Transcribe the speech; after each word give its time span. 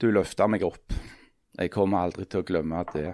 Du 0.00 0.06
løfta 0.08 0.46
meg 0.48 0.62
opp. 0.64 0.94
Jeg 1.60 1.68
kommer 1.74 2.06
aldri 2.06 2.24
til 2.24 2.40
å 2.40 2.46
glemme 2.48 2.78
det. 2.94 3.10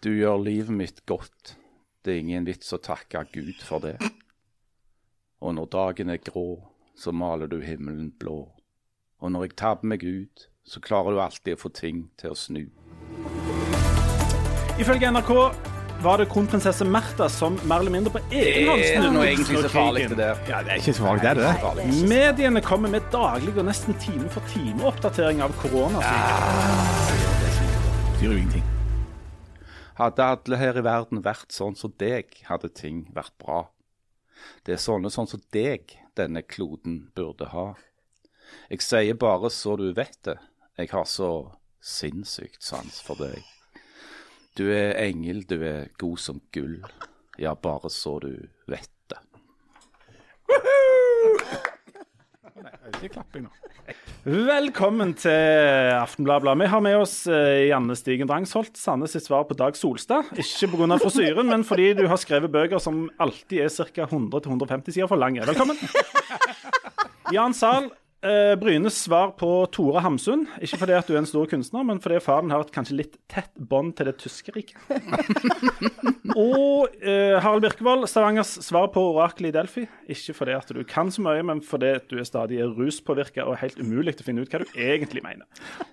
Du 0.00 0.14
gjør 0.14 0.38
livet 0.40 0.72
mitt 0.72 1.02
godt. 1.04 1.58
Det 2.00 2.14
er 2.14 2.22
ingen 2.22 2.46
vits 2.48 2.72
å 2.72 2.78
takke 2.80 3.26
Gud 3.34 3.60
for 3.60 3.84
det. 3.84 3.98
Og 5.44 5.52
når 5.58 5.68
dagen 5.74 6.14
er 6.14 6.22
grå, 6.24 6.62
så 6.96 7.12
maler 7.12 7.52
du 7.52 7.58
himmelen 7.60 8.14
blå. 8.16 8.46
Og 9.20 9.34
når 9.34 9.44
jeg 9.44 9.58
tabber 9.60 9.92
meg 9.92 10.08
ut, 10.08 10.46
så 10.64 10.80
klarer 10.80 11.12
du 11.12 11.20
alltid 11.20 11.58
å 11.58 11.60
få 11.60 11.74
ting 11.76 12.06
til 12.16 12.32
å 12.32 12.38
snu. 12.46 12.64
Ifølge 14.80 15.12
NRK 15.12 15.34
var 16.02 16.18
det 16.18 16.28
kronprinsesse 16.30 16.84
Märtha 16.84 17.28
som 17.28 17.58
mer 17.64 17.80
eller 17.80 17.90
mindre 17.90 18.12
på 18.12 18.20
egen 18.30 18.68
hånd 18.68 18.80
Er 18.80 18.84
det 18.84 18.90
snudde 18.92 19.12
noe 19.16 19.26
egentlig 19.26 19.62
så 19.64 19.70
farlig 19.72 20.04
til 20.08 20.20
det? 20.20 20.28
Ja, 20.46 20.60
det 20.62 20.74
er 20.74 20.82
ikke 20.82 20.94
så 20.94 21.06
farlig, 21.06 21.22
det 21.24 21.46
er 21.48 21.78
det. 21.78 21.86
Mediene 22.12 22.62
kommer 22.62 22.92
med 22.92 23.08
daglig 23.12 23.54
og 23.56 23.66
nesten 23.66 23.98
time 24.02 24.30
for 24.30 24.52
time 24.52 24.86
oppdatering 24.86 25.42
av 25.42 25.56
koronasviket. 25.58 27.18
Ja, 27.18 27.32
det 27.42 27.50
betyr 28.12 28.28
jo 28.28 28.36
ingenting. 28.36 28.68
Hadde 29.98 30.30
alle 30.36 30.62
her 30.62 30.78
i 30.78 30.86
verden 30.86 31.24
vært 31.26 31.50
sånn 31.50 31.74
som 31.74 31.94
deg, 31.98 32.30
hadde 32.46 32.70
ting 32.70 33.02
vært 33.16 33.34
bra. 33.42 33.64
Det 34.62 34.76
er 34.76 34.82
sånne 34.82 35.10
sånn 35.10 35.26
som 35.26 35.42
deg 35.54 35.96
denne 36.18 36.44
kloden 36.46 37.08
burde 37.18 37.50
ha. 37.50 37.72
Jeg 38.70 38.86
sier 38.86 39.18
bare 39.18 39.50
så 39.50 39.74
du 39.76 39.90
vet 39.96 40.18
det, 40.22 40.38
jeg 40.78 40.94
har 40.94 41.10
så 41.10 41.32
sinnssykt 41.82 42.62
sans 42.62 43.02
for 43.02 43.18
deg. 43.18 43.42
Du 44.58 44.64
er 44.74 44.96
engel, 44.98 45.44
du 45.46 45.60
er 45.62 45.84
god 46.02 46.18
som 46.18 46.40
gull, 46.50 46.80
ja, 47.38 47.52
bare 47.54 47.86
så 47.94 48.16
du 48.24 48.32
vet 48.66 48.90
det. 49.06 49.18
Ikke 52.88 53.12
klapping 53.20 53.44
nå. 53.44 53.52
Velkommen 54.26 55.12
til 55.14 55.92
Aftenbladet. 55.94 56.56
Vi 56.58 56.70
har 56.72 56.82
med 56.82 56.96
oss 56.98 57.14
eh, 57.30 57.68
Janne 57.68 57.94
Stigen 57.94 58.26
Drangsholt, 58.26 58.74
Sandnes 58.74 59.14
sitt 59.14 59.28
svar 59.28 59.46
på 59.46 59.54
Dag 59.54 59.78
Solstad. 59.78 60.26
Ikke 60.34 60.72
pga. 60.74 60.98
frisyren, 61.04 61.52
men 61.52 61.62
fordi 61.68 61.92
du 62.00 62.08
har 62.10 62.18
skrevet 62.18 62.50
bøker 62.50 62.82
som 62.82 63.06
alltid 63.22 63.62
er 63.62 63.70
ca. 63.70 64.08
100-150 64.10 64.90
sider 64.90 65.06
for 65.06 65.22
lange. 65.22 65.46
Velkommen. 65.46 65.78
Jan 67.36 67.54
Zahl, 67.54 67.92
eh, 68.22 68.54
Brynes 68.60 68.96
svar 69.04 69.32
på 69.38 69.50
Tore 69.74 70.02
Hamsun. 70.04 70.46
Ikke 70.62 70.80
fordi 70.80 70.96
at 70.96 71.08
du 71.08 71.14
er 71.14 71.22
en 71.22 71.28
stor 71.28 71.48
kunstner, 71.50 71.86
men 71.86 72.00
fordi 72.02 72.20
faren 72.24 72.52
har 72.54 72.64
et 72.64 72.72
kanskje 72.74 72.98
litt 72.98 73.18
tett 73.30 73.52
bånd 73.58 73.94
til 73.98 74.10
det 74.10 74.18
tyske 74.22 74.54
riket. 74.56 74.78
Og 76.38 76.92
eh, 77.02 77.34
Harald 77.42 77.64
Birkevold, 77.64 78.06
Stavangers 78.10 78.50
svar 78.62 78.90
på 78.94 79.02
oraklet 79.12 79.50
i 79.50 79.54
Delphi. 79.56 79.84
Ikke 80.12 80.34
fordi 80.36 80.54
at 80.54 80.68
du 80.74 80.82
kan 80.86 81.10
så 81.10 81.22
mye, 81.24 81.42
men 81.46 81.62
fordi 81.64 81.94
at 81.98 82.06
du 82.10 82.18
er 82.20 82.28
stadig 82.28 82.60
ruspåvirka 82.62 83.46
og 83.48 83.58
helt 83.62 83.80
umulig 83.80 84.14
til 84.16 84.26
å 84.26 84.28
finne 84.28 84.44
ut 84.44 84.52
hva 84.52 84.60
du 84.62 84.76
egentlig 84.78 85.24
mener. 85.24 85.46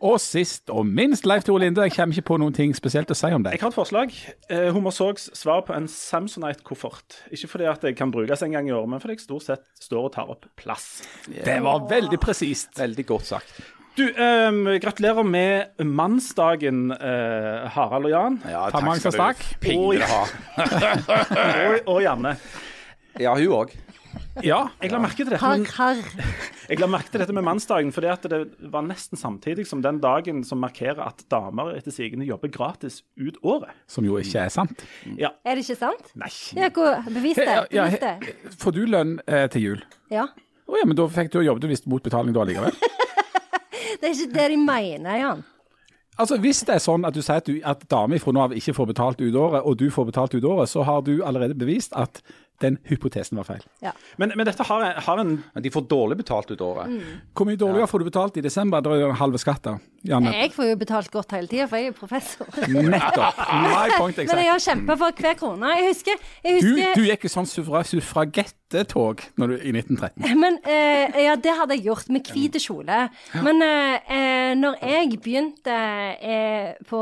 Og 0.05 0.19
sist 0.21 0.69
og 0.73 0.85
minst, 0.85 1.25
Leif 1.25 1.47
Tore 1.47 1.63
Linde. 1.63 1.85
Jeg 1.87 1.95
kommer 1.95 2.13
ikke 2.13 2.29
på 2.29 2.39
noen 2.41 2.55
ting 2.55 2.75
spesielt 2.77 3.09
å 3.09 3.17
si 3.17 3.31
om 3.33 3.45
deg. 3.45 3.57
Jeg 3.57 3.63
har 3.63 3.73
et 3.73 3.79
forslag. 3.79 4.13
Eh, 4.49 4.67
Homorsogs 4.75 5.29
svar 5.37 5.63
på 5.67 5.75
en 5.77 5.89
Samsonite-koffert. 5.91 7.21
Ikke 7.33 7.49
fordi 7.55 7.69
at 7.71 7.87
jeg 7.87 7.97
kan 7.97 8.13
brukes 8.13 8.45
en 8.45 8.53
gang 8.53 8.69
i 8.69 8.75
året, 8.75 8.91
men 8.91 9.03
fordi 9.03 9.17
jeg 9.17 9.25
stort 9.25 9.47
sett 9.47 9.65
står 9.81 10.09
og 10.09 10.13
tar 10.17 10.31
opp 10.35 10.45
plass. 10.59 10.87
Det 11.25 11.57
var 11.63 11.87
veldig 11.89 12.14
presist. 12.21 12.73
Veldig 12.80 13.05
godt 13.09 13.31
sagt. 13.33 13.55
Du, 13.95 14.03
um, 14.03 14.66
gratulerer 14.83 15.23
med 15.23 15.85
mannsdagen, 15.88 16.89
uh, 16.91 17.67
Harald 17.71 18.09
og 18.09 18.11
Jan. 18.11 18.41
Ja, 18.44 18.66
Ta 18.73 18.81
takk 18.83 18.99
skal 18.99 19.16
du 19.16 19.45
pingle 19.63 20.09
ha. 20.09 20.23
Og, 21.69 21.93
og 21.93 22.02
Janne. 22.03 22.36
Ja, 23.16 23.38
hun 23.39 23.53
òg. 23.55 23.71
Ja, 24.43 24.66
jeg 24.83 24.91
la 24.91 24.99
merke 24.99 25.23
til 25.23 25.31
dette. 25.31 25.47
Men, 25.47 25.63
jeg 26.67 26.80
la 26.81 26.88
merke 26.91 27.11
til 27.11 27.21
dette 27.23 27.36
med 27.36 27.45
mannsdagen, 27.47 27.93
fordi 27.95 28.09
at 28.11 28.25
det 28.31 28.41
var 28.71 28.83
nesten 28.83 29.19
samtidig 29.19 29.63
som 29.69 29.80
den 29.83 30.02
dagen 30.03 30.43
som 30.47 30.59
markerer 30.59 30.99
at 31.05 31.23
damer 31.31 31.71
etter 31.77 31.95
sigende 31.95 32.27
jobber 32.27 32.52
gratis 32.52 32.99
ut 33.16 33.39
året. 33.43 33.71
Som 33.88 34.08
jo 34.08 34.19
ikke 34.19 34.43
er 34.43 34.52
sant. 34.52 34.83
Ja. 35.16 35.31
Er 35.47 35.55
det 35.55 35.63
ikke 35.63 35.80
sant? 35.80 36.11
Nei. 36.19 36.31
Ja, 36.58 36.71
bevis 37.08 37.39
det. 37.39 37.47
Ja, 37.71 37.87
ja, 37.87 38.17
Får 38.59 38.76
du 38.76 38.83
lønn 38.89 39.21
eh, 39.23 39.47
til 39.55 39.70
jul? 39.70 39.86
Ja. 40.11 40.27
Å 40.65 40.80
ja, 40.80 40.86
men 40.87 40.98
da 40.98 41.08
fikk 41.11 41.33
du 41.33 41.42
jobbet 41.45 41.65
du 41.65 41.71
visst 41.71 41.89
mot 41.89 42.03
betaling 42.03 42.36
da 42.36 42.45
likevel. 42.48 42.77
Det 43.95 44.09
er 44.09 44.15
ikke 44.15 44.33
det 44.36 44.45
de 44.52 44.55
mener, 44.59 45.17
Jan. 45.21 45.43
Altså, 46.20 46.37
Hvis 46.39 46.61
det 46.67 46.73
er 46.76 46.81
sånn 46.83 47.05
at 47.08 47.15
du 47.15 47.21
sier 47.23 47.39
at, 47.39 47.48
du, 47.48 47.59
at 47.64 47.83
damer 47.92 48.20
fra 48.23 48.33
nå 48.36 48.42
av 48.43 48.55
ikke 48.55 48.73
får 48.76 48.89
betalt 48.92 49.21
ut 49.23 49.36
året, 49.39 49.64
og 49.67 49.77
du 49.80 49.87
får 49.92 50.09
betalt 50.09 50.36
ut 50.36 50.48
året, 50.48 50.71
så 50.71 50.83
har 50.87 51.03
du 51.08 51.14
allerede 51.27 51.55
bevist 51.59 51.95
at 51.95 52.21
den 52.64 52.77
hypotesen 52.87 53.39
var 53.39 53.48
feil. 53.48 53.64
Ja. 53.83 53.92
Men, 54.21 54.31
men 54.36 54.48
dette 54.48 54.64
har, 54.67 54.86
har 55.08 55.21
en 55.23 55.33
de 55.59 55.71
får 55.71 55.87
dårlig 55.92 56.20
betalt 56.21 56.52
ut 56.52 56.64
året. 56.64 56.92
Hvor 57.36 57.49
mye 57.49 57.59
dårligere 57.59 57.89
får 57.92 58.03
du 58.03 58.08
betalt 58.08 58.39
i 58.39 58.45
desember? 58.45 58.83
Da 58.83 58.95
er 58.95 59.03
det 59.03 59.20
halve 59.20 59.42
skatt, 59.42 59.64
da. 59.67 59.76
Janne. 60.05 60.32
Jeg 60.36 60.52
får 60.54 60.70
jo 60.70 60.76
betalt 60.82 61.10
godt 61.14 61.32
hele 61.36 61.48
tida, 61.49 61.66
for 61.70 61.80
jeg 61.80 61.88
er 61.88 61.93
jo 61.93 61.98
professor. 61.98 62.49
Nettopp. 62.93 63.39
My 63.66 63.88
point 63.98 64.17
Men 64.21 64.42
jeg 64.43 64.52
har 64.52 64.64
kjempa 64.66 64.98
for 65.02 65.21
hver 65.21 65.38
krone. 65.39 65.71
Jeg 65.80 65.88
husker, 65.92 66.26
jeg 66.45 66.61
Du, 66.61 66.67
husker 66.70 66.99
du 66.99 67.08
gikk 67.10 67.26
i 67.26 67.32
sånn 67.33 67.49
suffragettog 67.49 69.23
i 69.26 69.73
1913. 69.73 70.27
Men 70.44 70.60
eh, 70.64 71.20
Ja, 71.26 71.36
det 71.39 71.55
hadde 71.58 71.77
jeg 71.77 71.88
gjort, 71.89 72.10
med 72.14 72.30
hvit 72.32 72.60
kjole. 72.61 72.99
Men 73.45 73.61
eh, 73.65 74.11
eh, 74.17 74.52
når 74.60 74.77
jeg 74.83 75.20
begynte 75.26 75.77
eh, 76.21 76.76
på 76.89 77.02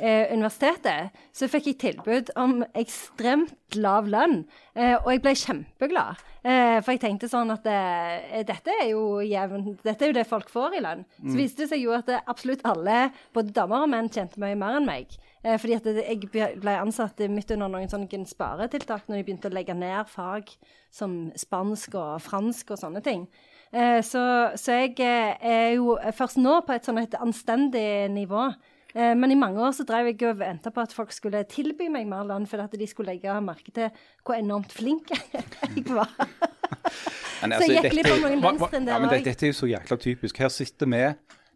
eh, 0.00 0.30
universitetet, 0.34 1.10
så 1.34 1.48
fikk 1.50 1.72
jeg 1.72 1.80
tilbud 1.88 2.34
om 2.40 2.60
ekstremt 2.78 3.78
lav 3.80 4.06
lønn. 4.10 4.44
Eh, 4.76 4.94
og 5.00 5.10
jeg 5.12 5.24
ble 5.24 5.34
kjempeglad. 5.38 6.22
Eh, 6.44 6.78
for 6.84 6.92
jeg 6.92 7.00
tenkte 7.00 7.28
sånn 7.32 7.48
at 7.54 7.64
eh, 7.70 8.42
dette 8.44 8.72
er 8.82 8.90
jo 8.90 9.22
jevn, 9.24 9.78
dette 9.80 10.04
er 10.04 10.10
jo 10.10 10.16
det 10.18 10.26
folk 10.28 10.50
får 10.52 10.76
i 10.76 10.82
lønn. 10.84 11.06
Så 11.22 11.38
viste 11.38 11.64
det 11.64 11.70
seg 11.70 11.80
jo 11.80 11.94
at 11.96 12.10
det 12.10 12.20
absolutt 12.28 12.64
alle, 12.68 13.06
både 13.32 13.54
damer 13.56 13.86
og 13.86 13.92
menn, 13.94 14.10
tjente 14.12 14.42
mye 14.42 14.58
mer 14.60 14.76
enn 14.76 14.88
meg. 14.88 15.16
Eh, 15.44 15.56
fordi 15.60 15.76
at 15.76 15.88
det, 15.88 16.04
jeg 16.04 16.60
ble 16.60 16.76
ansatt 16.80 17.20
midt 17.32 17.52
under 17.56 17.72
noen 17.72 17.90
sånne 17.90 18.24
sparetiltak 18.28 19.08
når 19.08 19.20
de 19.20 19.26
begynte 19.26 19.50
å 19.50 19.54
legge 19.54 19.76
ned 19.76 20.08
fag 20.08 20.52
som 20.92 21.32
spansk 21.36 21.96
og 22.00 22.22
fransk 22.24 22.72
og 22.72 22.80
sånne 22.80 23.02
ting. 23.04 23.26
Eh, 23.74 24.00
så, 24.06 24.22
så 24.60 24.78
jeg 24.84 24.94
eh, 25.02 25.34
er 25.40 25.72
jo 25.74 25.98
først 26.16 26.38
nå 26.40 26.60
på 26.64 26.76
et 26.76 26.86
sånn 26.86 27.02
et 27.02 27.16
anstendig 27.20 28.08
nivå. 28.14 28.52
Eh, 28.94 29.14
men 29.18 29.32
i 29.34 29.36
mange 29.38 29.58
år 29.58 29.72
så 29.74 29.82
drev 29.88 30.06
jeg 30.12 30.20
og 30.30 30.38
venta 30.38 30.70
på 30.70 30.82
at 30.84 30.92
folk 30.94 31.10
skulle 31.12 31.40
tilby 31.50 31.88
meg 31.90 32.06
mer 32.06 32.22
lønn, 32.28 32.46
for 32.46 32.62
at 32.62 32.70
de 32.78 32.86
skulle 32.86 33.10
legge 33.14 33.32
merke 33.42 33.72
til 33.74 33.90
hvor 34.24 34.38
enormt 34.38 34.70
flink 34.72 35.10
jeg 35.10 35.86
var. 35.98 36.10
Men 37.44 37.52
Så 37.60 37.66
jeg 37.68 37.82
gikk 37.84 37.92
litt 37.98 38.06
hva- 38.08 38.18
hva- 38.24 38.40
venstre 38.40 38.78
Ja, 38.88 38.98
men 39.02 39.10
det. 39.10 39.18
Dette 39.26 39.44
er 39.44 39.50
jo 39.50 39.56
så 39.58 39.66
jækla 39.68 39.96
typisk. 40.00 40.38
Her 40.40 40.48
sitter 40.48 40.88
vi, 40.88 41.00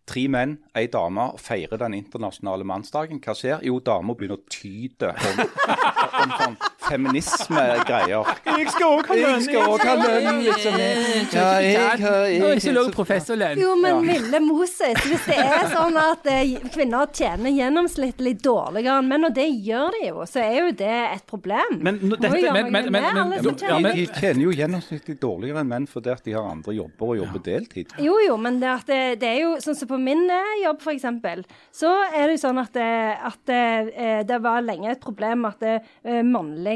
tre 0.08 0.24
menn, 0.28 0.56
ei 0.76 0.86
dame, 0.92 1.30
og 1.32 1.40
feirer 1.40 1.80
den 1.80 1.94
internasjonale 1.96 2.66
mannsdagen. 2.68 3.20
Hva 3.24 3.32
skjer? 3.38 3.62
Jo, 3.64 3.78
dama 3.80 4.12
begynner 4.18 4.36
å 4.36 4.44
tyte 4.52 5.14
om, 5.14 5.40
om 6.22 6.34
sånn 6.42 6.58
feminismegreier. 6.88 8.28
Jeg 8.48 8.70
skal 8.72 8.86
òg 8.98 9.08
ha 9.10 9.16
lønn! 9.18 9.42
skal 9.44 9.68
også 9.72 9.88
ha 9.88 9.94
lønn, 10.00 10.40
liksom. 10.46 10.78
Ja, 10.78 11.48
jeg 11.62 12.02
har 12.02 12.26
jeg, 12.32 12.92
professorlønn. 12.94 13.60
Jo, 13.62 13.74
men 13.80 14.00
Mille 14.06 14.40
Moses, 14.44 14.98
hvis 15.04 15.26
det 15.28 15.38
er 15.42 15.68
sånn 15.72 15.96
at 16.00 16.26
eh, 16.30 16.54
kvinner 16.74 17.08
tjener 17.14 17.52
gjennomsnittlig 17.54 18.34
dårligere 18.44 18.98
enn 19.02 19.08
menn, 19.10 19.28
og 19.28 19.34
det 19.36 19.46
gjør 19.66 19.94
de 19.98 20.02
jo, 20.08 20.26
så 20.28 20.42
er 20.44 20.58
jo 20.62 20.72
det 20.82 20.92
et 21.14 21.24
problem. 21.28 21.78
Men 21.84 21.98
dette- 22.08 22.28
De 23.98 24.06
tjener 24.18 24.42
jo 24.44 24.50
gjennomsnittlig 24.54 25.18
dårligere 25.22 25.62
enn 25.62 25.68
menn 25.72 25.86
fordi 25.88 26.12
at 26.12 26.24
de 26.24 26.32
har 26.36 26.48
andre 26.50 26.74
jobber 26.76 27.12
og 27.12 27.16
jobber 27.22 27.44
deltid. 27.44 27.92
Jo, 28.02 28.18
jo, 28.26 28.36
men 28.40 28.60
det, 28.62 28.68
at 28.68 28.86
det, 28.90 29.00
det 29.22 29.28
er 29.34 29.40
jo 29.42 29.54
sånn 29.64 29.76
som 29.78 29.88
på 29.90 29.98
min 30.00 30.24
eh, 30.30 30.54
jobb, 30.64 30.80
for 30.84 30.92
eksempel, 30.94 31.44
så 31.74 31.92
er 32.14 32.28
det 32.28 32.38
jo 32.38 32.42
sånn 32.46 32.60
at, 32.62 32.72
det, 32.74 32.88
at 33.30 33.38
det, 33.48 33.62
det 34.28 34.38
var 34.44 34.62
lenge 34.64 34.90
et 34.92 35.00
problem 35.02 35.46
at 35.48 35.58
det, 35.62 35.76
eh, 36.04 36.22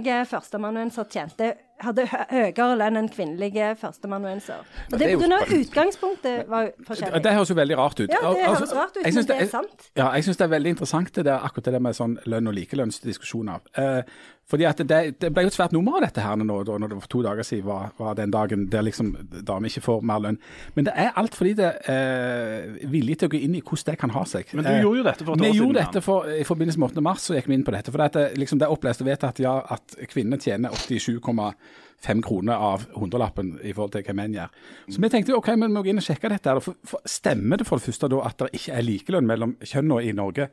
mannlige 0.03 0.27
førsteamanuenser 0.27 1.05
tjente 1.11 1.53
hadde 1.83 2.05
høyere 2.07 2.75
lønn 2.79 2.99
enn 3.01 3.09
kvinnelige 3.11 3.73
førsteamanuenser. 3.81 4.61
Og 4.93 4.99
det 5.01 5.09
pga. 5.19 5.39
utgangspunktet 5.57 6.49
var 6.51 6.71
forskjellig. 6.87 7.23
Det 7.25 7.33
høres 7.35 7.51
jo 7.51 7.57
veldig 7.59 7.79
rart 7.79 8.01
ut. 8.01 8.11
Ja, 8.13 8.21
det 8.23 8.45
Altså, 8.47 8.61
høres 8.61 8.75
rart 8.77 8.97
ut, 8.97 9.05
men 9.05 9.27
det 9.27 9.39
er 9.41 9.51
sant. 9.51 9.89
Ja, 9.97 10.13
jeg 10.15 10.25
syns 10.25 10.39
det 10.39 10.45
er 10.47 10.53
veldig 10.53 10.75
interessant 10.77 11.15
det 11.15 11.25
der, 11.27 11.43
akkurat 11.43 11.73
det 11.75 11.83
med 11.83 11.99
sånn 11.99 12.19
lønn- 12.27 12.49
og 12.49 12.55
likelønnsdiskusjoner. 12.55 13.67
Eh, 13.75 14.03
fordi 14.53 14.67
at 14.69 14.83
det, 14.85 15.01
det 15.23 15.33
ble 15.33 15.47
jo 15.47 15.53
et 15.53 15.57
svært 15.57 15.73
nummer 15.73 15.97
av 15.97 16.05
dette 16.05 16.21
her 16.21 16.37
nå, 16.37 16.59
da, 16.69 16.77
når 16.77 16.93
det 16.93 17.01
for 17.07 17.13
to 17.15 17.23
dager 17.25 17.47
siden 17.49 17.65
var, 17.71 17.95
var 17.97 18.19
den 18.19 18.35
dagen 18.35 18.67
der 18.73 18.85
liksom 18.85 19.15
damer 19.33 19.73
ikke 19.73 19.85
får 19.87 20.05
mer 20.13 20.21
lønn. 20.27 20.39
Men 20.77 20.89
det 20.91 20.97
er 21.01 21.15
alt 21.17 21.39
fordi 21.39 21.55
det 21.63 21.71
eh, 21.89 22.87
vilje 22.93 23.23
til 23.23 23.31
å 23.31 23.33
gå 23.33 23.41
inn 23.41 23.57
i 23.57 23.63
hvordan 23.65 23.89
det 23.89 23.99
kan 24.03 24.13
ha 24.13 24.25
seg. 24.29 24.53
Men 24.53 24.69
du 24.69 24.73
Eh, 24.73 24.83
gjorde 24.83 25.01
jo 25.01 25.07
dette 25.09 25.25
for 25.25 25.33
et 25.33 25.41
vi 25.41 25.49
år 25.49 25.53
siden, 25.53 25.63
gjorde 25.63 25.79
dette 25.81 26.05
for, 26.05 26.29
I 26.29 26.45
forbindelse 26.49 26.83
med 26.83 26.93
8. 26.93 27.05
mars 27.09 27.29
så 27.29 27.39
gikk 27.39 27.49
vi 27.49 27.57
inn 27.59 27.65
på 27.67 27.75
dette. 27.75 27.95
For 27.95 28.03
det, 28.03 28.27
er 28.27 28.37
liksom, 28.41 28.61
det 28.61 28.69
er 28.69 28.75
opplest 28.77 29.05
og 29.05 29.09
vedtatt 29.09 29.41
ja, 29.43 29.55
at 29.77 29.97
kvinner 30.13 30.41
tjener 30.43 30.75
87,5 32.03 32.23
kroner 32.23 32.55
av 32.55 32.87
hundrelappen 32.97 33.55
i 33.63 33.73
forhold 33.73 33.93
til 33.95 34.05
hva 34.07 34.15
menn 34.19 34.37
gjør. 34.37 34.55
Så 34.91 35.03
vi 35.03 35.11
tenkte 35.13 35.37
ok, 35.37 35.53
men 35.55 35.71
vi 35.71 35.77
må 35.77 35.83
gå 35.85 35.93
inn 35.93 36.03
og 36.03 36.07
sjekke 36.07 36.31
dette. 36.33 36.55
For, 36.65 36.79
for, 36.87 37.03
stemmer 37.09 37.61
det 37.61 37.67
for 37.69 37.79
det 37.79 37.87
første 37.89 38.11
da 38.11 38.23
at 38.27 38.39
det 38.43 38.51
ikke 38.59 38.79
er 38.79 38.87
likelønn 38.87 39.29
mellom 39.29 39.55
kjønnene 39.63 40.03
i 40.09 40.15
Norge? 40.17 40.49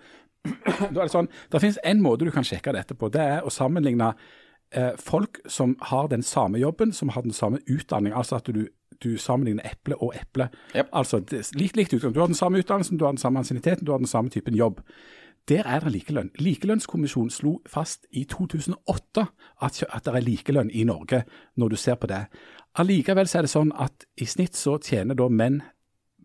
da 0.46 1.02
er 1.02 1.08
Det 1.08 1.14
sånn, 1.14 1.32
det 1.52 1.64
finnes 1.64 1.82
én 1.88 2.04
måte 2.04 2.28
du 2.28 2.34
kan 2.36 2.48
sjekke 2.48 2.76
dette 2.76 2.98
på. 2.98 3.12
Det 3.14 3.24
er 3.24 3.46
å 3.46 3.54
sammenligne 3.54 4.14
eh, 4.72 4.94
folk 5.02 5.42
som 5.50 5.76
har 5.92 6.12
den 6.14 6.24
samme 6.26 6.62
jobben, 6.62 6.94
som 6.94 7.14
har 7.16 7.26
den 7.26 7.36
samme 7.36 7.62
utdanning. 7.68 8.14
Altså 8.14 8.40
at 8.40 8.50
du, 8.54 8.68
du 9.04 9.12
sammenligner 9.18 9.66
eple 9.68 9.98
og 10.00 10.14
eple. 10.20 10.50
Yep. 10.76 10.92
Altså 10.94 11.22
det, 11.24 11.44
likt, 11.58 11.80
likt 11.80 11.96
utgang. 11.98 12.14
Du 12.16 12.22
har 12.22 12.32
den 12.32 12.40
samme 12.40 12.62
utdannelsen, 12.62 13.00
du 13.00 13.08
har 13.08 13.16
den 13.16 13.22
samme 13.22 13.42
ansienniteten, 13.42 13.86
du 13.86 13.92
har 13.96 14.02
den 14.02 14.12
samme 14.12 14.30
typen 14.34 14.58
jobb. 14.58 14.84
Der 15.50 15.66
er 15.66 15.82
det 15.82 15.92
likelønn. 15.96 16.30
Likelønnskommisjonen 16.38 17.32
slo 17.34 17.56
fast 17.66 18.06
i 18.14 18.24
2008 18.30 19.26
at, 19.66 19.82
at 19.90 20.06
det 20.06 20.14
er 20.14 20.26
likelønn 20.26 20.70
i 20.70 20.84
Norge, 20.86 21.24
når 21.58 21.74
du 21.74 21.76
ser 21.76 21.98
på 21.98 22.10
det. 22.12 22.28
Allikevel 22.78 23.26
er 23.34 23.48
det 23.48 23.52
sånn 23.52 23.74
at 23.74 24.06
i 24.22 24.28
snitt 24.30 24.56
så 24.56 24.78
tjener 24.78 25.18
da 25.18 25.26
menn 25.30 25.64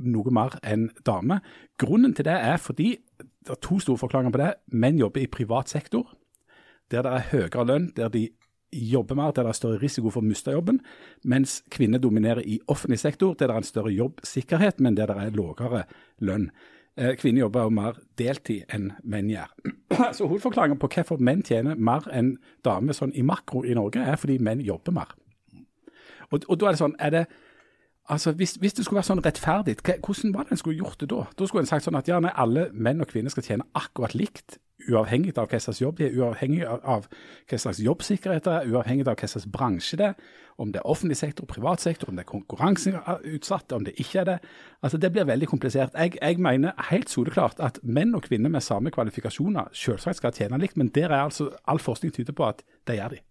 noe 0.05 0.33
mer 0.35 0.59
enn 0.67 0.91
damer. 1.07 1.41
Grunnen 1.81 2.13
til 2.15 2.29
det 2.29 2.37
er 2.37 2.61
fordi 2.61 2.99
det 3.17 3.57
er 3.57 3.63
to 3.65 3.79
store 3.81 4.01
forklaringer 4.01 4.35
på 4.35 4.43
det. 4.43 4.53
Menn 4.77 5.01
jobber 5.01 5.25
i 5.25 5.31
privat 5.31 5.73
sektor, 5.73 6.13
der 6.93 7.07
det 7.07 7.13
er 7.17 7.29
høyere 7.33 7.67
lønn, 7.71 7.93
der 7.97 8.13
de 8.13 8.29
jobber 8.75 9.17
mer, 9.17 9.33
der 9.33 9.47
det 9.47 9.55
er 9.55 9.61
større 9.61 9.81
risiko 9.81 10.11
for 10.11 10.21
å 10.21 10.27
miste 10.27 10.53
jobben, 10.53 10.81
mens 11.25 11.61
kvinner 11.71 12.03
dominerer 12.03 12.43
i 12.43 12.59
offentlig 12.69 12.99
sektor, 13.01 13.37
der 13.39 13.49
det 13.49 13.55
er 13.55 13.63
en 13.63 13.69
større 13.69 13.93
jobbsikkerhet, 13.95 14.81
men 14.83 14.97
der 14.99 15.13
det 15.13 15.17
er 15.17 15.37
lavere 15.39 15.85
lønn. 16.21 16.49
Eh, 16.97 17.17
Kvinner 17.19 17.41
jobber 17.41 17.67
jo 17.67 17.71
mer 17.75 17.97
deltid 18.19 18.71
enn 18.75 18.93
menn 19.03 19.31
gjør. 19.33 19.51
Så 20.17 20.29
Hovedforklaringen 20.31 20.79
på 20.79 20.91
hvorfor 20.95 21.19
menn 21.19 21.43
tjener 21.43 21.75
mer 21.75 22.07
enn 22.15 22.37
damer 22.67 22.95
sånn 22.95 23.15
i 23.19 23.25
makro 23.27 23.65
i 23.67 23.75
Norge, 23.75 24.03
er 24.03 24.21
fordi 24.21 24.39
menn 24.39 24.63
jobber 24.63 24.95
mer. 24.95 25.15
Og, 26.31 26.45
og 26.47 26.61
da 26.61 26.71
er 26.71 26.77
det 26.77 26.83
sånn, 26.83 26.95
er 27.03 27.15
det 27.15 27.25
Altså, 28.09 28.33
hvis, 28.33 28.53
hvis 28.61 28.75
det 28.77 28.85
skulle 28.85 28.99
være 29.01 29.09
sånn 29.09 29.23
rettferdig, 29.25 29.79
hvordan 29.81 30.35
var 30.35 30.45
det 30.45 30.53
en 30.53 30.61
skulle 30.61 30.77
gjort 30.77 31.01
det 31.01 31.09
da? 31.09 31.23
Da 31.39 31.47
skulle 31.49 31.65
en 31.65 31.71
sagt 31.71 31.87
sånn 31.87 31.97
at 31.97 32.09
ja, 32.11 32.19
nei, 32.21 32.35
alle 32.37 32.67
menn 32.73 33.01
og 33.01 33.09
kvinner 33.09 33.33
skal 33.33 33.47
tjene 33.47 33.65
akkurat 33.81 34.13
likt, 34.13 34.59
uavhengig 34.91 35.33
av 35.41 35.49
hva 35.49 35.61
slags 35.63 35.81
jobb 35.81 35.97
de 35.97 36.11
er, 36.11 36.17
uavhengig 36.19 36.67
av, 36.69 37.07
hva 37.49 37.59
slags 37.63 37.81
jobbsikkerhet 37.81 38.45
det 38.45 38.53
er, 38.53 38.69
uavhengig 38.75 39.07
av 39.07 39.17
hva 39.17 39.31
slags 39.31 39.49
bransje 39.49 39.97
det 40.01 40.11
er, 40.11 40.31
om 40.61 40.71
det 40.75 40.83
er 40.83 40.91
offentlig 40.91 41.17
sektor, 41.17 41.49
privat 41.49 41.81
sektor, 41.81 42.11
om 42.11 42.19
det 42.19 42.27
er 42.27 42.31
konkurranseutsatt, 42.31 43.73
om 43.73 43.87
det 43.89 43.97
ikke 43.97 44.21
er 44.21 44.29
det. 44.29 44.39
Altså, 44.85 45.01
Det 45.01 45.13
blir 45.13 45.25
veldig 45.25 45.49
komplisert. 45.49 45.97
Jeg, 45.97 46.19
jeg 46.21 46.39
mener 46.39 46.77
helt 46.91 47.11
soleklart 47.11 47.61
at 47.65 47.81
menn 47.83 48.15
og 48.15 48.29
kvinner 48.29 48.53
med 48.53 48.63
samme 48.63 48.93
kvalifikasjoner 48.95 49.73
selvsagt 49.73 50.21
skal 50.21 50.37
tjene 50.37 50.61
likt, 50.61 50.77
men 50.77 50.93
der 50.95 51.09
er 51.09 51.25
altså 51.25 51.51
all 51.67 51.81
forskning 51.81 52.13
tyder 52.13 52.37
på 52.37 52.47
at 52.53 52.63
det 52.87 53.01
gjør 53.01 53.17
de. 53.17 53.25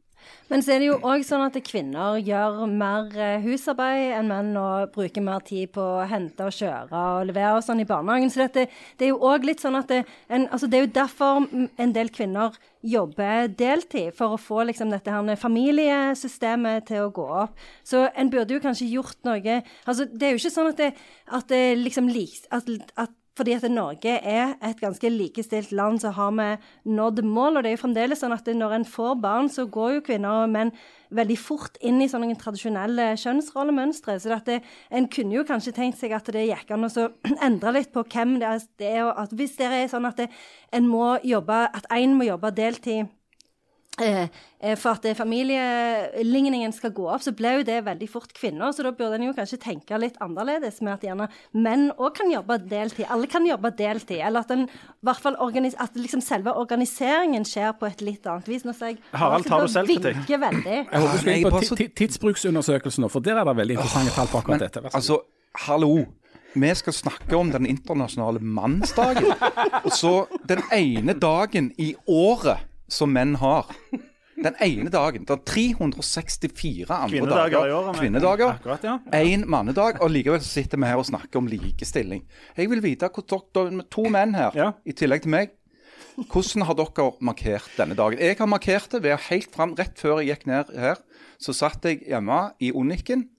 Men 0.51 0.61
så 0.63 0.75
er 0.75 0.81
det 0.81 0.89
jo 0.89 0.97
òg 1.01 1.23
sånn 1.25 1.45
at 1.45 1.57
kvinner 1.65 2.19
gjør 2.21 2.63
mer 2.69 3.13
eh, 3.17 3.43
husarbeid 3.43 4.17
enn 4.19 4.29
menn 4.29 4.51
og 4.59 4.91
bruker 4.95 5.23
mer 5.25 5.41
tid 5.47 5.71
på 5.73 5.81
å 5.81 6.03
hente 6.09 6.45
og 6.45 6.53
kjøre 6.53 7.05
og 7.13 7.29
levere 7.29 7.55
og 7.57 7.65
sånn 7.65 7.81
i 7.83 7.87
barnehagen. 7.89 8.31
Så 8.33 8.43
dette, 8.43 8.67
det 8.99 9.07
er 9.07 9.13
jo 9.13 9.21
òg 9.23 9.47
litt 9.47 9.63
sånn 9.63 9.79
at 9.79 9.89
det, 9.89 10.03
en, 10.29 10.45
altså 10.49 10.69
det 10.69 10.79
er 10.79 10.85
jo 10.85 10.93
derfor 10.99 11.47
en 11.47 11.95
del 11.95 12.11
kvinner 12.13 12.59
jobber 12.83 13.47
deltid, 13.47 14.11
for 14.17 14.35
å 14.35 14.41
få 14.41 14.65
liksom 14.67 14.91
dette 14.91 15.11
her 15.13 15.39
familiesystemet 15.39 16.89
til 16.89 17.05
å 17.05 17.11
gå 17.15 17.25
opp. 17.45 17.57
Så 17.87 18.05
en 18.11 18.31
burde 18.33 18.57
jo 18.57 18.63
kanskje 18.63 18.91
gjort 18.91 19.23
noe 19.23 19.61
altså 19.87 20.05
Det 20.11 20.27
er 20.27 20.35
jo 20.35 20.41
ikke 20.41 20.53
sånn 20.53 20.71
at 20.73 20.79
det, 20.81 20.93
at 21.31 21.47
det 21.49 21.63
liksom 21.79 22.11
lik, 22.11 22.43
at, 22.51 22.67
at 22.99 23.15
fordi 23.37 23.55
at 23.57 23.65
Norge 23.71 24.11
er 24.21 24.53
et 24.61 24.81
ganske 24.81 25.09
likestilt 25.09 25.71
land, 25.71 25.99
så 26.03 26.11
har 26.13 26.31
vi 26.37 26.49
nådd 26.93 27.23
mål. 27.25 27.57
Og 27.57 27.63
det 27.63 27.71
er 27.71 27.77
jo 27.77 27.81
fremdeles 27.81 28.21
sånn 28.21 28.35
at 28.35 28.45
når 28.45 28.75
en 28.77 28.85
får 28.85 29.15
barn, 29.23 29.49
så 29.49 29.65
går 29.65 29.95
jo 29.95 30.03
kvinner 30.05 30.43
og 30.43 30.53
menn 30.53 30.73
veldig 31.13 31.37
fort 31.41 31.79
inn 31.81 32.01
i 32.01 32.09
sånne 32.09 32.37
tradisjonelle 32.37 33.11
kjønnsrollemønstre. 33.21 34.19
Så 34.21 34.37
det, 34.45 34.59
en 34.93 35.09
kunne 35.09 35.39
jo 35.39 35.47
kanskje 35.49 35.73
tenkt 35.73 36.01
seg 36.01 36.13
at 36.13 36.29
det 36.33 36.45
gikk 36.45 36.75
an 36.75 36.85
å 36.89 37.09
endre 37.47 37.75
litt 37.79 37.93
på 37.93 38.05
hvem 38.05 38.37
det 38.41 38.51
er. 38.51 38.69
Det 38.77 38.93
er 38.99 39.33
hvis 39.33 39.57
det 39.57 39.71
er 39.71 39.89
sånn 39.89 40.09
at 40.09 40.21
en 40.27 40.87
må 40.89 41.17
jobbe, 41.25 41.65
at 41.73 41.89
én 41.93 42.13
må 42.17 42.29
jobbe 42.29 42.53
deltid 42.53 43.09
for 43.93 44.89
at 44.95 45.05
familieligningen 45.17 46.73
skal 46.73 46.93
gå 46.95 47.05
opp, 47.13 47.21
så 47.21 47.33
ble 47.37 47.51
jo 47.59 47.65
det 47.67 47.77
veldig 47.85 48.07
fort 48.09 48.31
kvinner. 48.33 48.71
Så 48.73 48.85
da 48.85 48.91
burde 48.95 49.19
en 49.19 49.27
jo 49.27 49.35
kanskje 49.37 49.59
tenke 49.61 49.99
litt 50.01 50.17
annerledes 50.23 50.79
med 50.81 50.95
at 50.95 51.05
gjerne 51.05 51.27
menn 51.53 51.91
òg 51.97 52.15
kan 52.17 52.31
jobbe 52.31 52.57
deltid. 52.71 53.05
Alle 53.13 53.29
kan 53.29 53.45
jobbe 53.45 53.73
deltid. 53.77 54.23
Eller 54.25 54.41
at, 54.41 54.49
den, 54.49 54.65
hvert 55.05 55.21
fall 55.21 55.37
at 55.37 55.99
liksom 55.99 56.23
selve 56.25 56.55
organiseringen 56.57 57.45
skjer 57.45 57.75
på 57.77 57.91
et 57.91 58.01
litt 58.01 58.25
annet 58.25 58.49
vis. 58.49 58.65
Nå 58.65 58.73
ser 58.73 58.95
jeg 58.95 58.99
Harald, 59.13 59.45
tar 59.45 59.67
du 59.67 59.75
selvkritikk? 59.75 60.25
Jeg 60.25 60.41
håper 60.41 61.13
du 61.13 61.21
skal 61.21 61.37
inn 61.37 61.53
på 61.53 61.89
tidsbruksundersøkelsen 62.01 63.05
nå, 63.05 63.13
for 63.13 63.23
der 63.23 63.37
er 63.37 63.45
det 63.45 63.57
veldig 63.61 63.77
interessante 63.77 64.17
tall 64.17 64.31
på 64.31 64.41
akkurat 64.41 64.67
dette. 64.67 64.87
Altså, 64.89 65.21
hallo. 65.67 65.95
Vi 66.53 66.69
skal 66.77 66.93
snakke 66.93 67.33
om 67.37 67.49
den 67.49 67.65
internasjonale 67.65 68.41
mannsdagen. 68.41 69.31
Og 69.85 69.93
så 69.93 70.13
den 70.49 70.61
ene 70.73 71.15
dagen 71.17 71.71
i 71.81 71.95
året 72.05 72.72
som 72.89 73.11
menn 73.13 73.35
har. 73.35 73.69
Den 74.43 74.55
ene 74.61 74.89
dagen. 74.89 75.23
Det 75.25 75.29
er 75.29 75.43
364 75.45 76.89
andre 76.89 77.09
Kvinnedager 77.19 77.51
dager. 77.51 77.67
i 77.67 77.71
år, 77.71 77.85
men- 77.91 77.99
Kvinnedager. 78.01 78.49
Akkurat, 78.57 78.83
ja. 78.83 78.99
Én 79.13 79.45
mannedag, 79.45 80.01
og 80.01 80.09
likevel 80.11 80.41
sitter 80.41 80.77
vi 80.77 80.85
her 80.89 80.97
og 80.97 81.05
snakker 81.05 81.37
om 81.37 81.47
likestilling. 81.47 82.23
Jeg 82.57 82.69
vil 82.69 82.81
vite 82.81 83.09
hvordan 83.09 83.41
dere, 83.53 83.83
to 83.91 84.03
menn 84.09 84.33
her, 84.35 84.51
Ja. 84.55 84.71
i 84.85 84.91
tillegg 84.91 85.21
til 85.21 85.31
meg, 85.31 85.49
hvordan 86.17 86.65
har 86.65 86.73
dere 86.73 87.11
markert 87.21 87.69
denne 87.77 87.95
dagen? 87.95 88.19
Jeg 88.19 88.37
har 88.37 88.47
markert 88.47 88.89
det 88.91 89.01
ved 89.03 89.17
helt 89.29 89.51
fram, 89.53 89.75
rett 89.75 89.95
før 89.97 90.19
jeg 90.23 90.37
gikk 90.37 90.47
ned 90.47 90.65
her, 90.77 90.95
så 91.39 91.53
satt 91.53 91.81
jeg 91.83 92.01
hjemme 92.07 92.51
i 92.59 92.71
Oniken 92.71 93.29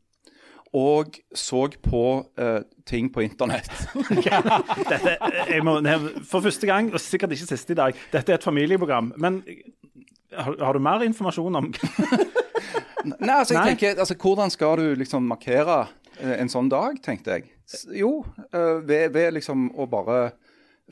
og 0.75 1.15
så 1.35 1.69
på 1.83 2.05
uh, 2.41 2.61
ting 2.87 3.07
på 3.13 3.23
internett. 3.23 3.71
Dette, 4.91 5.17
jeg 5.49 5.63
må, 5.65 5.79
for 6.27 6.43
første 6.45 6.67
gang, 6.67 6.91
og 6.93 7.03
sikkert 7.03 7.37
ikke 7.37 7.47
siste 7.47 7.77
i 7.77 7.79
dag, 7.79 7.99
dette 8.13 8.35
er 8.35 8.41
et 8.41 8.47
familieprogram. 8.47 9.13
Men 9.17 9.43
har, 10.35 10.57
har 10.59 10.75
du 10.75 10.83
mer 10.83 11.05
informasjon 11.07 11.61
om 11.63 11.71
Nei, 13.05 13.35
altså, 13.37 13.53
jeg 13.53 13.61
Nei. 13.61 13.69
tenker, 13.75 13.99
altså, 14.01 14.15
Hvordan 14.17 14.51
skal 14.51 14.81
du 14.81 14.95
liksom 14.97 15.27
markere 15.29 15.83
eh, 16.19 16.39
en 16.41 16.49
sånn 16.49 16.71
dag, 16.73 16.97
tenkte 17.05 17.37
jeg. 17.37 17.51
Jo, 18.01 18.23
uh, 18.55 18.81
ved, 18.81 19.13
ved 19.13 19.35
liksom 19.37 19.69
å 19.77 19.87
bare 19.91 20.33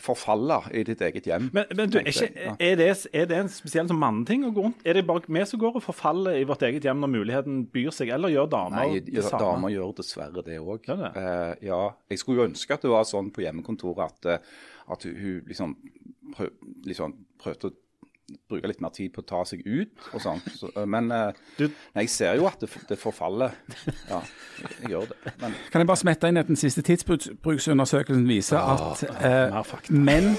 forfalle 0.00 0.56
i 0.72 0.82
ditt 0.88 1.02
eget 1.04 1.26
hjem. 1.28 1.50
Men, 1.52 1.68
men 1.76 1.90
du, 1.92 1.98
er, 2.00 2.08
ikke, 2.08 2.28
er, 2.56 2.76
det, 2.80 2.88
er 3.12 3.26
det 3.28 3.38
en 3.42 3.50
spesiell 3.52 3.88
sånn 3.90 4.00
manneting 4.00 4.46
å 4.48 4.52
gå 4.54 4.64
rundt? 4.64 4.80
Er 4.88 4.96
det 4.96 5.04
bare 5.08 5.28
vi 5.28 5.42
som 5.48 5.60
går 5.60 5.76
og 5.80 5.84
forfaller 5.84 6.38
i 6.40 6.46
vårt 6.48 6.64
eget 6.64 6.86
hjem 6.88 7.02
når 7.02 7.12
muligheten 7.12 7.60
byr 7.72 7.92
seg, 7.94 8.12
eller 8.16 8.32
gjør 8.32 8.48
damer 8.54 8.78
Nei, 8.78 9.02
det 9.04 9.26
samme? 9.26 9.42
damer 9.44 9.74
gjør 9.74 9.92
dessverre 10.00 10.44
det 10.46 10.58
òg. 10.62 10.88
Det? 10.88 11.12
ja, 11.68 11.82
jeg 12.08 12.22
skulle 12.22 12.42
jo 12.42 12.48
ønske 12.48 12.78
at 12.78 12.86
det 12.86 12.92
var 12.94 13.04
sånn 13.08 13.28
på 13.34 13.44
hjemmekontoret 13.44 14.06
at, 14.08 14.30
eh, 14.32 14.56
at 14.96 15.06
hun 15.08 15.44
liksom, 15.50 15.76
prøv, 16.36 16.52
liksom 16.88 17.16
prøvde 17.42 17.68
å 17.68 17.76
bruke 18.48 18.66
litt 18.68 18.80
mer 18.80 18.90
tid 18.90 19.12
på 19.14 19.22
å 19.22 19.26
ta 19.26 19.42
seg 19.44 19.62
ut 19.66 19.88
og 20.12 20.20
sånn. 20.24 20.40
Så, 20.56 20.70
eh, 20.76 20.86
men 20.86 21.10
eh, 21.12 21.32
Du- 21.58 21.68
nei, 21.94 22.02
jeg 22.06 22.10
ser 22.10 22.34
jo 22.36 22.46
at 22.46 22.60
det, 22.60 22.70
det 22.88 22.98
forfaller. 22.98 23.50
Ja, 24.08 24.20
jeg 24.80 24.90
gjør 24.90 25.08
det. 25.08 25.32
Men 25.40 25.54
Kan 25.70 25.80
jeg 25.80 25.86
bare 25.86 25.96
smette 26.02 26.28
inn 26.28 26.36
at 26.36 26.46
den 26.46 26.56
siste 26.56 26.82
tidsbruksundersøkelsen 26.82 28.28
viser 28.28 28.58
at 28.58 29.02
eh, 29.08 29.50
mer 29.54 29.62
fakta. 29.62 29.92
menn, 29.92 30.36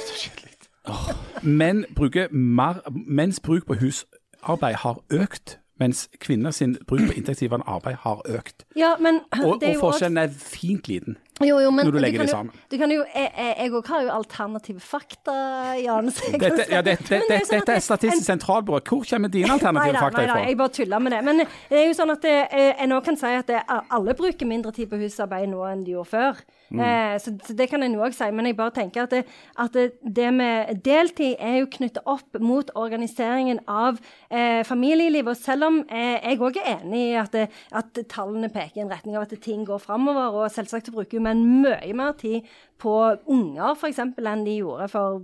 menn 1.44 1.86
bruker 1.96 2.28
mer, 2.32 2.82
menns 2.92 3.40
bruk 3.40 3.66
på 3.68 3.78
husarbeid 3.80 4.76
har 4.84 5.00
økt, 5.12 5.58
mens 5.80 6.06
kvinner 6.22 6.52
sin 6.52 6.76
bruk 6.88 7.08
på 7.10 7.16
inntektsgivende 7.18 7.66
arbeid 7.68 7.96
har 8.04 8.22
økt. 8.30 8.64
Ja, 8.76 8.96
men 9.00 9.22
Og, 9.44 9.60
det 9.62 9.70
er 9.74 9.76
og 9.80 9.82
forskjellen 9.88 10.18
er 10.22 10.28
fint 10.30 10.88
liten. 10.88 11.18
Jo, 11.46 11.60
jo, 11.60 11.72
men 11.72 11.86
når 11.86 11.92
du 11.92 11.98
legger 12.00 12.18
kan 12.20 12.26
det 12.28 12.32
jo- 12.32 12.38
sammen. 12.38 12.54
Du 12.72 12.78
kan 12.78 12.92
jo, 12.92 13.06
jeg 13.16 13.32
jeg- 13.38 13.56
jeg 13.60 13.72
òg 13.72 13.88
har 13.88 14.02
jo 14.04 14.10
alternative 14.10 14.80
fakta, 14.80 15.36
Jan. 15.84 16.06
jeg 16.32 16.40
Dette, 16.40 16.66
ja, 16.70 16.82
det, 16.82 16.98
det, 17.00 17.22
det 17.28 17.32
er 17.32 17.46
sånn 17.46 17.60
dette 17.60 17.72
er 17.76 17.80
Statistisk 17.80 18.30
en- 18.30 18.40
sentralbyrå. 18.40 18.80
Hvor 18.84 19.04
kommer 19.10 19.28
dine 19.30 19.50
alternative 19.52 19.98
fakta 20.06 20.24
ifra? 20.24 20.46
Jeg 20.48 20.58
bare 20.58 20.70
tuller 20.70 21.00
med 21.00 21.12
det. 21.12 21.24
Men 21.24 21.38
det 21.38 21.48
er 21.72 21.88
jo 21.88 21.94
sånn 21.94 22.12
at 22.12 22.22
det, 22.22 22.48
eh, 22.52 22.74
en 22.84 23.02
kan 23.02 23.16
si 23.18 23.26
at 23.28 23.50
alle 23.92 24.14
bruker 24.14 24.46
mindre 24.46 24.72
tid 24.72 24.90
på 24.90 24.98
husarbeid 24.98 25.50
nå 25.50 25.62
enn 25.72 25.84
de 25.84 25.92
gjorde 25.92 26.08
før. 26.10 26.36
Mm. 26.70 26.80
Eh, 26.80 27.20
så, 27.22 27.34
det 27.54 27.68
kan 27.70 27.84
en 27.84 27.98
òg 28.00 28.16
si. 28.16 28.30
Men 28.34 28.50
jeg 28.50 28.58
bare 28.58 28.76
tenker 28.78 29.06
at 29.06 29.14
det, 29.14 29.24
at 29.60 29.78
det, 30.02 30.30
med 30.34 30.74
deltid 30.86 31.36
er 31.40 31.60
jo 31.62 31.70
knyttet 31.78 32.02
opp 32.10 32.40
mot 32.42 32.72
organiseringen 32.80 33.62
av 33.68 34.00
eh, 34.30 34.64
familielivet. 34.68 35.34
Og 35.36 35.38
selv 35.38 35.70
om 35.70 35.82
eh, 35.90 36.18
jeg 36.18 36.42
òg 36.42 36.60
er 36.62 36.72
enig 36.78 37.06
i 37.12 37.14
at, 37.20 37.36
det, 37.36 37.48
at 37.76 38.04
tallene 38.12 38.52
peker 38.54 38.82
i 38.82 38.86
en 38.86 38.94
retning 38.94 39.18
av 39.18 39.28
at 39.28 39.38
ting 39.44 39.66
går 39.68 39.82
framover, 39.84 40.44
og 40.44 40.52
selvsagt 40.54 40.92
bruker 40.94 41.24
menn 41.24 41.46
mye 41.64 41.94
mer 41.98 42.18
tid 42.20 42.50
på 42.82 42.98
unger 43.32 43.78
f.eks. 43.78 44.02
enn 44.04 44.46
de 44.48 44.60
gjorde 44.60 44.90
for 44.92 45.22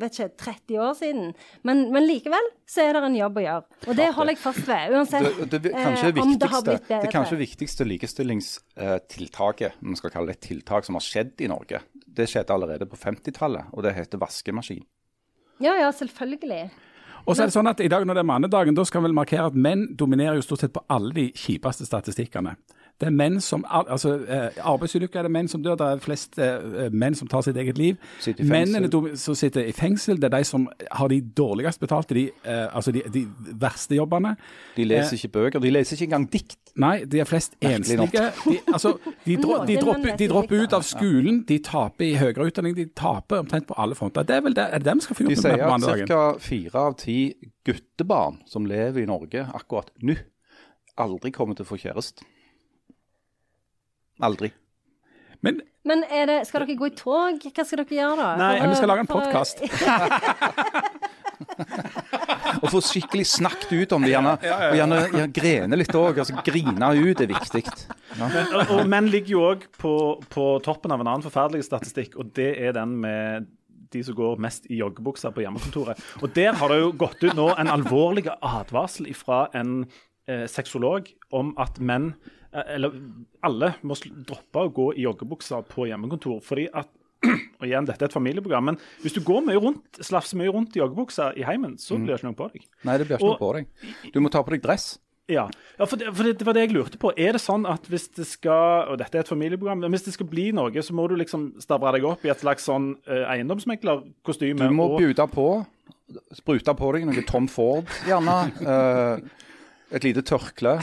vet 0.00 0.18
ikke, 0.18 0.28
30 0.44 0.80
år 0.80 0.92
siden. 0.98 1.32
Men, 1.66 1.82
men 1.94 2.06
likevel 2.06 2.50
så 2.68 2.84
er 2.84 2.96
det 2.96 3.02
en 3.08 3.18
jobb 3.18 3.40
å 3.40 3.44
gjøre. 3.44 3.80
Og 3.86 3.98
det 3.98 4.08
holder 4.16 4.36
jeg 4.36 4.42
fast 4.42 4.62
ved, 4.68 4.94
uansett 4.96 5.26
det, 5.26 5.48
det, 5.50 5.62
det, 5.66 5.72
eh, 5.74 6.20
om 6.22 6.34
det 6.38 6.50
har 6.52 6.64
blitt 6.66 6.86
bedre. 6.86 7.02
det 7.04 7.12
kanskje 7.14 7.40
viktigste 7.40 7.86
likestillingstiltaket 7.88 9.80
om 9.82 9.94
vi 9.94 10.00
skal 10.00 10.14
kalle 10.14 10.32
det 10.32 10.38
et 10.38 10.46
tiltak 10.50 10.88
som 10.88 10.98
har 10.98 11.04
skjedd 11.04 11.44
i 11.44 11.50
Norge, 11.50 11.82
det 12.06 12.28
skjedde 12.30 12.54
allerede 12.54 12.88
på 12.90 12.98
50-tallet, 13.00 13.72
og 13.74 13.84
det 13.86 13.94
heter 13.96 14.20
vaskemaskin. 14.22 14.84
Ja, 15.60 15.74
ja, 15.76 15.90
selvfølgelig. 15.92 16.70
Og 17.28 17.36
så 17.36 17.44
er 17.44 17.50
det 17.50 17.54
sånn 17.54 17.68
at 17.68 17.80
I 17.84 17.90
dag 17.92 18.06
når 18.08 18.16
det 18.16 18.22
er 18.22 18.30
mannedagen, 18.30 18.76
da 18.76 18.84
skal 18.88 19.02
vi 19.02 19.10
vel 19.10 19.16
markere 19.18 19.50
at 19.50 19.56
menn 19.56 19.90
dominerer 19.98 20.38
jo 20.38 20.44
stort 20.46 20.64
sett 20.64 20.72
på 20.74 20.82
alle 20.90 21.12
de 21.16 21.26
kjipeste 21.36 21.84
statistikkene. 21.88 22.56
Det 23.00 23.08
er 23.08 23.14
menn 23.16 23.38
som, 23.40 23.62
altså 23.70 24.12
eh, 24.28 24.58
Arbeidsulykker 24.68 25.22
er 25.22 25.28
det 25.28 25.32
menn 25.32 25.48
som 25.48 25.62
dør, 25.64 25.78
det 25.80 25.86
er 25.88 26.00
flest 26.04 26.36
eh, 26.38 26.90
menn 26.92 27.14
som 27.16 27.28
tar 27.32 27.40
sitt 27.46 27.56
eget 27.56 27.78
liv. 27.80 27.96
Sitter. 28.20 28.44
Mennene 28.44 28.90
som 29.16 29.36
sitter 29.38 29.64
i 29.64 29.72
fengsel, 29.72 30.18
det 30.20 30.28
er 30.28 30.34
de 30.36 30.44
som 30.44 30.66
har 30.92 31.08
de 31.08 31.20
dårligst 31.36 31.80
betalte, 31.80 32.14
de, 32.18 32.26
eh, 32.44 32.66
altså 32.68 32.92
de, 32.92 33.00
de 33.12 33.22
verste 33.60 33.96
jobbene. 33.96 34.34
De 34.76 34.84
leser 34.84 35.16
ikke 35.16 35.32
bøker. 35.38 35.64
De 35.64 35.72
leser 35.72 35.96
ikke 35.96 36.10
engang 36.10 36.26
dikt. 36.32 36.58
Nei, 36.80 37.06
de 37.08 37.22
er 37.22 37.28
flest 37.28 37.56
enslige. 37.64 38.06
De, 38.44 38.58
altså, 38.68 38.92
de, 39.24 39.36
dro, 39.40 39.56
de, 39.66 39.78
dropper, 39.80 40.16
de 40.20 40.28
dropper 40.30 40.66
ut 40.66 40.76
av 40.76 40.84
skolen, 40.86 41.40
de 41.48 41.58
taper 41.64 42.04
i 42.06 42.18
høyere 42.20 42.50
utdanning, 42.50 42.76
de 42.76 42.84
taper 42.96 43.40
omtrent 43.40 43.66
på 43.70 43.78
alle 43.80 43.96
fronter. 43.98 44.26
Det 44.28 44.36
er 44.36 44.44
vel 44.44 44.56
det, 44.58 44.66
er 44.76 44.84
det 44.84 44.96
vi 45.00 45.06
skal 45.06 45.18
få 45.18 45.24
De 45.24 45.34
gjort 45.34 45.46
sier 45.46 45.56
med 45.64 45.86
på 45.88 45.94
at 45.94 46.12
ca. 46.12 46.20
fire 46.44 46.84
av 46.90 46.98
ti 47.00 47.16
guttebarn 47.66 48.42
som 48.50 48.68
lever 48.68 49.02
i 49.02 49.08
Norge 49.08 49.46
akkurat 49.56 49.88
nå, 50.04 50.18
aldri 51.00 51.32
kommer 51.32 51.56
til 51.56 51.64
å 51.64 51.70
få 51.72 51.80
kjæreste. 51.80 52.28
Aldri. 54.20 54.52
Men 55.40 55.60
Men 55.88 56.04
er 56.12 56.26
det, 56.28 56.38
skal 56.48 56.66
dere 56.66 56.76
gå 56.76 56.90
i 56.90 56.96
tog? 56.96 57.40
Hva 57.40 57.64
skal 57.64 57.80
dere 57.80 57.96
gjøre 57.96 58.16
da? 58.18 58.30
Nei, 58.36 58.50
For 58.60 58.68
vi 58.68 58.80
skal 58.80 58.90
lage 58.92 59.04
en 59.06 59.08
podkast. 59.08 59.62
Å 62.60 62.70
få 62.74 62.82
skikkelig 62.84 63.24
snakket 63.30 63.72
ut 63.72 63.94
om 63.96 64.04
det, 64.04 64.12
gjerne, 64.12 64.34
og 64.36 64.76
gjerne, 64.76 64.98
gjerne 65.06 65.30
grene 65.40 65.78
litt 65.80 65.96
òg. 65.96 66.20
Altså, 66.20 66.36
grine 66.44 66.90
ut 67.00 67.22
er 67.24 67.30
viktig. 67.30 67.64
Og, 68.20 68.74
og 68.76 68.82
menn 68.92 69.08
ligger 69.12 69.32
jo 69.32 69.46
òg 69.54 69.64
på, 69.80 69.94
på 70.32 70.50
toppen 70.66 70.92
av 70.92 71.00
en 71.00 71.08
annen 71.14 71.24
forferdelig 71.24 71.64
statistikk, 71.70 72.18
og 72.20 72.34
det 72.36 72.52
er 72.60 72.76
den 72.76 72.98
med 73.00 73.48
de 73.90 74.02
som 74.06 74.14
går 74.14 74.38
mest 74.42 74.68
i 74.70 74.78
joggebukser 74.78 75.32
på 75.34 75.42
hjemmekontoret. 75.44 75.98
Og 76.22 76.30
Der 76.36 76.54
har 76.60 76.70
det 76.70 76.78
jo 76.82 76.92
gått 77.00 77.24
ut 77.24 77.34
nå 77.34 77.48
en 77.56 77.72
alvorlig 77.72 78.28
advarsel 78.28 79.08
fra 79.18 79.46
en 79.56 79.80
eh, 80.28 80.44
sexolog 80.50 81.08
om 81.34 81.54
at 81.58 81.80
menn, 81.82 82.12
eller 82.52 82.94
alle, 83.46 83.74
må 83.86 83.94
droppe 84.26 84.64
å 84.66 84.72
gå 84.74 84.88
i 84.96 85.04
joggebukser 85.06 85.62
på 85.70 85.86
hjemmekontor. 85.90 86.40
fordi 86.42 86.68
at 86.74 86.88
og 87.60 87.66
igjen, 87.68 87.84
dette 87.84 88.00
er 88.00 88.08
et 88.08 88.16
familieprogram, 88.16 88.64
men 88.70 88.78
hvis 89.02 89.12
du 89.12 89.20
går 89.20 89.42
mye 89.44 89.60
rundt, 89.60 89.98
slafser 90.00 90.38
mye 90.40 90.48
rundt 90.54 90.74
i 90.76 90.80
joggebukser 90.80 91.36
i 91.36 91.44
heimen, 91.44 91.74
så 91.78 91.98
blir 92.00 92.14
det 92.14 92.22
ikke 92.22 92.30
noe 92.30 92.38
på 92.38 92.46
deg. 92.54 92.62
Nei, 92.88 92.94
det 92.96 93.06
blir 93.10 93.18
ikke 93.18 93.26
Og- 93.28 93.34
noe 93.36 93.42
på 93.42 93.50
deg. 93.58 94.12
Du 94.14 94.20
må 94.24 94.30
ta 94.32 94.40
på 94.42 94.54
deg 94.54 94.62
dress. 94.64 94.98
Ja, 95.30 95.44
ja 95.78 95.86
for, 95.86 96.00
det, 96.00 96.08
for 96.16 96.26
det, 96.26 96.42
var 96.42 96.56
det 96.56 96.62
jeg 96.64 96.72
lurte 96.74 96.98
på. 96.98 97.12
Er 97.20 97.36
det 97.36 97.42
sånn 97.44 97.68
at 97.68 97.84
hvis 97.86 98.08
det 98.16 98.24
skal 98.26 98.88
og 98.90 98.96
dette 98.98 99.14
er 99.20 99.22
et 99.22 99.28
familieprogram, 99.30 99.78
men 99.84 99.92
hvis 99.94 100.08
det 100.08 100.14
skal 100.16 100.26
bli 100.26 100.48
noe, 100.56 100.72
så 100.82 100.96
må 100.96 101.04
du 101.12 101.14
liksom 101.20 101.52
stabre 101.62 101.92
deg 101.98 102.08
opp 102.08 102.24
i 102.26 102.32
et 102.32 102.40
slags 102.42 102.64
sånn 102.66 102.96
uh, 103.06 103.28
eiendomsmeglerkostyme? 103.30 104.58
Du 104.64 104.74
må 104.74 104.88
og- 104.94 104.98
bjude 105.04 105.28
på. 105.30 105.46
Sprute 106.34 106.74
på 106.74 106.88
deg 106.96 107.04
noe 107.06 107.22
Tom 107.28 107.46
Ford, 107.46 107.86
gjerne. 108.08 108.38
uh, 108.66 109.20
et 109.94 110.02
lite 110.08 110.24
tørkle. 110.26 110.80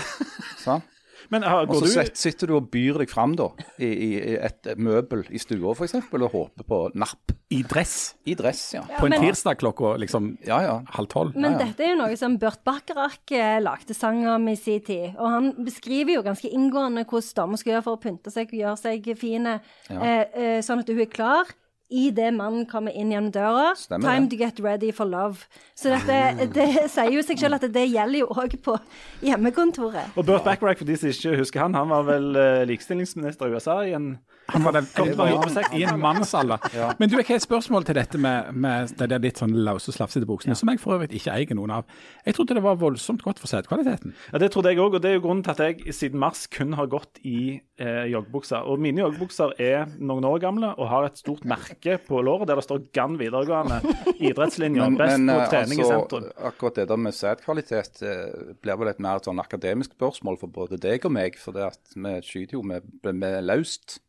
Sant? 0.61 0.85
Men 1.29 1.43
har, 1.43 1.65
Og 1.67 1.81
så 1.83 2.03
du 2.05 2.15
sitter 2.15 2.47
du 2.47 2.55
og 2.55 2.69
byr 2.71 2.99
deg 3.01 3.09
fram 3.11 3.35
da, 3.35 3.49
i, 3.79 3.85
i 3.87 4.09
i 4.17 4.35
et 4.47 4.69
møbel 4.77 5.25
i 5.29 5.39
stua 5.41 5.73
f.eks., 5.75 5.95
og 6.13 6.27
håper 6.31 6.63
på 6.67 6.79
napp. 6.95 7.33
i 7.51 7.61
dress 7.63 8.15
I 8.27 8.33
dress, 8.35 8.73
ja. 8.75 8.81
på 8.97 9.05
en 9.07 9.13
men- 9.15 9.21
tirsdag 9.23 9.57
klokka 9.61 9.93
liksom 9.97 10.37
Ja, 10.45 10.61
ja. 10.61 10.81
halv 10.95 11.07
tolv. 11.07 11.35
Men 11.35 11.57
dette 11.57 11.83
er 11.83 11.93
jo 11.95 11.99
noe 12.01 12.15
som 12.19 12.37
Burt 12.37 12.59
Bacharach 12.67 13.31
eh, 13.31 13.59
lagde 13.63 13.93
sang 13.95 14.25
om 14.27 14.47
i 14.47 14.55
sin 14.55 14.81
tid. 14.81 15.15
Og 15.17 15.29
han 15.31 15.53
beskriver 15.63 16.17
jo 16.17 16.23
ganske 16.25 16.49
inngående 16.51 17.05
hvordan 17.05 17.35
damer 17.35 17.57
skal 17.57 17.73
gjøre 17.77 17.83
for 17.83 17.95
å 17.97 18.01
pynte 18.03 18.31
seg 18.33 18.51
og 18.51 18.59
gjøre 18.59 18.77
seg 18.81 19.07
fine, 19.17 19.59
eh, 19.89 20.25
eh, 20.33 20.59
sånn 20.61 20.79
at 20.83 20.87
hun 20.91 20.99
er 20.99 21.11
klar 21.11 21.45
i 21.89 22.09
det 22.11 22.33
mannen 22.35 22.65
kommer 22.67 22.91
inn 22.91 23.11
gjennom 23.13 23.31
døra. 23.31 23.69
Stemmer 23.79 24.09
Time 24.09 24.27
det. 24.27 24.35
to 24.35 24.39
get 24.41 24.59
ready 24.59 24.91
for 24.91 25.07
love. 25.07 25.45
Så 25.75 25.93
dette, 25.93 26.47
det 26.55 26.67
sier 26.91 27.13
jo 27.15 27.23
seg 27.23 27.39
selv 27.39 27.59
at 27.59 27.67
det 27.71 27.85
gjelder 27.87 28.25
jo 28.25 28.27
òg 28.33 28.57
på 28.65 28.75
hjemmekontoret. 29.23 30.15
Og 30.17 30.25
Burt 30.27 30.43
Bacharach, 30.43 30.81
for 30.81 30.89
de 30.89 30.97
som 30.99 31.09
ikke 31.11 31.37
husker 31.39 31.63
han, 31.63 31.77
han 31.77 31.89
var 31.93 32.03
vel 32.09 32.35
eh, 32.35 32.65
likestillingsminister 32.67 33.47
i 33.47 33.55
USA 33.55 33.77
i 33.87 33.95
en 33.97 34.09
Han 34.53 34.63
var 34.63 34.77
der 34.77 34.85
Godt 34.95 35.17
var 35.17 35.27
han. 35.27 35.75
i 35.77 35.83
en 35.83 35.99
mannsalder. 35.99 36.57
Men 36.99 37.09
du, 37.09 37.17
jeg 37.19 37.25
har 37.27 37.35
et 37.41 37.45
spørsmål 37.45 37.85
til 37.87 37.95
dette 37.99 38.17
med, 38.21 38.51
med 38.53 38.93
de 38.97 39.07
der 39.11 39.19
litt 39.23 39.41
sånn 39.41 39.53
lause, 39.67 39.91
slafsete 39.91 40.25
buksene, 40.29 40.55
som 40.55 40.69
jeg 40.71 40.79
for 40.79 40.95
øvrig 40.97 41.11
ikke 41.19 41.33
eier 41.35 41.57
noen 41.57 41.73
av. 41.79 41.85
Jeg 42.25 42.37
trodde 42.37 42.55
det 42.57 42.63
var 42.65 42.79
voldsomt 42.79 43.23
godt 43.25 43.39
for 43.43 43.51
sædkvaliteten. 43.51 44.15
Ja, 44.33 44.37
Det 44.41 44.51
trodde 44.53 44.71
jeg 44.73 44.79
òg, 44.83 44.95
og 44.97 45.03
det 45.03 45.11
er 45.11 45.17
jo 45.19 45.25
grunnen 45.27 45.43
til 45.43 45.51
at 45.55 45.63
jeg 45.65 45.93
siden 45.95 46.19
mars 46.19 46.45
kun 46.47 46.73
har 46.79 46.87
gått 46.91 47.19
i 47.27 47.59
eh, 47.77 48.05
joggebukser. 48.13 48.63
Og 48.67 48.79
mine 48.79 49.03
joggebukser 49.03 49.53
er 49.59 49.85
noen 49.99 50.25
år 50.25 50.39
gamle 50.43 50.73
og 50.77 50.89
har 50.91 51.09
et 51.11 51.19
stort 51.19 51.43
merke 51.47 51.97
på 52.07 52.21
låret 52.25 52.47
der 52.47 52.55
det 52.59 52.65
står 52.67 52.85
Gann 52.95 53.17
videregående 53.19 53.81
idrettslinja. 54.23 54.87
Best 54.97 55.19
på 55.27 55.37
trening 55.51 55.67
trening 55.67 55.81
i 55.83 55.87
sentrum. 55.87 56.25
akkurat 56.49 56.75
det 56.75 56.87
der 56.89 56.99
med 57.01 57.15
sædkvalitet 57.15 58.01
eh, 58.05 58.53
blir 58.61 58.77
vel 58.79 58.91
et 58.91 58.99
mer 59.03 59.19
et 59.19 59.27
sånn 59.27 59.41
akademisk 59.41 59.95
spørsmål 59.97 60.39
for 60.41 60.47
både 60.53 60.79
deg 60.81 61.05
og 61.07 61.13
meg. 61.17 61.37
For 61.41 61.55
det 61.55 61.65
at 61.67 61.95
vi 61.95 62.15
skyter 62.25 62.57
jo 62.59 62.63
med, 62.65 62.85
med 63.13 63.41
laust, 63.45 63.99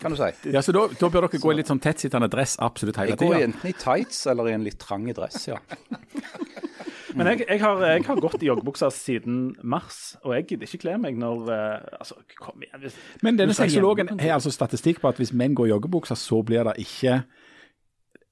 kan 0.00 0.14
du 0.14 0.18
si. 0.18 0.30
Ja, 0.54 0.62
så 0.64 0.72
da, 0.74 0.86
da 0.96 1.08
bør 1.12 1.26
dere 1.28 1.40
gå 1.42 1.52
i 1.52 1.58
litt 1.60 1.70
sånn 1.70 1.82
tettsittende 1.82 2.28
dress 2.32 2.56
absolutt 2.64 2.96
hele 3.00 3.12
Jeg 3.14 3.20
går 3.20 3.34
tida. 3.36 3.46
enten 3.50 3.70
i 3.70 3.74
tights 3.76 4.22
eller 4.32 4.48
i 4.50 4.54
en 4.56 4.64
litt 4.66 4.78
trang 4.80 5.04
dress, 5.16 5.44
ja. 5.50 5.60
Men 7.18 7.26
jeg, 7.26 7.40
jeg, 7.48 7.58
har, 7.58 7.80
jeg 7.90 8.04
har 8.06 8.20
gått 8.22 8.42
i 8.44 8.46
joggebuksa 8.46 8.86
siden 8.94 9.38
mars, 9.66 10.14
og 10.22 10.34
jeg 10.36 10.46
gidder 10.52 10.68
ikke 10.68 10.78
kle 10.84 10.92
meg 11.02 11.16
når 11.18 11.48
eh, 11.50 11.96
Altså, 11.98 12.20
kom 12.38 12.62
igjen. 12.62 12.84
Hvis, 12.84 12.98
Men 13.26 13.40
denne 13.40 13.56
sexologen 13.56 14.12
har 14.14 14.36
altså 14.36 14.52
statistikk 14.54 15.00
på 15.02 15.10
at 15.10 15.18
hvis 15.18 15.32
menn 15.36 15.56
går 15.58 15.66
i 15.68 15.72
joggebuksa, 15.74 16.14
så 16.18 16.38
blir 16.46 16.68
det 16.70 16.76
ikke 16.84 17.18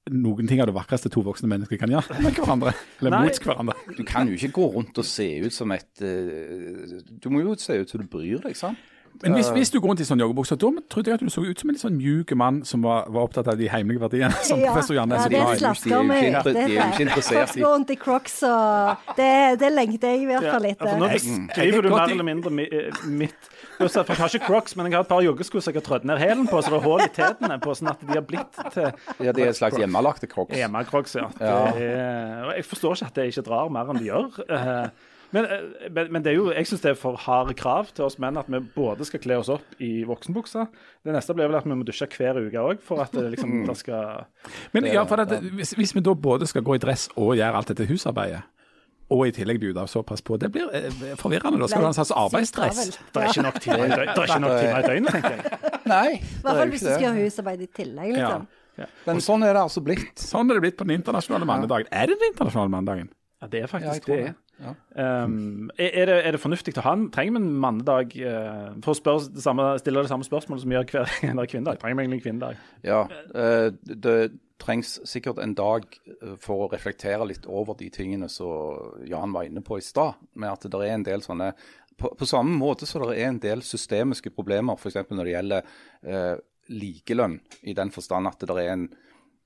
noen 0.09 0.47
ting 0.49 0.61
av 0.63 0.69
det 0.69 0.73
vakreste 0.73 1.11
to 1.13 1.21
voksne 1.25 1.49
mennesker 1.51 1.77
kan 1.77 1.91
gjøre 1.91 2.21
med 2.23 2.39
hverandre. 2.39 2.71
Eller 3.01 3.13
Nei. 3.13 3.19
mot 3.27 3.41
hverandre. 3.45 3.75
Du 3.99 4.01
kan 4.07 4.31
jo 4.31 4.39
ikke 4.39 4.55
gå 4.55 4.69
rundt 4.77 4.97
og 5.03 5.05
se 5.05 5.27
ut 5.43 5.53
som 5.53 5.75
et 5.75 6.01
eh, 6.01 6.95
Du 7.19 7.27
må 7.33 7.43
jo 7.43 7.53
se 7.59 7.77
ut 7.83 7.91
som 7.91 8.01
du 8.01 8.07
bryr 8.09 8.39
deg, 8.47 8.55
sant? 8.57 8.79
Men 9.23 9.33
hvis, 9.35 9.49
hvis 9.51 9.69
du 9.73 9.79
går 9.81 9.89
rundt 9.91 9.99
i 9.99 10.05
sånn 10.07 10.19
joggebukse, 10.23 10.55
da 10.55 10.69
trodde 10.89 11.09
jeg 11.11 11.13
at 11.13 11.19
du 11.19 11.29
så 11.29 11.41
ut 11.43 11.59
som 11.59 11.69
en 11.69 11.75
litt 11.75 11.81
sånn 11.83 11.97
mjuk 11.99 12.31
mann 12.39 12.61
som 12.63 12.81
var, 12.85 13.09
var 13.11 13.25
opptatt 13.27 13.47
av 13.51 13.57
de 13.59 13.67
heimelige 13.67 13.99
verdiene, 13.99 14.31
som 14.49 14.61
professor 14.63 14.95
Janne 14.95 15.17
er 15.17 15.19
ja, 15.19 15.23
så 15.23 15.29
det 15.29 15.39
glad 15.41 15.55
i. 15.55 15.59
slasker 15.59 16.03
meg. 16.07 16.21
De 16.21 16.27
er 16.27 16.31
jo 16.31 16.39
ikke- 16.39 16.53
de 16.53 16.59
er 16.59 16.69
jo 16.69 16.93
ikke 16.93 17.05
interessert 17.09 17.35
i- 17.35 17.43
Crocs 17.43 17.55
går 17.59 17.73
rundt 17.75 17.89
i 17.89 17.95
crocs, 17.95 18.37
og 18.43 19.15
det, 19.17 19.31
det 19.59 19.71
lengter 19.75 20.07
jeg 20.13 20.21
i 20.21 20.29
hvert 20.31 20.47
fall 20.53 20.69
Ja, 20.69 20.75
nå 20.95 21.09
etter. 21.09 21.09
Jeg- 21.09 21.13
beskriver 21.49 21.73
jeg 21.73 21.83
du 21.83 21.89
er 21.89 21.95
mer 21.97 22.13
eller 22.15 22.23
mindre 22.29 22.49
mi, 22.51 22.63
eh, 22.71 22.91
mitt 23.07 23.49
Jeg 23.79 23.89
har 23.95 24.27
ikke 24.27 24.45
Crocs, 24.45 24.75
men 24.75 24.85
jeg 24.89 24.93
har 24.97 25.03
et 25.05 25.07
par 25.07 25.21
joggesko 25.23 25.61
som 25.61 25.71
jeg 25.73 25.81
har 25.81 25.85
trødd 25.87 26.03
ned 26.05 26.17
hælen 26.19 26.47
på, 26.51 26.59
så 26.61 26.67
det 26.69 26.79
er 26.79 26.83
hull 26.83 26.99
i 26.99 27.07
tærne 27.15 27.59
på, 27.63 27.71
sånn 27.79 27.87
at 27.93 28.01
de 28.03 28.11
har 28.13 28.25
blitt 28.27 28.57
til 28.73 28.91
Ja, 29.23 29.31
Det 29.31 29.39
er 29.43 29.47
en 29.47 29.53
slags 29.55 29.77
hjemmelagte 29.79 30.27
crocs. 30.27 30.51
Hjemmelagte 30.55 30.91
crocs, 30.91 31.15
Ja. 31.15 31.29
Ja. 31.39 31.71
Det 31.71 31.85
er, 31.87 32.43
og 32.49 32.55
jeg 32.57 32.65
forstår 32.65 32.97
ikke 32.97 33.07
at 33.07 33.13
det 33.15 33.27
ikke 33.31 33.45
drar 33.47 33.69
mer 33.71 33.87
enn 33.93 33.99
de 34.01 34.09
gjør. 34.09 34.91
Men, 35.35 35.45
eh, 35.45 35.89
men, 35.93 36.11
men 36.13 36.25
det 36.25 36.33
er 36.33 36.37
jo, 36.39 36.49
jeg 36.55 36.69
syns 36.69 36.83
det 36.83 36.91
er 36.93 36.99
for 36.99 37.19
harde 37.25 37.53
krav 37.57 37.91
til 37.93 38.07
oss 38.07 38.17
menn 38.21 38.37
at 38.41 38.49
vi 38.49 38.61
både 38.75 39.05
skal 39.05 39.21
kle 39.23 39.37
oss 39.41 39.51
opp 39.53 39.81
i 39.83 40.03
voksenbukser. 40.09 40.69
Det 41.05 41.13
neste 41.13 41.35
blir 41.37 41.49
vel 41.51 41.59
at 41.59 41.67
vi 41.67 41.77
må 41.77 41.85
dusje 41.87 42.07
hver 42.15 42.39
uke 42.41 42.63
òg, 42.63 42.83
for 42.85 43.03
at 43.03 43.13
det 43.13 43.27
liksom 43.35 43.59
det 43.67 43.77
skal 43.77 44.25
Men 44.73 44.89
ja, 44.89 45.05
for 45.09 45.21
at, 45.21 45.35
hvis, 45.53 45.75
hvis 45.77 45.93
vi 45.95 46.05
da 46.05 46.15
både 46.17 46.49
skal 46.49 46.65
gå 46.65 46.79
i 46.79 46.81
dress 46.81 47.09
og 47.15 47.35
gjøre 47.37 47.61
alt 47.61 47.73
dette 47.73 47.89
husarbeidet, 47.89 48.41
og 49.09 49.23
i 49.25 49.31
tillegg 49.33 49.57
bjude 49.61 49.83
såpass 49.89 50.21
på, 50.21 50.37
det 50.37 50.51
blir 50.53 50.69
eh, 50.75 50.89
forvirrende. 51.17 51.57
Da 51.63 51.69
skal 51.69 51.81
du 51.81 51.87
ha 51.87 51.89
en 51.89 51.97
slags 51.97 52.11
arbeidsstress. 52.13 52.81
Det 53.09 53.23
er 53.23 53.31
ikke 53.31 53.45
nok 53.47 53.57
timer 53.65 53.85
i 53.87 53.89
døgnet, 53.97 54.49
det 54.53 54.67
er 54.69 54.99
tenker 55.09 55.33
jeg. 55.33 55.61
Nei, 55.89 56.09
I 56.19 56.41
hvert 56.43 56.59
fall 56.59 56.73
hvis 56.73 56.83
du 56.83 56.89
skal 56.91 57.05
gjøre 57.07 57.23
husarbeid 57.23 57.63
i 57.65 57.69
tillegg, 57.79 58.11
liksom. 58.17 58.45
men 59.07 59.23
sånn 59.25 59.45
er 59.47 59.57
det 59.57 59.63
altså 59.65 59.81
blitt. 59.85 60.13
Sånn 60.21 60.49
er 60.49 60.59
det 60.59 60.65
blitt 60.67 60.77
på 60.77 60.85
den 60.85 60.99
internasjonale 60.99 61.49
mannedagen. 61.49 61.89
Er 61.89 62.11
det 62.11 62.19
den 62.21 62.29
internasjonale 62.35 62.73
mannedagen? 62.75 63.09
Ja, 63.39 63.49
det 63.49 63.63
er 63.63 63.65
Ja, 63.65 63.71
faktisk 63.71 64.11
det. 64.11 64.21
Ja. 64.59 64.73
Um, 65.23 65.69
er, 65.79 66.09
det, 66.09 66.15
er 66.27 66.35
det 66.35 66.41
fornuftig 66.43 66.73
å 66.75 66.83
ha 66.83 66.91
en 66.97 67.05
Trenger 67.15 67.37
vi 67.37 67.39
en 67.39 67.61
mannedag 67.63 68.11
uh, 68.19 68.75
for 68.83 68.91
å 68.91 68.97
spørre 68.97 69.31
det 69.31 69.43
samme, 69.43 69.71
stille 69.79 70.03
det 70.03 70.11
samme 70.11 70.27
spørsmålet 70.27 70.63
som 70.65 70.73
vi 70.73 70.77
gjør 70.77 70.89
hver 70.91 71.49
kvinnedag? 71.53 71.79
Trenger 71.79 71.95
vi 71.95 72.05
egentlig 72.05 72.19
en 72.19 72.25
kvinnedag? 72.25 72.61
Ja, 72.83 73.01
uh, 73.07 73.69
det 73.79 74.17
trengs 74.59 74.97
sikkert 75.07 75.39
en 75.39 75.55
dag 75.55 75.85
eh, 75.87 76.33
for 76.43 76.65
å 76.65 76.71
reflektere 76.71 77.23
litt 77.29 77.45
over 77.47 77.77
de 77.79 77.87
tingene 77.95 78.27
som 78.31 78.99
Jan 79.07 79.31
var 79.31 79.47
inne 79.47 79.63
på 79.65 79.79
i 79.79 79.85
stad. 79.85 80.19
Med 80.35 80.51
at 80.51 80.67
det 80.67 80.81
er 80.83 80.97
en 80.97 81.05
del 81.07 81.23
sånne 81.23 81.53
På, 81.99 82.13
på 82.15 82.27
samme 82.27 82.55
måte 82.55 82.87
så 82.87 83.01
det 83.03 83.17
er 83.17 83.27
en 83.27 83.41
del 83.43 83.63
systemiske 83.63 84.31
problemer, 84.31 84.75
f.eks. 84.79 85.01
når 85.11 85.25
det 85.27 85.33
gjelder 85.33 85.71
uh, 86.07 86.35
likelønn, 86.71 87.39
i 87.67 87.73
den 87.75 87.91
forstand 87.91 88.29
at 88.29 88.43
det 88.47 88.55
er 88.55 88.75
en 88.75 88.89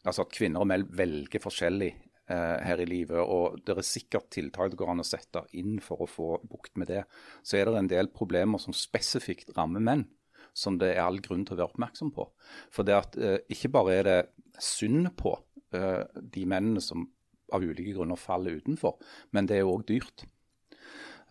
Altså 0.04 0.26
at 0.26 0.34
kvinner 0.36 0.60
og 0.60 0.68
menn 0.68 0.82
velger 0.92 1.40
forskjellig 1.40 1.88
eh, 1.88 2.13
her 2.34 2.82
i 2.82 2.88
livet, 2.90 3.20
og 3.20 3.60
det 3.66 3.76
er 3.78 3.86
sikkert 3.86 4.30
tiltak 4.34 4.74
det 4.74 4.80
går 4.80 4.94
an 4.94 5.04
å 5.04 5.08
sette 5.08 5.44
inn 5.60 5.78
for 5.84 6.04
å 6.04 6.10
få 6.10 6.28
bukt 6.50 6.76
med 6.80 6.92
det. 6.92 7.04
Så 7.46 7.60
er 7.60 7.70
det 7.70 7.80
en 7.80 7.92
del 7.92 8.12
problemer 8.14 8.62
som 8.62 8.76
spesifikt 8.76 9.54
rammer 9.58 9.84
menn, 9.84 10.06
som 10.54 10.78
det 10.82 10.94
er 10.94 11.04
all 11.06 11.20
grunn 11.24 11.46
til 11.46 11.56
å 11.56 11.62
være 11.62 11.72
oppmerksom 11.72 12.14
på. 12.16 12.28
For 12.74 12.88
det 12.88 12.98
at 12.98 13.18
eh, 13.18 13.40
ikke 13.54 13.74
bare 13.74 13.98
er 13.98 14.10
det 14.10 14.20
synd 14.62 15.14
på 15.20 15.36
eh, 15.74 16.04
de 16.14 16.46
mennene 16.50 16.84
som 16.84 17.08
av 17.54 17.64
ulike 17.64 17.94
grunner 17.94 18.20
faller 18.20 18.58
utenfor, 18.62 18.98
men 19.32 19.50
det 19.50 19.60
er 19.60 19.70
òg 19.70 19.86
dyrt. 19.90 20.26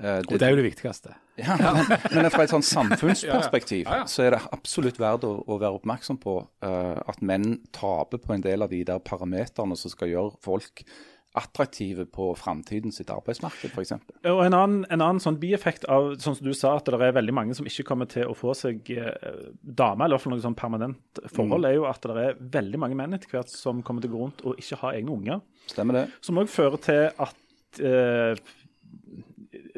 Eh, 0.03 0.19
Og 0.27 0.35
det 0.35 0.43
er 0.43 0.51
jo 0.51 0.59
det 0.59 0.67
viktigste. 0.67 1.15
ja, 1.41 1.55
men, 1.57 1.87
men 2.11 2.31
fra 2.35 2.45
et 2.45 2.53
sånn 2.53 2.65
samfunnsperspektiv 2.67 3.87
Ja, 3.89 4.03
ja. 4.03 4.09
så 4.11 4.27
er 4.27 4.35
det 4.35 4.43
absolutt 4.53 4.99
verdt 5.01 5.25
å, 5.29 5.37
å 5.47 5.59
være 5.63 5.79
oppmerksom 5.79 6.19
på 6.23 6.41
uh, 6.43 6.99
at 7.09 7.23
menn 7.25 7.61
taper 7.73 8.21
på 8.21 8.35
en 8.35 8.45
del 8.45 8.67
av 8.67 8.73
de 8.73 8.83
der 8.89 9.01
parameterne 9.05 9.79
som 9.79 9.93
skal 9.95 10.11
gjøre 10.11 10.35
folk 10.43 10.85
attraktive 11.33 12.05
på 12.13 12.27
framtidens 12.37 13.01
arbeidsmarked, 13.01 13.73
f.eks. 13.73 13.95
Og 14.29 14.41
en 14.45 14.53
annen, 14.57 14.83
en 14.93 15.01
annen 15.01 15.21
sånn 15.23 15.39
bieffekt 15.41 15.87
av 15.89 16.11
sånn 16.21 16.37
som 16.37 16.45
du 16.45 16.53
sa, 16.53 16.75
at 16.77 16.91
det 16.93 16.99
er 16.99 17.15
veldig 17.17 17.33
mange 17.33 17.57
som 17.57 17.69
ikke 17.69 17.87
kommer 17.89 18.11
til 18.11 18.29
å 18.29 18.37
få 18.37 18.53
seg 18.59 18.91
eh, 18.93 19.47
dame, 19.63 20.05
eller 20.05 20.13
i 20.13 20.19
hvert 20.19 20.27
fall 20.27 20.35
noe 20.35 20.45
sånn 20.45 20.59
permanent 20.59 21.23
forhold, 21.33 21.65
er 21.65 21.79
jo 21.79 21.87
at 21.89 22.05
det 22.05 22.27
er 22.27 22.43
veldig 22.59 22.83
mange 22.85 22.99
menn 23.01 23.17
etter 23.17 23.33
hvert 23.33 23.53
som 23.53 23.81
kommer 23.87 24.05
til 24.05 24.13
å 24.13 24.17
gå 24.19 24.25
rundt 24.27 24.45
og 24.45 24.61
ikke 24.61 24.83
ha 24.83 24.93
egne 24.99 25.17
unger. 25.17 25.41
Stemmer 25.73 26.03
det? 26.03 26.05
Som 26.21 26.43
òg 26.43 26.53
fører 26.53 26.85
til 26.85 27.09
at 27.09 27.81
eh, 27.81 28.53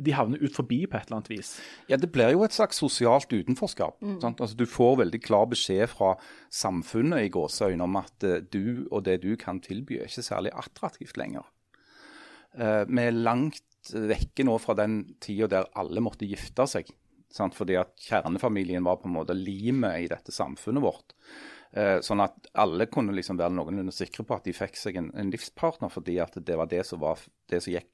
de 0.05 0.15
havner 0.17 0.43
ut 0.43 0.55
forbi 0.55 0.81
på 0.87 0.99
et 0.99 1.09
eller 1.09 1.21
annet 1.21 1.33
vis. 1.33 1.55
Ja, 1.91 1.99
Det 2.01 2.11
blir 2.13 2.33
jo 2.35 2.45
et 2.45 2.57
slags 2.57 2.81
sosialt 2.83 3.33
utenforskap. 3.33 3.99
sant? 4.21 4.41
Altså, 4.41 4.57
Du 4.57 4.67
får 4.67 4.99
veldig 5.05 5.23
klar 5.23 5.47
beskjed 5.47 5.89
fra 5.89 6.15
samfunnet 6.51 7.27
i 7.27 7.33
gåseøyne 7.33 7.83
om 7.83 7.97
at 7.97 8.25
uh, 8.25 8.41
du 8.41 8.87
og 8.91 9.05
det 9.05 9.23
du 9.23 9.37
kan 9.37 9.61
tilby, 9.61 9.99
er 9.99 10.11
ikke 10.11 10.23
særlig 10.23 10.53
attraktivt 10.55 11.17
lenger. 11.17 11.45
Uh, 12.55 12.85
vi 12.87 13.03
er 13.03 13.11
langt 13.11 13.63
vekke 13.93 14.45
nå 14.47 14.57
fra 14.63 14.77
den 14.79 15.17
tida 15.21 15.49
der 15.51 15.67
alle 15.77 16.01
måtte 16.01 16.29
gifte 16.29 16.67
seg. 16.71 16.89
Sant? 17.35 17.57
Fordi 17.59 17.77
at 17.77 17.93
kjernefamilien 17.99 18.85
var 18.85 19.01
på 19.03 19.11
en 19.11 19.17
måte 19.19 19.35
limet 19.35 20.05
i 20.05 20.09
dette 20.09 20.33
samfunnet 20.33 20.85
vårt. 20.85 21.17
Eh, 21.75 21.99
sånn 22.07 22.23
at 22.23 22.47
alle 22.63 22.87
kunne 22.87 23.15
liksom 23.17 23.39
være 23.41 23.57
noenlunde 23.57 23.95
sikre 23.95 24.23
på 24.27 24.37
at 24.37 24.45
de 24.47 24.55
fikk 24.55 24.77
seg 24.79 25.01
en, 25.01 25.09
en 25.19 25.33
livspartner, 25.35 25.91
fordi 25.91 26.21
at 26.23 26.37
det 26.39 26.59
var 26.61 26.71
det 26.71 26.85
som, 26.87 27.01
var, 27.03 27.19
det 27.51 27.65
som 27.65 27.75
gikk, 27.75 27.89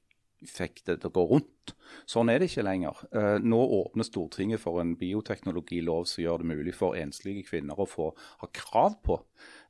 fikk 0.47 0.81
det 0.87 0.97
til 1.01 1.11
å 1.11 1.15
gå 1.15 1.25
rundt. 1.29 1.73
Sånn 2.09 2.31
er 2.31 2.41
det 2.41 2.49
ikke 2.49 2.65
lenger. 2.65 3.03
Eh, 3.13 3.37
nå 3.43 3.59
åpner 3.81 4.07
Stortinget 4.07 4.63
for 4.63 4.81
en 4.81 4.95
bioteknologilov 4.99 6.07
som 6.09 6.23
gjør 6.23 6.41
det 6.41 6.49
mulig 6.53 6.73
for 6.77 6.97
enslige 6.99 7.45
kvinner 7.49 7.79
å 7.79 7.89
få 7.89 8.11
ha 8.41 8.49
krav 8.55 8.97
på 9.05 9.19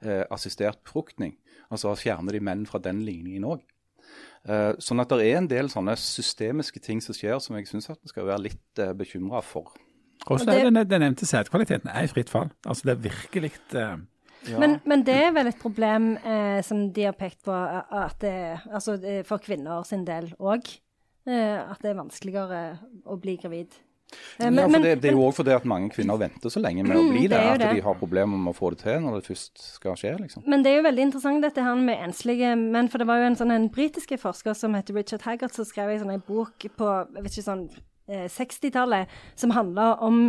eh, 0.06 0.24
assistert 0.32 0.84
befruktning. 0.86 1.36
Altså 1.72 1.94
fjerner 2.00 2.38
de 2.38 2.44
menn 2.44 2.66
fra 2.70 2.82
den 2.84 3.04
ligningen 3.08 3.48
òg. 3.52 3.66
Eh, 4.50 4.72
sånn 4.82 5.04
at 5.04 5.12
det 5.14 5.28
er 5.28 5.38
en 5.38 5.50
del 5.52 5.70
sånne 5.70 5.94
systemiske 6.00 6.82
ting 6.82 7.02
som 7.04 7.16
skjer 7.16 7.38
som 7.44 7.58
jeg 7.58 7.70
syns 7.70 7.92
vi 7.94 8.10
skal 8.10 8.26
være 8.30 8.48
litt 8.48 8.82
eh, 8.82 8.96
bekymra 8.98 9.44
for. 9.46 9.70
Og 10.30 10.42
så 10.42 10.54
er 10.54 10.70
det 10.70 10.88
den 10.90 11.02
nevnte 11.02 11.26
sædkvaliteten 11.26 11.90
er 11.90 12.06
i 12.06 12.10
fritt 12.10 12.30
fall. 12.30 12.52
Altså 12.66 12.90
det 12.90 12.94
er 12.94 13.06
virkelig 13.10 13.54
eh, 14.48 14.58
Men, 14.60 14.80
men 14.86 15.04
det 15.08 15.18
er 15.28 15.32
vel 15.36 15.48
et 15.52 15.60
problem 15.62 16.16
eh, 16.24 16.62
som 16.66 16.88
de 16.94 17.04
har 17.10 17.14
pekt 17.20 17.44
på, 17.46 17.52
at 17.54 18.18
det, 18.24 18.36
altså 18.72 18.98
for 19.28 19.38
kvinner 19.44 19.84
sin 19.88 20.06
del 20.08 20.34
òg. 20.40 20.68
Eh, 21.30 21.60
at 21.62 21.78
det 21.84 21.92
er 21.92 22.00
vanskeligere 22.02 22.60
å 23.06 23.18
bli 23.22 23.36
gravid. 23.38 23.76
Eh, 24.42 24.50
ja, 24.50 24.66
for 24.68 24.84
det, 24.84 24.96
det 25.04 25.08
er 25.12 25.14
jo 25.16 25.22
òg 25.24 25.36
fordi 25.38 25.54
at 25.56 25.64
mange 25.70 25.92
kvinner 25.94 26.18
venter 26.20 26.52
så 26.52 26.60
lenge 26.60 26.84
med 26.84 26.98
å 26.98 27.04
bli 27.06 27.22
Mm, 27.22 27.30
det 27.30 27.30
det, 27.32 27.38
er 27.40 27.52
at 27.54 27.62
det. 27.62 27.70
de 27.78 27.84
har 27.86 27.94
problemer 27.96 28.42
med 28.42 28.52
å 28.52 28.58
få 28.58 28.72
det 28.74 28.82
til 28.82 28.98
når 29.06 29.20
det 29.20 29.28
først 29.30 29.62
skal 29.78 29.96
skje. 29.96 30.16
liksom. 30.20 30.44
Men 30.52 30.66
det 30.66 30.74
er 30.74 30.82
jo 30.82 30.88
veldig 30.90 31.06
interessant 31.06 31.46
dette 31.46 31.64
her 31.64 31.76
med 31.80 32.02
enslige 32.10 32.50
menn. 32.60 32.90
For 32.92 32.98
det 33.00 33.08
var 33.08 33.22
jo 33.22 33.30
en 33.30 33.38
sånn 33.40 33.54
en 33.56 33.70
britiske 33.72 34.18
forsker 34.20 34.58
som 34.58 34.74
heter 34.76 34.98
Richard 34.98 35.24
Haggart, 35.24 35.54
som 35.56 35.64
skrev 35.70 35.94
en 35.94 36.02
sånn 36.04 36.16
en 36.18 36.26
bok 36.28 36.66
på 36.76 36.90
jeg 37.16 37.24
vet 37.24 37.32
ikke, 37.38 37.48
sånn 37.48 37.64
eh, 38.10 38.26
60-tallet 38.28 39.08
som 39.40 39.54
handla 39.56 39.94
om 40.04 40.24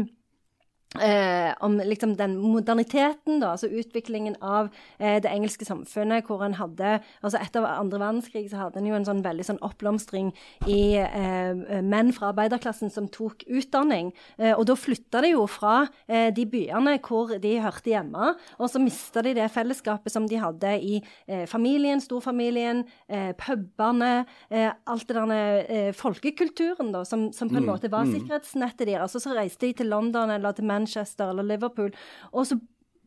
Eh, 1.00 1.54
om 1.60 1.78
liksom 1.80 2.16
den 2.18 2.34
moderniteten, 2.36 3.38
da, 3.40 3.54
altså 3.54 3.70
utviklingen 3.72 4.34
av 4.44 4.68
eh, 4.98 5.16
det 5.24 5.30
engelske 5.30 5.64
samfunnet, 5.64 6.26
hvor 6.28 6.42
en 6.44 6.58
hadde 6.58 6.98
altså 7.22 7.40
Etter 7.40 7.64
andre 7.64 7.96
verdenskrig 7.96 8.50
så 8.50 8.66
hadde 8.66 8.82
en 8.82 8.90
jo 8.90 8.96
en 8.98 9.06
sånn 9.06 9.22
veldig 9.24 9.46
sånn 9.48 9.60
oppblomstring 9.64 10.28
i 10.68 10.98
eh, 11.00 11.80
menn 11.80 12.12
fra 12.12 12.28
arbeiderklassen 12.34 12.92
som 12.92 13.06
tok 13.12 13.46
utdanning. 13.48 14.10
Eh, 14.36 14.52
og 14.52 14.66
da 14.68 14.76
flytta 14.76 15.22
de 15.24 15.32
jo 15.32 15.46
fra 15.48 15.86
eh, 16.04 16.28
de 16.36 16.44
byene 16.44 16.98
hvor 17.00 17.32
de 17.40 17.54
hørte 17.64 17.94
hjemme, 17.94 18.34
og 18.60 18.68
så 18.68 18.82
mista 18.82 19.24
de 19.24 19.32
det 19.40 19.48
fellesskapet 19.54 20.12
som 20.12 20.28
de 20.28 20.42
hadde 20.44 20.74
i 20.76 21.00
eh, 21.00 21.46
familien, 21.48 22.04
storfamilien, 22.04 22.84
eh, 23.08 23.32
pubene, 23.40 24.12
alt 24.52 25.08
det 25.08 25.16
der 25.16 25.96
folkekulturen, 25.96 26.92
da, 26.92 27.00
som, 27.08 27.30
som 27.32 27.48
på 27.48 27.58
en 27.62 27.66
måte 27.66 27.88
var 27.92 28.04
sikkerhetsnettet 28.10 28.90
deres. 28.90 29.16
Og 29.16 29.24
så 29.24 29.32
reiste 29.36 29.66
de 29.66 29.72
til 29.80 29.88
London 29.92 30.30
eller 30.34 30.52
til 30.56 30.66
Manchester 30.68 30.81
eller 31.30 31.42
Liverpool, 31.42 31.92
og 32.32 32.46
så 32.46 32.58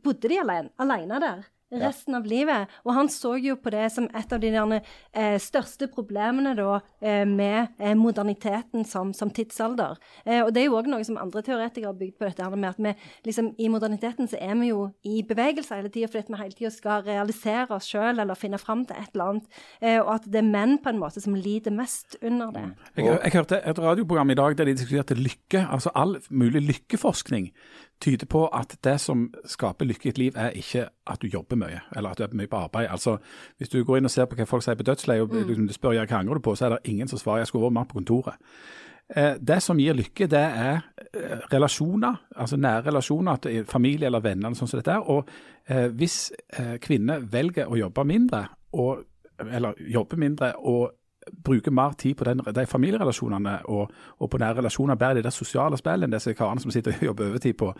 bodde 0.03 0.29
de 0.29 0.39
alene, 0.41 0.69
alene 0.79 1.19
der. 1.21 1.43
Resten 1.81 2.17
av 2.17 2.25
livet. 2.29 2.71
Og 2.85 2.93
han 2.97 3.09
så 3.11 3.35
jo 3.41 3.57
på 3.59 3.73
det 3.73 3.87
som 3.93 4.07
et 4.15 4.33
av 4.33 4.41
de 4.41 4.51
derne, 4.53 4.81
eh, 5.13 5.37
største 5.41 5.87
problemene 5.91 6.55
da, 6.57 6.79
eh, 7.01 7.25
med 7.25 7.75
eh, 7.79 7.95
moderniteten 7.97 8.85
som, 8.85 9.13
som 9.13 9.29
tidsalder. 9.29 9.97
Eh, 10.25 10.41
og 10.43 10.53
det 10.53 10.63
er 10.63 10.69
jo 10.69 10.77
òg 10.79 10.89
noe 10.91 11.03
som 11.07 11.19
andre 11.21 11.43
teoretikere 11.45 11.91
har 11.91 11.99
bygd 11.99 12.17
på 12.19 12.29
dette 12.29 12.49
med 12.55 12.69
at 12.69 12.79
vi 12.79 12.93
liksom, 13.25 13.53
i 13.59 13.69
moderniteten 13.71 14.29
så 14.31 14.39
er 14.41 14.55
vi 14.59 14.71
jo 14.71 14.89
i 15.03 15.21
bevegelse 15.27 15.75
hele 15.75 15.91
tida 15.93 16.09
fordi 16.11 16.33
vi 16.33 16.41
hele 16.41 16.57
tida 16.57 16.71
skal 16.73 17.05
realisere 17.05 17.75
oss 17.75 17.89
sjøl 17.91 18.21
eller 18.23 18.39
finne 18.39 18.59
fram 18.61 18.85
til 18.87 18.99
et 18.99 19.13
eller 19.13 19.33
annet. 19.33 19.61
Eh, 19.81 19.99
og 20.01 20.13
at 20.17 20.29
det 20.31 20.41
er 20.41 20.49
menn 20.49 20.77
på 20.83 20.91
en 20.93 21.01
måte 21.01 21.23
som 21.23 21.35
lider 21.37 21.73
mest 21.75 22.17
under 22.21 22.53
det. 22.55 22.65
Jeg, 22.97 23.07
jeg 23.11 23.35
hørte 23.37 23.61
et 23.61 23.81
radioprogram 23.81 24.31
i 24.31 24.39
dag 24.39 24.57
der 24.57 24.69
de 24.69 24.77
diskuterte 24.77 25.17
lykke. 25.19 25.65
altså 25.69 25.93
All 25.95 26.17
mulig 26.29 26.61
lykkeforskning 26.65 27.51
tyder 28.03 28.27
på 28.27 28.45
at 28.47 28.77
det 28.83 28.99
som 29.01 29.29
skaper 29.47 29.87
lykke 29.87 30.09
i 30.09 30.13
et 30.13 30.21
liv, 30.21 30.35
er 30.35 30.55
ikke 30.55 30.89
at 31.07 31.21
du 31.21 31.27
jobber 31.27 31.55
mye, 31.61 31.81
eller 31.95 32.09
at 32.11 32.17
du 32.17 32.23
er 32.23 32.33
mye 32.33 32.49
på 32.49 32.57
arbeid. 32.57 32.87
Altså, 32.89 33.17
Hvis 33.57 33.69
du 33.69 33.83
går 33.83 33.97
inn 33.97 34.05
og 34.05 34.11
ser 34.11 34.25
på 34.25 34.35
hva 34.35 34.47
folk 34.49 34.63
sier 34.63 34.75
på 34.75 34.83
dødsleiet, 34.87 35.21
og 35.21 35.29
liksom, 35.47 35.67
du 35.67 35.73
spør 35.73 35.93
ja, 35.93 36.05
hva 36.05 36.19
angrer 36.19 36.39
du 36.39 36.41
på, 36.41 36.55
så 36.55 36.65
er 36.65 36.75
det 36.75 36.91
ingen 36.91 37.07
som 37.07 37.19
svarer 37.21 37.43
jeg 37.43 37.47
skulle 37.51 37.67
vært 37.67 37.77
mer 37.77 37.87
på 37.91 37.99
kontoret. 37.99 38.35
Eh, 39.15 39.35
Det 39.37 39.61
som 39.61 39.77
gir 39.79 39.93
lykke, 39.93 40.27
det 40.27 40.41
er 40.41 40.81
eh, 41.13 41.45
relasjoner, 41.53 42.15
altså 42.35 42.57
nære 42.57 42.87
relasjoner 42.87 43.35
til 43.37 43.65
familie 43.65 44.07
eller 44.07 44.19
venner. 44.25 44.53
sånn 44.53 44.67
som 44.67 44.79
dette 44.79 44.91
er. 44.91 45.09
Og 45.09 45.29
eh, 45.67 45.87
hvis 45.93 46.31
eh, 46.57 46.77
kvinner 46.81 47.19
velger 47.19 47.69
å 47.69 47.77
jobbe 47.77 48.03
mindre, 48.05 48.47
og, 48.73 49.05
eller 49.39 49.73
jobbe 49.77 50.17
mindre 50.17 50.55
og 50.57 50.91
bruke 51.45 51.71
mer 51.71 51.93
tid 51.97 52.15
på 52.17 52.27
den, 52.27 52.41
de 52.55 52.65
familierelasjonene 52.69 53.55
og, 53.71 53.91
og 54.19 54.29
på 54.29 54.39
nære 54.41 54.59
relasjoner, 54.59 54.97
bare 54.99 55.17
det 55.17 55.25
der 55.25 55.33
sosiale 55.33 55.77
spillet 55.77 56.07
enn 56.07 56.15
disse 56.15 56.33
karene 56.37 56.61
som 56.61 56.73
sitter 56.73 56.95
og 56.97 57.07
jobber 57.09 57.29
overtid 57.29 57.57
på, 57.59 57.71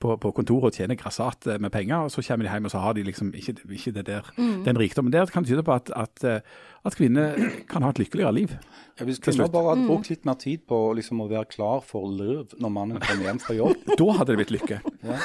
på, 0.00 0.16
på 0.20 0.32
kontoret 0.36 0.70
og 0.72 0.78
tjener 0.78 0.98
grassat 1.00 1.48
eh, 1.48 1.60
med 1.60 1.72
penger, 1.74 2.06
og 2.06 2.14
så 2.14 2.24
kommer 2.24 2.48
de 2.48 2.52
hjem 2.52 2.70
og 2.70 2.74
så 2.74 2.84
har 2.84 2.96
de 2.96 3.06
liksom 3.06 3.32
ikke, 3.34 3.56
ikke 3.68 3.94
det 3.98 4.06
der, 4.08 4.30
den 4.36 4.80
rikdommen 4.80 5.12
Det 5.12 5.30
kan 5.32 5.44
tyde 5.44 5.62
på 5.62 5.76
at, 5.76 5.92
at, 5.96 6.24
eh, 6.24 6.40
at 6.84 6.96
kvinner 6.96 7.36
kan 7.70 7.82
ha 7.82 7.92
et 7.92 7.98
lykkeligere 8.02 8.34
liv. 8.34 8.56
Ja, 8.94 9.04
hvis 9.08 9.18
skulle 9.18 9.48
bare 9.50 9.72
hadde 9.72 9.88
brukt 9.88 10.06
litt 10.06 10.26
mer 10.28 10.36
tid 10.38 10.60
på 10.70 10.76
liksom, 10.94 11.18
å 11.24 11.26
være 11.26 11.48
klar 11.50 11.80
for 11.82 12.06
løv 12.06 12.52
når 12.62 12.70
mannen 12.70 13.00
kommer 13.02 13.26
hjem 13.26 13.40
fra 13.42 13.56
jobb, 13.56 13.80
Da 13.98 14.06
hadde 14.20 14.28
det 14.30 14.36
blitt 14.38 14.52
lykke. 14.54 14.78
ja. 15.02 15.16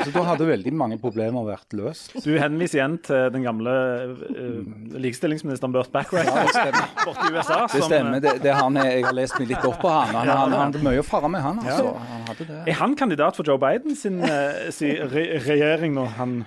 så 0.00 0.12
da 0.14 0.22
hadde 0.28 0.46
veldig 0.46 0.72
mange 0.78 0.98
problemer 1.02 1.48
vært 1.48 1.74
løst. 1.76 2.14
Du 2.22 2.30
henviser 2.38 2.78
igjen 2.78 2.94
til 3.04 3.26
den 3.34 3.42
gamle 3.44 3.74
uh, 4.06 4.94
likestillingsministeren 5.02 5.74
Burt 5.74 5.90
Backrack 5.92 6.30
Ja, 6.30 6.46
borte 7.06 7.26
i 7.26 7.34
USA. 7.34 7.58
Det 7.66 7.82
som, 7.82 7.88
stemmer. 7.90 8.22
Det, 8.22 8.36
det 8.46 8.54
han 8.56 8.78
er, 8.80 8.92
jeg 8.94 9.08
har 9.08 9.18
lest 9.18 9.36
meg 9.40 9.50
litt 9.56 9.66
opp 9.66 9.82
på 9.82 9.90
han. 9.90 10.14
Han, 10.14 10.30
han, 10.30 10.38
han 10.54 10.56
hadde 10.68 10.84
mye 10.86 11.02
å 11.02 11.08
fare 11.10 11.32
med, 11.34 11.42
han. 11.44 11.60
altså. 11.66 11.92
Han 12.14 12.24
hadde 12.30 12.48
det. 12.52 12.62
Er 12.70 12.80
han 12.80 12.96
kandidat 13.02 13.36
for 13.36 13.50
Joe 13.50 13.58
Biden 13.60 13.98
sin, 13.98 14.22
eh, 14.22 14.70
sin 14.74 15.02
re 15.10 15.26
regjering 15.44 15.98
når 15.98 16.16
han 16.20 16.40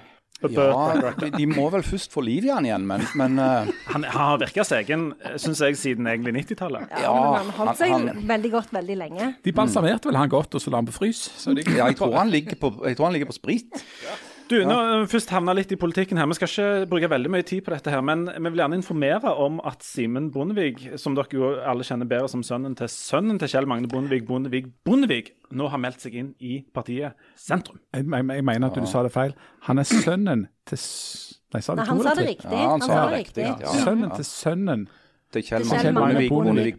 Ja, 0.51 1.11
de, 1.19 1.29
de 1.37 1.45
må 1.47 1.69
vel 1.71 1.83
først 1.83 2.11
få 2.11 2.21
liv 2.25 2.45
i 2.45 2.51
han 2.51 2.65
igjen, 2.67 2.85
men, 2.89 3.05
men 3.15 3.39
uh... 3.39 3.69
Han, 3.93 4.03
han 4.03 4.27
har 4.27 4.37
virka 4.41 4.65
seg 4.67 4.83
egen, 4.89 5.13
syns 5.39 5.61
jeg, 5.63 5.77
siden 5.79 6.07
egentlig 6.11 6.33
90-tallet. 6.43 6.89
Ja, 6.91 7.01
Ja, 7.05 7.13
men 7.31 7.39
han 7.39 7.53
holdt 7.61 7.77
seg 7.79 7.91
han- 7.93 8.07
han- 8.11 8.27
veldig 8.33 8.51
godt 8.51 8.73
veldig 8.73 8.97
lenge. 8.97 9.31
De 9.43 9.51
balsamerte 9.55 10.09
vel 10.11 10.15
han 10.19 10.29
godt, 10.29 10.55
og 10.55 10.61
så 10.61 10.69
la 10.73 10.81
han 10.83 10.89
på 10.89 10.97
frys. 10.99 11.23
Så 11.37 11.53
de, 11.55 11.63
ja, 11.77 11.87
jeg, 11.87 11.95
tror 12.01 12.17
han 12.17 12.29
ligger 12.33 12.55
på, 12.59 12.73
jeg 12.87 12.97
tror 12.97 13.05
han 13.09 13.13
ligger 13.13 13.31
på 13.31 13.37
sprit. 13.39 13.83
Du, 14.53 14.59
nå 14.69 14.75
eh, 15.01 15.05
først 15.09 15.31
havna 15.33 15.53
litt 15.57 15.71
i 15.73 15.77
politikken 15.81 16.19
her. 16.21 16.27
Vi 16.29 16.37
skal 16.37 16.51
ikke 16.51 16.89
bruke 16.91 17.09
veldig 17.11 17.31
mye 17.33 17.45
tid 17.49 17.63
på 17.65 17.73
dette, 17.73 17.89
her, 17.93 18.03
men 18.05 18.25
vi 18.29 18.43
vil 18.51 18.61
gjerne 18.61 18.77
informere 18.79 19.33
om 19.43 19.57
at 19.65 19.81
Simen 19.85 20.29
Bondevik, 20.33 20.83
som 21.01 21.15
dere 21.17 21.33
jo 21.37 21.49
alle 21.73 21.85
kjenner 21.87 22.09
bedre 22.09 22.29
som 22.31 22.43
sønnen 22.45 22.75
til 22.79 22.91
sønnen 22.93 23.39
til 23.41 23.51
Kjell 23.51 23.67
Magne 23.69 23.89
Bondevik, 23.91 24.27
Bondevik 24.29 24.69
Bondevik, 24.85 25.33
nå 25.53 25.67
har 25.73 25.81
meldt 25.81 26.05
seg 26.05 26.15
inn 26.21 26.31
i 26.39 26.59
partiet 26.73 27.17
Sentrum. 27.39 27.79
jeg, 27.93 28.05
jeg, 28.05 28.29
jeg 28.39 28.47
mener 28.53 28.69
at 28.71 28.77
du 28.79 28.89
sa 28.89 29.03
det 29.05 29.13
feil. 29.15 29.33
Han 29.69 29.81
er 29.83 29.89
sønnen 29.89 30.47
til 30.69 30.77
s- 30.81 31.39
Nei, 31.53 31.59
sa 31.61 31.75
du 31.75 31.83
Nei, 31.83 31.85
han 31.85 31.99
sa 32.01 32.13
det 32.17 32.23
riktig. 32.25 32.49
Ja, 32.49 32.69
han 32.71 32.81
sa 32.81 32.95
det 33.11 33.17
riktig. 33.19 33.43
ja. 33.61 33.73
Sønnen 33.83 34.09
til 34.17 34.25
sønnen 34.25 34.87
Til 35.33 35.43
Kjell 35.47 35.65
Magne 35.97 36.23
Bondevik. 36.29 36.77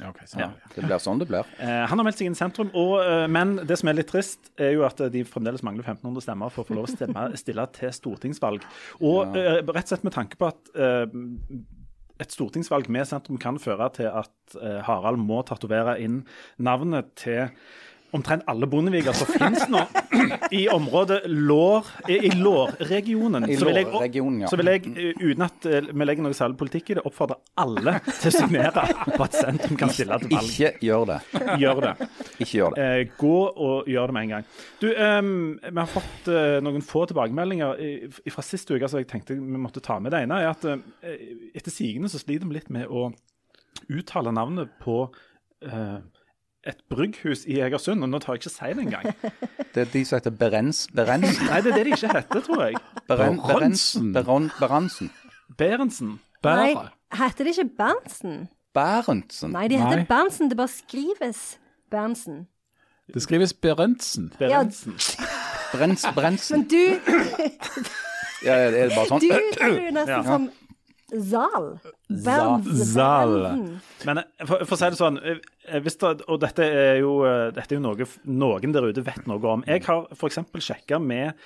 Ja. 0.00 0.10
Ja. 0.38 0.48
Det 0.74 0.84
blir 0.84 1.00
sånn 1.02 1.22
det 1.22 1.28
blir. 1.30 1.48
Eh, 1.58 1.84
han 1.88 2.00
har 2.00 2.06
meldt 2.06 2.18
seg 2.20 2.28
inn 2.28 2.36
i 2.36 2.40
sentrum, 2.40 2.70
og, 2.76 2.98
eh, 3.02 3.24
men 3.30 3.56
det 3.66 3.78
som 3.80 3.90
er 3.90 3.98
litt 3.98 4.10
trist, 4.12 4.50
er 4.60 4.74
jo 4.76 4.84
at 4.86 5.00
eh, 5.00 5.12
de 5.14 5.24
fremdeles 5.28 5.64
mangler 5.66 5.86
1500 5.86 6.26
stemmer 6.26 6.52
for 6.52 6.64
å 6.64 6.68
få 6.68 6.76
lov 6.78 6.88
å 6.88 6.92
stemme, 6.92 7.28
stille 7.42 7.64
til 7.76 7.94
stortingsvalg. 7.96 8.66
Og 9.00 9.38
eh, 9.40 9.62
rett 9.64 9.86
og 9.86 9.94
slett 9.94 10.04
med 10.06 10.16
tanke 10.16 10.40
på 10.40 10.50
at 10.50 10.74
eh, 10.76 11.16
et 12.22 12.36
stortingsvalg 12.36 12.90
med 12.94 13.08
sentrum 13.10 13.40
kan 13.42 13.56
føre 13.58 13.88
til 13.96 14.06
at 14.06 14.54
Harald 14.86 15.18
må 15.18 15.40
tatovere 15.42 15.96
inn 16.04 16.20
navnet 16.62 17.08
til 17.18 17.48
omtrent 18.14 18.44
alle 18.50 18.66
bondeviger 18.70 19.12
som 19.16 19.26
finnes 19.26 19.64
nå 19.72 19.80
i 20.54 20.64
området 20.70 21.22
Lår, 21.26 21.86
i, 22.08 22.18
i 22.28 22.30
Lårregionen. 22.38 23.48
I 23.50 23.56
Så 23.58 23.66
vil 23.68 23.74
jeg- 23.80 23.88
Lårregionen, 23.90 24.40
ja. 24.44 24.48
Så 24.52 24.56
vil 24.60 24.70
jeg, 24.70 24.86
eh, 24.96 25.20
uten 25.20 25.42
at 25.46 25.66
eh, 25.66 25.88
vi 25.90 26.06
legger 26.06 26.22
noe 26.26 26.36
særlig 26.36 26.56
politikk 26.60 26.90
i 26.90 26.96
det, 26.98 27.04
oppfordre 27.08 27.36
alle 27.60 27.96
til 28.06 28.30
å 28.30 28.34
signere 28.36 28.84
på 29.16 29.24
at 29.26 29.34
sentrum 29.38 29.76
kan 29.80 29.90
stille 29.94 30.18
til 30.22 30.30
valg. 30.36 30.52
Ikke 30.54 30.72
gjør 30.86 31.04
det. 31.10 31.18
Gjør 31.64 31.80
det. 31.88 31.94
Ikke 32.38 32.50
gjør 32.60 32.76
det. 32.78 32.86
Eh, 32.86 33.04
gå 33.20 33.34
og 33.66 33.90
gjør 33.90 34.06
det 34.12 34.16
med 34.18 34.22
en 34.28 34.34
gang. 34.36 34.48
Du, 34.80 34.88
ehm, 34.94 35.34
Vi 35.64 35.78
har 35.80 35.90
fått 35.90 36.28
eh, 36.30 36.60
noen 36.64 36.82
få 36.86 37.06
tilbakemeldinger 37.10 37.80
i- 37.80 38.30
fra 38.30 38.42
sist 38.46 38.70
uke 38.70 38.86
så 38.88 38.98
jeg 39.02 39.08
tenkte 39.10 39.34
vi 39.34 39.58
måtte 39.60 39.82
ta 39.82 39.98
med. 39.98 40.12
Det 40.14 40.22
ene 40.24 40.40
er 40.42 40.50
at 40.54 40.64
eh, 40.64 41.18
etter 41.54 41.70
sigende 41.74 42.08
så 42.12 42.20
sliter 42.22 42.46
vi 42.46 42.54
litt 42.60 42.70
med 42.70 42.86
å 42.86 43.08
uttale 43.90 44.32
navnet 44.32 44.70
på 44.82 45.08
eh, 45.64 45.98
et 46.66 46.78
brygghus 46.90 47.44
i 47.46 47.58
Egersund, 47.60 48.02
og 48.02 48.08
nå 48.08 48.18
tar 48.22 48.34
jeg 48.34 48.42
ikke 48.44 48.52
si 48.54 48.70
det 48.72 48.84
engang. 48.86 49.06
Det 49.74 49.82
er 49.82 49.90
de 49.92 50.04
som 50.06 50.16
heter 50.20 50.30
Berens, 50.38 50.84
Berensen. 50.94 51.46
Nei, 51.50 51.60
det 51.64 51.72
er 51.72 51.76
det 51.80 51.86
de 51.88 51.90
ikke 51.96 52.10
heter, 52.14 52.40
tror 52.46 52.60
jeg. 52.68 52.76
Beren, 53.08 53.40
Berensen. 53.42 54.12
Berensen. 54.12 54.12
Beron, 54.14 54.44
Berensen. 54.60 55.10
Berentsen. 55.58 56.12
Nei, 56.44 56.74
heter 57.18 57.44
det 57.48 57.56
ikke 57.56 57.64
Berntsen? 57.80 58.36
Berentsen. 58.74 59.50
Nei, 59.56 59.64
de 59.68 59.80
heter 59.82 59.96
Nei. 60.04 60.06
Berntsen. 60.06 60.48
Det 60.52 60.56
bare 60.60 60.70
skrives 60.70 61.40
Berntsen. 61.90 62.44
Det 63.12 63.22
skrives 63.26 63.52
Berentsen. 63.52 64.30
Berentsen. 64.38 64.94
Brens, 65.74 66.06
Brensen. 66.14 66.62
Men 66.62 66.68
du, 66.70 66.84
Ja, 68.46 68.54
er 68.54 68.70
det 68.70 68.92
bare 68.94 69.08
sånn? 69.08 69.20
du 69.20 69.28
du 69.28 69.90
nesten 69.96 70.14
Ja. 70.14 70.22
som 70.22 70.50
Zal. 71.20 71.68
Zal. 72.74 73.34
Men 74.04 74.18
eh, 74.22 74.46
for, 74.46 74.64
for 74.64 74.76
å 74.76 74.78
si 74.80 74.90
det 74.92 74.98
sånn, 74.98 75.18
eh, 75.22 75.78
hvis 75.84 75.98
det, 76.00 76.14
og 76.28 76.40
dette 76.42 76.66
er 76.66 77.00
jo, 77.02 77.18
eh, 77.28 77.50
dette 77.54 77.74
er 77.74 77.78
jo 77.78 77.84
noe 77.84 78.08
noen 78.24 78.74
der 78.74 78.88
ute 78.90 79.04
vet 79.06 79.28
noe 79.30 79.52
om. 79.52 79.64
Jeg 79.68 79.84
har 79.86 80.08
f.eks. 80.14 80.42
sjekka 80.58 81.00
med 81.02 81.38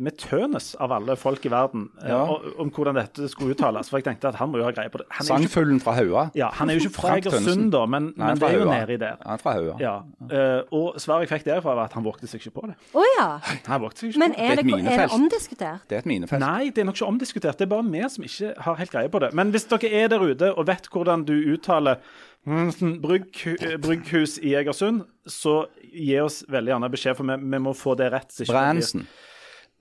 med 0.00 0.18
Tønes, 0.20 0.74
av 0.80 0.92
alle 0.92 1.14
folk 1.16 1.44
i 1.46 1.50
verden, 1.52 1.86
eh, 2.02 2.08
Ja. 2.10 2.22
om, 2.28 2.42
om 2.58 2.70
hvordan 2.70 2.94
dette 2.98 3.28
skulle 3.32 3.54
uttales. 3.54 3.88
For 3.88 3.98
jeg 3.98 4.04
tenkte 4.04 4.28
at 4.28 4.34
han 4.36 4.50
må 4.52 4.58
jo 4.60 4.64
ha 4.64 4.70
greie 4.76 4.90
på 4.92 4.98
det. 5.00 5.06
Han 5.10 5.24
er 5.24 5.28
jo 5.28 5.34
ikke, 5.46 5.48
Sangfuglen 5.48 5.80
fra 5.80 5.94
Haua. 5.96 6.26
ja, 6.36 6.50
han 6.58 6.68
er 6.70 6.74
jo 6.76 6.80
ikke 6.84 6.94
fra 7.00 7.14
Egersund, 7.16 7.70
da, 7.72 7.86
men, 7.86 8.12
Nei, 8.16 8.26
men 8.26 8.38
det 8.42 8.48
er 8.50 8.58
jo 8.58 8.64
Haua. 8.68 8.76
nedi 8.82 8.98
der. 9.00 9.16
Han 9.24 9.32
er 9.38 9.42
fra 9.42 9.52
Haua. 9.56 9.76
Ja, 9.80 9.96
Uh, 10.28 10.60
Og 10.76 11.00
svaret 11.00 11.24
jeg 11.30 11.40
fikk 11.40 11.46
derfra, 11.48 11.72
var 11.74 11.84
at 11.88 11.94
han 11.96 12.04
vågte 12.04 12.28
seg 12.28 12.40
ikke 12.42 12.52
på 12.60 12.66
det. 12.68 12.74
Å 12.92 13.02
ja. 13.16 13.28
Han 13.66 13.80
vågte 13.80 14.02
seg 14.02 14.10
ikke 14.10 14.18
Men 14.18 14.32
er 14.36 14.56
Det 14.56 14.66
er 14.66 14.76
det, 14.76 14.92
er 14.92 15.06
det 15.06 15.10
omdiskutert? 15.16 15.80
Det 15.88 15.96
er 15.96 15.98
et 16.04 16.06
minefelt. 16.06 16.40
Nei, 16.40 16.68
det 16.68 16.82
er 16.82 16.84
nok 16.84 16.98
ikke 17.00 17.08
omdiskutert. 17.08 17.56
Det 17.56 17.64
er 17.64 17.70
bare 17.72 17.84
vi 17.88 18.02
som 18.12 18.24
ikke 18.24 18.52
har 18.60 18.74
helt 18.76 18.90
greie 18.92 19.08
på 19.08 19.20
det. 19.24 19.32
Men 19.32 19.50
hvis 19.54 19.64
dere 19.70 19.88
er 20.04 20.08
der 20.12 20.20
ute 20.20 20.52
og 20.52 20.66
vet 20.68 20.88
hvordan 20.92 21.24
du 21.24 21.32
uttaler 21.54 21.96
mm, 22.44 23.00
brygg, 23.00 23.40
brygghus 23.80 24.38
i 24.42 24.52
Egersund, 24.54 25.04
så 25.26 25.66
gi 25.80 26.18
oss 26.20 26.42
veldig 26.48 26.74
gjerne 26.74 26.90
beskjed, 26.92 27.16
for 27.16 27.24
vi, 27.24 27.36
vi 27.56 27.58
må 27.58 27.72
få 27.76 27.96
det 27.96 28.12
rett. 28.12 28.34
Bransen. 28.48 29.06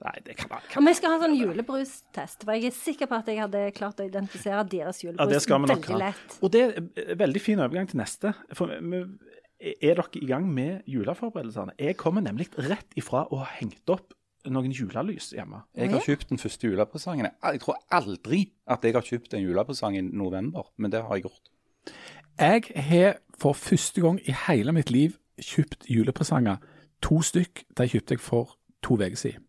Nei, 0.05 0.13
det 0.27 0.35
kan, 0.37 0.49
kan. 0.69 0.81
Om 0.83 0.85
vi 0.85 0.93
skal 0.93 1.09
ha 1.09 1.15
en 1.17 1.23
sånn 1.25 1.37
julebrustest, 1.39 2.43
for 2.45 2.53
jeg 2.53 2.69
er 2.69 2.75
sikker 2.77 3.09
på 3.09 3.17
at 3.17 3.29
jeg 3.31 3.39
hadde 3.41 3.63
klart 3.73 3.97
å 4.03 4.05
identifisere 4.05 4.61
deres 4.69 4.99
Ja, 5.01 5.07
julebrus 5.09 5.31
det 5.33 5.39
skal 5.41 5.63
veldig 5.63 5.87
ha. 5.95 5.97
lett. 6.03 6.35
Og 6.45 6.51
det 6.53 6.61
er 6.61 6.75
en 6.77 7.17
veldig 7.23 7.41
fin 7.41 7.63
overgang 7.63 7.89
til 7.89 7.97
neste. 8.03 8.33
For 8.53 8.69
er 8.77 9.97
dere 9.97 10.05
i 10.21 10.27
gang 10.29 10.45
med 10.53 10.85
juleforberedelsene? 10.85 11.73
Jeg 11.81 11.97
kommer 11.97 12.21
nemlig 12.21 12.51
rett 12.61 12.93
ifra 12.99 13.23
å 13.33 13.41
ha 13.41 13.47
hengt 13.57 13.89
opp 13.89 14.13
noen 14.47 14.71
julelys 14.71 15.31
hjemme. 15.35 15.63
Jeg 15.75 15.89
har 15.91 16.05
kjøpt 16.05 16.29
den 16.29 16.39
første 16.39 16.69
julepresangen. 16.69 17.31
Jeg 17.41 17.59
tror 17.65 17.81
aldri 17.91 18.43
at 18.69 18.85
jeg 18.85 18.93
har 18.95 19.03
kjøpt 19.03 19.33
en 19.33 19.43
julepresang 19.43 19.97
i 19.97 20.03
november, 20.05 20.69
men 20.77 20.93
det 20.93 21.01
har 21.03 21.17
jeg 21.17 21.25
gjort. 21.25 21.49
Jeg 22.37 22.85
har 22.85 23.17
for 23.41 23.57
første 23.57 24.01
gang 24.05 24.21
i 24.23 24.35
hele 24.45 24.71
mitt 24.77 24.93
liv 24.93 25.17
kjøpt 25.41 25.89
julepresanger. 25.89 26.61
To 27.01 27.19
stykk. 27.25 27.65
De 27.77 27.89
kjøpte 27.89 28.15
jeg 28.15 28.21
for 28.23 28.53
to 28.87 28.97
uker 28.97 29.19
siden. 29.19 29.43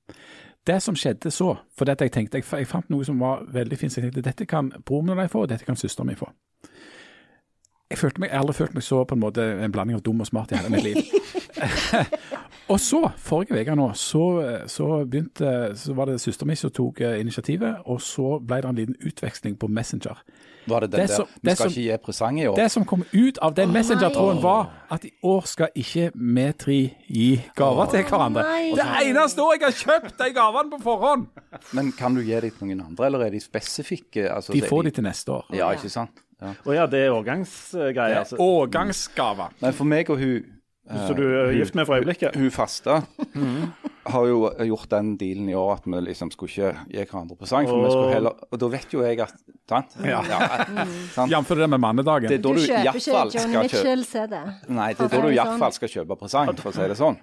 Det 0.66 0.82
som 0.84 0.96
skjedde 0.98 1.30
så, 1.32 1.54
for 1.78 1.88
dette 1.88 2.04
jeg 2.04 2.12
tenkte, 2.12 2.42
jeg, 2.42 2.68
fant 2.68 2.90
noe 2.92 3.06
som 3.06 3.20
var 3.22 3.46
veldig 3.54 3.78
fint, 3.78 3.92
så 3.92 4.02
jeg 4.02 4.10
tenkte 4.10 4.26
dette 4.26 4.46
kan 4.48 4.68
broren 4.84 5.16
min 5.16 5.30
få, 5.32 5.46
og 5.46 5.52
dette 5.52 5.64
kan 5.64 5.78
søsteren 5.80 6.10
min 6.10 6.18
få. 6.18 6.28
Jeg, 7.88 7.98
følte 7.98 8.20
meg, 8.20 8.28
jeg 8.28 8.36
har 8.36 8.44
aldri 8.44 8.58
følt 8.58 8.74
meg 8.76 8.84
så 8.84 9.04
på 9.08 9.16
en 9.16 9.22
måte 9.22 9.46
en 9.64 9.72
blanding 9.72 9.96
av 9.96 10.04
dum 10.04 10.20
og 10.20 10.28
smart 10.28 10.52
i 10.52 10.58
hele 10.58 10.74
mitt 10.74 10.84
liv. 10.84 10.98
og 12.72 12.80
så, 12.80 13.00
forrige 13.18 13.60
uke 13.60 13.76
nå, 13.78 13.88
så, 13.98 14.24
så 14.70 14.88
begynte, 15.04 15.54
så 15.78 15.94
var 15.96 16.10
det 16.10 16.20
søsteren 16.20 16.52
min 16.52 16.60
som 16.60 16.70
tok 16.74 17.00
eh, 17.00 17.20
initiativet, 17.22 17.82
og 17.86 18.02
så 18.04 18.38
ble 18.44 18.60
det 18.62 18.70
en 18.70 18.78
liten 18.82 18.98
utveksling 19.08 19.58
på 19.58 19.70
Messenger. 19.72 20.20
Var 20.68 20.80
det 20.84 20.90
den 20.92 21.00
Det 21.00 21.08
der 21.08 21.24
Vi 21.42 21.50
skal 21.50 21.56
som- 21.56 21.70
ikke 21.70 21.82
gi 21.82 21.96
presang 22.04 22.40
i 22.40 22.46
år? 22.46 22.56
Det 22.56 22.70
som 22.70 22.84
kom 22.84 23.04
ut 23.12 23.38
av 23.42 23.54
den 23.54 23.72
Messenger-tråden 23.72 24.42
var 24.42 24.68
at 24.90 25.04
i 25.04 25.10
år 25.22 25.46
skal 25.46 25.68
ikke 25.74 26.10
vi 26.14 26.52
tre 26.52 26.78
gi 27.08 27.42
gaver 27.56 27.86
til 27.90 28.04
hverandre. 28.04 28.42
nei. 28.42 28.74
Det 28.76 28.86
eneste 29.08 29.40
år 29.42 29.52
jeg 29.56 29.62
har 29.62 29.72
kjøpt 29.72 30.18
de 30.18 30.32
gavene 30.34 30.70
på 30.70 30.82
forhånd! 30.82 31.26
Men 31.72 31.92
kan 31.92 32.14
du 32.14 32.20
gi 32.20 32.40
dem 32.40 32.50
til 32.50 32.66
noen 32.66 32.84
andre, 32.86 33.06
eller 33.06 33.24
er 33.26 33.30
de 33.30 33.40
spesifikke? 33.40 34.28
Altså, 34.30 34.52
De 34.52 34.60
får 34.60 34.82
de 34.82 34.90
til 34.90 35.04
neste 35.04 35.32
år. 35.32 35.44
Ja, 35.52 35.70
ikke 35.72 35.88
sant? 35.88 36.10
Ja. 36.40 36.52
Å 36.66 36.74
ja, 36.74 36.86
det 36.86 37.00
er 37.06 37.10
årgangsgreier. 37.10 38.18
Altså. 38.20 38.36
Årgangsgaver. 38.38 39.50
Men 39.60 39.72
for 39.72 39.84
meg 39.84 40.10
og 40.10 40.18
hun 40.18 40.44
Så 40.88 41.14
du 41.16 41.24
er 41.26 41.52
gift 41.52 41.76
med 41.76 41.84
for 41.88 41.98
øyeblikket? 41.98 42.36
Hun 42.38 42.50
faste 42.54 43.02
har 44.08 44.24
jo 44.24 44.48
gjort 44.70 44.88
den 44.90 45.16
dealen 45.20 45.48
i 45.52 45.56
år 45.58 45.74
at 45.74 45.86
vi 45.86 46.00
liksom 46.06 46.30
skulle 46.32 46.48
ikke 46.48 46.70
gi 46.88 47.04
hverandre 47.04 47.36
presang. 47.36 47.68
For 47.68 47.84
vi 47.84 47.92
skulle 47.92 48.14
heller, 48.14 48.44
og 48.48 48.60
da 48.62 48.70
vet 48.72 48.94
jo 48.94 49.04
jeg 49.04 49.20
at 49.24 49.36
Sant? 49.68 49.98
Ja. 50.00 50.22
ja 50.24 51.26
Jf. 51.28 51.48
det 51.48 51.66
med 51.68 51.78
mannedagen. 51.78 52.28
Det 52.30 52.38
er 52.38 52.44
da 52.44 52.52
Du 52.52 52.56
du 52.56 52.62
kjøper 52.64 52.96
ikke 52.96 53.10
iallfall 53.12 53.32
John 53.34 53.42
skal 53.42 53.50
kjøpe 53.52 53.64
Mitchell-CD. 53.66 54.36
Nei, 54.78 54.86
det 54.94 55.04
er 55.04 55.10
da 55.12 55.18
du 55.20 55.34
iallfall 55.34 55.74
skal 55.76 55.90
kjøpe 55.92 56.16
presang, 56.22 56.52
for 56.56 56.70
å 56.70 56.76
si 56.78 56.86
det 56.88 56.96
sånn. 56.96 57.18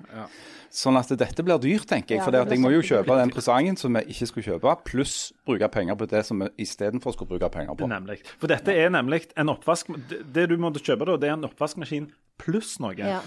Sånn 0.76 1.00
at 1.00 1.10
dette 1.18 1.46
blir 1.48 1.58
dyrt, 1.64 1.88
tenker 1.90 2.18
jeg. 2.18 2.20
Ja, 2.20 2.28
For 2.28 2.36
det 2.36 2.44
jeg 2.52 2.62
må 2.62 2.70
jo 2.74 2.84
kjøpe 2.86 3.18
den 3.18 3.34
presangen 3.34 3.80
som 3.80 3.98
vi 3.98 4.04
ikke 4.14 4.28
skulle 4.30 4.46
kjøpe, 4.52 4.76
pluss 4.86 5.16
bruke 5.48 5.70
penger 5.74 5.98
på 5.98 6.10
det 6.12 6.22
som 6.28 6.44
vi 6.44 6.52
istedenfor 6.68 7.16
skulle 7.16 7.34
bruke 7.34 7.50
penger 7.54 7.80
på. 7.80 7.90
Nemlig. 7.90 8.20
For 8.38 8.52
dette 8.52 8.76
er 8.76 8.94
nemlig 8.94 9.24
en 9.40 9.54
oppvask... 9.56 9.90
Det, 10.12 10.22
det 10.36 10.50
du 10.52 10.58
måtte 10.62 10.84
kjøpe 10.84 11.08
da, 11.10 11.18
det 11.22 11.32
er 11.32 11.38
en 11.40 11.48
oppvaskmaskin 11.48 12.12
pluss 12.42 12.76
noe. 12.84 12.94
Ja. 13.00 13.24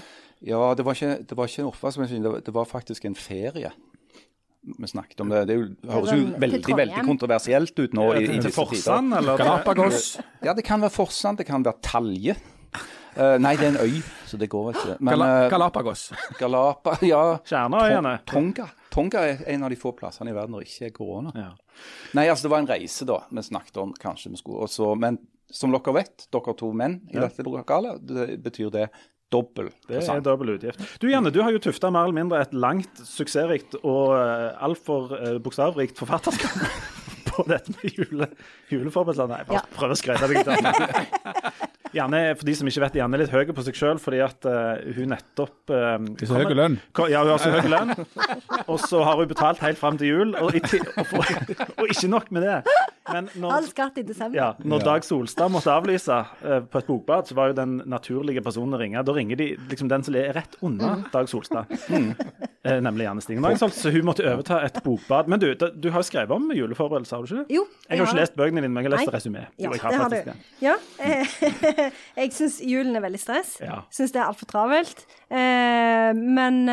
Ja, 0.46 0.74
det 0.79 0.85
var 0.87 0.94
ikke, 0.94 1.22
det 1.27 1.37
var 1.37 1.48
ikke 1.51 1.62
en 1.64 1.70
oppvaskmaskin, 1.72 2.22
det, 2.22 2.31
var- 2.33 2.40
det 2.46 2.55
var 2.55 2.64
faktisk 2.70 3.05
en 3.09 3.14
ferie. 3.18 3.72
Vi 4.68 4.87
snakket 4.90 5.20
om 5.24 5.31
det. 5.33 5.46
Det 5.48 5.57
høres 5.88 6.12
jo 6.12 6.24
veldig 6.42 6.77
veldig 6.77 7.05
kontroversielt 7.07 7.79
ut 7.79 7.94
nå 7.96 8.05
i, 8.18 8.24
i 8.24 8.27
disse 8.37 8.51
tider. 8.51 8.57
Forsand, 8.59 9.14
eller? 9.16 9.38
Galapagos. 9.40 10.18
Ja, 10.44 10.53
det 10.55 10.64
kan 10.66 10.83
være 10.83 10.90
Forsand, 10.92 11.38
det 11.38 11.46
kan 11.48 11.64
være 11.64 11.81
Talje. 11.83 12.35
Uh, 13.18 13.35
nei, 13.42 13.55
det 13.59 13.64
er 13.66 13.72
en 13.72 13.81
øy, 13.83 13.96
så 14.31 14.37
det 14.38 14.46
går 14.53 14.68
ikke. 14.77 14.96
Men 15.01 15.14
Gala 15.16 15.29
eh, 15.44 15.51
Galapagos. 15.51 16.03
Galapa 16.38 16.92
Ja. 17.09 17.22
Kjerneøyene. 17.48 18.12
Tonga. 18.29 18.68
Tonga 18.94 19.24
er 19.27 19.40
en 19.55 19.64
av 19.66 19.72
de 19.72 19.79
få 19.81 19.90
plassene 19.96 20.31
i 20.31 20.37
verden 20.37 20.55
der 20.55 20.62
det 20.62 20.68
ikke 20.70 20.87
er 20.90 20.94
korona. 20.94 21.33
Ja. 21.35 21.48
Nei, 22.14 22.29
altså 22.31 22.46
det 22.46 22.53
var 22.53 22.62
en 22.62 22.70
reise 22.70 23.09
da 23.09 23.16
vi 23.31 23.42
snakket 23.42 23.81
om 23.83 23.94
kanskje 23.98 24.31
vi 24.35 24.38
skulle. 24.38 24.68
også, 24.68 24.92
men 25.01 25.18
som 25.51 25.72
dere 25.74 25.94
vet, 25.96 26.29
dere 26.31 26.55
to 26.61 26.70
menn 26.77 27.01
i 27.11 27.16
dette 27.18 27.42
lokalet, 27.46 28.05
det 28.07 28.37
betyr 28.44 28.70
det 28.74 28.87
dobbel 29.33 29.71
Det 29.88 30.01
er 30.01 30.23
dobbel 30.25 30.55
utgift. 30.57 30.83
Du 31.03 31.09
Janne, 31.11 31.33
du 31.35 31.41
har 31.45 31.53
jo 31.55 31.61
tufta 31.62 31.91
mer 31.93 32.09
eller 32.09 32.17
mindre 32.17 32.41
et 32.43 32.55
langt, 32.57 33.03
suksessrikt 33.05 33.79
og 33.83 34.14
uh, 34.17 34.55
altfor 34.64 35.12
uh, 35.14 35.35
bokstavrikt 35.45 36.01
forfatterskap 36.01 36.62
på 37.29 37.45
dette 37.51 37.75
med 37.77 37.99
jule, 37.99 38.31
juleforberedelser. 38.73 39.31
Nei, 39.31 39.43
bare 39.49 39.61
Ja. 39.61 39.67
prøv 39.77 39.95
å 39.95 39.99
skryte 39.99 40.31
deg 40.31 40.41
litt. 40.41 41.67
Janne, 41.97 42.21
for 42.37 42.45
de 42.45 42.55
som 42.57 42.69
ikke 42.69 42.83
vet, 42.85 42.99
Janne 43.01 43.17
er 43.17 43.23
litt 43.23 43.33
høy 43.33 43.49
på 43.57 43.64
seg 43.64 43.77
sjøl 43.79 44.01
fordi 44.03 44.21
at 44.25 44.49
uh, 44.49 44.77
hun 44.97 45.12
nettopp 45.14 45.73
uh, 45.73 45.97
så 46.21 46.43
høy 46.43 46.53
lønn. 46.57 46.77
Ja, 47.09 47.23
hun 47.25 47.33
har 47.33 47.41
så 47.41 47.53
høy 47.55 47.71
lønn. 47.73 47.95
Og 48.67 48.77
så 48.83 49.01
har 49.07 49.21
hun 49.21 49.31
betalt 49.31 49.62
helt 49.64 49.81
fram 49.81 49.97
til 50.01 50.12
jul, 50.12 50.35
og, 50.37 50.53
i 50.57 50.61
og, 50.61 51.05
for, 51.09 51.33
og 51.81 51.93
ikke 51.95 52.11
nok 52.12 52.33
med 52.37 52.45
det. 52.45 52.59
Men 53.12 53.29
når, 53.35 53.53
All 53.57 53.66
skatt 53.71 53.99
i 53.99 54.03
desember. 54.07 54.37
ja, 54.37 54.49
når 54.64 54.83
Dag 54.85 55.05
Solstad 55.07 55.51
måtte 55.55 55.73
avlyse 55.73 56.18
uh, 56.44 56.59
på 56.68 56.79
et 56.83 56.87
bokbad, 56.90 57.29
så 57.31 57.35
var 57.38 57.51
jo 57.53 57.57
den 57.59 57.77
naturlige 57.88 58.42
personen 58.44 58.77
å 58.77 58.81
ringe. 58.81 59.03
Da 59.07 59.14
ringer 59.16 59.37
de 59.40 59.49
liksom 59.71 59.88
den 59.90 60.05
som 60.07 60.14
er 60.18 60.33
rett 60.37 60.57
unna 60.64 60.94
Dag 61.12 61.29
Solstad, 61.31 61.71
eh, 61.88 62.79
nemlig 62.85 63.07
Janne 63.09 63.25
Stigen 63.25 63.42
Drangsholt. 63.47 63.75
Så 63.79 63.90
hun 63.94 64.05
måtte 64.09 64.27
overta 64.29 64.61
et 64.66 64.81
bokbad. 64.85 65.29
Men 65.33 65.40
du, 65.42 65.49
da, 65.59 65.71
du 65.73 65.90
har 65.94 66.03
jo 66.05 66.09
skrevet 66.11 66.35
om 66.37 66.51
juleforberedelser, 66.55 67.16
har 67.16 67.25
du 67.25 67.33
ikke 67.33 67.44
det? 67.44 67.57
Jo, 67.59 67.64
Jeg 67.88 67.99
har 68.03 68.11
ikke 68.11 68.21
lest 68.21 68.37
bøkene 68.38 68.64
dine, 68.64 68.73
men 68.75 68.85
jeg 68.85 68.90
har 68.90 68.97
lest 68.99 69.11
Nei. 69.11 69.16
resymé. 69.18 69.44
Ja, 69.57 69.64
Jo, 69.64 69.73
jeg 69.73 69.81
det 69.81 70.03
har 70.03 70.12
du. 70.12 70.18
det. 70.29 70.37
Ja. 70.64 70.77
eh, 71.01 71.90
jeg 72.23 72.33
syns 72.37 72.61
julen 72.64 72.97
er 72.99 73.05
veldig 73.07 73.23
stress. 73.23 73.57
Ja. 73.64 73.83
Syns 73.94 74.12
det 74.14 74.23
er 74.23 74.29
altfor 74.29 74.51
travelt. 74.51 75.05
Uh, 75.31 76.12
men 76.16 76.64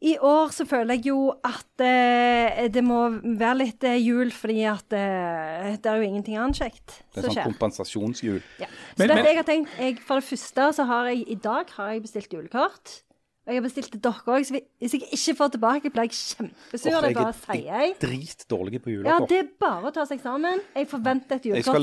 i 0.00 0.14
år 0.24 0.48
så 0.56 0.64
føler 0.64 0.96
jeg 0.96 1.10
jo 1.10 1.26
at 1.44 1.82
eh, 1.84 2.68
det 2.72 2.80
må 2.84 3.02
være 3.20 3.56
litt 3.58 3.84
eh, 3.84 3.98
jul, 4.00 4.30
fordi 4.32 4.62
at 4.64 4.94
eh, 4.96 5.74
det 5.76 5.90
er 5.90 6.00
jo 6.00 6.06
ingenting 6.08 6.38
annet 6.40 6.56
kjekt 6.56 6.94
som 6.94 6.96
skjer. 6.96 7.04
Det 7.12 7.20
er 7.20 7.26
sånn 7.26 7.36
skjer. 7.36 7.50
kompensasjonsjul. 7.50 8.40
Ja. 8.62 8.68
Så 8.70 8.98
Men- 8.98 9.14
men- 9.14 9.24
jeg 9.26 9.36
har 9.36 9.44
tenkt, 9.44 9.76
jeg, 9.78 9.98
For 10.00 10.20
det 10.20 10.24
første 10.24 10.72
så 10.78 10.86
har 10.86 11.10
jeg 11.10 11.24
i 11.28 11.34
dag 11.34 11.70
har 11.76 11.92
jeg 11.92 12.02
bestilt 12.02 12.32
julekort. 12.32 13.02
Og 13.46 13.54
jeg 13.54 13.62
har 13.62 13.64
bestilt 13.68 13.90
til 13.90 14.00
dere 14.00 14.12
òg, 14.36 14.44
så 14.46 14.60
hvis 14.80 14.92
jeg 14.92 15.02
ikke 15.10 15.34
får 15.36 15.48
tilbake, 15.52 15.90
blir 15.90 16.02
jeg 16.06 16.12
kjempesur. 16.12 16.92
Åh, 16.92 17.00
det 17.02 17.14
bare 17.16 17.32
sier 17.32 17.64
jeg. 17.64 17.94
dritdårlig 17.98 18.80
på 18.84 19.04
Ja, 19.04 19.18
det 19.26 19.38
er 19.38 19.48
bare 19.58 19.90
å 19.90 19.92
ta 19.92 20.04
seg 20.04 20.20
sammen. 20.20 20.60
Jeg 20.76 20.88
forventer 20.88 21.36
et 21.36 21.42
julekort 21.48 21.74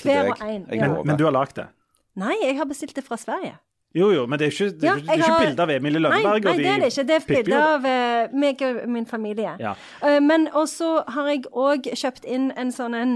til 0.00 0.10
hver 0.10 0.30
og 0.30 0.40
en. 0.40 0.66
Men, 0.70 1.06
Men 1.06 1.16
du 1.16 1.24
har 1.24 1.32
lagd 1.32 1.54
det? 1.54 1.68
Nei, 2.14 2.36
jeg 2.42 2.56
har 2.56 2.66
bestilt 2.66 2.94
det 2.94 3.04
fra 3.04 3.16
Sverige. 3.16 3.58
Jo, 3.94 4.10
jo, 4.10 4.26
men 4.26 4.38
det 4.38 4.46
er 4.46 4.50
ikke, 4.50 4.70
det 4.80 4.88
er, 4.88 4.96
ikke- 4.96 5.14
ikke 5.18 5.28
har- 5.30 5.40
bilde 5.46 5.62
av 5.62 5.70
Emilie 5.70 6.00
Lønneberg 6.00 6.22
nei, 6.24 6.52
og 6.52 6.56
de 6.56 6.62
det 6.62 6.66
er 6.66 6.78
det 6.80 6.92
ikke. 6.92 7.06
Det 7.06 7.16
er 7.16 7.26
bilde 7.28 7.58
av 7.62 7.84
eh, 7.84 8.28
meg 8.32 8.62
og 8.62 8.88
min 8.88 9.06
familie. 9.06 9.56
Ja. 9.60 9.74
Eh, 10.02 10.20
men 10.20 10.48
også 10.48 11.04
har 11.08 11.28
jeg 11.28 11.42
òg 11.52 11.82
kjøpt 11.92 12.24
inn 12.24 12.52
en 12.56 12.72
sånn 12.72 12.94
en 12.94 13.12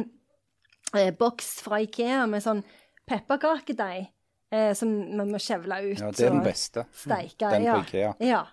eh, 0.95 1.11
boks 1.17 1.63
fra 1.63 1.81
Ikea 1.81 2.27
med 2.29 2.43
sånn 2.43 2.63
pepperkakedeig 3.09 4.09
eh, 4.53 4.73
som 4.75 4.89
man 5.17 5.31
må 5.33 5.39
kjevle 5.43 5.79
ut 5.93 5.99
Ja, 6.01 6.11
det 6.11 6.27
er 6.27 6.31
den 6.31 6.43
beste. 6.45 6.85
steike. 6.95 7.51
Den 7.51 7.63
på 7.63 7.67
ja. 7.67 7.81
Ikea. 7.83 8.15
Ja. 8.21 8.45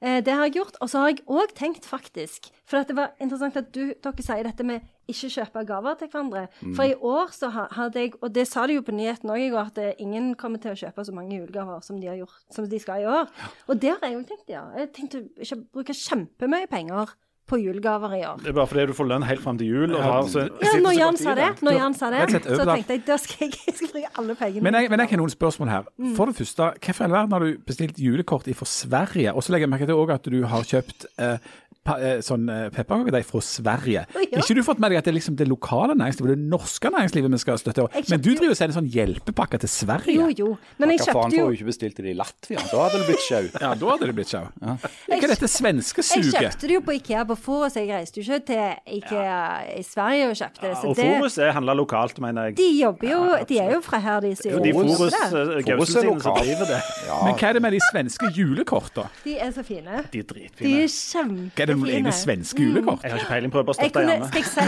Eh, 0.00 0.20
det 0.24 0.32
har 0.34 0.48
jeg 0.48 0.56
gjort. 0.58 0.78
Og 0.80 0.90
så 0.90 1.02
har 1.02 1.12
jeg 1.12 1.24
òg 1.26 1.54
tenkt, 1.54 1.86
faktisk 1.86 2.50
For 2.66 2.80
at 2.80 2.88
det 2.88 2.96
var 2.96 3.14
interessant 3.20 3.56
at 3.56 3.70
du, 3.74 3.94
dere 3.94 4.24
sier 4.24 4.46
dette 4.46 4.66
med 4.66 4.86
ikke 5.10 5.30
kjøpe 5.34 5.64
gaver 5.66 5.96
til 5.98 6.10
hverandre. 6.10 6.44
For 6.76 6.86
i 6.86 6.94
år 6.94 7.32
så 7.34 7.50
hadde 7.50 8.04
jeg 8.04 8.12
Og 8.20 8.34
det 8.34 8.46
sa 8.48 8.66
de 8.66 8.78
jo 8.78 8.84
på 8.86 8.94
nyheten 8.94 9.30
òg 9.30 9.46
i 9.46 9.50
går, 9.50 9.72
at 9.72 9.80
eh, 9.82 9.96
ingen 9.98 10.34
kommer 10.38 10.62
til 10.62 10.74
å 10.74 10.78
kjøpe 10.78 11.04
så 11.06 11.14
mange 11.16 11.38
julegaver 11.38 11.82
som 11.86 11.98
de, 12.00 12.10
har 12.10 12.20
gjort, 12.20 12.38
som 12.50 12.68
de 12.68 12.78
skal 12.78 13.02
i 13.02 13.08
år. 13.10 13.26
Og 13.68 13.80
det 13.80 13.96
har 13.96 14.06
jeg 14.06 14.20
òg 14.20 14.28
tenkt, 14.28 14.48
ja. 14.52 14.68
Jeg 14.78 14.92
tenkte 14.94 15.24
ikke 15.40 15.62
bruke 15.74 15.96
kjempemye 15.96 16.70
penger 16.70 17.16
på 17.50 17.58
julegaver 17.60 18.14
i 18.16 18.22
år. 18.28 18.40
Det 18.44 18.52
er 18.52 18.56
bare 18.56 18.70
fordi 18.70 18.86
du 18.90 18.94
får 18.96 19.08
lønn 19.10 19.26
helt 19.28 19.42
fram 19.44 19.58
til 19.60 19.70
jul. 19.72 19.94
Og 19.96 20.02
har, 20.06 20.28
så, 20.32 20.46
Ja, 20.64 20.74
når 20.84 20.96
Jan 20.98 21.18
sa 21.20 21.34
det, 21.38 21.48
når 21.66 21.78
Jan 21.78 21.96
sa 21.98 22.10
det, 22.14 22.22
så 22.46 22.66
tenkte 22.70 22.96
jeg 22.96 23.06
da 23.08 23.16
skal 23.20 23.46
jeg, 23.46 23.60
jeg 23.68 23.78
skal 23.78 23.92
bruke 23.94 24.12
alle 24.22 24.36
pengene. 24.42 24.64
Men 24.66 24.78
jeg, 24.78 24.92
men 24.92 25.04
jeg 25.04 25.12
har 25.14 25.22
noen 25.22 25.34
spørsmål 25.34 25.72
her. 25.74 25.88
For 26.18 26.30
det 26.30 26.38
første, 26.40 26.70
hvorfor 26.78 27.04
i 27.04 27.08
all 27.08 27.16
verden 27.16 27.36
har 27.36 27.46
du 27.46 27.64
bestilt 27.66 27.98
julekort 28.00 28.48
fra 28.60 28.68
Sverige? 28.68 29.34
Og 29.34 29.44
så 29.44 29.54
legger 29.54 29.68
jeg 29.68 29.74
merke 29.74 29.90
til 29.90 29.98
også 29.98 30.18
at 30.20 30.30
du 30.34 30.38
har 30.54 30.70
kjøpt 30.74 31.08
eh, 31.18 31.50
sånn 31.84 32.44
eh, 32.52 32.66
pepperkakedeig 32.74 33.24
fra 33.24 33.40
Sverige. 33.40 34.02
Ja. 34.30 34.40
Ikke 34.42 34.54
du 34.54 34.62
fått 34.62 34.78
med 34.82 34.92
deg 34.92 34.98
at 35.00 35.06
det 35.08 35.12
er 35.14 35.16
liksom 35.16 35.36
det 35.38 35.46
lokale 35.48 35.94
næringslivet, 35.96 36.36
det 36.36 36.50
norske 36.52 36.90
næringslivet 36.92 37.32
vi 37.32 37.38
skal 37.40 37.58
støtte? 37.58 37.86
Men 38.10 38.20
du 38.20 38.28
driver 38.34 38.44
jo- 38.44 38.50
og 38.50 38.56
sender 38.58 38.76
sånn 38.76 38.90
hjelpepakke 38.92 39.58
til 39.62 39.68
Sverige? 39.72 40.14
Jo, 40.14 40.28
jo. 40.28 40.58
Men 40.78 40.90
jeg 40.90 41.00
Hva 41.00 41.06
faen 41.14 41.14
kjøpte 41.14 41.30
får 41.30 41.38
jo 41.40 41.46
du 41.48 41.56
ikke 41.56 41.68
bestilt 41.70 41.96
det 41.96 42.04
i 42.12 42.14
Latvia? 42.14 42.58
Da 42.70 42.82
hadde 42.84 42.98
det 43.00 43.06
blitt 43.08 43.24
sjau. 43.24 43.44
Ja, 43.64 43.74
da 43.74 43.86
hadde 43.90 44.06
det 44.10 44.14
blitt 44.14 44.28
sjau. 44.28 44.44
Hva 44.60 44.76
er 45.16 45.26
dette 45.32 45.48
svenske 45.48 46.04
Jeg 46.04 46.24
kjøpte 46.34 46.68
det 46.68 46.76
jo 46.76 46.80
på 46.84 46.94
Ikea 47.00 47.24
på 47.24 47.36
Forus. 47.40 47.74
Jeg 47.80 47.88
reiste 47.88 48.20
jo 48.20 48.26
ikke 48.28 48.46
til 48.52 48.94
Ikea 49.00 49.40
i 49.78 49.82
Sverige 49.82 50.28
og 50.30 50.36
kjøpte 50.36 50.60
det. 50.68 50.76
Så 50.76 50.92
Og 50.92 50.96
Forus 51.00 51.38
er 51.38 51.52
handla 51.56 51.74
lokalt, 51.74 52.20
mener 52.20 52.50
jeg. 52.50 52.56
de 52.60 52.68
jobber 52.80 53.08
jo 53.08 53.20
De 53.48 53.58
er 53.58 53.72
jo 53.72 53.80
fra 53.80 53.98
her, 53.98 54.20
de 54.20 54.34
sier. 54.36 54.52
Jo, 54.52 54.60
de 54.60 54.72
Forus, 54.72 55.12
eh, 55.16 55.64
Forus 55.64 55.96
er 55.96 56.04
lokalt. 56.04 56.46
Men 57.24 57.34
hva 57.34 57.48
er 57.48 57.52
det 57.54 57.62
med 57.62 57.72
de 57.72 57.80
svenske 57.90 58.30
julekortene? 58.36 59.08
De 59.24 59.38
er 59.38 59.50
så 59.50 59.64
fine. 59.64 60.04
De 60.12 60.18
er 60.20 60.24
De 60.60 60.82
er. 60.84 61.69
Er 61.70 61.74
det 61.76 61.82
noen 61.84 61.94
egne 62.00 62.12
svenske 62.14 62.64
julekort? 62.66 63.02
Jeg 63.06 63.12
har 63.14 63.18
ikke 63.22 63.30
peiling 63.30 63.50
det, 63.52 63.54
bare 63.54 63.70
å 63.70 63.72
støtte 63.78 64.00
hjemme. 64.06 64.26
skal 64.28 64.40
jeg 64.42 64.48
si 64.50 64.60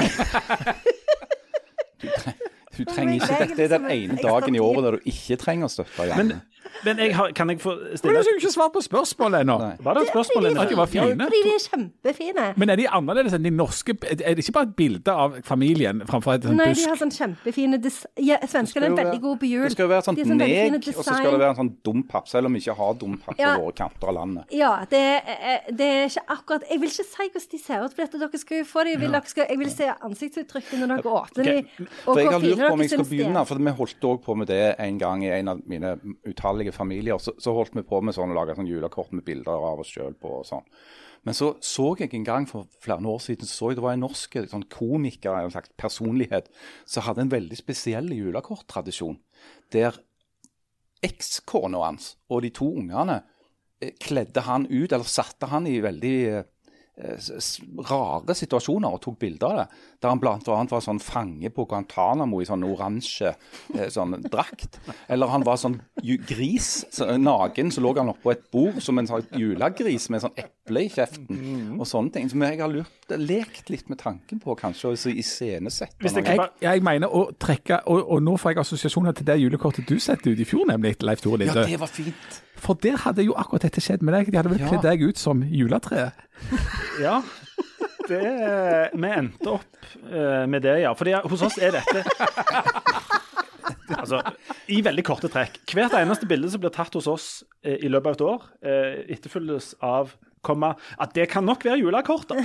Du 2.73 2.83
trenger 2.89 3.15
ikke 3.19 3.37
dette. 3.43 3.57
Det 3.59 3.65
er 3.67 3.73
den 3.75 3.89
ene 3.93 4.15
dagen 4.23 4.53
i 4.57 4.61
året 4.63 4.83
der 4.87 4.93
du 4.97 5.01
ikke 5.13 5.35
trenger 5.43 5.67
støtte. 5.73 6.03
Janne. 6.09 6.37
Men 6.85 6.99
jeg 6.99 7.15
har, 7.17 7.31
kan 7.37 7.51
jeg 7.51 7.61
få 7.63 7.73
stille 7.95 8.13
Men 8.13 8.23
du 8.25 8.29
har 8.31 8.39
ikke 8.41 8.51
svart 8.53 8.73
på 8.75 8.81
spørsmålet 8.83 9.41
ennå. 9.45 9.57
Var 9.87 9.95
det 9.95 10.03
et 10.03 10.09
spørsmål? 10.11 10.47
At 10.59 10.69
de 10.73 10.77
var 10.77 10.87
fine? 10.91 11.17
fordi 11.23 11.41
de 11.45 11.53
er 11.55 11.65
kjempefine. 11.69 12.47
Men 12.57 12.71
er 12.71 12.77
de 12.81 12.87
annerledes 12.89 13.37
enn 13.37 13.45
de 13.47 13.51
norske? 13.55 13.95
Er 14.11 14.35
det 14.35 14.43
ikke 14.45 14.53
bare 14.57 14.69
et 14.71 14.75
bilde 14.77 15.13
av 15.25 15.37
familien 15.47 16.03
framfor 16.09 16.35
et 16.39 16.47
sånt 16.49 16.57
Nei, 16.59 16.73
de 16.75 16.87
har 16.89 16.99
sånn 17.01 17.13
kjempefine 17.15 17.79
des 17.83 18.01
ja, 18.23 18.39
Svenskene 18.49 18.89
er 18.91 18.97
veldig 18.99 19.21
gode 19.23 19.39
på 19.43 19.51
jul. 19.51 19.65
Det 19.69 19.73
skal 19.77 19.87
jo 19.87 19.93
være 19.93 20.07
sånn 20.09 20.19
veldig 20.19 20.37
neg, 20.41 20.89
og 20.97 21.05
så 21.05 21.17
skal 21.17 21.31
det 21.37 21.41
være 21.45 21.51
en 21.55 21.61
sånn 21.63 21.73
dompapp, 21.87 22.29
selv 22.31 22.51
om 22.51 22.57
vi 22.59 22.63
ikke 22.65 22.75
har 22.81 22.95
dompapp 23.01 23.37
på 23.37 23.43
Ja. 23.43 23.55
våre 23.63 23.73
kanter 23.79 24.09
av 24.13 24.15
landet. 24.19 24.45
Ja, 24.53 24.73
det, 24.91 25.03
er- 25.23 25.71
det 25.73 25.87
er 25.93 26.05
ikke 26.11 26.25
akkurat 26.37 26.63
Jeg 26.71 26.81
vil 26.81 26.89
ikke 26.91 27.07
si 27.07 27.29
hvordan 27.29 27.49
de 27.53 27.59
ser 27.63 27.85
ut, 27.85 27.95
for 27.95 28.03
dette, 28.05 28.19
dere 28.23 28.39
skal 28.43 28.59
jo 28.59 28.65
få 28.65 28.85
dem. 28.85 28.93
Jeg 28.93 29.01
vil, 29.01 29.13
dere 29.13 29.27
skal, 29.33 29.47
jeg 29.49 29.59
vil 29.63 29.71
se 29.71 29.89
ansiktsuttrykket 30.09 30.79
når 30.83 30.93
dere 30.97 31.15
åpner 31.23 31.45
dem. 31.45 31.89
For 32.05 32.19
jeg 32.19 32.31
har 32.33 32.41
lurt 32.43 32.59
på 32.67 32.73
om 32.73 32.81
jeg 32.85 32.91
skal 32.93 33.05
begynne, 33.09 33.47
for 33.47 33.63
vi 33.63 33.75
holdt 33.83 34.07
òg 34.13 34.21
på 34.27 34.37
med 34.37 34.47
det 34.53 34.61
en 34.79 34.99
gang 34.99 35.25
i 35.25 35.31
en 35.39 35.49
av 35.55 35.61
mine 35.67 35.95
utallige 36.53 36.73
familier. 36.73 37.19
Så, 37.19 37.35
så 37.39 37.53
holdt 37.53 37.77
vi 37.77 37.83
på 37.83 38.01
med 38.01 38.15
sånn 38.15 38.33
å 38.33 38.37
lage 38.37 38.57
sånn 38.57 38.69
julekort 38.69 39.13
med 39.13 39.25
bilder 39.25 39.53
av 39.53 39.81
oss 39.81 39.93
sjøl 39.93 40.15
på 40.15 40.41
og 40.41 40.47
sånn. 40.47 40.65
Men 41.23 41.35
så 41.35 41.57
så 41.63 41.95
jeg 41.99 42.15
en 42.15 42.25
gang 42.27 42.47
for 42.51 42.67
flere 42.83 43.07
år 43.07 43.21
siden 43.23 43.47
så 43.47 43.71
jeg 43.71 43.79
det 43.79 43.85
var 43.85 43.95
en 43.95 44.03
norsk 44.03 44.41
sånn 44.51 44.67
komiker, 44.71 45.37
en 45.39 45.53
slags 45.55 45.71
personlighet, 45.79 46.51
som 46.85 47.07
hadde 47.07 47.23
en 47.23 47.33
veldig 47.33 47.59
spesiell 47.59 48.11
julekorttradisjon. 48.11 49.21
Der 49.73 50.01
ekskona 51.03 51.85
hans 51.87 52.17
og 52.31 52.43
de 52.43 52.51
to 52.55 52.73
ungene 52.79 53.23
eh, 53.81 53.95
kledde 54.03 54.43
han 54.47 54.67
ut, 54.67 54.91
eller 54.91 55.07
satte 55.07 55.47
han 55.51 55.67
i 55.71 55.81
veldig 55.83 56.17
eh, 56.33 56.43
rare 57.89 58.35
situasjoner 58.37 58.93
og 58.93 59.01
tok 59.03 59.19
bilder 59.23 59.49
av 59.49 59.61
det. 59.63 59.67
Der 60.03 60.11
han 60.11 60.23
annet 60.23 60.73
var 60.73 60.83
sånn 60.83 61.01
fange 61.03 61.51
på 61.55 61.65
Guantánamo 61.71 62.41
i 62.43 62.47
sånn 62.49 62.65
oransje 62.67 63.35
eh, 63.77 63.89
sånn 63.93 64.17
drakt. 64.27 64.81
Eller 65.07 65.31
han 65.31 65.45
var 65.47 65.61
sånn 65.61 65.79
gris, 66.29 66.85
så, 66.91 67.07
naken, 67.19 67.71
så 67.71 67.85
lå 67.85 67.95
han 67.99 68.11
oppå 68.11 68.33
et 68.35 68.45
bord 68.53 68.81
som 68.83 68.99
en 68.99 69.07
sånn 69.07 69.29
julegris 69.39 70.09
med 70.11 70.25
sånn 70.25 70.35
eple 70.41 70.87
i 70.87 70.91
kjeften 70.93 71.79
og 71.79 71.87
sånne 71.89 72.15
ting. 72.17 72.31
Som 72.33 72.43
jeg 72.43 72.59
har 72.61 72.73
lurt, 72.73 73.15
lekt 73.15 73.71
litt 73.71 73.89
med 73.93 74.01
tanken 74.03 74.43
på, 74.43 74.57
kanskje, 74.59 74.91
å 74.93 75.15
iscenesette 75.15 76.03
jeg. 76.03 76.49
Jeg, 76.63 76.83
mener 76.85 77.13
å 77.13 77.29
trekke, 77.39 77.83
og, 77.87 78.03
og 78.17 78.25
nå 78.27 78.37
får 78.41 78.55
jeg 78.57 78.63
assosiasjoner 78.65 79.17
til 79.17 79.29
det 79.29 79.39
julekortet 79.43 79.87
du 79.89 79.99
sendte 80.03 80.33
ut 80.33 80.41
i 80.41 80.49
fjor, 80.49 80.67
nemlig, 80.71 80.97
Leif 81.03 81.23
Tore 81.23 81.47
Ja, 81.47 81.63
det 81.63 81.79
var 81.81 81.91
fint. 81.91 82.43
For 82.63 82.79
der 82.79 82.99
hadde 83.03 83.25
jo 83.27 83.35
akkurat 83.39 83.65
dette 83.67 83.83
skjedd 83.83 84.05
med 84.07 84.15
deg. 84.15 84.31
De 84.31 84.39
hadde 84.39 84.53
vel 84.53 84.61
Ja. 84.61 84.69
kledd 84.71 84.85
deg 84.87 85.03
ut 85.03 85.19
som 85.19 85.43
juletreet? 85.43 86.13
Ja. 87.03 87.23
Det, 88.13 89.01
vi 89.03 89.13
endte 89.17 89.55
opp 89.57 89.89
eh, 90.11 90.45
med 90.51 90.65
det, 90.65 90.77
ja. 90.85 90.93
Fordi 90.99 91.17
hos 91.33 91.47
oss 91.49 91.59
er 91.63 91.79
dette 91.79 92.05
Altså, 93.93 94.19
I 94.73 94.81
veldig 94.85 95.05
korte 95.07 95.29
trekk. 95.31 95.61
Hvert 95.77 95.95
eneste 95.99 96.27
bilde 96.29 96.51
som 96.51 96.63
blir 96.63 96.73
tatt 96.75 96.95
hos 96.99 97.09
oss 97.11 97.27
eh, 97.65 97.79
i 97.85 97.91
løpet 97.93 98.09
av 98.09 98.17
et 98.17 98.25
år, 98.27 98.47
eh, 98.67 99.01
etterfylles 99.17 99.73
av 99.85 100.15
komma, 100.43 100.73
at 100.99 101.13
det 101.15 101.29
kan 101.31 101.45
nok 101.47 101.65
være 101.67 101.81
julekort. 101.83 102.33
da. 102.33 102.41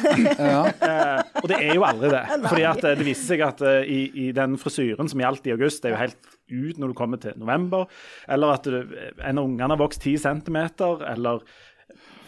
Eh, 0.87 1.21
og 1.41 1.47
det 1.49 1.57
er 1.63 1.73
jo 1.75 1.85
aldri 1.87 2.11
det. 2.13 2.23
Fordi 2.45 2.65
at 2.69 2.83
eh, 2.85 2.97
det 2.99 3.05
viser 3.07 3.31
seg 3.31 3.43
at 3.47 3.63
eh, 3.65 3.87
i, 3.89 3.99
i 4.27 4.31
den 4.35 4.57
frisyren 4.61 5.09
som 5.09 5.21
gjaldt 5.21 5.49
i 5.49 5.53
august, 5.55 5.81
det 5.83 5.89
er 5.89 5.95
jo 5.95 6.01
helt 6.03 6.35
ut 6.47 6.79
når 6.79 6.91
du 6.93 6.97
kommer 6.97 7.21
til 7.21 7.37
november, 7.39 7.87
eller 8.29 8.53
at 8.53 8.67
du, 8.69 8.77
en 9.17 9.41
av 9.41 9.47
ungene 9.47 9.73
har 9.73 9.81
vokst 9.81 10.03
10 10.05 10.21
centimeter, 10.23 11.01
eller 11.09 11.41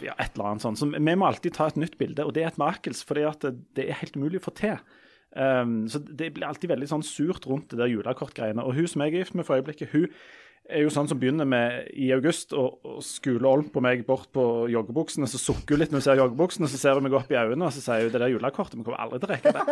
ja, 0.04 0.16
et 0.18 0.34
eller 0.34 0.52
annet 0.52 0.64
sånt. 0.64 0.80
Så 0.80 0.88
vi 0.90 1.14
må 1.14 1.28
alltid 1.28 1.54
ta 1.56 1.68
et 1.70 1.78
nytt 1.80 1.96
bilde, 2.00 2.26
og 2.26 2.34
det 2.36 2.44
er 2.44 2.52
et 2.52 2.60
makels, 2.60 3.02
fordi 3.06 3.26
at 3.28 3.46
det, 3.46 3.86
er 3.86 4.00
helt 4.00 4.18
umulig 4.18 4.40
å 4.42 4.46
få 4.48 4.54
til. 4.58 4.76
Um, 5.30 5.84
så 5.90 6.00
det 6.02 6.32
blir 6.34 6.48
alltid 6.48 6.72
veldig 6.72 6.88
sånn 6.90 7.06
surt 7.06 7.46
rundt 7.46 7.70
det 7.70 7.78
der 7.78 7.90
julekortgreiene. 7.92 8.64
Og 8.66 8.74
hun 8.78 8.88
som 8.90 9.04
jeg 9.04 9.14
er 9.14 9.22
gift 9.22 9.36
med 9.38 9.46
for 9.46 9.60
øyeblikket, 9.60 9.92
hun 9.94 10.08
er 10.70 10.84
jo 10.84 10.90
sånn 10.92 11.08
som 11.10 11.18
begynner 11.18 11.48
med 11.48 11.88
i 11.98 12.10
august 12.14 12.52
og, 12.54 12.82
skule 13.04 13.48
olm 13.48 13.70
på 13.72 13.82
meg 13.82 14.04
bort 14.06 14.30
på 14.34 14.44
joggebuksene. 14.70 15.28
Så 15.30 15.40
sukker 15.42 15.74
hun 15.74 15.82
litt 15.82 15.94
når 15.94 16.02
hun 16.02 16.08
ser 16.08 16.22
joggebuksene, 16.22 16.70
så 16.70 16.78
ser 16.80 16.98
hun 16.98 17.06
meg 17.06 17.16
opp 17.18 17.30
i 17.32 17.38
øynene 17.38 17.66
og 17.66 17.74
så 17.74 17.82
sier 17.84 18.06
hun 18.06 18.14
det 18.14 18.22
der 18.22 18.34
julekortet, 18.34 18.78
vi 18.78 18.86
kommer 18.86 19.02
aldri 19.02 19.22
til 19.22 19.30
å 19.30 19.34
rekke 19.34 19.54
det. 19.56 19.62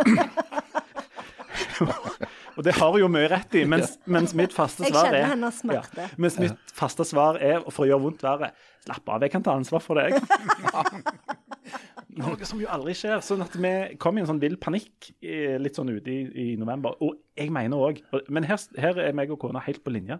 og 2.58 2.64
det 2.66 2.72
har 2.74 2.90
hun 2.90 3.04
jo 3.04 3.08
mye 3.14 3.28
rett 3.30 3.52
i, 3.54 3.60
mens, 3.70 3.92
mens 4.10 4.32
mitt 4.34 4.54
faste 4.54 4.88
svar 4.90 5.14
er 5.14 5.28
hennes. 5.30 5.60
Ja, 5.70 5.82
mens 6.18 6.38
mitt 6.42 6.72
faste 6.74 7.04
svar 7.06 7.38
er, 7.38 7.62
for 7.70 7.84
å 7.84 7.88
gjøre 7.92 8.02
vondt 8.02 8.24
verre, 8.26 8.48
slapp 8.82 9.12
av, 9.14 9.22
jeg 9.22 9.30
kan 9.30 9.44
ta 9.46 9.54
ansvar 9.54 9.84
for 9.84 10.00
deg. 10.00 10.18
Noe 12.18 12.48
som 12.48 12.58
jo 12.58 12.66
aldri 12.74 12.96
skjer. 12.98 13.22
sånn 13.22 13.44
at 13.44 13.54
Vi 13.54 13.70
kom 14.02 14.18
i 14.18 14.24
en 14.24 14.26
sånn 14.26 14.40
vill 14.42 14.56
panikk 14.58 15.12
eh, 15.22 15.54
litt 15.62 15.78
sånn 15.78 15.92
ute 15.92 16.10
i, 16.10 16.18
i 16.26 16.46
november. 16.58 16.96
Og 17.04 17.14
jeg 17.38 17.52
mener 17.54 17.78
òg 17.78 18.00
Men 18.32 18.48
her, 18.48 18.58
her 18.80 18.98
er 19.04 19.14
meg 19.14 19.30
og 19.30 19.38
kona 19.44 19.62
helt 19.62 19.84
på 19.84 19.92
linje. 19.94 20.18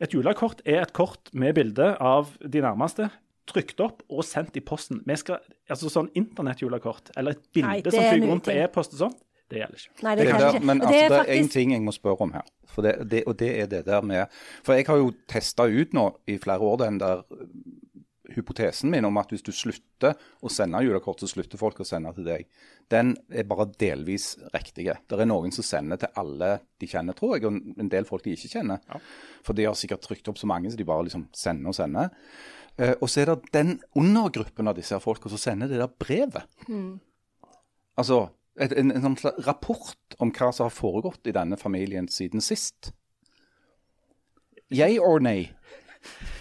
Et 0.00 0.14
julekort 0.14 0.62
er 0.64 0.86
et 0.86 0.94
kort 0.96 1.28
med 1.36 1.58
bilde 1.58 1.90
av 2.00 2.32
de 2.40 2.62
nærmeste. 2.64 3.10
Trykt 3.48 3.80
opp 3.84 4.00
og 4.08 4.24
sendt 4.24 4.56
i 4.56 4.64
posten. 4.64 5.02
Vi 5.04 5.18
skal, 5.20 5.42
altså 5.68 5.92
sånn 5.92 6.08
Internettjulekort 6.16 7.12
eller 7.18 7.36
et 7.36 7.44
bilde 7.52 7.74
Nei, 7.74 7.82
som 7.84 8.00
er 8.00 8.14
flyr 8.14 8.28
rundt 8.30 8.48
på 8.48 8.56
e-post 8.56 8.96
og 8.96 9.08
sånt, 9.08 9.24
det 9.48 9.62
gjelder 9.62 9.80
ikke. 9.80 10.02
Nei, 10.04 10.14
det 10.16 10.26
Det 10.26 10.32
der, 10.32 10.54
ikke. 10.54 10.66
men 10.66 10.80
altså, 10.82 10.92
det 10.92 11.10
det 11.10 11.18
er 11.18 11.18
en 11.18 11.28
én 11.28 11.42
faktisk 11.42 11.52
ting 11.52 11.72
jeg 11.72 11.82
må 11.82 11.92
spørre 11.92 12.26
om 12.26 12.32
her. 12.32 12.46
For 12.68 12.84
det, 12.84 12.94
det, 13.10 13.22
og 13.26 13.38
det 13.40 13.50
er 13.60 13.66
det 13.66 13.86
der 13.86 14.00
med 14.04 14.26
For 14.62 14.74
jeg 14.76 14.86
har 14.86 14.96
jo 15.00 15.12
testa 15.28 15.64
ut 15.64 15.94
nå 15.96 16.06
i 16.28 16.38
flere 16.38 16.60
år 16.60 16.76
den 16.84 16.98
der 17.00 17.22
uh, 17.30 17.46
hypotesen 18.34 18.90
min 18.90 19.04
om 19.08 19.16
at 19.16 19.30
hvis 19.32 19.42
du 19.42 19.52
slutter 19.52 20.14
å 20.44 20.50
sende 20.52 20.82
julekort, 20.84 21.20
så 21.20 21.26
slutter 21.26 21.58
folk 21.58 21.80
å 21.80 21.86
sende 21.88 22.12
til 22.14 22.26
deg. 22.28 22.44
Den 22.92 23.16
er 23.32 23.48
bare 23.48 23.70
delvis 23.80 24.36
riktig. 24.52 24.84
Det 24.84 25.16
er 25.16 25.26
noen 25.26 25.52
som 25.52 25.64
sender 25.64 25.96
til 25.96 26.12
alle 26.14 26.58
de 26.78 26.86
kjenner, 26.86 27.16
tror 27.16 27.36
jeg, 27.36 27.48
og 27.48 27.80
en 27.80 27.88
del 27.88 28.04
folk 28.04 28.24
de 28.24 28.36
ikke 28.36 28.52
kjenner. 28.52 28.84
For 29.42 29.56
de 29.56 29.64
har 29.64 29.74
sikkert 29.74 30.04
trykt 30.04 30.28
opp 30.28 30.38
så 30.38 30.46
mange 30.46 30.70
så 30.70 30.76
de 30.76 30.84
bare 30.84 31.08
liksom 31.08 31.26
sender 31.32 31.72
og 31.72 31.78
sender. 31.80 32.12
Uh, 32.78 32.94
og 33.00 33.08
så 33.08 33.24
er 33.24 33.32
det 33.32 33.52
den 33.56 33.78
undergruppen 33.96 34.68
av 34.68 34.76
disse 34.76 35.00
folka 35.00 35.32
som 35.32 35.40
sender 35.40 35.72
det 35.72 35.80
der 35.80 35.88
brevet. 35.88 36.44
Altså 37.98 38.28
et, 38.58 38.72
en, 38.78 38.90
en 38.94 39.04
sånn 39.04 39.18
slags 39.20 39.46
rapport 39.46 40.16
om 40.22 40.32
hva 40.34 40.50
som 40.54 40.68
har 40.68 40.74
foregått 40.74 41.28
i 41.30 41.34
denne 41.36 41.58
familien 41.60 42.08
siden 42.12 42.42
sist. 42.44 42.92
Yay 44.74 44.98
or 45.00 45.22
nay? 45.24 45.48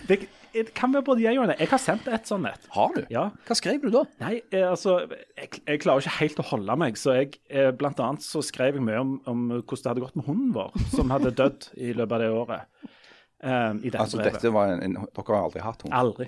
Det, 0.10 0.20
det 0.54 0.74
kan 0.78 0.94
være 0.94 1.06
både 1.08 1.24
jeg 1.24 1.40
og 1.40 1.48
nei. 1.50 1.56
Jeg 1.62 1.70
har 1.72 1.82
sendt 1.82 2.08
et 2.12 2.28
sånt 2.30 2.50
et. 2.50 2.68
Har 2.76 2.94
du? 2.96 3.02
Ja. 3.14 3.28
Hva 3.48 3.58
skrev 3.58 3.82
du 3.84 3.90
da? 3.94 4.04
Nei, 4.22 4.38
eh, 4.52 4.66
altså 4.68 5.00
jeg, 5.08 5.62
jeg 5.62 5.82
klarer 5.84 6.04
ikke 6.04 6.18
helt 6.20 6.42
å 6.44 6.48
holde 6.52 6.78
meg, 6.84 7.00
så 7.00 7.16
jeg 7.20 7.38
eh, 7.48 7.72
blant 7.78 8.02
annet 8.04 8.26
så 8.26 8.44
skrev 8.46 8.80
jeg 8.80 8.86
mye 8.88 9.02
om, 9.04 9.18
om 9.30 9.44
hvordan 9.58 9.84
det 9.84 9.92
hadde 9.94 10.06
gått 10.06 10.20
med 10.20 10.28
hunden 10.30 10.54
vår, 10.58 10.78
som 10.96 11.14
hadde 11.14 11.34
dødd 11.38 11.70
i 11.78 11.94
løpet 11.94 12.18
av 12.18 12.24
det 12.24 12.32
året. 12.34 12.94
Um, 13.38 13.84
Altså, 13.94 14.18
brevet. 14.18 14.34
dette 14.34 14.50
var 14.50 14.72
en, 14.74 14.80
en, 14.82 14.96
Dere 15.14 15.36
har 15.36 15.44
aldri 15.46 15.62
hatt 15.62 15.84
hund? 15.86 15.94
Aldri. 15.94 16.26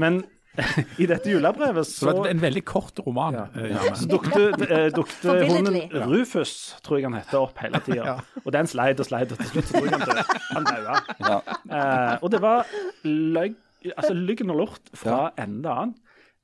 Men 0.00 0.22
i 1.02 1.06
dette 1.10 1.30
julebrevet 1.30 1.86
Så 1.88 2.06
så, 2.06 2.14
det 2.24 2.30
en 2.34 2.40
veldig 2.42 2.62
kort 2.68 2.98
roman. 3.06 3.34
Ja. 3.36 3.44
Janne. 3.56 3.96
så 4.00 4.08
dukte, 4.10 4.42
eh, 4.68 4.88
dukte 4.94 5.36
hunden 5.50 5.78
Rufus, 6.10 6.54
tror 6.86 7.00
jeg 7.00 7.08
han 7.10 7.18
heter, 7.18 7.38
opp 7.40 7.58
hele 7.64 7.80
tida. 7.86 8.16
Og 8.44 8.50
den 8.54 8.66
sleit 8.70 9.00
og 9.02 9.08
sleit, 9.08 9.32
og 9.32 9.38
til 9.42 9.52
slutt 9.54 9.70
så 9.70 9.78
tror 9.78 9.88
jeg 9.90 9.94
han 9.98 10.08
døde. 10.10 10.26
Han 10.52 10.68
daua. 10.70 10.98
Ja. 11.20 11.38
Eh, 11.68 12.18
og 12.22 12.30
det 12.34 12.42
var 12.44 12.66
løgn 13.04 13.56
altså 13.94 14.14
lyggen 14.18 14.50
og 14.50 14.56
lort 14.64 14.88
fra 14.98 15.30
ende 15.38 15.62
til 15.62 15.70
annen. 15.70 15.96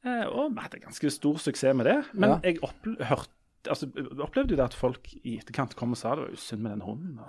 Eh, 0.07 0.25
og 0.31 0.51
vi 0.55 0.63
hadde 0.65 0.83
ganske 0.83 1.11
stor 1.15 1.39
suksess 1.43 1.75
med 1.79 1.87
det. 1.91 2.01
Men 2.13 2.37
Ja. 2.37 2.41
jeg 2.51 2.63
opple 2.63 2.97
hørte 3.05 3.31
Altså, 3.71 3.87
opplevde 4.19 4.51
jo 4.51 4.57
det 4.59 4.65
at 4.65 4.75
folk 4.75 5.07
i 5.23 5.37
etterkant 5.39 5.77
kom 5.79 5.93
og 5.95 5.97
sa 6.01 6.17
det 6.19 6.25
var 6.25 6.35
synd 6.35 6.65
med 6.65 6.73
den 6.73 6.81
hunden. 6.83 7.21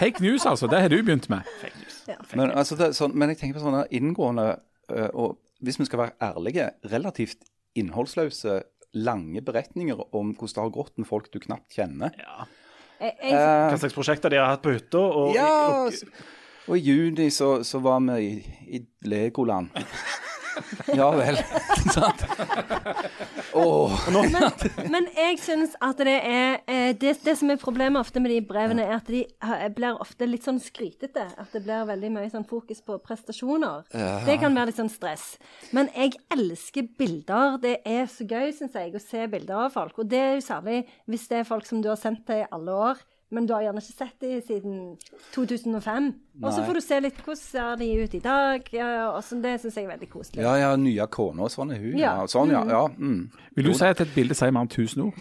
Fake 0.00 0.18
news, 0.20 0.46
altså. 0.46 0.66
Det 0.66 0.80
har 0.80 0.88
du 0.90 0.96
begynt 1.02 1.28
med. 1.30 1.46
fake 1.60 1.78
news. 1.78 2.00
Men, 2.34 2.50
altså, 2.50 2.74
det, 2.74 2.88
er 2.88 2.96
sånn, 2.96 3.14
men 3.14 3.30
jeg 3.30 3.38
tenker 3.38 3.60
på 3.60 3.64
sånne 3.68 3.84
inngående 3.94 4.48
og 5.14 5.38
hvis 5.60 5.78
vi 5.80 5.86
skal 5.88 6.04
være 6.04 6.16
ærlige, 6.30 6.70
relativt 6.92 7.44
innholdsløse, 7.78 8.60
lange 8.96 9.42
beretninger 9.46 10.00
om 10.16 10.32
hvordan 10.34 10.54
det 10.56 10.64
har 10.64 10.72
gått 10.74 10.96
med 10.98 11.06
folk 11.06 11.28
du 11.30 11.38
knapt 11.42 11.76
kjenner. 11.76 12.16
Ja. 12.18 12.48
Jeg, 13.00 13.14
jeg, 13.22 13.36
Hva 13.36 13.78
slags 13.80 13.96
prosjekter 13.96 14.32
de 14.32 14.40
har 14.40 14.50
hatt 14.50 14.64
på 14.64 14.74
hytta. 14.74 15.00
Og, 15.00 15.30
Ja, 15.36 15.86
og, 15.86 15.94
og 16.66 16.76
i 16.76 16.82
juni 16.84 17.30
så, 17.32 17.60
så 17.64 17.80
var 17.80 18.02
vi 18.04 18.18
i, 18.26 18.32
i 18.76 18.82
Legoland. 19.08 19.70
Ja 21.00 21.10
vel. 21.14 21.38
Sant? 21.94 22.24
oh. 23.54 23.94
Men 24.90 25.08
jeg 25.14 25.38
syns 25.42 25.76
at 25.82 26.00
det 26.02 26.16
er 26.16 26.60
eh, 26.66 26.90
det, 26.98 27.16
det 27.24 27.36
som 27.38 27.52
er 27.52 27.60
problemet 27.60 28.00
ofte 28.00 28.22
med 28.22 28.32
de 28.34 28.40
brevene, 28.46 28.86
er 28.86 28.98
at 28.98 29.10
de 29.10 29.24
blir 29.76 30.00
ofte 30.02 30.28
litt 30.28 30.46
sånn 30.46 30.60
skrytete. 30.62 31.26
At 31.40 31.54
det 31.54 31.64
blir 31.66 31.86
veldig 31.88 32.12
mye 32.16 32.30
sånn 32.32 32.46
fokus 32.48 32.82
på 32.84 32.98
prestasjoner. 33.04 33.86
Det 34.26 34.38
kan 34.42 34.56
være 34.56 34.72
litt 34.72 34.80
sånn 34.80 34.92
stress. 34.92 35.34
Men 35.76 35.90
jeg 35.94 36.16
elsker 36.34 36.90
bilder. 36.98 37.58
Det 37.62 37.78
er 37.86 38.10
så 38.10 38.26
gøy, 38.26 38.50
syns 38.56 38.76
jeg, 38.78 38.94
å 38.96 39.02
se 39.02 39.26
bilder 39.30 39.66
av 39.66 39.76
folk. 39.76 40.02
Og 40.02 40.10
det 40.10 40.20
er 40.20 40.36
jo 40.38 40.44
særlig 40.46 40.82
hvis 41.10 41.28
det 41.30 41.42
er 41.42 41.48
folk 41.48 41.68
som 41.68 41.82
du 41.82 41.90
har 41.92 42.00
sendt 42.00 42.26
til 42.28 42.42
i 42.42 42.50
alle 42.50 42.76
år. 42.90 43.06
Men 43.30 43.46
du 43.46 43.52
har 43.54 43.62
gjerne 43.62 43.78
ikke 43.78 43.94
sett 43.94 44.16
dem 44.24 44.40
siden 44.42 44.78
2005. 45.34 46.06
Og 46.42 46.52
så 46.52 46.64
får 46.66 46.74
du 46.74 46.80
se 46.82 46.96
litt 47.04 47.18
hvordan 47.22 47.38
ser 47.38 47.76
de 47.78 47.88
ut 48.02 48.14
i 48.18 48.20
dag. 48.24 48.64
Ja, 48.74 48.88
og 49.12 49.20
sånn, 49.22 49.42
det 49.44 49.52
syns 49.62 49.76
jeg 49.78 49.86
er 49.86 49.92
veldig 49.92 50.08
koselig. 50.10 50.42
Ja, 50.42 50.56
ja, 50.58 50.70
nye 50.80 51.06
kone 51.14 51.46
og 51.46 51.52
sånn 51.54 51.70
er 51.76 51.78
hun. 51.78 51.94
Ja. 52.00 52.16
Ja. 52.18 52.26
Sånn, 52.30 52.50
ja. 52.50 52.64
ja. 52.66 52.82
Mm. 52.98 53.28
Vil 53.54 53.70
du 53.70 53.74
si 53.78 53.86
at 53.86 54.02
et 54.02 54.10
bilde 54.16 54.34
sier 54.34 54.50
mer 54.56 54.66
om 54.66 54.72
tusen 54.72 55.06
ord? 55.06 55.14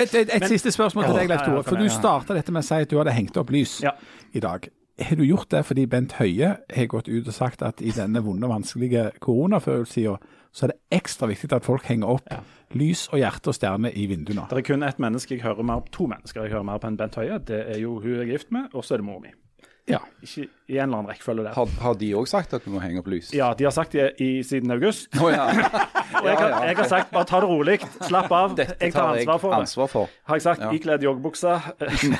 Et, 0.00 0.14
et, 0.14 0.30
et 0.32 0.44
siste 0.48 0.70
spørsmål 0.72 1.08
til 1.08 1.16
deg, 1.18 1.30
Leif 1.32 1.42
Tore. 1.46 1.62
For 1.66 1.80
du 1.80 1.88
starta 1.92 2.34
dette 2.36 2.52
med 2.54 2.62
å 2.62 2.66
si 2.66 2.78
at 2.84 2.90
du 2.92 2.98
hadde 3.00 3.14
hengt 3.14 3.36
opp 3.40 3.50
lys 3.52 3.80
Ja. 3.84 3.94
i 4.32 4.40
dag. 4.42 4.68
Har 5.00 5.16
du 5.16 5.24
gjort 5.24 5.50
det 5.50 5.64
fordi 5.66 5.86
Bent 5.90 6.12
Høie 6.18 6.56
har 6.76 6.86
gått 6.92 7.08
ut 7.08 7.26
og 7.26 7.34
sagt 7.34 7.62
at 7.66 7.80
i 7.82 7.90
denne 7.96 8.22
vonde 8.24 8.46
og 8.46 8.52
vanskelige 8.54 9.10
koronafølelsen 9.24 10.18
så 10.52 10.66
er 10.66 10.72
det 10.72 10.80
ekstra 10.98 11.28
viktig 11.30 11.52
at 11.56 11.66
folk 11.66 11.86
henger 11.86 12.16
opp 12.18 12.30
lys 12.78 13.06
og 13.10 13.20
hjerte 13.20 13.50
og 13.50 13.56
stjerner 13.56 13.94
i 13.96 14.06
vinduene? 14.10 14.46
Det 14.50 14.60
er 14.60 14.66
kun 14.66 14.86
ett 14.86 15.00
menneske 15.02 15.36
jeg 15.36 15.44
hører 15.44 15.66
mer 15.66 15.84
på, 15.84 15.94
to 15.96 16.08
mennesker 16.10 16.46
jeg 16.46 16.54
hører 16.54 16.66
mer 16.68 16.82
på 16.82 16.90
enn 16.90 16.98
Bent 17.00 17.18
Høie. 17.18 17.38
Det 17.50 17.60
er 17.74 17.80
jo 17.82 17.98
hun 17.98 18.12
jeg 18.14 18.26
er 18.26 18.32
gift 18.32 18.52
med, 18.54 18.70
og 18.74 18.86
så 18.86 18.96
er 18.96 19.02
det 19.02 19.08
mor 19.08 19.22
mi. 19.22 19.32
Ja. 19.90 20.02
Ikke 20.22 20.46
i 20.70 20.78
en 20.78 20.86
eller 20.88 21.00
annen 21.02 21.10
rekkefølge 21.10 21.44
der. 21.48 21.54
Har, 21.58 21.72
har 21.82 21.96
de 22.00 22.10
òg 22.20 22.28
sagt 22.30 22.54
at 22.56 22.64
du 22.66 22.70
må 22.70 22.80
henge 22.84 23.02
opp 23.02 23.10
lys? 23.10 23.32
Ja, 23.34 23.50
de 23.58 23.66
har 23.66 23.74
sagt 23.74 23.96
det 23.98 24.12
i, 24.22 24.30
siden 24.46 24.70
august. 24.74 25.10
Oh, 25.20 25.30
ja. 25.32 25.48
Og 26.20 26.26
jeg, 26.26 26.36
har, 26.36 26.64
jeg 26.66 26.76
har 26.76 26.88
sagt 26.90 27.12
bare 27.14 27.24
ta 27.30 27.38
det 27.40 27.48
rolig, 27.48 27.76
slapp 28.04 28.32
av. 28.34 28.54
Dette 28.58 28.74
jeg 28.80 28.92
tar 28.92 29.00
tar 29.00 29.18
jeg 29.20 29.26
ansvar 29.28 29.38
for 29.40 29.54
det. 29.54 29.60
ansvar 29.64 29.90
for. 29.92 30.10
Har 30.28 30.38
jeg 30.40 30.42
sagt 30.46 30.60
Ja. 30.60 30.70
ikledd 30.76 31.04
joggebukse. 31.06 31.54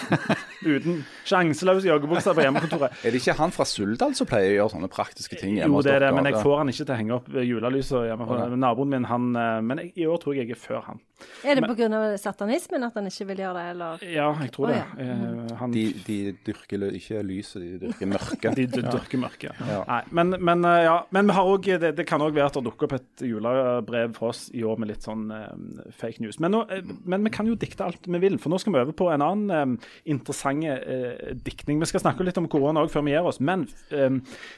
Uten 0.72 1.02
sjanseløs 1.28 1.84
joggebukse 1.88 2.32
på 2.36 2.44
hjemmekontoret. 2.44 2.94
Er 3.04 3.12
det 3.14 3.20
ikke 3.20 3.34
han 3.38 3.52
fra 3.54 3.66
Suldal 3.68 4.14
som 4.16 4.28
pleier 4.30 4.54
å 4.54 4.56
gjøre 4.58 4.74
sånne 4.76 4.90
praktiske 4.92 5.38
ting 5.40 5.58
hjemme 5.58 5.74
Jo, 5.80 5.84
det 5.84 5.94
er 5.96 6.04
det, 6.06 6.10
men 6.16 6.28
jeg 6.30 6.40
får 6.40 6.56
han 6.62 6.72
ikke 6.72 6.84
til 6.86 6.94
å 6.94 6.98
henge 7.00 7.16
opp 7.18 7.28
julelyset 7.50 8.08
hjemme. 8.10 8.28
Okay. 8.30 8.58
Naboen 8.64 8.92
min, 8.94 9.06
han 9.10 9.28
eh, 9.36 9.60
Men 9.66 9.82
jeg, 9.84 9.92
i 10.00 10.08
år 10.08 10.20
tror 10.22 10.36
jeg 10.38 10.48
jeg 10.50 10.56
er 10.56 10.60
før 10.62 10.84
han. 10.86 11.00
Er 11.44 11.58
det 11.58 11.66
pga. 11.68 12.00
satanismen 12.16 12.86
at 12.86 12.94
han 12.96 13.08
ikke 13.10 13.26
vil 13.28 13.42
gjøre 13.42 13.58
det, 13.58 13.64
eller? 13.74 14.04
Ja, 14.08 14.28
jeg 14.40 14.52
tror 14.54 14.70
oh, 14.70 14.72
det. 14.72 14.78
ja. 14.80 14.86
Eh, 15.04 15.56
han, 15.60 15.74
De, 15.74 15.84
de 16.06 16.18
dyrker 16.46 16.86
ikke 16.96 17.20
lyset, 17.26 17.60
de 17.60 17.80
dyrker 17.84 18.08
mørket. 18.08 18.39
De 18.40 18.66
d- 18.66 18.82
dyrker 18.84 19.20
mørket. 19.20 19.60
Ja. 19.68 19.82
Nei, 19.88 20.00
men, 20.16 20.34
men, 20.40 20.64
eh, 20.68 20.82
ja. 20.86 20.96
men 21.14 21.30
vi 21.30 21.36
har 21.36 21.50
også, 21.54 21.78
det, 21.82 21.92
det 21.98 22.06
kan 22.08 22.22
òg 22.24 22.34
være 22.36 22.50
at 22.50 22.58
det 22.58 22.64
dukker 22.66 22.88
opp 22.88 22.96
et 22.98 23.24
julebrev 23.26 24.14
for 24.16 24.32
oss 24.32 24.46
i 24.56 24.64
år 24.66 24.80
med 24.80 24.92
litt 24.92 25.06
sånn 25.06 25.28
eh, 25.34 25.90
fake 26.00 26.24
news. 26.24 26.40
Men, 26.42 26.54
nå, 26.56 26.64
eh, 26.72 26.94
men 27.10 27.26
vi 27.26 27.34
kan 27.34 27.48
jo 27.48 27.58
dikte 27.60 27.86
alt 27.86 28.08
vi 28.10 28.22
vil, 28.22 28.38
for 28.40 28.52
nå 28.52 28.60
skal 28.62 28.74
vi 28.74 28.82
over 28.82 28.96
på 28.96 29.10
en 29.12 29.24
annen 29.24 29.54
eh, 29.54 29.90
interessant 30.10 30.50
uh, 30.50 31.30
diktning. 31.44 31.78
Vi 31.80 31.88
skal 31.88 32.02
snakke 32.02 32.24
litt 32.26 32.38
om 32.40 32.48
korona 32.50 32.82
òg 32.84 32.90
før 32.92 33.04
vi 33.06 33.12
gir 33.14 33.26
oss, 33.26 33.38
men 33.44 33.66
eh, 33.94 34.08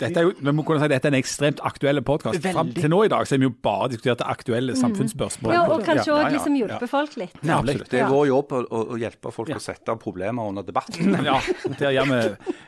Dette 0.00 0.22
er 0.22 0.28
jo, 0.28 0.32
vi 0.38 0.54
må 0.54 0.64
kunne 0.66 0.82
si 0.82 0.90
dette 0.92 1.08
er 1.10 1.14
en 1.14 1.18
ekstremt 1.18 1.62
aktuell 1.66 2.00
podkast. 2.06 2.40
Fram 2.52 2.72
til 2.76 2.90
nå 2.92 3.02
i 3.06 3.10
dag 3.12 3.26
så 3.28 3.36
har 3.36 3.42
vi 3.42 3.48
jo 3.48 3.54
bare 3.64 3.90
diskutert 3.92 4.24
aktuelle 4.26 4.76
samfunnsspørsmål. 4.78 5.54
Ja, 5.54 5.64
og 5.68 5.84
kanskje 5.86 6.14
òg 6.14 6.22
ja, 6.22 6.28
ja. 6.28 6.32
liksom 6.36 6.58
hjelpe 6.58 6.88
folk 6.90 7.16
litt. 7.20 7.36
Ja, 7.42 7.58
absolutt. 7.58 7.90
Det 7.92 8.02
er 8.02 8.10
vår 8.12 8.26
jobb 8.30 8.54
å, 8.56 8.62
å, 8.62 8.82
å 8.94 9.00
hjelpe 9.00 9.34
folk 9.34 9.52
å 9.56 9.60
sette 9.62 9.96
problemer 10.02 10.52
under 10.52 10.66
debatt. 10.66 10.90
Ja, 11.22 11.36
der 11.78 11.92
gjør 11.94 12.08
vi 12.08 12.18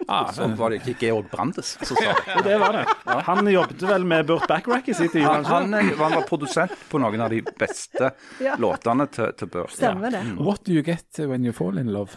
ja, 0.05 0.19
Sånn 0.37 0.55
var 0.59 0.71
det 0.71 0.83
ikke 0.83 0.95
Georg 1.05 1.29
Brandes 1.33 1.75
som 1.83 1.97
sa 1.97 2.13
det. 2.15 2.37
og 2.39 2.45
det 2.49 2.59
var 2.63 2.79
det. 2.79 2.85
Han 3.29 3.51
jobbet 3.53 3.83
vel 3.89 4.05
med 4.11 4.27
Burt 4.29 4.47
Backrack 4.51 4.89
i 4.89 4.95
sin 4.99 5.09
tid. 5.13 5.23
Han, 5.29 5.45
han 5.45 5.73
han, 5.73 5.91
er- 5.93 5.99
var 6.01 6.23
produsent 6.29 6.73
på 6.91 7.01
noen 7.03 7.21
av 7.21 7.31
de 7.31 7.43
beste 7.61 8.11
Ja. 8.43 8.57
låtene 8.59 9.07
til, 9.13 9.33
til 9.39 9.49
Burt. 9.53 9.71
Stemmer 9.77 10.11
det. 10.15 10.25
What 10.39 10.65
do 10.65 10.73
you 10.73 10.83
get 10.87 11.07
when 11.19 11.45
you 11.45 11.53
fall 11.53 11.79
in 11.79 11.93
love? 11.95 12.11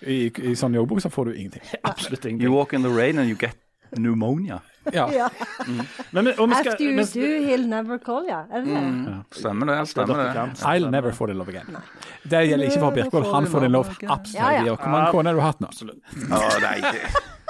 I, 0.00 0.26
i 0.30 0.54
sånn 0.58 0.74
joggebok 0.78 1.02
så 1.04 1.10
får 1.12 1.30
du 1.32 1.36
ingenting. 1.36 1.62
Absolutt 1.82 2.24
ingenting. 2.24 2.46
You 2.48 2.54
walk 2.56 2.72
in 2.72 2.82
the 2.86 2.92
rain 2.92 3.18
and 3.18 3.28
you 3.28 3.36
get 3.40 3.56
pneumonia. 3.94 4.60
Ja. 4.92 5.04
Ja. 5.12 5.28
Men, 6.10 6.24
vi- 6.26 6.32
skal, 6.34 6.50
After 6.52 6.84
you 6.84 6.96
do, 7.04 7.28
he'll 7.46 7.66
never 7.70 7.98
call 7.98 8.26
you. 8.26 8.34
Er 8.52 8.64
det 8.64 8.74
det? 8.74 9.38
Stemmer 9.38 9.66
det. 9.70 9.76
stemmer 9.88 10.18
det. 10.18 10.64
I'll 10.66 10.90
never 10.90 11.12
fall 11.12 11.30
in 11.30 11.38
love 11.38 11.48
again. 11.54 11.76
Det 12.24 12.42
gjelder 12.48 12.66
ikke 12.68 12.80
for 12.82 12.90
Birkvold. 12.98 13.30
Han 13.32 13.46
får 13.46 13.64
in 13.68 13.72
love 13.72 13.94
absolutt. 14.02 14.34
Ja, 14.34 14.50
ja. 14.66 14.74
Hvor 14.74 14.90
mange 14.92 15.12
koner 15.14 15.30
har 15.32 15.38
du 15.40 15.44
hatt 15.46 15.62
nå? 15.64 15.70
Å, 15.70 16.42
nei, 16.66 16.74
det, 16.84 17.00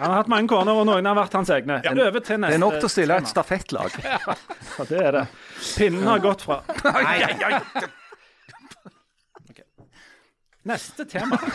Han 0.00 0.08
har 0.10 0.22
hatt 0.22 0.30
mange 0.32 0.48
koner, 0.48 0.78
og 0.80 0.86
noen 0.88 1.04
har 1.04 1.16
vært 1.18 1.34
hans 1.36 1.50
egne. 1.52 1.80
Over 1.92 2.22
til 2.24 2.40
neste 2.40 2.54
det 2.54 2.56
er 2.56 2.62
nok 2.62 2.78
til 2.78 2.88
å 2.88 2.92
stille 2.96 3.18
et 3.20 3.28
stafettlag. 3.28 3.96
Ja, 4.00 4.36
det 4.88 5.00
er 5.04 5.16
det. 5.18 5.24
Pinnen 5.76 6.06
har 6.08 6.22
gått 6.24 6.46
fra 6.46 6.62
Ok. 6.64 7.90
Neste 10.68 11.04
tema. 11.08 11.38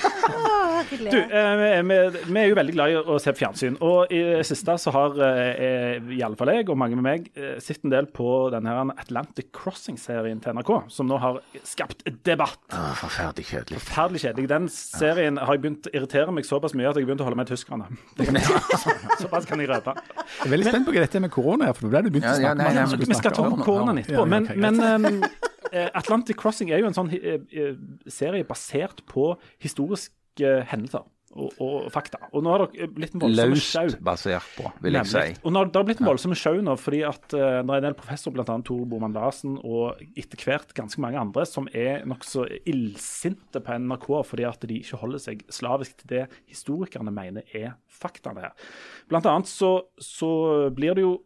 Du, 0.85 1.17
eh, 1.17 1.81
vi, 1.87 1.95
vi 2.27 2.39
er 2.41 2.49
jo 2.49 2.55
veldig 2.57 2.73
glad 2.75 2.91
i 2.91 2.95
å 2.99 3.15
se 3.21 3.31
på 3.33 3.39
fjernsyn. 3.39 3.77
Og 3.85 4.11
i 4.13 4.19
det 4.27 4.41
siste 4.45 4.73
så 4.81 4.91
har 4.93 5.15
eh, 5.23 6.01
i 6.13 6.19
alle 6.25 6.37
fall 6.37 6.51
jeg 6.51 6.67
og 6.69 6.77
mange 6.77 6.97
med 6.99 7.05
meg 7.05 7.29
eh, 7.39 7.55
sett 7.63 7.85
en 7.87 7.93
del 7.93 8.09
på 8.13 8.25
denne 8.53 8.73
Atlantic 8.99 9.47
Crossing-serien 9.55 10.41
til 10.43 10.57
NRK, 10.57 10.71
som 10.93 11.07
nå 11.09 11.17
har 11.23 11.39
skapt 11.65 12.03
debatt. 12.27 12.59
Forferdelig 12.99 13.47
kjedelig. 13.49 13.79
Forferdelig 13.85 14.23
kjedelig. 14.25 14.49
Den 14.51 14.67
serien 14.73 15.39
har 15.41 15.55
jeg 15.57 15.63
begynt 15.63 15.89
å 15.89 15.95
irritere 15.95 16.35
meg 16.35 16.49
såpass 16.49 16.75
mye 16.77 16.89
at 16.91 16.99
jeg 16.99 17.05
har 17.07 17.09
begynt 17.13 17.23
å 17.25 17.29
holde 17.29 17.39
med 17.41 17.49
tyskerne. 17.53 17.89
Såpass 19.23 19.47
kan 19.49 19.63
jeg 19.63 19.71
røpe. 19.71 19.95
Jeg 19.95 20.49
er 20.49 20.53
veldig 20.57 20.69
spent 20.73 20.89
på 20.89 20.95
hva 20.97 21.05
dette 21.07 21.21
er 21.21 21.25
med 21.25 21.33
korona, 21.33 21.71
her, 21.71 21.77
for 21.79 21.87
nå 21.87 21.93
ble 21.95 22.03
du 22.05 22.11
begynt 22.17 22.29
å 22.29 22.35
Ja, 22.35 22.51
ja, 22.51 22.53
snakke 22.53 22.61
nei, 22.61 22.69
om 22.69 22.75
nei, 22.75 22.85
at 22.85 22.99
men 22.99 23.09
Vi 23.15 23.19
skal 23.21 23.33
ta 23.39 23.45
opp 23.47 23.57
om- 23.57 23.65
koronaen 23.65 24.03
etterpå. 24.03 24.21
ja, 24.21 24.29
Men, 24.35 24.49
men 24.67 24.75
um, 24.83 25.23
Atlantic 25.73 26.39
Crossing 26.39 26.71
er 26.73 26.83
jo 26.83 26.89
en 26.89 26.97
sånn 26.97 27.11
eh, 27.15 27.41
eh, 27.51 27.75
serie 28.11 28.47
basert 28.47 29.03
på 29.09 29.33
historiske 29.63 30.55
hendelser 30.69 31.05
og, 31.35 31.55
og 31.61 31.87
fakta. 31.93 32.19
Og 32.31 32.43
nå 32.45 32.51
har 32.53 32.63
det 32.63 32.87
blitt 32.95 33.15
en 33.15 33.23
voldsom 33.25 33.55
sjau. 33.59 33.89
Basert 34.05 34.47
på, 34.55 34.69
vil 34.83 34.97
jeg 34.99 35.09
si. 35.11 35.23
Og 35.43 35.53
nå, 35.53 35.65
det 35.67 35.79
har 35.79 35.87
blitt 35.87 36.01
en 36.03 36.09
voldsom 36.09 36.35
show 36.37 36.59
nå, 36.63 36.75
fordi 36.79 37.01
at 37.07 37.25
uh, 37.35 37.59
det 37.59 37.63
er 37.63 37.81
en 37.81 37.87
del 37.89 37.97
professorer, 37.97 38.37
bl.a. 38.37 38.57
Tor 38.67 38.85
Boman 38.89 39.15
Larsen, 39.15 39.57
og 39.63 40.01
etter 40.17 40.41
hvert 40.45 40.71
ganske 40.77 41.01
mange 41.03 41.19
andre, 41.21 41.45
som 41.49 41.67
er 41.75 42.05
nokså 42.07 42.47
illsinte 42.63 43.61
på 43.63 43.79
NRK 43.85 44.07
fordi 44.25 44.47
at 44.47 44.63
de 44.69 44.79
ikke 44.81 45.01
holder 45.01 45.21
seg 45.21 45.43
slavisk 45.53 45.99
til 46.01 46.13
det 46.13 46.23
historikerne 46.51 47.13
mener 47.13 47.45
er 47.55 47.75
faktaene 47.91 48.47
her. 48.47 48.71
Blant 49.11 49.27
annet 49.29 49.51
så, 49.51 49.75
så 50.01 50.31
blir 50.75 50.97
det 50.97 51.05
jo 51.05 51.17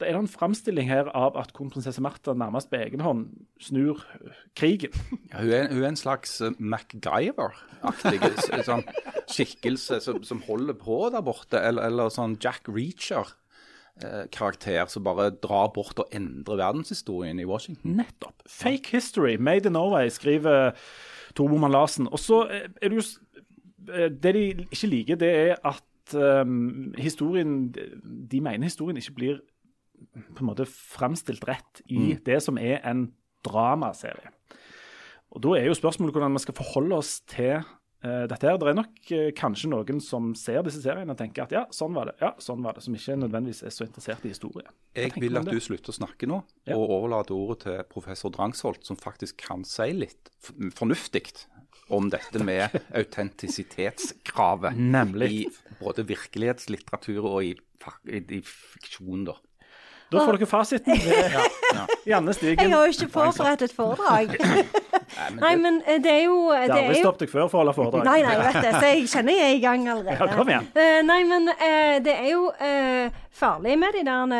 det 0.00 0.08
er 0.08 0.16
en 0.18 0.28
framstilling 0.30 0.88
her 0.88 1.08
av 1.16 1.36
at 1.38 1.52
kronprinsesse 1.56 2.00
Martha 2.02 2.32
nærmest 2.36 2.70
på 2.72 2.76
egen 2.80 3.00
hånd 3.04 3.22
snur 3.62 3.96
krigen. 4.58 4.92
Ja, 5.30 5.36
hun, 5.42 5.52
er, 5.52 5.68
hun 5.72 5.82
er 5.82 5.88
en 5.92 6.00
slags 6.00 6.30
eh, 6.44 6.56
MacGyver-aktig 6.58 8.18
sånn 8.66 8.84
skikkelse 9.30 10.00
som, 10.04 10.16
som 10.26 10.42
holder 10.46 10.74
på 10.80 10.96
der 11.12 11.22
borte, 11.26 11.58
eller, 11.60 11.82
eller 11.90 12.06
sånn 12.14 12.38
Jack 12.42 12.62
Reacher-karakter 12.70 14.86
som 14.90 15.04
bare 15.06 15.26
drar 15.42 15.68
bort 15.74 15.98
og 16.02 16.08
endrer 16.16 16.56
verdenshistorien 16.62 17.38
i 17.42 17.48
Washington. 17.48 17.90
Nettopp. 18.00 18.36
Fake 18.48 18.88
history, 18.94 19.34
made 19.36 19.66
in 19.68 19.74
Norway, 19.78 20.06
skriver 20.12 20.56
Tor 21.34 21.48
Boman 21.52 21.76
Larsen. 21.76 22.06
Og 22.10 22.18
så 22.18 22.36
eh, 22.48 22.68
er 22.80 22.88
det 22.88 22.96
jo 22.96 23.02
eh, 23.92 24.10
Det 24.10 24.34
de 24.34 24.44
ikke 24.66 24.92
liker, 24.96 25.16
det 25.20 25.30
er 25.30 25.54
at 25.64 25.84
um, 26.14 26.94
historien 26.98 27.74
De 28.30 28.40
mener 28.40 28.66
historien 28.66 28.96
ikke 28.96 29.14
blir 29.14 29.40
på 30.34 30.42
en 30.42 30.48
måte 30.50 30.66
framstilt 30.68 31.44
rett 31.48 31.82
i 31.86 32.14
det 32.26 32.40
som 32.44 32.58
er 32.58 32.80
en 32.88 33.08
dramaserie. 33.46 34.32
Og 35.30 35.42
Da 35.44 35.52
er 35.58 35.68
jo 35.68 35.76
spørsmålet 35.78 36.16
hvordan 36.16 36.34
vi 36.34 36.42
skal 36.42 36.56
forholde 36.58 36.96
oss 36.98 37.20
til 37.30 37.60
uh, 37.60 38.24
dette 38.26 38.48
her. 38.48 38.56
Det 38.58 38.66
er 38.72 38.74
nok 38.80 39.12
uh, 39.14 39.28
kanskje 39.38 39.70
noen 39.70 40.00
som 40.02 40.32
ser 40.34 40.64
disse 40.66 40.82
seriene 40.82 41.14
og 41.14 41.20
tenker 41.20 41.44
at 41.44 41.54
ja, 41.54 41.62
sånn 41.70 41.94
var 41.94 42.10
det. 42.10 42.16
ja, 42.20 42.32
sånn 42.42 42.64
var 42.66 42.74
det, 42.74 42.82
Som 42.82 42.96
ikke 42.98 43.14
nødvendigvis 43.20 43.62
er 43.62 43.74
så 43.76 43.86
interessert 43.86 44.26
i 44.26 44.32
historie. 44.34 44.66
Hva 44.66 45.04
Jeg 45.06 45.14
vil 45.22 45.38
at 45.38 45.46
du 45.46 45.60
slutter 45.62 45.94
å 45.94 45.98
snakke 46.00 46.26
nå, 46.26 46.42
Ja. 46.66 46.74
og 46.76 46.90
overlater 46.98 47.36
ordet 47.38 47.60
til 47.62 47.78
professor 47.92 48.34
Drangsholt, 48.34 48.82
som 48.84 48.98
faktisk 48.98 49.38
kan 49.46 49.62
si 49.64 49.92
litt 49.94 50.32
fornuftig 50.74 51.46
om 51.90 52.10
dette 52.10 52.42
med 52.42 52.74
autentisitetskravet 52.98 54.76
Nemlig. 54.78 55.30
i 55.30 55.46
både 55.80 56.04
virkelighetslitteratur 56.06 57.22
og 57.22 57.44
i, 57.44 57.54
i, 58.10 58.18
i 58.18 58.42
fiksjon. 58.42 59.24
da. 59.30 59.38
Da 60.10 60.24
får 60.26 60.38
dere 60.38 60.48
fasiten. 60.50 60.96
ved 61.06 62.10
Janne 62.10 62.34
Jeg 62.42 62.58
har 62.58 62.86
jo 62.86 62.94
ikke 62.94 63.08
forberedt 63.14 63.62
et 63.62 63.74
foredrag. 63.74 64.34
Nei, 65.42 65.54
men 65.58 65.80
eh, 65.86 66.00
det 66.02 66.10
er 66.10 66.24
jo 66.24 66.52
Jeg 66.54 66.68
det 66.68 66.74
har 66.74 66.84
aldri 66.84 67.00
stoppet 67.02 67.24
deg 67.26 67.32
før 67.32 67.48
for 67.50 67.60
å 67.60 67.62
holde 67.62 67.76
foredrag. 67.76 68.06
Nei, 68.08 68.20
nei, 68.26 68.36
vet 68.40 68.60
det, 68.64 68.74
så 68.76 68.90
jeg 68.90 69.08
kjenner 69.10 69.38
jeg 69.38 69.48
er 69.48 69.56
i 69.56 69.64
gang 69.64 69.88
allerede. 69.88 70.18
Ja, 70.18 70.36
kom 70.38 70.52
igjen. 70.52 70.68
Eh, 70.74 71.00
nei, 71.06 71.20
men 71.30 71.50
eh, 71.56 71.96
det 72.04 72.14
er 72.14 72.30
jo 72.32 72.46
eh, 72.58 73.18
farlig 73.40 73.76
med 73.80 73.98
de 73.98 74.06
der 74.06 74.36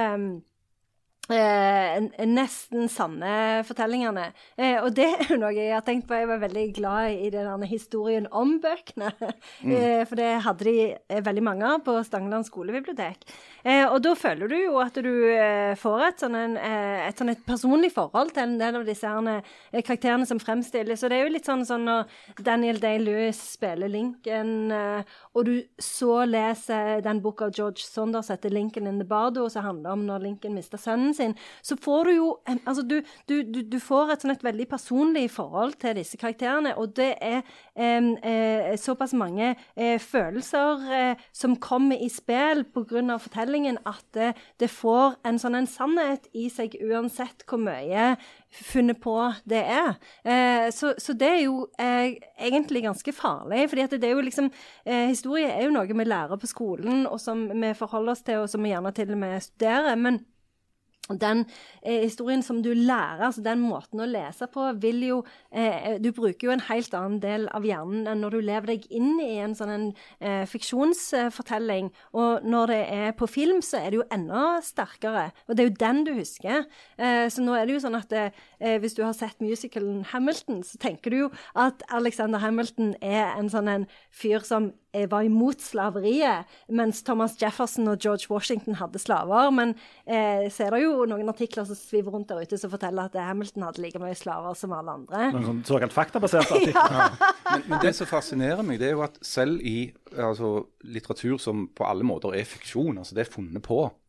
eh, 1.31 2.27
nesten 2.29 2.89
sanne 2.91 3.63
fortellingene. 3.67 4.31
Eh, 4.59 4.79
og 4.83 4.95
det 4.97 5.09
er 5.13 5.33
jo 5.33 5.39
noe 5.41 5.53
jeg 5.55 5.73
har 5.75 5.85
tenkt 5.87 6.09
på. 6.09 6.19
Jeg 6.19 6.31
var 6.31 6.43
veldig 6.43 6.67
glad 6.77 7.15
i 7.27 7.31
den 7.35 7.67
historien 7.71 8.29
om 8.31 8.59
bøkene. 8.63 9.13
Eh, 9.61 10.03
for 10.09 10.19
det 10.19 10.31
hadde 10.47 10.67
de 10.67 10.77
eh, 10.95 11.23
veldig 11.25 11.45
mange 11.45 11.69
av 11.77 11.83
på 11.87 11.97
Stangeland 12.07 12.49
skolebibliotek. 12.49 13.27
Eh, 13.65 13.85
og 13.87 14.01
da 14.05 14.15
føler 14.19 14.51
du 14.51 14.57
jo 14.57 14.79
at 14.83 14.97
du 15.03 15.11
eh, 15.31 15.75
får 15.79 16.05
et 16.07 16.25
sånn, 16.25 16.37
eh, 16.57 17.09
sånn 17.17 17.35
personlig 17.47 17.93
forhold 17.95 18.33
til 18.37 18.45
en 18.47 18.59
del 18.61 18.81
av 18.81 18.87
disse 18.89 19.09
herne, 19.09 19.41
eh, 19.73 19.83
karakterene 19.83 20.29
som 20.29 20.41
fremstilles. 20.43 21.05
Og 21.05 21.13
det 21.13 21.19
er 21.19 21.27
jo 21.27 21.35
litt 21.35 21.49
sånn, 21.49 21.67
sånn 21.69 21.87
når 21.89 22.45
Daniel 22.47 22.81
Day-Lewis 22.83 23.41
spiller 23.57 23.91
Lincoln, 23.93 24.73
eh, 24.73 25.19
og 25.35 25.47
du 25.49 25.55
så 25.81 26.23
leser 26.29 27.03
den 27.05 27.21
boka 27.25 27.49
av 27.51 27.55
George 27.57 27.85
Saunders 27.85 28.31
heter 28.31 28.51
'Lincoln 28.51 28.87
in 28.87 28.99
the 28.99 29.05
Bardo', 29.05 29.49
som 29.51 29.65
handler 29.65 29.93
om 29.93 30.07
når 30.07 30.23
Lincoln 30.23 30.55
mista 30.55 30.77
sønnen 30.77 31.15
sin, 31.15 31.35
så 31.63 31.77
får 31.77 32.05
du 32.05 32.11
jo 32.17 32.39
em, 32.47 32.61
Altså, 32.71 32.83
du, 32.87 33.03
du, 33.27 33.43
du, 33.43 33.63
du 33.63 33.79
får 33.81 34.13
et 34.13 34.23
sånn 34.23 34.31
et 34.31 34.45
veldig 34.45 34.67
personlig 34.69 35.31
forhold 35.31 35.75
til 35.81 35.97
disse 35.99 36.17
karakterene, 36.21 36.77
og 36.79 36.93
det 36.95 37.15
er 37.21 37.43
eh, 37.75 38.77
såpass 38.79 39.15
mange 39.17 39.55
eh, 39.77 39.99
følelser 39.99 40.85
eh, 40.95 41.25
som 41.33 41.57
kommer 41.57 41.99
i 41.99 42.09
spill 42.13 42.65
pga. 42.65 43.19
fortellingen, 43.19 43.50
at 43.87 44.05
det, 44.17 44.33
det 44.61 44.71
får 44.71 45.19
en 45.27 45.39
sånn 45.41 45.59
en 45.59 45.69
sannhet 45.69 46.29
i 46.37 46.49
seg 46.53 46.77
uansett 46.81 47.45
hvor 47.49 47.61
mye 47.63 48.15
funnet 48.51 49.01
på 49.03 49.15
det 49.49 49.63
er. 49.63 49.95
Eh, 50.25 50.71
så, 50.75 50.95
så 50.99 51.15
det 51.19 51.29
er 51.29 51.43
jo 51.45 51.67
eh, 51.81 52.17
egentlig 52.39 52.85
ganske 52.87 53.15
farlig. 53.15 53.69
fordi 53.71 53.87
at 53.87 53.97
det 54.01 54.09
er 54.09 54.17
jo 54.17 54.27
liksom 54.27 54.51
eh, 54.85 55.07
Historie 55.11 55.51
er 55.51 55.67
jo 55.67 55.75
noe 55.75 55.87
vi 55.91 56.07
lærer 56.07 56.41
på 56.41 56.51
skolen, 56.51 57.07
og 57.07 57.21
som 57.21 57.49
vi 57.51 57.75
forholder 57.75 58.15
oss 58.15 58.23
til, 58.27 58.43
og 58.45 58.51
som 58.51 58.63
vi 58.63 58.73
gjerne 58.75 58.93
til 58.97 59.15
og 59.15 59.23
med 59.23 59.41
studerer. 59.43 59.97
men 59.97 60.23
den 61.19 61.45
eh, 61.83 62.05
historien 62.05 62.43
som 62.43 62.61
du 62.63 62.71
lærer, 62.75 63.27
altså 63.27 63.43
den 63.45 63.63
måten 63.65 64.03
å 64.03 64.09
lese 64.09 64.47
på, 64.51 64.67
vil 64.83 65.03
jo 65.07 65.19
eh, 65.51 65.97
Du 66.01 66.11
bruker 66.17 66.49
jo 66.49 66.55
en 66.55 66.65
helt 66.69 66.95
annen 66.95 67.21
del 67.23 67.49
av 67.57 67.67
hjernen 67.67 68.07
enn 68.11 68.23
når 68.25 68.37
du 68.37 68.41
lever 68.41 68.75
deg 68.75 68.87
inn 68.95 69.21
i 69.23 69.39
en 69.43 69.57
sånn 69.57 69.73
en, 69.75 69.87
eh, 70.21 70.45
fiksjonsfortelling. 70.51 71.91
Og 72.15 72.47
når 72.47 72.75
det 72.75 72.81
er 72.95 73.17
på 73.19 73.29
film, 73.31 73.63
så 73.65 73.81
er 73.81 73.91
det 73.91 74.01
jo 74.01 74.09
enda 74.13 74.61
sterkere. 74.65 75.31
Og 75.49 75.57
det 75.57 75.65
er 75.65 75.71
jo 75.71 75.79
den 75.81 76.05
du 76.07 76.13
husker. 76.19 76.67
Eh, 76.99 77.27
så 77.33 77.45
nå 77.45 77.57
er 77.57 77.67
det 77.67 77.77
jo 77.77 77.85
sånn 77.87 77.99
at 77.99 78.13
eh, 78.17 78.77
hvis 78.83 78.97
du 78.99 79.03
har 79.05 79.17
sett 79.17 79.41
musicalen 79.43 80.05
Hamilton, 80.13 80.63
så 80.67 80.81
tenker 80.81 81.11
du 81.11 81.19
jo 81.25 81.33
at 81.59 81.83
Alexander 81.91 82.43
Hamilton 82.43 82.95
er 83.01 83.35
en 83.37 83.51
sånn 83.53 83.71
en 83.71 83.89
fyr 84.11 84.45
som 84.47 84.73
var 85.11 85.27
imot 85.27 85.63
slaveriet, 85.63 86.49
mens 86.69 87.03
Thomas 87.07 87.37
Jefferson 87.41 87.89
og 87.93 88.01
George 88.03 88.31
Washington 88.31 88.79
hadde 88.81 89.01
slaver. 89.03 89.51
Men 89.55 89.75
eh, 90.07 90.49
så 90.53 90.67
er 90.67 90.77
det 90.77 90.83
jo 90.85 91.07
noen 91.11 91.31
artikler 91.31 91.67
som 91.69 91.79
sviver 91.79 92.15
rundt 92.15 92.31
der 92.31 92.43
ute 92.43 92.59
som 92.61 92.73
forteller 92.73 93.09
at 93.09 93.19
Hamilton 93.19 93.69
hadde 93.69 93.85
like 93.85 94.03
mye 94.03 94.17
slaver 94.19 94.59
som 94.59 94.75
alle 94.77 94.97
andre. 95.01 95.31
Noen 95.37 95.63
såkalt 95.69 95.95
faktabaserte 95.97 96.55
artikler. 96.59 96.99
ja. 96.99 97.11
ja. 97.21 97.33
Men, 97.51 97.67
men 97.73 97.85
det 97.85 97.95
som 97.99 98.09
fascinerer 98.11 98.63
meg, 98.67 98.81
det 98.83 98.91
er 98.91 98.99
jo 98.99 99.07
at 99.07 99.19
selv 99.27 99.63
i 99.67 99.91
altså, 100.17 100.67
litteratur 100.87 101.39
som 101.43 101.67
på 101.75 101.87
alle 101.87 102.07
måter 102.07 102.35
er 102.39 102.47
fiksjon, 102.49 103.01
altså 103.01 103.17
det 103.17 103.25
er 103.27 103.33
funnet 103.33 103.65
på, 103.65 103.83
eh, 103.87 104.00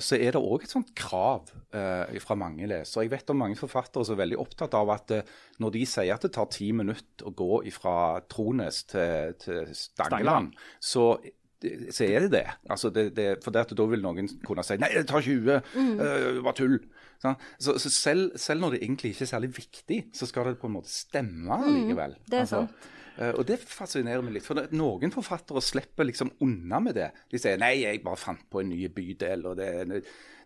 så 0.00 0.16
er 0.16 0.32
det 0.32 0.40
òg 0.40 0.64
et 0.64 0.72
sånt 0.72 0.94
krav 0.96 1.50
eh, 1.76 2.16
fra 2.24 2.36
mange 2.40 2.66
lesere. 2.70 3.04
Jeg 3.04 3.12
vet 3.12 3.30
om 3.34 3.40
mange 3.42 3.58
forfattere 3.60 4.06
som 4.08 4.16
er 4.16 4.22
veldig 4.24 4.38
opptatt 4.40 4.74
av 4.78 4.92
at 4.94 5.14
eh, 5.18 5.32
når 5.60 5.74
de 5.76 5.84
sier 5.86 6.14
at 6.14 6.24
det 6.24 6.32
tar 6.36 6.48
ti 6.54 6.70
minutter 6.72 7.28
å 7.28 7.34
gå 7.36 7.62
fra 7.76 7.96
Trones 8.32 8.82
til, 8.90 9.34
til 9.44 9.72
Stangeland, 9.76 10.54
så 10.80 11.14
så 11.64 12.04
er 12.04 12.26
det 12.26 12.32
det. 12.34 12.46
Altså 12.68 12.90
det, 12.92 13.14
det 13.16 13.38
for 13.40 13.54
det 13.54 13.62
at 13.62 13.70
da 13.72 13.84
vil 13.88 14.02
noen 14.04 14.26
kunne 14.44 14.60
si 14.66 14.74
nei, 14.76 14.90
det 14.92 15.06
tar 15.08 15.22
20, 15.24 15.62
Mm. 15.72 15.94
uh, 15.96 16.42
var 16.44 16.52
tull. 16.58 16.74
Så, 17.56 17.78
så 17.80 17.88
selv, 17.88 18.34
selv 18.36 18.60
når 18.60 18.74
det 18.74 18.80
egentlig 18.82 19.14
ikke 19.14 19.24
er 19.24 19.30
særlig 19.30 19.48
viktig, 19.56 19.98
så 20.12 20.28
skal 20.28 20.50
det 20.50 20.58
på 20.60 20.68
en 20.68 20.74
måte 20.76 20.92
stemme 20.92 21.56
likevel. 21.64 22.18
Mm, 22.18 22.26
det 22.34 22.42
er 22.42 22.50
sant. 22.50 22.74
Eh, 22.84 22.90
og 23.38 23.44
det 23.46 23.60
fascinerer 23.62 24.22
meg 24.26 24.34
litt. 24.38 24.46
For 24.46 24.58
noen 24.74 25.12
forfattere 25.14 25.62
slipper 25.62 26.04
liksom 26.08 26.32
unna 26.42 26.80
med 26.82 26.94
det. 26.98 27.10
De 27.30 27.38
sier 27.38 27.58
nei, 27.60 27.76
jeg 27.84 28.02
bare 28.04 28.16
fant 28.18 28.42
på 28.50 28.60
en 28.64 28.68
ny 28.74 28.88
bydel, 28.88 29.44
og 29.46 29.56
det, 29.60 29.70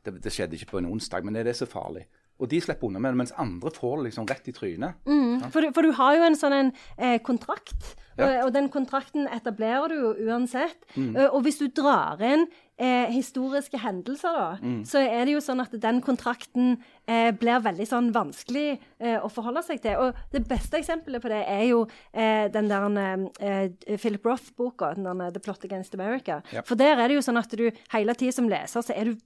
det, 0.04 0.16
det 0.22 0.32
skjedde 0.34 0.58
ikke 0.58 0.72
på 0.74 0.78
en 0.82 0.90
onsdag. 0.92 1.24
Men 1.24 1.36
er 1.40 1.44
det 1.48 1.56
så 1.56 1.66
farlig? 1.70 2.04
Og 2.38 2.46
de 2.52 2.60
slipper 2.62 2.86
unna 2.86 3.00
med 3.02 3.10
det, 3.16 3.18
mens 3.18 3.32
andre 3.40 3.70
får 3.74 3.96
det 3.98 4.04
liksom 4.10 4.28
rett 4.30 4.46
i 4.46 4.52
trynet. 4.54 5.00
For, 5.50 5.60
du- 5.64 5.72
for 5.74 5.82
du 5.82 5.90
har 5.98 6.14
jo 6.20 6.22
en 6.28 6.36
sånn 6.38 6.54
en, 6.54 6.72
eh, 6.96 7.16
kontrakt, 7.26 7.96
Ja. 8.18 8.26
og, 8.42 8.46
og 8.48 8.52
den 8.54 8.68
kontrakten 8.68 9.26
etablerer 9.30 9.88
du 9.88 9.94
jo 9.98 10.12
uansett. 10.28 10.76
Eh, 10.98 11.26
og 11.32 11.42
hvis 11.46 11.58
du 11.58 11.66
drar 11.68 12.20
inn 12.22 12.46
eh, 12.78 13.10
historiske 13.12 13.78
hendelser, 13.82 14.34
da, 14.38 14.72
så 14.86 15.02
er 15.02 15.26
det 15.26 15.34
jo 15.34 15.42
sånn 15.44 15.62
at 15.64 15.74
den 15.82 16.00
kontrakten 16.04 16.76
eh, 17.06 17.30
blir 17.36 17.60
veldig 17.64 17.86
sånn 17.90 18.12
vanskelig 18.14 18.78
eh, 18.98 19.18
å 19.18 19.28
forholde 19.32 19.62
seg 19.66 19.82
til. 19.84 19.98
Og 19.98 20.18
det 20.34 20.44
beste 20.48 20.78
eksempelet 20.80 21.22
på 21.24 21.32
det 21.32 21.42
er 21.44 21.64
jo 21.68 21.84
eh, 22.12 22.46
den 22.54 22.70
der 22.70 23.28
eh, 23.40 23.96
Philip 23.98 24.24
Roth-boka, 24.26 24.94
den 24.96 25.08
der 25.10 25.34
The 25.34 25.42
Plot 25.44 25.64
Against 25.68 25.94
America. 25.98 26.42
Ja. 26.54 26.62
For 26.66 26.78
der 26.78 26.98
er 26.98 27.08
det 27.08 27.18
jo 27.18 27.26
sånn 27.26 27.40
at 27.40 27.50
du 27.58 27.68
hele 27.94 28.14
tida 28.18 28.32
som 28.38 28.48
leser, 28.50 28.84
så 28.86 28.94
er 28.94 29.12
du 29.12 29.18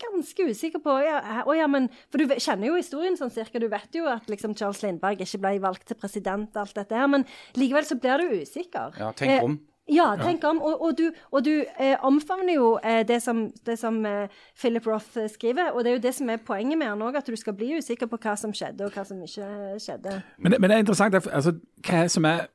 ganske 0.00 0.46
usikker 0.48 0.80
på 0.80 0.94
ja, 1.04 1.18
å, 1.44 1.54
ja, 1.56 1.66
men, 1.70 1.90
For 2.10 2.22
du 2.22 2.30
kjenner 2.40 2.70
jo 2.70 2.78
historien 2.78 3.18
sånn 3.18 3.32
cirka. 3.34 3.60
Du 3.60 3.68
vet 3.68 3.96
jo 3.96 4.06
at 4.08 4.28
liksom, 4.32 4.54
Charles 4.56 4.80
Lindberg 4.84 5.20
ikke 5.20 5.40
ble 5.42 5.58
valgt 5.60 5.88
til 5.90 5.98
president, 6.00 6.56
alt 6.56 6.72
dette 6.78 6.96
her, 6.96 7.10
men 7.10 7.26
likevel 7.58 7.84
så 7.88 7.98
blir 8.00 8.22
du 8.22 8.38
usikker. 8.40 8.96
Ja, 9.00 9.10
tenk 9.16 9.34
Eh, 9.34 9.44
om. 9.44 9.58
Ja, 9.90 10.16
tenk 10.16 10.44
om. 10.44 10.60
Og, 10.62 10.82
og 10.86 10.96
du, 10.98 11.06
og 11.32 11.44
du 11.44 11.50
eh, 11.78 11.96
omfavner 12.06 12.54
jo 12.54 12.68
eh, 12.84 13.00
det 13.08 13.20
som, 13.22 13.40
det 13.66 13.78
som 13.80 13.98
eh, 14.06 14.28
Philip 14.60 14.86
Roth 14.86 15.18
eh, 15.18 15.28
skriver, 15.28 15.72
og 15.74 15.82
det 15.84 15.90
er 15.90 15.96
jo 15.98 16.02
det 16.04 16.14
som 16.14 16.30
er 16.30 16.36
poenget 16.46 16.78
med 16.78 16.86
han 16.92 17.02
òg, 17.02 17.16
at 17.18 17.26
du 17.26 17.36
skal 17.36 17.56
bli 17.58 17.72
usikker 17.80 18.06
på 18.06 18.18
hva 18.22 18.36
som 18.38 18.52
skjedde, 18.54 18.84
og 18.86 18.92
hva 18.94 19.04
som 19.08 19.20
ikke 19.26 19.48
skjedde. 19.82 20.22
Men, 20.38 20.52
det- 20.52 20.60
men 20.60 20.70
det 20.70 20.76
er 20.76 20.84
interessant. 20.84 21.14
er- 21.14 21.30
Altså, 21.34 21.56
hva 21.88 22.08
som 22.08 22.24
er 22.24 22.46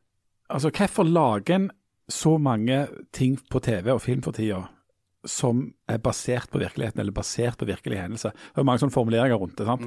Altså, 0.49 0.69
hvorfor 0.69 1.03
lager 1.03 1.55
en 1.55 1.71
så 2.09 2.37
mange 2.37 2.87
ting 3.11 3.39
på 3.49 3.59
TV 3.59 3.89
og 3.91 4.01
film 4.01 4.21
for 4.21 4.31
tida 4.31 4.59
som 5.25 5.73
er 5.89 5.97
basert 5.97 6.51
på 6.51 6.59
virkeligheten, 6.61 6.99
eller 6.99 7.11
basert 7.11 7.57
på 7.57 7.65
virkelige 7.65 7.97
hendelser? 8.01 8.29
Det 8.31 8.61
er 8.61 8.63
mange 8.63 8.79
sånne 8.83 8.93
formuleringer 8.93 9.35
rundt 9.41 9.57
det. 9.57 9.65
sant? 9.65 9.81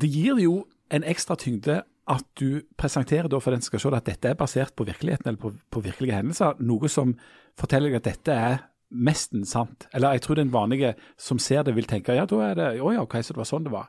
Det 0.00 0.10
gir 0.10 0.38
jo 0.42 0.64
en 0.90 1.04
ekstra 1.04 1.36
tyngde 1.38 1.82
at 2.10 2.26
du 2.36 2.60
presenterer 2.76 3.30
da 3.32 3.40
for 3.40 3.54
den 3.54 3.62
som 3.64 3.72
skal 3.72 3.82
se 3.82 3.92
det, 3.94 4.02
at 4.02 4.10
dette 4.12 4.30
er 4.30 4.38
basert 4.38 4.74
på 4.76 4.86
virkeligheten 4.88 5.30
eller 5.30 5.40
på, 5.40 5.54
på 5.72 5.82
virkelige 5.84 6.18
hendelser. 6.18 6.60
Noe 6.60 6.90
som 6.92 7.14
forteller 7.58 7.92
deg 7.92 8.02
at 8.02 8.08
dette 8.10 8.36
er 8.36 8.62
mesten 8.94 9.46
sant. 9.48 9.88
Eller 9.94 10.14
jeg 10.14 10.24
tror 10.26 10.38
den 10.38 10.52
vanlige 10.54 10.94
som 11.20 11.40
ser 11.42 11.64
det, 11.66 11.74
vil 11.74 11.88
tenke 11.90 12.14
ja, 12.14 12.26
da 12.30 12.40
er 12.46 12.58
det 12.58 12.68
å 12.84 12.92
ja, 12.94 13.02
ok, 13.02 13.18
så 13.24 13.34
det 13.34 13.42
var 13.42 13.50
sånn 13.50 13.66
det 13.66 13.74
var. 13.74 13.88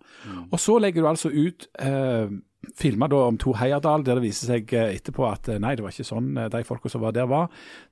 Og 0.49 0.61
så 0.61 0.77
legger 0.81 1.03
du 1.03 1.09
altså 1.11 1.31
ut 1.33 1.67
eh, 1.83 2.31
filmer 2.75 3.13
om 3.13 3.37
Tor 3.37 3.55
Heyerdahl, 3.59 4.03
der 4.05 4.15
det 4.19 4.23
viser 4.25 4.49
seg 4.53 4.73
eh, 4.73 4.95
etterpå 4.97 5.25
at 5.29 5.49
eh, 5.53 5.59
nei, 5.61 5.75
det 5.75 5.83
var 5.85 5.93
ikke 5.93 6.07
sånn 6.07 6.31
eh, 6.37 6.47
de 6.53 6.63
folka 6.67 6.89
som 6.91 7.01
var 7.03 7.11
der, 7.15 7.27
var. 7.29 7.47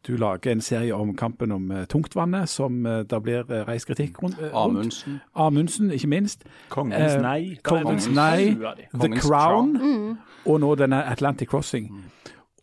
Du 0.07 0.15
lager 0.17 0.51
en 0.55 0.61
serie 0.61 0.95
om 0.95 1.13
kampen 1.19 1.51
om 1.55 1.69
tungtvannet, 1.91 2.49
som 2.49 2.83
det 2.83 3.19
blir 3.23 3.43
reist 3.67 3.87
kritikk 3.89 4.21
rundt. 4.23 4.39
Amundsen. 4.53 5.19
Amundsen, 5.35 5.91
ikke 5.95 6.09
minst. 6.11 6.43
Kongens 6.73 7.19
nei. 7.23 7.57
Kongens 7.63 8.09
nei. 8.09 8.53
The 8.93 9.13
Crown, 9.19 9.73
Mm. 9.77 10.17
og 10.45 10.59
nå 10.59 10.75
denne 10.75 11.03
Atlantic 11.11 11.47
Crossing. 11.49 11.89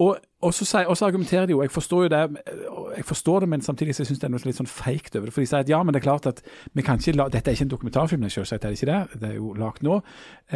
Og, 0.00 0.16
og, 0.40 0.54
så, 0.56 0.64
sier- 0.64 0.88
og 0.88 0.96
så 0.96 1.06
argumenterer 1.10 1.44
de 1.46 1.52
jo, 1.52 1.60
jeg 1.62 1.70
forstår 1.70 2.02
jo 2.06 2.08
det, 2.08 2.20
jeg 2.96 3.04
forstår 3.04 3.40
det, 3.44 3.48
men 3.52 3.60
samtidig 3.60 3.92
så 3.94 4.04
syns 4.04 4.16
jeg 4.16 4.22
det 4.22 4.28
er 4.30 4.32
noe 4.32 4.46
litt 4.48 4.56
sånn 4.56 4.68
feigt 4.70 5.16
over 5.16 5.28
det. 5.28 5.34
For 5.34 5.42
de 5.44 5.50
sier 5.50 5.60
at 5.60 5.68
ja, 5.68 5.82
men 5.84 5.92
det 5.92 6.00
er 6.00 6.06
klart 6.06 6.28
at 6.30 6.40
vi 6.72 6.84
kan 6.86 6.96
ikke 7.02 7.12
la, 7.18 7.26
dette 7.28 7.50
er 7.52 7.58
ikke 7.58 7.66
en 7.68 7.72
dokumentarfilm, 7.74 8.24
selvsagt 8.32 8.64
er 8.64 8.72
det 8.72 8.80
ikke 8.80 8.88
det, 8.92 9.20
det 9.20 9.28
er 9.28 9.34
jo 9.36 9.52
lagd 9.60 9.84
nå. 9.84 9.98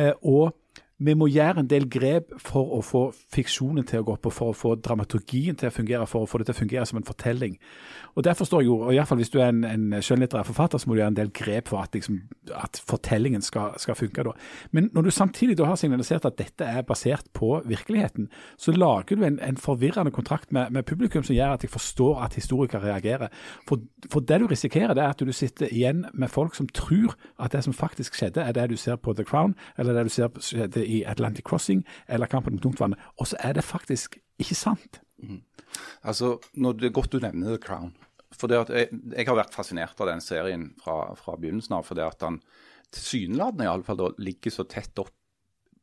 Eh, 0.00 0.12
og 0.24 0.54
vi 0.98 1.14
må 1.18 1.26
gjøre 1.26 1.64
en 1.64 1.68
del 1.70 1.88
grep 1.90 2.30
for 2.38 2.76
å 2.76 2.80
få 2.84 3.08
fiksjonen 3.34 3.86
til 3.88 4.00
å 4.00 4.06
gå 4.06 4.14
opp, 4.14 4.28
og 4.30 4.34
for 4.34 4.52
å 4.52 4.56
få 4.56 4.74
dramaturgien 4.78 5.56
til 5.58 5.68
å 5.68 5.74
fungere, 5.74 6.06
for 6.06 6.22
å 6.22 6.28
få 6.30 6.38
det 6.38 6.46
til 6.48 6.54
å 6.54 6.60
fungere 6.60 6.86
som 6.86 7.00
en 7.00 7.06
fortelling. 7.06 7.56
Og 8.14 8.22
Derfor 8.24 8.46
står 8.46 8.62
jeg 8.62 8.68
jo, 8.68 8.76
og 8.78 8.92
i 8.92 8.98
hvert 9.00 9.10
fall 9.10 9.18
hvis 9.18 9.32
du 9.32 9.40
er 9.40 9.50
en, 9.50 9.64
en 9.66 9.96
skjønnlitterær 9.98 10.46
forfatter, 10.46 10.78
så 10.78 10.88
må 10.88 10.94
du 10.94 11.00
gjøre 11.00 11.12
en 11.12 11.18
del 11.18 11.32
grep 11.34 11.72
for 11.72 11.82
at, 11.82 11.96
liksom, 11.98 12.20
at 12.54 12.78
fortellingen 12.86 13.42
skal, 13.42 13.74
skal, 13.82 13.98
funke. 13.98 14.22
da. 14.22 14.34
Men 14.70 14.88
når 14.94 15.08
du 15.08 15.10
samtidig 15.10 15.56
da 15.58 15.66
har 15.66 15.80
signalisert 15.80 16.28
at 16.28 16.38
dette 16.38 16.68
er 16.68 16.86
basert 16.86 17.26
på 17.34 17.56
virkeligheten, 17.66 18.28
så 18.56 18.72
lager 18.72 19.18
du 19.18 19.26
en, 19.26 19.40
en 19.42 19.58
forvirrende 19.58 20.14
kontrakt 20.14 20.52
med, 20.52 20.70
med, 20.70 20.86
publikum 20.86 21.26
som 21.26 21.34
gjør 21.34 21.56
at 21.56 21.66
jeg 21.66 21.74
forstår 21.74 22.22
at 22.22 22.38
historikere 22.38 22.84
reagerer. 22.86 23.34
For, 23.68 23.82
for, 24.12 24.22
det 24.22 24.40
du 24.40 24.46
risikerer, 24.46 24.94
det 24.94 25.02
er 25.02 25.10
at 25.10 25.26
du 25.26 25.32
sitter 25.34 25.74
igjen 25.74 26.06
med 26.14 26.30
folk 26.30 26.54
som 26.54 26.70
tror 26.70 27.16
at 27.42 27.52
det 27.52 27.64
som 27.66 27.74
faktisk 27.74 28.14
skjedde, 28.14 28.46
er 28.46 28.54
det 28.54 28.70
du 28.70 28.76
ser 28.78 28.96
på 28.96 29.12
The 29.12 29.26
Crown, 29.26 29.56
eller 29.78 29.98
det 29.98 30.06
du 30.06 30.14
ser 30.14 30.30
på 30.30 30.44
skjedde 30.44 30.83
i 30.86 31.02
Atlantic 31.08 31.46
Crossing 31.48 31.82
eller 32.06 32.30
Kampen 32.30 32.58
om 32.58 32.62
tungtvannet. 32.62 33.00
Og 33.18 33.30
så 33.30 33.40
er 33.40 33.56
det 33.56 33.66
faktisk 33.66 34.18
ikke 34.40 34.58
sant. 34.58 35.00
Mm. 35.22 35.42
Altså, 36.02 36.38
når 36.54 36.72
Det 36.78 36.88
er 36.88 36.98
godt 37.00 37.12
du 37.12 37.20
nevner 37.22 37.56
The 37.56 37.62
Crown. 37.62 37.94
For 38.34 38.50
det 38.50 38.64
at 38.64 38.70
jeg, 38.74 38.88
jeg, 39.14 39.26
har 39.26 39.36
vært 39.38 39.54
fascinert 39.54 40.00
av 40.02 40.10
den 40.10 40.22
serien 40.22 40.72
fra, 40.82 41.14
fra 41.18 41.36
begynnelsen 41.38 41.76
av. 41.76 41.84
fordi 41.86 42.02
at 42.02 42.22
han 42.26 42.40
tilsynelatende 42.94 43.66
iallfall 43.66 44.14
ligger 44.18 44.54
så 44.54 44.66
tett 44.70 44.98
opp 44.98 45.14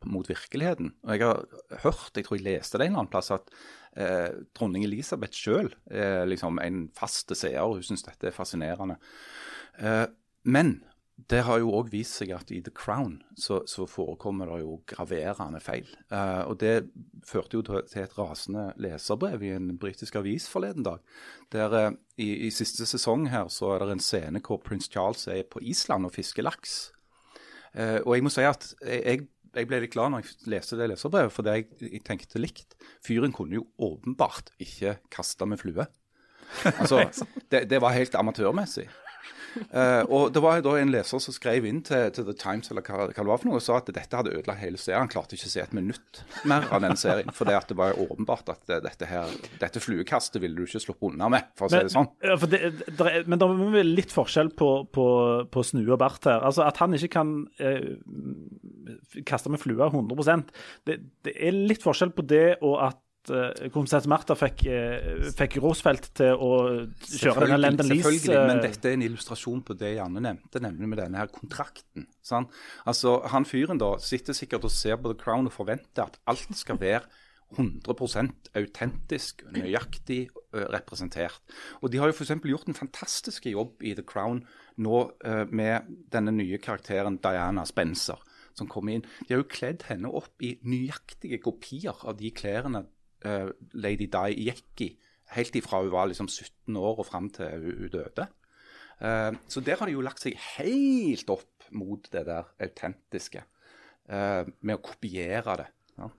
mot 0.10 0.28
virkeligheten. 0.28 0.93
Og 1.06 1.12
Jeg 1.14 1.22
har 1.22 1.43
hørt, 1.84 2.16
jeg 2.16 2.26
tror 2.26 2.38
jeg 2.39 2.47
leste 2.47 2.78
det 2.78 2.88
en 2.88 2.93
eller 2.93 3.04
annen 3.04 3.12
plass, 3.12 3.32
at 3.32 3.52
eh, 3.95 4.30
dronning 4.58 4.86
Elisabeth 4.88 5.38
sjøl 5.38 5.70
er 5.91 6.26
liksom 6.30 6.58
en 6.64 6.88
faste 6.97 7.38
seer. 7.38 7.62
og 7.62 7.80
Hun 7.80 7.91
syns 7.91 8.08
dette 8.08 8.32
er 8.32 8.36
fascinerende. 8.36 8.97
Eh, 9.78 10.08
men 10.43 10.80
det 11.30 11.41
har 11.45 11.59
jo 11.62 11.72
òg 11.76 11.91
vist 11.91 12.18
seg 12.20 12.32
at 12.36 12.51
i 12.53 12.59
The 12.64 12.72
Crown 12.76 13.20
så, 13.38 13.62
så 13.70 13.86
forekommer 13.89 14.49
det 14.49 14.62
jo 14.64 14.78
graverende 14.89 15.62
feil. 15.64 15.89
Uh, 16.12 16.47
og 16.49 16.57
Det 16.62 16.88
førte 17.28 17.59
jo 17.59 17.64
til, 17.66 18.01
et 18.01 18.16
rasende 18.18 18.72
leserbrev 18.82 19.43
i 19.45 19.53
en 19.55 19.76
britisk 19.82 20.18
avis 20.20 20.47
forleden 20.49 20.86
dag. 20.88 21.03
Der 21.53 21.76
uh, 21.76 21.99
i, 22.18 22.47
i, 22.47 22.49
siste 22.53 22.88
sesong 22.89 23.28
her 23.32 23.51
så 23.53 23.76
er 23.76 23.86
det 23.86 23.97
en 23.97 24.03
scene 24.03 24.41
hvor 24.45 24.62
prins 24.64 24.89
Charles 24.91 25.28
er 25.32 25.43
på 25.43 25.62
Island 25.62 26.09
og 26.09 26.16
fisker 26.16 26.47
laks. 26.47 26.91
Uh, 27.76 28.01
og 28.05 28.16
jeg 28.16 28.26
må 28.26 28.34
si 28.34 28.47
at 28.47 28.72
jeg, 28.82 29.28
jeg 29.55 29.70
ble 29.70 29.84
litt 29.84 29.93
glad 29.93 30.14
når 30.14 30.26
jeg 30.26 30.51
leste 30.55 30.80
det 30.80 30.89
leserbrevet, 30.91 31.36
for 31.36 31.47
det 31.47 31.57
jeg, 31.59 31.70
jeg 31.86 32.05
tenkte 32.07 32.41
likt. 32.41 32.78
Fyren 33.05 33.36
kunne 33.36 33.59
jo 33.59 33.68
åpenbart 33.80 34.53
ikke 34.64 34.97
kaste 35.14 35.47
med 35.49 35.62
flue. 35.62 35.88
Altså, 36.82 37.26
det, 37.47 37.70
det 37.72 37.78
var 37.80 37.93
helt 37.95 38.16
amatørmessig. 38.20 38.89
Uh, 39.72 40.04
og 40.16 40.32
Det 40.34 40.42
var 40.44 40.60
jo 40.60 40.66
da 40.70 40.76
en 40.80 40.94
leser 40.94 41.22
som 41.24 41.36
skrev 41.36 41.66
inn 41.68 41.82
til, 41.86 42.10
til 42.16 42.28
The 42.28 42.36
Times 42.40 42.72
eller 42.72 42.86
hva, 42.86 43.08
hva, 43.10 43.12
det 43.12 43.28
var 43.28 43.42
for 43.42 43.50
noe, 43.50 43.60
og 43.60 43.66
sa 43.66 43.80
at 43.80 43.92
dette 43.92 44.18
hadde 44.18 44.34
ødelagt 44.34 44.64
hele 44.64 44.80
serien. 44.82 45.06
Han 45.06 45.12
klarte 45.12 45.38
ikke 45.38 45.50
å 45.50 45.54
se 45.54 45.64
et 45.64 45.76
minutt 45.78 46.22
mer 46.50 46.68
av 46.72 46.84
den 46.86 46.98
serien. 47.00 47.32
For 47.36 47.50
det, 47.50 47.58
at 47.60 47.72
det 47.72 47.78
var 47.80 48.00
åpenbart 48.00 48.54
at 48.54 48.76
dette, 48.88 49.10
her, 49.10 49.36
dette 49.62 49.84
fluekastet 49.84 50.42
ville 50.44 50.58
du 50.58 50.68
ikke 50.68 50.84
sluppet 50.86 51.12
unna 51.12 51.32
med, 51.34 51.52
for 51.60 51.68
å 51.68 51.74
si 51.74 51.84
det 51.88 51.96
sånn. 51.96 52.10
Ja, 52.26 52.38
det, 52.42 52.62
det 52.88 53.10
er, 53.12 53.28
men 53.30 53.42
det 53.42 53.52
er 53.84 53.90
litt 53.90 54.16
forskjell 54.16 54.54
på, 54.58 54.72
på, 54.94 55.08
på 55.52 55.66
Snue 55.68 55.90
og 55.96 56.02
Bart 56.02 56.30
her. 56.30 56.42
Altså 56.48 56.66
At 56.68 56.82
han 56.82 56.96
ikke 56.98 57.12
kan 57.20 57.36
eh, 57.62 57.94
kaste 59.28 59.52
med 59.52 59.62
flua 59.62 59.90
100 59.92 60.46
det, 60.88 60.98
det 61.26 61.34
er 61.36 61.56
litt 61.56 61.84
forskjell 61.84 62.14
på 62.16 62.26
det 62.28 62.46
og 62.62 62.78
at 62.86 63.01
kronprinsesse 63.30 64.10
Martha 64.10 64.36
fikk, 64.38 64.64
uh, 64.68 65.30
fikk, 65.38 65.58
Roosevelt 65.62 66.10
til 66.18 66.34
å 66.34 66.52
kjøre 67.06 67.46
denne 67.46 67.60
Lendon 67.60 67.90
Lease 67.92 68.08
Selvfølgelig, 68.08 68.44
men 68.50 68.62
dette 68.64 68.90
er 68.90 68.98
en 68.98 69.06
illustrasjon 69.06 69.64
på 69.68 69.76
det 69.80 69.94
Janne 69.98 70.24
nevnte, 70.24 70.62
nemlig 70.64 70.90
med 70.92 71.02
denne 71.04 71.22
her 71.22 71.32
kontrakten. 71.34 72.08
Sant? 72.26 72.54
Altså, 72.86 73.20
Han 73.34 73.46
fyren 73.46 73.82
da 73.82 73.94
sitter 74.02 74.38
sikkert 74.38 74.66
og 74.70 74.74
ser 74.74 74.98
på 75.02 75.14
The 75.14 75.20
Crown 75.22 75.50
og 75.50 75.56
forventer 75.56 76.08
at 76.08 76.18
alt 76.32 76.58
skal 76.58 76.80
være 76.82 77.06
100% 77.52 78.52
autentisk, 78.56 79.42
nøyaktig 79.52 80.30
representert. 80.72 81.42
Og 81.84 81.92
De 81.92 82.00
har 82.00 82.08
jo 82.08 82.16
f.eks. 82.16 82.32
gjort 82.48 82.70
en 82.72 82.78
fantastisk 82.78 83.50
jobb 83.52 83.84
i 83.84 83.92
The 83.98 84.06
Crown 84.08 84.46
nå 84.80 85.02
med 85.52 85.90
denne 86.14 86.32
nye 86.32 86.62
karakteren 86.64 87.20
Diana 87.20 87.66
Spencer 87.68 88.24
som 88.58 88.70
kommer 88.72 88.96
inn. 88.96 89.06
De 89.26 89.34
har 89.34 89.44
jo 89.44 89.52
kledd 89.52 89.86
henne 89.90 90.12
opp 90.12 90.44
i 90.44 90.56
nøyaktige 90.68 91.42
kopier 91.44 92.04
av 92.08 92.18
de 92.20 92.32
klærne 92.36 92.86
uh, 93.26 93.50
Lady 93.74 94.08
Di 94.12 94.38
gikk 94.50 94.86
i 94.86 94.92
helt 95.36 95.56
ifra 95.56 95.82
hun 95.82 95.92
var 95.94 96.10
liksom 96.12 96.28
17 96.28 96.78
år 96.78 97.00
og 97.00 97.08
fram 97.08 97.30
til 97.30 97.50
hun, 97.50 97.76
hun 97.80 97.94
døde. 97.94 98.28
Uh, 99.02 99.38
så 99.48 99.64
der 99.66 99.80
har 99.80 99.90
de 99.90 99.98
jo 99.98 100.06
lagt 100.06 100.24
seg 100.24 100.38
helt 100.58 101.30
opp 101.34 101.70
mot 101.72 102.08
det 102.14 102.26
der 102.28 102.50
autentiske, 102.62 103.44
uh, 104.12 104.44
med 104.62 104.78
å 104.78 104.84
kopiere 104.84 105.58
det. 105.64 105.70
Ja. 106.00 106.10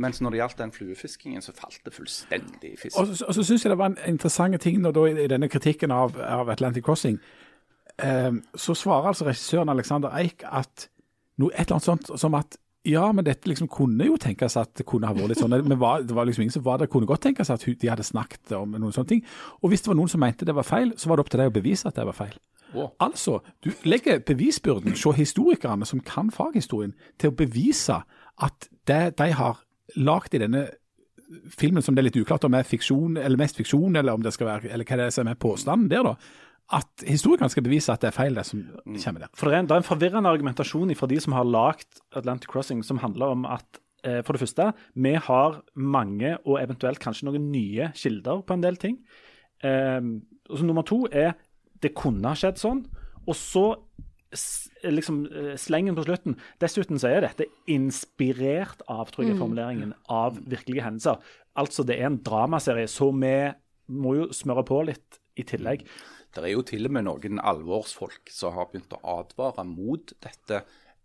Mens 0.00 0.20
når 0.20 0.30
det 0.30 0.40
gjaldt 0.40 0.58
den 0.58 0.72
fluefiskingen, 0.72 1.42
så 1.44 1.52
falt 1.52 1.80
det 1.84 1.92
fullstendig 1.94 2.72
i 2.72 2.76
fisk. 2.80 2.96
Og 2.98 3.12
så, 3.12 3.26
og 3.28 3.36
så 3.36 3.44
syns 3.44 3.64
jeg 3.64 3.72
det 3.74 3.78
var 3.78 3.92
en 3.92 3.98
interessant 4.08 4.60
ting 4.62 4.80
da, 4.84 4.92
i 5.06 5.28
denne 5.28 5.50
kritikken 5.52 5.92
av, 5.92 6.16
av 6.16 6.48
Atlantic 6.52 6.84
Crossing. 6.84 7.20
Uh, 8.00 8.40
så 8.56 8.74
svarer 8.74 9.12
altså 9.12 9.28
regissøren 9.28 9.68
Alexander 9.68 10.14
Eik 10.16 10.46
at 10.48 10.88
noe, 11.40 11.52
et 11.52 11.66
eller 11.66 11.76
annet 11.76 11.90
sånt 11.90 12.12
som 12.20 12.34
at 12.38 12.56
ja, 12.88 13.04
men 13.14 13.24
dette 13.26 13.46
liksom 13.46 13.68
kunne 13.70 14.08
jo 14.08 14.16
tenkes 14.20 14.56
at 14.58 14.72
det 14.78 14.86
kunne 14.90 15.06
ha 15.06 15.14
vært 15.14 15.32
litt 15.32 15.42
sånn. 15.42 15.54
Men 15.62 15.78
var, 15.78 16.02
det 16.06 16.16
var 16.16 16.26
liksom 16.26 16.42
ingen 16.42 16.56
som 16.56 16.64
var 16.66 16.80
der, 16.80 16.90
kunne 16.90 17.06
godt 17.06 17.22
tenkes 17.28 17.52
at 17.54 17.62
de 17.62 17.90
hadde 17.90 18.06
snakket 18.06 18.54
om 18.58 18.74
noen 18.74 18.94
sånne 18.94 19.12
ting. 19.14 19.22
Og 19.62 19.70
hvis 19.70 19.84
det 19.84 19.92
var 19.92 19.98
noen 20.00 20.10
som 20.10 20.22
mente 20.22 20.48
det 20.48 20.56
var 20.56 20.66
feil, 20.66 20.90
så 20.98 21.10
var 21.10 21.18
det 21.18 21.24
opp 21.24 21.30
til 21.32 21.42
deg 21.44 21.52
å 21.52 21.54
bevise 21.54 21.86
at 21.86 21.98
det 21.98 22.08
var 22.08 22.18
feil. 22.18 22.34
Wow. 22.72 22.90
Altså, 23.04 23.38
du 23.62 23.70
legger 23.86 24.22
bevisbyrden 24.26 24.96
hos 24.96 25.18
historikerne 25.18 25.86
som 25.86 26.02
kan 26.02 26.32
faghistorien, 26.34 26.94
til 27.20 27.30
å 27.30 27.36
bevise 27.38 28.00
at 28.42 28.70
det 28.88 29.02
de 29.20 29.32
har 29.36 29.60
lagd 30.00 30.34
i 30.34 30.40
denne 30.42 30.66
filmen, 31.52 31.84
som 31.84 31.94
det 31.94 32.02
er 32.02 32.10
litt 32.10 32.18
uklart 32.18 32.44
om 32.48 32.56
er 32.56 32.66
fiksjon, 32.66 33.14
eller 33.20 33.40
mest 33.40 33.60
fiksjon, 33.60 33.94
eller 33.96 34.16
om 34.16 34.24
det 34.24 34.34
skal 34.34 34.48
være, 34.48 34.72
eller 34.72 34.88
hva 34.88 34.98
det 34.98 35.06
er 35.06 35.14
som 35.14 35.30
er 35.30 35.38
påstanden 35.38 35.92
der, 35.92 36.08
da 36.08 36.16
at 36.72 37.04
historikerne 37.04 37.50
skal 37.52 37.64
bevise 37.66 37.92
at 37.92 38.00
det 38.00 38.12
er 38.12 38.16
feil, 38.16 38.36
det 38.38 38.46
som 38.48 38.62
mm. 38.62 38.98
kommer 39.04 39.24
der. 39.24 39.32
For 39.36 39.50
Det 39.50 39.56
er 39.56 39.64
en, 39.64 39.68
det 39.68 39.76
er 39.76 39.82
en 39.82 39.88
forvirrende 39.88 40.30
argumentasjon 40.30 40.94
fra 40.96 41.08
de 41.10 41.20
som 41.20 41.36
har 41.36 41.48
lagd 41.48 42.02
Atlantic 42.16 42.48
Crossing, 42.52 42.84
som 42.84 43.02
handler 43.02 43.34
om 43.34 43.44
at 43.44 43.80
eh, 44.06 44.22
for 44.24 44.32
det 44.32 44.44
første, 44.44 44.72
vi 44.94 45.14
har 45.14 45.60
mange 45.74 46.36
og 46.46 46.62
eventuelt 46.62 47.02
kanskje 47.02 47.28
noen 47.28 47.50
nye 47.52 47.90
kilder 47.98 48.44
på 48.46 48.56
en 48.56 48.64
del 48.64 48.80
ting. 48.80 49.00
Eh, 49.64 50.00
og 50.48 50.58
så 50.58 50.64
Nummer 50.68 50.86
to 50.86 51.04
er 51.12 51.34
det 51.82 51.96
kunne 51.98 52.30
ha 52.30 52.38
skjedd 52.38 52.60
sånn. 52.60 52.84
Og 53.26 53.36
så 53.36 53.66
liksom 54.88 55.24
eh, 55.26 55.54
slengen 55.60 55.96
på 55.96 56.04
slutten. 56.06 56.38
Dessuten 56.62 57.00
så 57.00 57.10
er 57.10 57.26
dette 57.26 57.48
inspirert 57.70 58.84
av 58.90 59.10
tror 59.12 59.26
jeg, 59.26 59.36
mm. 59.36 59.42
formuleringen 59.42 59.92
av 60.10 60.38
virkelige 60.40 60.86
hendelser. 60.86 61.20
Altså 61.58 61.84
det 61.86 61.98
er 61.98 62.08
en 62.08 62.22
dramaserie, 62.24 62.88
så 62.88 63.10
vi 63.12 63.34
må 63.92 64.16
jo 64.16 64.30
smøre 64.32 64.64
på 64.66 64.80
litt 64.88 65.20
i 65.36 65.44
tillegg. 65.48 65.84
Det 66.32 66.48
er 66.48 66.54
jo 66.54 66.64
til 66.64 66.88
og 66.88 66.94
med 66.96 67.04
noen 67.08 67.42
alvorsfolk 67.42 68.32
som 68.32 68.56
har 68.56 68.70
begynt 68.70 68.94
å 68.96 69.02
advare 69.18 69.66
mot 69.68 70.14
dette 70.24 70.62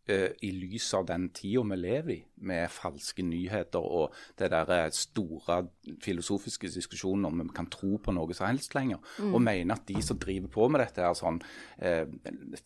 uh, 0.07 0.29
i 0.41 0.51
lys 0.55 0.87
av 0.95 1.05
den 1.09 1.27
tida 1.35 1.63
vi 1.67 1.77
lever 1.79 2.13
i, 2.13 2.19
med 2.47 2.69
falske 2.71 3.23
nyheter 3.25 3.83
og 3.83 4.13
det 4.39 4.49
der 4.53 4.69
eh, 4.75 4.89
store 4.93 5.57
filosofiske 6.03 6.69
diskusjonen 6.69 7.25
om 7.27 7.41
vi 7.41 7.47
kan 7.55 7.69
tro 7.71 7.97
på 8.03 8.13
noe 8.15 8.35
som 8.37 8.47
helst 8.47 8.75
lenger. 8.77 9.01
Mm. 9.17 9.33
Og 9.33 9.43
mener 9.43 9.75
at 9.75 9.87
de 9.89 10.03
som 10.05 10.19
driver 10.21 10.51
på 10.53 10.67
med 10.71 10.83
dette, 10.83 11.03
er 11.03 11.17
sånn 11.17 11.41
uh, 11.41 12.05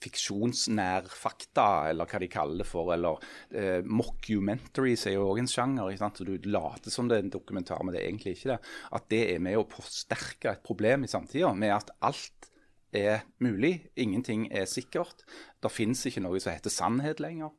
fiksjonsnær 0.04 1.10
fakta, 1.10 1.70
eller 1.92 2.10
hva 2.10 2.22
de 2.22 2.30
kaller 2.32 2.62
det 2.62 2.70
for, 2.70 2.94
eller 2.94 3.18
uh, 3.56 3.80
mockumentaries 3.88 5.08
er 5.10 5.18
jo 5.18 5.30
òg 5.32 5.42
en 5.44 5.52
sjanger. 5.52 5.90
Ikke 5.90 6.04
sant? 6.04 6.22
Så 6.22 6.28
du 6.28 6.52
later 6.52 6.94
som 6.94 7.10
det 7.10 7.18
er 7.18 7.26
en 7.26 7.34
dokumentar, 7.34 7.82
men 7.82 7.96
det 7.96 8.04
er 8.04 8.12
egentlig 8.12 8.38
ikke 8.38 8.54
det. 8.54 8.62
At 9.00 9.10
det 9.14 9.26
er 9.32 9.44
med 9.44 9.60
å 9.60 9.68
forsterke 9.72 10.54
et 10.54 10.66
problem 10.68 11.08
i 11.08 11.12
samtida, 11.12 11.56
med 11.58 11.74
at 11.80 11.96
alt 12.06 12.51
er 12.94 13.26
mulig. 13.44 13.88
Ingenting 13.96 14.48
er 14.52 14.68
sikkert. 14.70 15.26
Det 15.64 15.72
finnes 15.72 16.04
ikke 16.08 16.24
noe 16.24 16.40
som 16.42 16.54
heter 16.54 16.74
sannhet 16.74 17.24
lenger. 17.24 17.54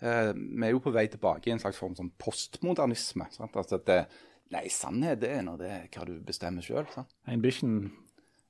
Eh, 0.00 0.32
vi 0.34 0.66
er 0.66 0.74
jo 0.74 0.82
på 0.82 0.94
vei 0.94 1.06
tilbake 1.10 1.50
i 1.50 1.54
en 1.54 1.62
slags 1.62 1.78
form 1.80 1.96
som 1.98 2.10
postmodernisme. 2.20 3.28
Altså 3.48 3.80
det, 3.86 4.02
nei, 4.54 4.66
sannhet 4.72 5.22
det 5.22 5.32
er 5.36 5.46
nå 5.46 5.56
det 5.60 5.72
hva 5.94 6.06
du 6.08 6.18
bestemmer 6.24 6.64
sjøl. 6.64 6.88
Ambition 7.28 7.90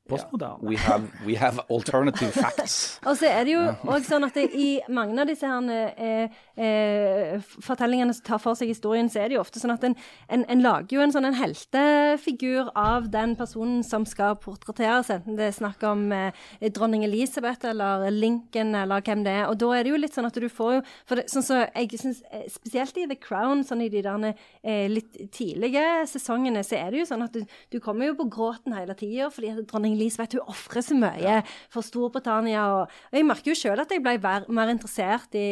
postmoderne. 0.09 0.63
Yeah. 0.63 0.69
We, 0.69 0.77
have, 0.77 1.11
we 1.27 1.37
have 1.37 1.61
alternative 1.71 2.33
facts. 2.33 2.99
og 3.09 3.19
så 3.21 3.29
er 3.31 3.47
det 3.47 3.55
jo 3.55 3.65
òg 3.89 4.07
sånn 4.09 4.27
at 4.27 4.37
det, 4.39 4.49
i 4.57 4.69
mange 4.93 5.19
av 5.21 5.31
disse 5.31 5.49
her, 5.49 5.93
eh, 5.99 6.39
eh, 6.59 7.51
fortellingene 7.65 8.15
som 8.17 8.27
tar 8.27 8.43
for 8.43 8.59
seg 8.59 8.73
historien, 8.73 9.11
så 9.13 9.23
er 9.23 9.31
det 9.31 9.39
jo 9.39 9.43
ofte 9.45 9.63
sånn 9.63 9.75
at 9.75 9.85
en, 9.87 9.97
en, 10.33 10.45
en 10.49 10.65
lager 10.65 10.99
jo 10.99 11.05
en 11.05 11.15
sånn 11.15 11.29
en 11.29 11.39
heltefigur 11.39 12.73
av 12.79 13.11
den 13.13 13.35
personen 13.39 13.83
som 13.87 14.07
skal 14.09 14.39
portretteres, 14.43 15.13
enten 15.15 15.39
det 15.39 15.51
er 15.51 15.57
snakk 15.59 15.85
om 15.89 16.09
eh, 16.15 16.33
dronning 16.75 17.05
Elisabeth 17.07 17.69
eller 17.69 18.09
Lincoln 18.15 18.75
eller 18.79 19.05
hvem 19.05 19.25
det 19.27 19.35
er. 19.43 19.45
Og 19.51 19.59
da 19.61 19.73
er 19.77 19.87
det 19.87 19.95
jo 19.95 20.01
litt 20.01 20.17
sånn 20.17 20.29
at 20.29 20.39
du 20.39 20.49
får 20.53 20.79
jo 20.79 20.85
for 21.09 21.21
det, 21.21 21.29
sånn 21.33 21.47
så 21.47 21.63
jeg 21.67 22.01
synes, 22.01 22.23
eh, 22.33 22.47
Spesielt 22.49 22.97
i 22.99 23.07
The 23.11 23.19
Crown, 23.21 23.63
sånn 23.67 23.85
i 23.85 23.91
de 23.93 24.03
der 24.05 24.27
eh, 24.29 24.89
litt 24.91 25.17
tidlige 25.35 25.85
sesongene, 26.11 26.65
så 26.67 26.79
er 26.79 26.93
det 26.93 27.03
jo 27.03 27.09
sånn 27.09 27.25
at 27.27 27.35
du, 27.37 27.45
du 27.73 27.79
kommer 27.85 28.09
jo 28.09 28.17
på 28.19 28.29
gråten 28.33 28.75
hele 28.77 28.97
tida 28.99 29.29
fordi 29.33 29.53
at 29.53 29.69
dronning 29.69 29.98
Elisabeth 29.99 30.39
hun 30.39 30.55
ofrer 30.55 30.85
så 30.87 30.97
mye 30.99 31.41
for 31.75 31.87
Storbritannia. 31.87 32.69
Og, 32.79 33.01
og 33.11 33.19
jeg 33.19 33.27
merker 33.29 33.53
jo 33.53 33.59
sjøl 33.59 33.83
at 33.83 33.93
jeg 33.93 34.05
ble 34.05 34.17
mer, 34.23 34.47
mer 34.49 34.73
interessert 34.73 35.35
i 35.39 35.49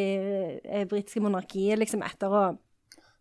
det 0.63 0.87
britiske 0.89 1.23
monarkiet 1.23 1.79
liksom 1.83 2.05
etter 2.07 2.33
å 2.33 2.45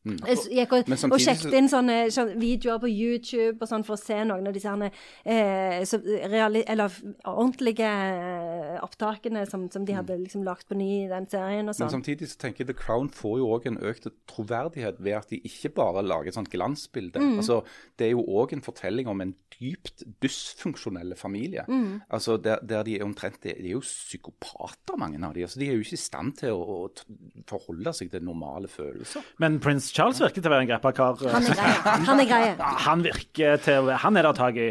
jeg 0.07 0.39
gikk 0.61 0.75
og, 0.77 0.85
samtidig, 0.87 1.13
og 1.13 1.23
sjekket 1.25 1.57
inn 1.59 1.71
sånne, 1.71 1.97
sånne 2.15 2.37
videoer 2.41 2.81
på 2.83 2.91
YouTube 2.91 3.65
og 3.65 3.71
sånn 3.71 3.85
for 3.87 3.97
å 3.97 4.01
se 4.01 4.19
noen 4.29 4.47
av 4.47 4.55
disse 4.57 4.71
herne, 4.71 4.91
eh, 5.25 5.83
så, 5.89 6.01
reali 6.31 6.63
eller 6.67 6.95
ordentlige 7.27 7.89
eh, 7.89 8.77
opptakene 8.85 9.47
som, 9.51 9.67
som 9.73 9.87
de 9.89 9.97
hadde 9.97 10.19
liksom 10.23 10.45
lagt 10.47 10.69
på 10.71 10.79
ny 10.79 10.91
i 11.05 11.11
den 11.11 11.29
serien 11.31 11.67
og 11.67 11.75
Men 11.75 11.81
sånn. 11.81 11.97
samtidig 11.99 12.31
så 12.33 12.41
tenker 12.45 12.65
jeg 12.65 12.73
The 12.73 12.79
Crown 12.79 13.11
får 13.13 13.41
jo 13.41 13.51
òg 13.57 13.69
en 13.71 13.81
økt 13.83 14.09
troverdighet 14.31 15.01
ved 15.03 15.19
at 15.19 15.33
de 15.33 15.41
ikke 15.47 15.73
bare 15.77 16.05
lager 16.07 16.33
et 16.33 16.39
sånt 16.39 16.53
glansbilde. 16.53 17.23
Mm. 17.23 17.41
Altså, 17.43 17.63
Det 17.99 18.09
er 18.09 18.15
jo 18.15 18.25
òg 18.25 18.53
en 18.57 18.65
fortelling 18.65 19.09
om 19.11 19.21
en 19.25 19.35
dypt 19.57 20.05
dysfunksjonelle 20.23 21.17
familie. 21.17 21.65
Mm. 21.69 22.03
Altså, 22.13 22.37
der, 22.37 22.61
der 22.63 22.83
de 22.87 22.99
er 22.99 23.05
omtrent 23.05 23.43
De 23.43 23.53
er 23.55 23.73
jo 23.73 23.81
psykopater, 23.85 24.97
mange 24.99 25.21
av 25.25 25.35
de. 25.35 25.45
Altså, 25.47 25.61
de 25.61 25.69
er 25.69 25.77
jo 25.79 25.85
ikke 25.85 25.97
i 25.97 26.01
stand 26.01 26.37
til 26.41 26.55
å, 26.55 26.87
å 26.87 27.45
forholde 27.49 27.93
seg 27.97 28.11
til 28.13 28.25
normale 28.27 28.69
følelser. 28.69 29.25
Men 29.43 29.59
prins 29.63 29.91
Charles 29.97 30.19
virker 30.21 30.43
til 30.43 30.51
å 30.51 30.53
være 30.53 30.65
en 30.67 30.69
greppa 30.69 30.91
kar. 30.93 31.23
Han 31.33 31.47
er 31.47 31.57
greie. 31.57 31.95
Han 32.05 32.21
er 32.21 32.29
greie. 32.29 32.51
Ja, 32.59 32.73
han 32.85 33.05
virker 33.05 33.61
til 33.65 33.79
å 33.81 33.87
være 33.87 34.01
Han 34.03 34.19
er 34.21 34.27
det 34.27 34.33
tak 34.37 34.59
i. 34.61 34.67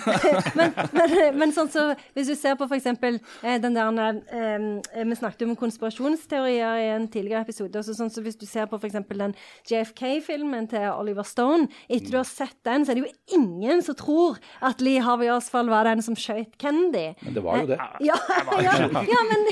men, 0.58 0.72
men, 0.96 1.14
men 1.38 1.54
sånn 1.54 1.70
så, 1.70 1.84
hvis 2.16 2.32
du 2.32 2.34
ser 2.38 2.56
på 2.58 2.66
f.eks. 2.66 2.88
Eh, 2.90 3.58
den 3.62 3.76
der 3.76 3.92
um, 3.92 4.66
Vi 4.82 5.18
snakket 5.20 5.46
om 5.46 5.54
konspirasjonsteorier 5.60 6.82
i 6.82 6.88
en 6.96 7.06
tidligere 7.12 7.44
episode. 7.46 7.84
Så 7.86 7.94
sånn 7.94 8.10
så 8.10 8.24
hvis 8.24 8.38
du 8.40 8.46
ser 8.48 8.66
på 8.70 8.80
f.eks. 8.80 8.98
den 9.06 9.36
JFK-filmen 9.70 10.66
til 10.72 10.88
Oliver 10.96 11.26
Stone 11.26 11.70
Etter 11.86 12.10
du 12.16 12.18
har 12.18 12.26
sett 12.26 12.58
den, 12.66 12.86
så 12.86 12.92
er 12.92 12.98
det 12.98 13.06
jo 13.06 13.38
ingen 13.38 13.84
som 13.86 13.94
tror 13.98 14.40
at 14.66 14.82
Lee 14.82 15.04
Harvey 15.04 15.30
Oswald 15.30 15.70
var 15.70 15.86
den 15.86 16.02
som 16.02 16.18
skjøt 16.18 16.58
Kennedy. 16.58 17.12
Men 17.22 17.38
det 17.38 17.46
var 17.46 17.62
jo 17.62 17.70
det. 17.70 17.78
Ja, 18.02 18.18
ja, 18.66 18.76
ja 19.06 19.22
men 19.30 19.46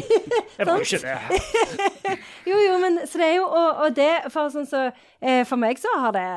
Jeg 0.59 0.67
var 0.67 0.83
jo 0.83 0.87
ikke 0.89 1.03
det. 1.07 2.19
Jo, 2.51 2.59
jo, 2.61 2.75
men 2.83 2.99
så 3.09 3.19
det 3.19 3.27
er 3.31 3.37
jo 3.39 3.47
Og, 3.49 3.69
og 3.87 3.95
det, 3.97 4.11
for 4.33 4.51
sånn 4.53 4.67
så 4.69 4.83
For 5.49 5.61
meg 5.61 5.81
så 5.81 5.93
har 6.01 6.15
det 6.17 6.29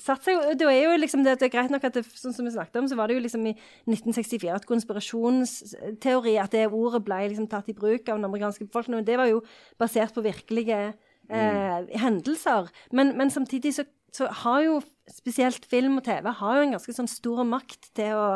satt 0.00 0.24
seg 0.24 0.54
Det 0.58 0.68
er 0.68 0.86
jo 0.86 0.96
liksom 1.00 1.24
det, 1.24 1.36
det 1.40 1.48
er 1.48 1.54
greit 1.54 1.72
nok 1.72 1.84
at 1.84 1.96
det, 1.98 2.04
sånn 2.16 2.34
som 2.34 2.46
vi 2.46 2.54
snakket 2.54 2.80
om, 2.80 2.88
så 2.88 2.96
var 2.98 3.10
det 3.10 3.18
jo 3.18 3.24
liksom 3.24 3.44
i 3.50 3.54
1964 3.90 4.54
at 4.56 4.68
konspirasjonsteori, 4.68 6.36
at 6.40 6.54
det 6.54 6.68
ordet 6.70 7.02
ble 7.04 7.20
liksom 7.28 7.48
tatt 7.50 7.68
i 7.68 7.76
bruk 7.76 8.06
av 8.08 8.16
den 8.16 8.28
amerikanske 8.28 8.66
befolkningen. 8.68 9.06
Det 9.06 9.18
var 9.20 9.28
jo 9.28 9.42
basert 9.80 10.14
på 10.16 10.24
virkelige 10.24 10.80
eh, 11.28 11.90
hendelser. 12.00 12.70
Men, 12.92 13.16
men 13.18 13.32
samtidig 13.34 13.74
så, 13.76 13.86
så 14.14 14.30
har 14.44 14.64
jo 14.64 14.80
spesielt 15.12 15.66
film 15.68 15.98
og 16.00 16.04
TV 16.06 16.28
har 16.38 16.58
jo 16.58 16.64
en 16.66 16.74
ganske 16.76 16.94
sånn 16.96 17.10
stor 17.10 17.42
makt 17.48 17.90
til 17.96 18.16
å 18.16 18.26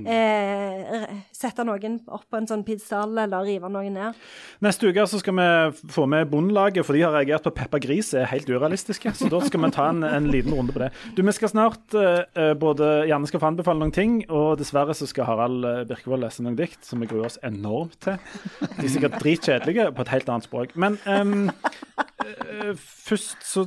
eh, 0.00 1.06
sette 1.34 1.64
noen 1.66 2.00
opp 2.08 2.24
på 2.30 2.40
en 2.40 2.48
sånn 2.48 2.64
pidestall 2.66 3.14
eller 3.24 3.46
rive 3.46 3.70
noen 3.72 3.96
ned. 3.98 4.20
Neste 4.64 4.88
uke 4.88 5.04
så 5.10 5.20
skal 5.20 5.36
vi 5.36 5.48
få 5.92 6.06
med 6.10 6.30
Bondelaget, 6.32 6.86
for 6.86 6.96
de 6.96 7.04
har 7.04 7.14
reagert 7.16 7.46
på 7.46 7.54
Peppa 7.56 7.80
Gris 7.82 8.12
er 8.16 8.30
helt 8.30 8.48
urealistiske. 8.50 9.12
Så 9.18 9.28
da 9.32 9.42
skal 9.44 9.64
vi 9.64 9.72
ta 9.74 9.88
en, 9.92 10.02
en 10.06 10.30
liten 10.32 10.54
runde 10.56 10.74
på 10.74 10.82
det. 10.82 10.90
Du, 11.16 11.22
Vi 11.22 11.36
skal 11.36 11.52
snart 11.52 11.96
eh, 11.98 12.24
eh, 12.38 12.52
både 12.58 13.06
Janne 13.10 13.28
skal 13.28 13.42
få 13.42 13.52
anbefale 13.52 13.82
noen 13.82 13.94
ting, 13.94 14.18
og 14.30 14.56
dessverre 14.60 14.96
så 14.96 15.08
skal 15.10 15.28
Harald 15.28 15.66
eh, 15.68 15.82
Birkevold 15.88 16.24
lese 16.24 16.44
noen 16.44 16.58
dikt 16.58 16.86
som 16.86 17.02
vi 17.02 17.10
gruer 17.10 17.28
oss 17.30 17.40
enormt 17.46 17.98
til. 18.04 18.18
De 18.62 18.86
er 18.86 18.92
sikkert 18.92 19.20
dritkjedelige 19.22 19.90
på 19.92 20.06
et 20.06 20.14
helt 20.14 20.32
annet 20.32 20.48
språk. 20.48 20.76
Men 20.80 20.98
eh, 21.04 22.72
først 22.78 23.42
så 23.46 23.66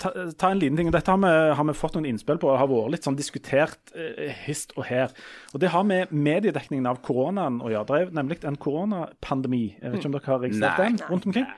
ta, 0.00 0.12
ta 0.38 0.52
en 0.52 0.60
liten 0.62 0.78
ting. 0.78 0.90
og 0.90 0.96
Dette 0.96 1.12
har 1.12 1.20
vi, 1.22 1.32
har 1.58 1.68
vi 1.68 1.76
fått 1.76 1.98
noen 1.98 2.05
innspill 2.08 2.38
på 2.42 2.52
har 2.54 2.68
vært 2.70 2.94
litt 2.94 3.06
sånn 3.06 3.18
diskutert 3.18 3.92
eh, 3.96 4.32
hist 4.46 4.74
og 4.76 4.86
her. 4.88 5.12
Og 5.52 5.62
Det 5.62 5.70
har 5.72 5.86
med 5.86 6.12
mediedekningen 6.14 6.88
av 6.90 7.00
koronaen 7.06 7.60
å 7.64 7.70
gjøre. 7.72 7.86
Det 7.88 7.98
er 8.00 8.16
nemlig 8.18 8.38
en 8.48 8.58
koronapandemi. 8.60 9.64
Jeg 9.80 9.92
vet 9.92 10.00
ikke 10.00 10.10
om 10.10 10.16
dere 10.16 10.32
har 10.32 10.42
registrert 10.44 10.82
den 10.82 11.00
rundt 11.10 11.28
omkring? 11.30 11.48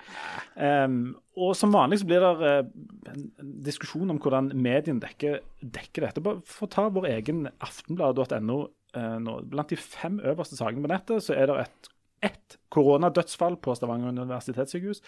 Um, 0.59 0.99
og 1.39 1.53
som 1.55 1.75
vanlig 1.75 2.01
så 2.01 2.09
blir 2.09 2.25
det 2.25 2.49
eh, 2.49 2.71
en, 3.13 3.27
diskusjon 3.67 4.11
om 4.11 4.19
hvordan 4.23 4.51
medien 4.59 4.99
dekker, 5.03 5.39
dekker 5.63 6.09
dette. 6.09 6.25
Bare 6.25 6.43
For 6.49 6.67
å 6.67 6.73
ta 6.73 6.89
vår 6.93 7.11
egen 7.13 7.47
aftenblad.no. 7.65 8.59
eh. 8.99 9.19
Blant 9.53 9.75
de 9.75 9.79
fem 9.79 10.19
øverste 10.25 10.59
sakene 10.59 10.85
på 10.85 10.93
nettet 10.93 11.29
så 11.29 11.37
er 11.37 11.51
det 11.51 11.61
et, 11.67 11.93
ett 12.33 12.59
koronadødsfall 12.75 13.61
på 13.63 13.77
Stavanger 13.79 14.17
universitetssykehus. 14.17 15.05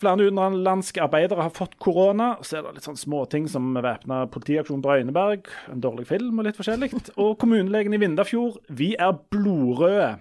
Flere 0.00 0.28
utenlandske 0.28 1.02
arbeidere 1.04 1.44
har 1.46 1.54
fått 1.54 1.76
korona. 1.82 2.34
Så 2.42 2.58
er 2.58 2.66
det 2.66 2.78
litt 2.78 2.88
sånn 2.88 3.00
småting 3.00 3.48
som 3.50 3.72
væpna 3.76 4.24
politiaksjon 4.32 4.82
Brøyneberg, 4.84 5.50
en 5.72 5.84
dårlig 5.84 6.08
film 6.10 6.40
og 6.40 6.48
litt 6.48 6.58
forskjellig. 6.58 6.92
Og 7.22 7.36
kommunelegen 7.40 7.94
i 7.94 8.00
Vindafjord, 8.02 8.60
vi 8.68 8.92
er 8.98 9.16
blodrøde. 9.34 10.14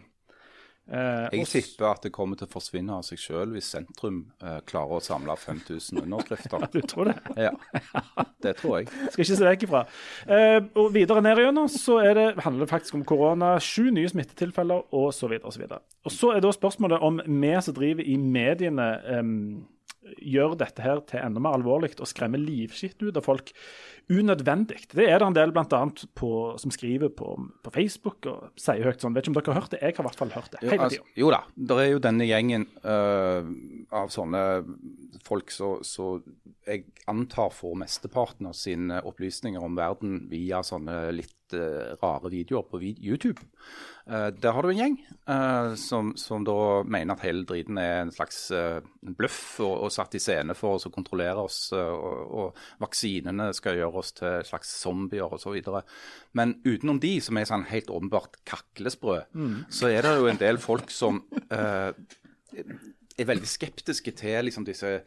Eh, 0.92 1.28
Jeg 1.40 1.48
tipper 1.48 1.88
at 1.88 2.04
det 2.04 2.12
kommer 2.12 2.36
til 2.40 2.50
å 2.50 2.52
forsvinne 2.52 2.98
av 2.98 3.06
seg 3.08 3.20
sjøl 3.22 3.54
hvis 3.56 3.70
sentrum 3.72 4.22
eh, 4.44 4.60
klarer 4.68 4.98
å 5.00 5.04
samle 5.04 5.36
5000 5.40 6.04
underskrifter. 6.04 6.68
Du 6.76 6.82
tror 6.88 7.12
det? 7.12 7.16
Ja, 7.40 7.52
det 8.44 8.56
tror 8.60 8.80
jeg. 8.80 8.90
Skal 9.12 9.24
ikke 9.24 9.38
se 9.40 9.48
vekk 9.48 9.66
ifra. 9.68 9.84
Eh, 10.28 10.60
og 10.80 10.92
videre 10.96 11.24
ned 11.24 11.40
igjennom 11.40 11.70
så 11.72 12.00
er 12.04 12.16
det, 12.18 12.28
handler 12.44 12.66
det 12.66 12.74
faktisk 12.74 13.00
om 13.00 13.06
korona, 13.08 13.54
sju 13.64 13.90
nye 13.92 14.10
smittetilfeller 14.12 14.88
osv. 14.92 15.38
Og, 15.42 15.52
så 15.54 15.60
videre, 15.62 15.82
og, 16.04 16.12
så 16.12 16.12
og 16.12 16.18
så 16.18 16.34
er 16.36 16.44
da 16.44 16.52
spørsmålet 16.56 17.04
om 17.08 17.22
vi 17.26 17.54
som 17.64 17.76
driver 17.78 18.08
i 18.08 18.18
mediene, 18.20 18.90
em, 19.16 19.34
gjør 20.18 20.56
dette 20.60 20.84
her 20.84 21.02
til 21.10 21.22
enda 21.22 21.42
mer 21.44 21.58
alvorlig 21.60 21.94
og 22.00 22.10
skremmer 22.10 22.42
livskitt 22.42 23.02
ut 23.04 23.18
av 23.18 23.26
folk 23.26 23.52
unødvendig. 24.12 24.80
Det 24.92 25.06
er 25.06 25.22
det 25.22 25.28
en 25.28 25.38
del 25.38 25.54
blant 25.56 25.74
annet 25.78 26.04
på, 26.18 26.32
som 26.60 26.74
skriver 26.74 27.12
på, 27.16 27.36
på 27.64 27.74
Facebook 27.74 28.28
og 28.30 28.60
sier 28.60 28.88
høyt 28.88 29.04
sånn. 29.04 29.16
Vet 29.16 29.28
ikke 29.28 29.34
om 29.34 29.38
dere 29.38 29.54
har 29.54 29.62
hørt 29.62 29.76
det, 29.76 29.82
jeg 29.84 29.96
har 29.96 30.04
i 30.04 30.08
hvert 30.10 30.22
fall 30.22 30.34
hørt 30.36 30.56
det. 30.56 30.64
Jo, 30.66 30.78
altså, 30.88 31.06
jo 31.22 31.32
da, 31.34 31.42
det 31.56 31.78
er 31.84 31.92
jo 31.92 32.02
denne 32.04 32.28
gjengen 32.28 32.68
uh, 32.84 33.46
av 34.02 34.12
sånne 34.14 34.44
folk 35.28 35.54
som 35.54 35.86
så 35.86 36.16
jeg 36.68 36.86
antar 37.10 37.54
får 37.54 37.78
mesteparten 37.82 38.50
av 38.50 38.58
sine 38.58 39.00
opplysninger 39.08 39.64
om 39.64 39.78
verden 39.78 40.26
via 40.32 40.62
sånne 40.66 40.98
litt 41.16 41.56
uh, 41.56 41.94
rare 42.02 42.32
videoer 42.34 42.68
på 42.68 42.82
YouTube. 42.92 43.42
Eh, 44.12 44.28
der 44.36 44.52
har 44.52 44.66
du 44.66 44.72
en 44.72 44.80
gjeng 44.80 44.96
øh, 45.32 45.74
som, 45.80 46.12
som 46.20 46.44
da 46.44 46.84
mener 46.84 47.16
at 47.16 47.24
hele 47.24 47.46
driten 47.48 47.78
er 47.80 48.02
en 48.02 48.12
slags 48.12 48.50
øh, 48.52 48.82
bløff 49.16 49.60
og, 49.64 49.86
og 49.86 49.94
satt 49.96 50.18
i 50.18 50.22
scene 50.22 50.56
for 50.58 50.76
oss 50.76 50.90
å 50.90 50.92
kontrollere 50.92 51.46
oss, 51.46 51.60
og, 51.78 52.34
og 52.42 52.64
vaksinene 52.84 53.52
skal 53.56 53.80
gjøre 53.80 54.04
oss 54.04 54.12
til 54.20 54.44
slags 54.48 54.74
zombier 54.82 55.32
osv. 55.32 55.56
Men 56.36 56.58
utenom 56.66 57.00
de, 57.00 57.14
som 57.24 57.40
er 57.40 57.48
sånn 57.48 57.70
helt 57.72 57.92
åpenbart 57.94 58.42
kaklesprø, 58.48 59.22
så 59.72 59.92
er 59.92 60.04
det 60.04 60.16
jo 60.18 60.32
en 60.32 60.42
del 60.42 60.60
folk 60.60 60.92
som 60.92 61.24
øh, 61.48 61.92
er 63.16 63.32
veldig 63.32 63.48
skeptiske 63.48 64.12
til 64.20 64.50
liksom, 64.50 64.68
disse 64.68 65.00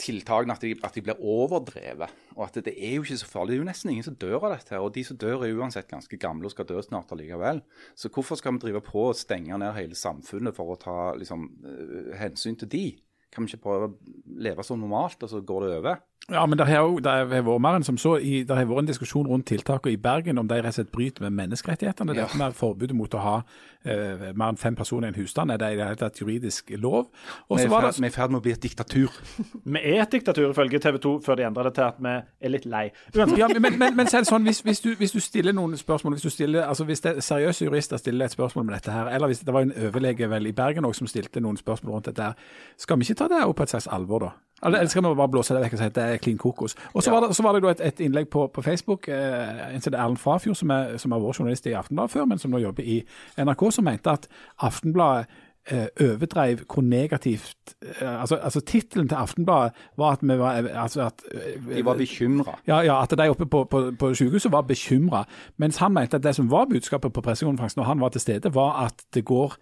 tiltakene, 0.00 0.54
at 0.56 0.64
de, 0.64 0.72
at 0.84 0.96
de 0.96 1.02
blir 1.04 1.20
overdrevet. 1.20 2.12
Og 2.36 2.46
at 2.46 2.56
det, 2.56 2.64
det 2.70 2.74
er 2.78 2.96
jo 2.96 3.04
ikke 3.04 3.20
så 3.20 3.28
farlig. 3.28 3.52
Det 3.52 3.58
er 3.58 3.62
jo 3.62 3.68
nesten 3.68 3.92
ingen 3.92 4.06
som 4.06 4.18
dør 4.20 4.46
av 4.48 4.54
dette. 4.56 4.80
Og 4.80 4.92
de 4.94 5.04
som 5.06 5.18
dør, 5.20 5.44
er 5.44 5.56
uansett 5.58 5.90
ganske 5.90 6.18
gamle 6.20 6.48
og 6.48 6.54
skal 6.54 6.68
dø 6.68 6.80
snart 6.84 7.12
allikevel. 7.14 7.62
Så 7.98 8.12
hvorfor 8.12 8.40
skal 8.40 8.56
vi 8.56 8.64
drive 8.66 8.82
på 8.86 9.08
og 9.10 9.18
stenge 9.18 9.58
ned 9.60 9.76
hele 9.76 9.98
samfunnet 9.98 10.56
for 10.56 10.72
å 10.72 10.78
ta 10.80 10.96
liksom, 11.18 11.48
øh, 11.68 12.12
hensyn 12.20 12.58
til 12.60 12.72
de? 12.72 12.86
Kan 13.32 13.46
vi 13.46 13.52
ikke 13.52 13.64
prøve 13.64 13.90
å 13.90 14.40
leve 14.44 14.64
som 14.66 14.80
normalt, 14.80 15.22
og 15.24 15.30
så 15.32 15.40
går 15.40 15.66
det 15.66 15.76
over? 15.80 16.02
Ja, 16.30 16.46
men 16.46 16.58
det 16.58 16.68
har 16.68 16.84
jo 16.86 17.00
det 17.02 17.10
har 17.10 17.24
vært 17.26 17.62
mer 17.62 17.76
enn 17.76 17.84
som 17.86 17.96
så. 17.98 18.14
I, 18.22 18.44
det 18.46 18.54
har 18.54 18.68
vært 18.70 18.84
en 18.84 18.88
diskusjon 18.92 19.26
rundt 19.26 19.48
tiltakene 19.50 19.96
i 19.96 19.98
Bergen 19.98 20.38
om 20.38 20.46
de 20.46 20.60
rett 20.60 20.70
og 20.70 20.76
slett 20.76 20.92
bryter 20.94 21.24
med 21.26 21.34
menneskerettighetene. 21.40 22.14
Ja. 22.14 22.26
Dette 22.28 22.38
med 22.38 22.54
forbudet 22.54 22.94
mot 22.94 23.14
å 23.18 23.22
ha 23.22 23.34
uh, 23.42 24.28
mer 24.30 24.52
enn 24.52 24.60
fem 24.60 24.76
personer 24.78 25.10
i 25.10 25.12
en 25.12 25.18
husstand, 25.18 25.50
er 25.50 25.58
det 25.58 25.72
i 25.74 25.80
det 25.80 25.88
hele 25.88 25.98
tatt 25.98 26.20
juridisk 26.22 26.70
lov. 26.78 27.08
Vi 27.50 27.58
er 27.64 27.66
i 27.66 28.12
ferd- 28.12 28.22
er 28.22 28.30
med 28.30 28.38
å 28.38 28.44
bli 28.44 28.54
et 28.54 28.62
diktatur. 28.62 29.10
Vi 29.74 29.82
er 29.82 30.04
et 30.04 30.14
diktatur 30.14 30.52
ifølge 30.52 30.78
TV 30.82 31.00
2 31.02 31.16
før 31.26 31.40
de 31.40 31.46
endrer 31.48 31.68
det 31.68 31.74
til 31.80 31.88
at 31.88 31.98
vi 32.02 32.14
er 32.14 32.52
litt 32.54 32.66
lei. 32.70 32.84
Ja, 33.16 33.48
men, 33.58 33.78
men, 33.80 33.96
men 33.96 34.10
så 34.10 34.20
er 34.20 34.28
sånn, 34.28 34.46
hvis, 34.46 34.62
hvis, 34.66 34.82
du, 34.84 34.92
hvis 34.98 35.14
du 35.16 35.20
stiller 35.22 35.54
noen 35.56 35.74
spørsmål, 35.78 36.16
hvis 36.16 36.28
du 36.28 36.34
stiller, 36.34 36.68
altså 36.68 36.86
hvis 36.86 37.02
det, 37.02 37.16
seriøse 37.24 37.66
jurister 37.66 37.98
stiller 37.98 38.30
et 38.30 38.34
spørsmål 38.34 38.68
med 38.68 38.76
dette 38.78 38.94
her, 38.94 39.10
eller 39.10 39.32
hvis 39.32 39.42
det 39.42 39.54
var 39.54 39.66
en 39.66 39.74
overlege 39.88 40.30
vel 40.30 40.46
i 40.50 40.54
Bergen 40.54 40.86
også 40.86 41.02
som 41.02 41.10
stilte 41.10 41.42
noen 41.42 41.58
spørsmål 41.58 41.98
rundt 41.98 42.10
dette 42.12 42.30
her, 42.30 42.48
skal 42.78 43.00
vi 43.00 43.08
ikke 43.08 43.22
ta 43.24 43.30
det 43.32 43.42
opp 43.42 43.58
på 43.58 43.66
et 43.66 43.74
slags 43.74 43.90
alvor 43.90 44.28
da? 44.28 44.32
Eller 44.64 44.86
skal 44.86 45.02
vi 45.02 45.14
bare 45.14 45.28
blåse 45.28 45.54
det 45.54 45.62
vekk 45.64 45.76
og 45.76 45.78
si 45.78 45.90
at 45.90 45.94
det 45.94 46.08
er 46.08 46.22
klin 46.22 46.38
kokos? 46.38 46.76
Og 46.94 47.02
så 47.02 47.10
var 47.10 47.26
det, 47.26 47.36
så 47.36 47.42
var 47.42 47.58
det 47.58 47.70
et, 47.70 47.86
et 47.86 48.00
innlegg 48.06 48.28
på, 48.30 48.46
på 48.54 48.62
Facebook, 48.62 49.08
eh, 49.08 49.74
en 49.74 49.80
som 49.80 49.94
Erlend 49.94 50.20
Frafjord, 50.22 50.56
som, 50.56 50.70
er, 50.70 50.96
som 51.02 51.12
har 51.12 51.22
vært 51.22 51.40
journalist 51.40 51.66
i 51.66 51.76
Aftenbladet 51.78 52.14
før, 52.14 52.28
men 52.30 52.38
som 52.38 52.52
nå 52.54 52.62
jobber 52.62 52.86
i 52.86 53.00
NRK, 53.38 53.70
som 53.72 53.84
mente 53.84 54.10
at 54.10 54.28
Aftenbladet 54.62 55.26
eh, 55.66 56.64
hvor 56.66 56.80
negativt 56.82 57.74
eh, 58.00 58.20
Altså, 58.22 58.36
altså 58.36 58.60
tittelen 58.60 59.08
til 59.08 59.16
Aftenbladet 59.16 59.72
var 59.96 60.12
at 60.12 60.18
vi 60.22 60.38
var 60.38 60.52
altså 60.74 61.02
at, 61.02 61.22
eh, 61.34 61.76
De 61.76 61.84
var 61.84 61.96
bekymra. 61.96 62.58
ja, 62.66 62.80
ja, 62.80 63.02
at 63.02 63.10
de 63.10 63.28
oppe 63.28 63.46
på, 63.46 63.64
på, 63.64 63.92
på 63.98 64.14
sykehuset 64.14 64.52
var 64.52 64.62
bekymra. 64.62 65.24
Mens 65.56 65.76
han 65.76 65.92
mente 65.92 66.16
at 66.16 66.22
det 66.22 66.34
som 66.34 66.50
var 66.50 66.64
budskapet 66.64 67.12
på 67.12 67.20
pressekonferansen 67.20 67.80
når 67.80 67.86
han 67.86 68.00
var 68.00 68.08
til 68.08 68.20
stede, 68.20 68.54
var 68.54 68.84
at 68.86 68.94
det 69.14 69.24
går 69.24 69.54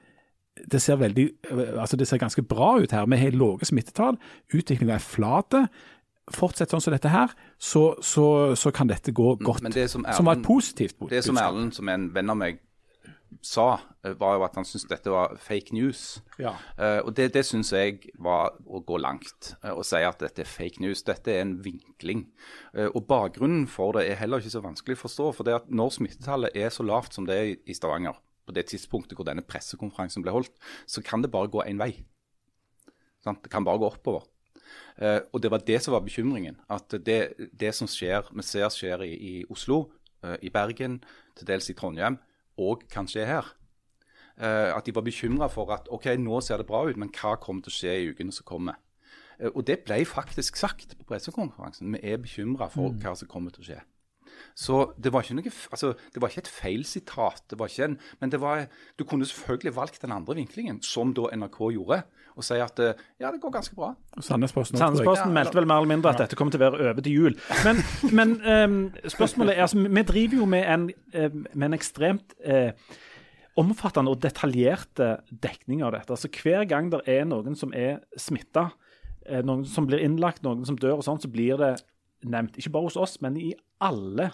det 0.71 0.81
ser 0.83 0.97
veldig, 1.01 1.29
altså 1.79 1.97
det 1.97 2.09
ser 2.09 2.19
ganske 2.19 2.43
bra 2.43 2.79
ut 2.83 2.91
her. 2.93 3.07
Vi 3.07 3.17
har 3.17 3.31
lave 3.37 3.65
smittetall, 3.69 4.19
utviklinga 4.55 4.95
er 4.99 5.05
flat. 5.05 5.55
Fortsett 6.31 6.71
sånn 6.71 6.81
som 6.85 6.93
dette 6.95 7.11
her, 7.11 7.33
så, 7.59 7.97
så, 8.07 8.55
så 8.55 8.71
kan 8.71 8.87
dette 8.87 9.11
gå 9.13 9.33
godt. 9.43 9.63
Men 9.67 9.73
det 9.75 9.89
som 9.91 10.05
som 10.15 10.27
var 10.29 10.37
et 10.37 10.45
Erlend- 10.45 10.47
budskap. 10.47 11.09
Det 11.11 11.25
som. 11.27 11.37
Erlend, 11.43 11.73
som 11.75 11.89
er 11.89 11.95
en 11.99 12.11
venn 12.15 12.31
av 12.31 12.37
meg, 12.39 12.61
sa, 13.43 13.81
eh, 14.05 14.13
var 14.19 14.37
jo 14.37 14.45
at 14.45 14.55
han 14.59 14.65
syntes 14.67 14.87
dette 14.91 15.11
var 15.11 15.35
fake 15.43 15.73
news. 15.75 16.21
Ja. 16.39 16.53
Uh, 16.79 17.01
og 17.07 17.15
det, 17.17 17.33
det 17.35 17.45
syns 17.47 17.71
jeg 17.73 18.11
var 18.19 18.53
å 18.67 18.81
gå 18.87 18.99
langt. 19.01 19.55
uh, 19.65 19.73
Å 19.75 19.83
si 19.87 19.97
at 20.07 20.19
dette 20.23 20.43
er 20.45 20.51
fake 20.51 20.79
news. 20.83 21.03
Dette 21.07 21.33
er 21.35 21.43
en 21.43 21.57
vinkling. 21.65 22.27
Uh, 22.77 22.89
og 22.95 23.07
bakgrunnen 23.11 23.67
for 23.71 23.93
det 23.99 24.07
er 24.11 24.19
heller 24.23 24.39
ikke 24.43 24.55
så 24.55 24.63
vanskelig 24.63 24.99
å 24.99 25.03
forstå. 25.07 25.29
For 25.35 25.47
det 25.49 25.55
at 25.55 25.71
når 25.71 25.95
smittetallet 25.99 26.55
er 26.59 26.71
så 26.75 26.87
lavt 26.87 27.15
som 27.17 27.27
det 27.27 27.39
er 27.39 27.45
i- 27.55 27.59
i 27.71 27.75
Stavanger, 27.75 28.19
på 28.51 28.57
det 28.57 28.67
tidspunktet 28.73 29.19
hvor 29.19 29.29
denne 29.29 29.47
pressekonferansen 29.47 30.27
ble 30.27 30.35
holdt, 30.35 30.53
så 30.91 31.03
kan 31.07 31.23
det 31.23 31.33
bare 31.33 31.51
gå 31.53 31.63
én 31.65 31.81
vei. 31.81 31.95
Sant? 33.25 33.43
Det 33.45 33.53
kan 33.53 33.65
bare 33.67 33.81
gå 33.81 33.91
oppover. 33.91 34.27
Uh, 35.01 35.21
og 35.33 35.41
det 35.43 35.51
var 35.53 35.63
det 35.65 35.79
som 35.83 35.95
var 35.95 36.05
bekymringen. 36.05 36.59
At 36.71 36.93
det, 37.07 37.21
det 37.57 37.73
som 37.77 37.89
skjer, 37.91 38.29
vi 38.37 38.45
ser 38.45 38.69
skjer 38.73 39.07
i, 39.07 39.15
i 39.15 39.33
Oslo, 39.51 39.87
uh, 40.27 40.37
i 40.43 40.53
Bergen, 40.53 41.01
til 41.39 41.49
dels 41.49 41.71
i 41.73 41.77
Trondheim, 41.77 42.19
og 42.61 42.85
kanskje 42.93 43.27
her. 43.29 43.49
Uh, 44.41 44.73
at 44.77 44.87
de 44.87 44.95
var 44.97 45.05
bekymra 45.05 45.51
for 45.53 45.73
at 45.75 45.89
OK, 45.93 46.11
nå 46.21 46.41
ser 46.45 46.61
det 46.61 46.69
bra 46.69 46.85
ut, 46.89 47.01
men 47.01 47.13
hva 47.17 47.37
kommer 47.41 47.65
til 47.65 47.73
å 47.73 47.79
skje 47.79 47.97
i 47.97 48.13
ukene 48.13 48.35
som 48.35 48.49
kommer? 48.49 48.81
Og 49.55 49.63
det 49.65 49.79
ble 49.87 50.03
faktisk 50.05 50.59
sagt 50.61 50.93
på 50.99 51.07
pressekonferansen. 51.09 51.95
Vi 51.95 52.01
er 52.05 52.21
bekymra 52.21 52.67
for 52.69 52.93
hva 53.01 53.15
som 53.17 53.29
kommer 53.29 53.55
til 53.55 53.65
å 53.65 53.69
skje. 53.71 53.79
Så 54.59 54.93
det 55.01 55.13
var 55.15 55.27
ikke 55.27 55.39
noe, 55.39 55.53
altså, 55.73 55.93
det 56.15 56.23
var 56.23 56.33
ikke 56.33 56.45
et 56.45 56.55
feilsitat. 56.55 57.45
Det 57.51 57.59
var 57.61 57.73
ikke 57.73 57.91
en, 57.91 57.99
men 58.21 58.33
det 58.33 58.41
var, 58.43 58.65
du 58.99 59.05
kunne 59.09 59.29
selvfølgelig 59.29 59.77
valgt 59.77 60.03
den 60.03 60.15
andre 60.15 60.39
vinklingen, 60.39 60.81
som 60.87 61.15
da 61.17 61.29
NRK 61.37 61.61
gjorde, 61.77 62.03
og 62.39 62.47
si 62.47 62.57
at 62.63 62.81
eh, 62.81 63.05
ja, 63.21 63.31
det 63.31 63.41
går 63.43 63.53
ganske 63.53 63.77
bra. 63.77 63.93
Sandnesposten 64.23 65.35
meldte 65.35 65.59
vel 65.59 65.69
mer 65.69 65.83
eller 65.83 65.93
mindre 65.93 66.15
at 66.15 66.23
dette 66.25 66.39
kommer 66.39 66.55
til 66.55 66.63
å 66.63 66.67
være 66.69 66.91
over 66.93 67.05
til 67.05 67.17
jul. 67.19 67.39
Men, 67.67 67.85
men 68.19 68.35
um, 68.47 68.81
spørsmålet 69.05 69.59
er 69.59 69.67
altså, 69.67 69.85
Vi 69.85 70.05
driver 70.09 70.43
jo 70.43 70.51
med 70.51 70.67
en, 70.67 70.91
eh, 71.13 71.31
med 71.53 71.71
en 71.71 71.79
ekstremt 71.79 72.37
eh, 72.41 72.73
omfattende 73.61 74.13
og 74.13 74.21
detaljerte 74.23 75.17
dekning 75.31 75.83
av 75.85 75.95
dette. 75.97 76.15
Altså 76.15 76.31
Hver 76.33 76.67
gang 76.71 76.91
det 76.93 77.03
er 77.11 77.27
noen 77.29 77.57
som 77.59 77.75
er 77.77 78.01
smitta, 78.19 78.71
eh, 79.27 79.43
noen 79.45 79.67
som 79.69 79.89
blir 79.89 80.03
innlagt, 80.05 80.45
noen 80.47 80.65
som 80.67 80.79
dør, 80.79 81.01
og 81.01 81.07
sånn, 81.07 81.21
så 81.21 81.31
blir 81.31 81.59
det 81.61 81.75
nevnt. 82.29 82.59
Ikke 82.61 82.73
bare 82.75 82.89
hos 82.89 82.99
oss, 83.01 83.19
men 83.25 83.39
i 83.41 83.53
alle 83.85 84.31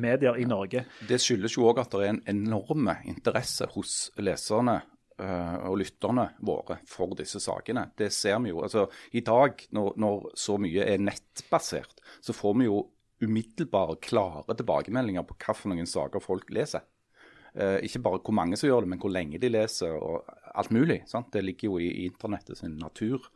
medier 0.00 0.38
i 0.40 0.46
Norge. 0.48 0.84
Det 1.08 1.20
skyldes 1.20 1.58
jo 1.58 1.68
òg 1.68 1.82
at 1.82 1.92
det 1.92 2.06
er 2.06 2.12
en 2.14 2.24
enorm 2.32 2.88
interesse 3.04 3.68
hos 3.74 3.94
leserne 4.16 4.78
eh, 5.20 5.56
og 5.68 5.78
lytterne 5.82 6.30
våre 6.44 6.78
for 6.88 7.12
disse 7.18 7.42
sakene. 7.42 7.90
Det 7.96 8.10
ser 8.14 8.40
vi 8.44 8.54
jo. 8.54 8.62
altså 8.64 8.86
I 9.12 9.24
dag, 9.26 9.66
når, 9.76 9.92
når 10.00 10.30
så 10.40 10.56
mye 10.60 10.88
er 10.88 11.04
nettbasert, 11.04 12.00
så 12.24 12.36
får 12.36 12.58
vi 12.60 12.70
jo 12.70 12.80
umiddelbare, 13.24 14.00
klare 14.02 14.56
tilbakemeldinger 14.56 15.24
på 15.28 15.36
hvilke 15.38 15.86
saker 15.88 16.24
folk 16.24 16.50
leser. 16.52 16.84
Eh, 17.54 17.84
ikke 17.86 18.00
bare 18.02 18.18
hvor 18.18 18.34
mange 18.34 18.56
som 18.58 18.66
gjør 18.66 18.82
det, 18.82 18.90
men 18.90 19.00
hvor 19.02 19.12
lenge 19.14 19.38
de 19.38 19.50
leser 19.52 19.94
og 19.94 20.24
alt 20.58 20.72
mulig. 20.74 21.02
Sant? 21.06 21.30
Det 21.32 21.44
ligger 21.44 21.68
jo 21.68 21.78
i, 21.78 21.86
i 21.86 22.06
internettet 22.10 22.62
natur. 22.66 23.28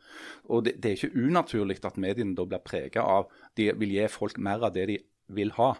Og 0.51 0.65
det, 0.65 0.75
det 0.83 0.91
er 0.91 0.97
ikke 0.97 1.27
unaturlig 1.27 1.79
at 1.87 1.99
mediene 1.99 2.35
da 2.35 2.47
blir 2.47 2.63
prega 2.63 3.05
av 3.05 3.29
De 3.55 3.69
vil 3.79 3.95
gi 3.95 4.09
folk 4.11 4.37
mer 4.37 4.65
av 4.67 4.75
det 4.75 4.85
de 4.91 4.99
vil 5.35 5.53
ha. 5.55 5.73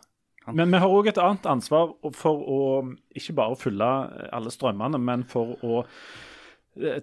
Men 0.55 0.71
vi 0.71 0.79
har 0.81 0.89
òg 0.89 1.11
et 1.11 1.19
annet 1.21 1.45
ansvar 1.51 1.91
for 2.15 2.41
å 2.47 2.59
ikke 3.17 3.35
bare 3.37 3.59
fylle 3.59 3.89
alle 4.33 4.51
strømmene, 4.53 4.97
men 4.97 5.25
for 5.27 5.59
å 5.65 5.83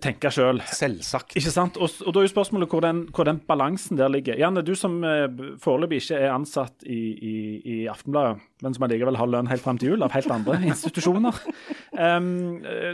tenke 0.01 0.31
sjøl. 0.33 0.61
Selvsagt. 0.73 1.35
Ikke 1.37 1.53
sant? 1.53 1.77
Og, 1.77 1.91
og 2.07 2.15
da 2.15 2.21
er 2.21 2.27
jo 2.29 2.33
spørsmålet 2.33 2.71
hvor 2.73 2.85
den, 2.85 3.03
hvor 3.15 3.29
den 3.29 3.41
balansen 3.49 3.99
der 3.99 4.11
ligger. 4.13 4.39
Janne, 4.41 4.63
du 4.65 4.75
som 4.79 4.99
eh, 5.05 5.27
foreløpig 5.63 6.01
ikke 6.05 6.21
er 6.23 6.35
ansatt 6.35 6.87
i, 6.87 7.01
i, 7.13 7.37
i 7.61 7.77
Aftenbladet, 7.91 8.41
men 8.65 8.77
som 8.77 8.87
allikevel 8.87 9.19
har 9.21 9.31
lønn 9.31 9.51
helt 9.51 9.65
frem 9.65 9.81
til 9.81 9.93
jul 9.95 10.07
av 10.07 10.15
helt 10.17 10.33
andre 10.33 10.59
institusjoner. 10.73 11.43
Eh, 11.93 12.21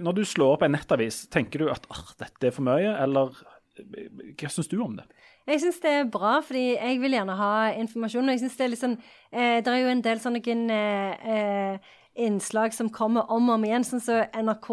når 0.03 0.18
du 0.18 0.25
slår 0.29 0.57
opp 0.57 0.66
en 0.66 0.75
nettavis, 0.77 1.25
tenker 1.33 1.64
du 1.64 1.73
at 1.73 1.87
dette 2.23 2.51
er 2.51 2.57
for 2.57 2.66
mye, 2.66 2.97
eller 3.05 3.37
eh, 3.79 4.09
hva 4.33 4.53
syns 4.53 4.73
du 4.73 4.81
om 4.83 4.97
det? 4.99 5.07
Jeg 5.43 5.59
syns 5.59 5.81
det 5.83 5.91
er 5.91 6.11
bra, 6.11 6.37
fordi 6.47 6.77
jeg 6.77 7.01
vil 7.03 7.16
gjerne 7.16 7.35
ha 7.35 7.55
informasjon. 7.83 8.29
Og 8.29 8.37
jeg 8.37 8.45
synes 8.45 8.59
det 8.59 8.64
er 8.64 8.70
litt 8.70 8.83
sånn 8.83 8.95
eh, 8.95 9.59
Det 9.59 9.73
er 9.73 9.81
jo 9.81 9.91
en 9.91 10.05
del 10.05 10.23
sånne 10.23 10.43
eh, 10.55 11.33
eh, 11.35 11.97
innslag 12.15 12.75
som 12.75 12.91
kommer 12.93 13.31
om 13.33 13.49
og 13.49 13.57
om 13.57 13.65
igjen. 13.67 13.85
Sånn 13.87 14.03
som 14.03 14.23
så 14.23 14.43
NRK 14.43 14.69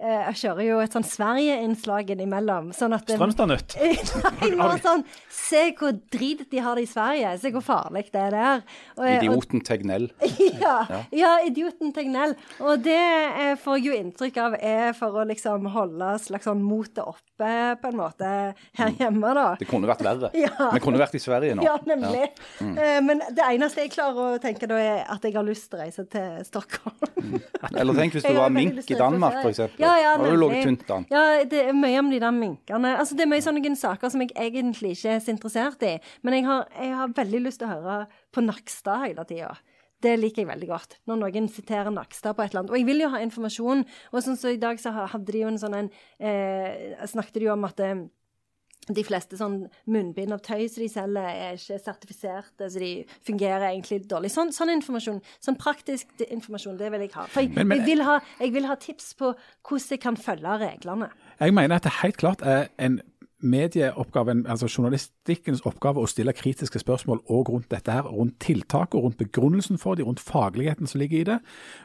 eh, 0.00 0.30
kjører 0.38 0.64
jo 0.66 0.78
et 0.82 0.94
sånn 0.94 1.06
Sverige-innslag 1.06 2.14
innimellom. 2.14 2.70
Sånn 2.76 2.96
at 2.96 3.08
Strømstadnytt? 3.08 3.76
Nei, 4.40 4.54
bare 4.58 4.78
sånn 4.82 5.04
Se 5.34 5.66
hvor 5.76 5.92
drit 6.12 6.46
de 6.50 6.60
har 6.64 6.78
det 6.78 6.86
i 6.86 6.88
Sverige. 6.88 7.34
Se 7.42 7.52
hvor 7.52 7.64
farlig 7.64 8.06
det 8.12 8.20
er 8.20 8.34
der. 8.34 8.62
Og, 8.96 9.02
og, 9.04 9.10
Idioten 9.12 9.64
Tegnell. 9.64 10.08
ja, 10.64 10.76
ja, 11.12 11.34
idioten 11.44 11.92
Tegnell. 11.94 12.34
Og 12.64 12.80
det 12.84 12.96
eh, 12.96 13.52
får 13.60 13.78
jeg 13.78 13.86
jo 13.90 13.98
inntrykk 13.98 14.40
av 14.46 14.56
er 14.60 14.94
for 14.96 15.20
å 15.20 15.26
liksom 15.28 15.68
holde 15.74 16.14
slags 16.24 16.48
sånn 16.48 16.64
motet 16.64 17.04
oppe, 17.04 17.52
på 17.80 17.90
en 17.90 17.98
måte, 17.98 18.30
her 18.78 18.92
hjemme, 18.98 19.34
da. 19.36 19.46
Det 19.60 19.68
kunne 19.68 19.90
vært 19.90 20.04
verre. 20.06 20.32
Ja. 20.44 20.68
Vi 20.74 20.80
kunne 20.82 20.98
vært 21.00 21.14
i 21.16 21.20
Sverige 21.22 21.54
nå. 21.56 21.62
Ja, 21.64 21.76
nemlig. 21.88 22.26
Eh, 22.60 22.98
Men 23.04 23.22
det 23.32 23.44
eneste 23.46 23.84
jeg 23.84 23.94
klarer 23.94 24.34
å 24.34 24.40
tenke 24.42 24.68
da, 24.68 24.76
er 24.76 25.04
at 25.10 25.24
jeg 25.24 25.36
har 25.36 25.46
lyst 25.46 25.70
til 25.70 25.78
å 25.78 25.84
reise 25.84 26.04
til 26.10 26.44
Stockholm. 26.54 27.36
Eller 27.74 27.98
tenk 27.98 28.16
hvis 28.16 28.26
du 28.26 28.32
var 28.36 28.52
mink 28.54 28.80
i 28.86 28.98
Danmark, 28.98 29.40
f.eks. 29.42 29.62
Ja, 29.82 29.92
ja, 29.98 30.14
Da 30.14 30.24
hadde 30.24 30.32
du 30.32 30.40
ligget 30.44 30.68
tynt 30.68 30.94
an. 30.94 31.06
Ja, 31.12 31.26
det 31.50 31.66
er 31.68 31.76
mye 31.76 32.00
om 32.00 32.10
de 32.12 32.22
der 32.22 32.34
minkene. 32.34 32.94
Altså, 33.00 33.18
det 33.18 33.26
er 33.26 33.32
mye 33.34 33.44
sånne 33.44 33.76
saker 33.80 34.12
som 34.12 34.24
jeg 34.24 34.34
egentlig 34.38 34.94
ikke 34.96 35.16
er 35.16 35.22
så 35.24 35.34
interessert 35.34 35.86
i. 35.86 35.94
Men 36.22 36.38
jeg 36.38 36.48
har, 36.48 36.66
jeg 36.78 36.98
har 37.00 37.14
veldig 37.20 37.44
lyst 37.48 37.62
til 37.62 37.70
å 37.70 37.76
høre 37.76 38.00
på 38.34 38.44
Nakstad 38.44 39.06
hele 39.08 39.26
tida. 39.28 39.54
Det 40.04 40.18
liker 40.20 40.42
jeg 40.42 40.50
veldig 40.50 40.68
godt. 40.68 40.98
Når 41.08 41.22
noen 41.22 41.46
siterer 41.52 41.92
Nakstad 41.94 42.36
på 42.36 42.44
et 42.44 42.52
eller 42.52 42.64
annet. 42.64 42.74
Og 42.74 42.80
jeg 42.80 42.88
vil 42.88 43.04
jo 43.06 43.12
ha 43.14 43.22
informasjon. 43.24 43.86
Og 44.12 44.24
sånn 44.24 44.36
som 44.40 44.52
i 44.52 44.60
dag 44.60 44.80
så 44.82 44.92
hadde 44.98 45.30
de 45.30 45.40
jo 45.44 45.48
en 45.48 45.60
sånn 45.60 45.78
en 45.78 45.88
eh, 46.20 47.06
Snakket 47.08 47.40
de 47.40 47.48
jo 47.48 47.54
om 47.54 47.64
at 47.68 47.80
eh, 47.80 48.04
de 48.88 49.04
fleste 49.04 49.38
sånn 49.40 49.62
munnbind 49.88 50.32
av 50.32 50.42
tøy 50.44 50.66
som 50.68 50.82
de 50.82 50.88
selger, 50.92 51.24
er 51.24 51.56
ikke 51.56 51.78
sertifiserte, 51.80 52.68
så 52.68 52.78
de 52.82 53.04
fungerer 53.24 53.70
egentlig 53.70 54.02
dårlig. 54.10 54.30
Sånn, 54.34 54.52
sånn 54.52 54.74
informasjon, 54.74 55.22
sånn 55.40 55.56
praktisk 55.56 56.06
informasjon, 56.28 56.76
det 56.78 56.90
vil 56.92 57.06
jeg 57.06 57.14
ha. 57.14 57.24
For 57.26 57.40
jeg, 57.40 57.54
Men- 57.54 57.68
men- 57.68 57.78
jeg, 57.78 57.86
vil 57.86 58.04
ha, 58.04 58.18
jeg 58.40 58.52
vil 58.52 58.66
ha 58.66 58.74
tips 58.74 59.14
på 59.14 59.34
hvordan 59.64 59.90
jeg 59.90 60.00
kan 60.00 60.16
følge 60.16 60.58
reglene. 60.60 61.10
Jeg 61.40 61.54
mener 61.54 61.76
at 61.76 61.82
det 61.82 61.92
helt 62.02 62.16
klart 62.16 62.42
er 62.42 62.68
en 62.78 63.00
medieoppgaven, 63.44 64.46
altså 64.48 64.68
journalistikkens 64.70 65.60
oppgave 65.68 66.00
å 66.00 66.08
stille 66.08 66.32
kritiske 66.32 66.80
spørsmål 66.80 67.20
og 67.32 67.50
rundt 67.52 67.68
dette 67.74 67.92
her, 67.92 68.06
rundt 68.08 68.38
tiltak 68.40 68.94
og 68.96 69.04
rundt 69.04 69.18
begrunnelsen 69.20 69.78
for 69.80 69.98
det, 69.98 70.06
rundt 70.06 70.22
fagligheten 70.24 70.88
som 70.88 71.02
ligger 71.02 71.20
i 71.20 71.26
det, 71.28 71.38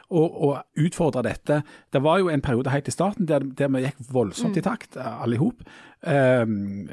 og, 0.08 0.40
og 0.40 0.62
utfordre 0.80 1.22
dette. 1.26 1.60
Det 1.92 2.02
var 2.02 2.22
jo 2.22 2.30
en 2.32 2.40
periode 2.44 2.72
helt 2.72 2.88
i 2.88 2.94
starten 2.94 3.28
der, 3.28 3.44
der 3.44 3.68
vi 3.68 3.84
gikk 3.84 4.00
voldsomt 4.12 4.56
i 4.56 4.64
takt, 4.64 4.96
alle 4.96 5.36
i 5.36 5.42
hop. 5.42 5.60
Um, 6.00 6.88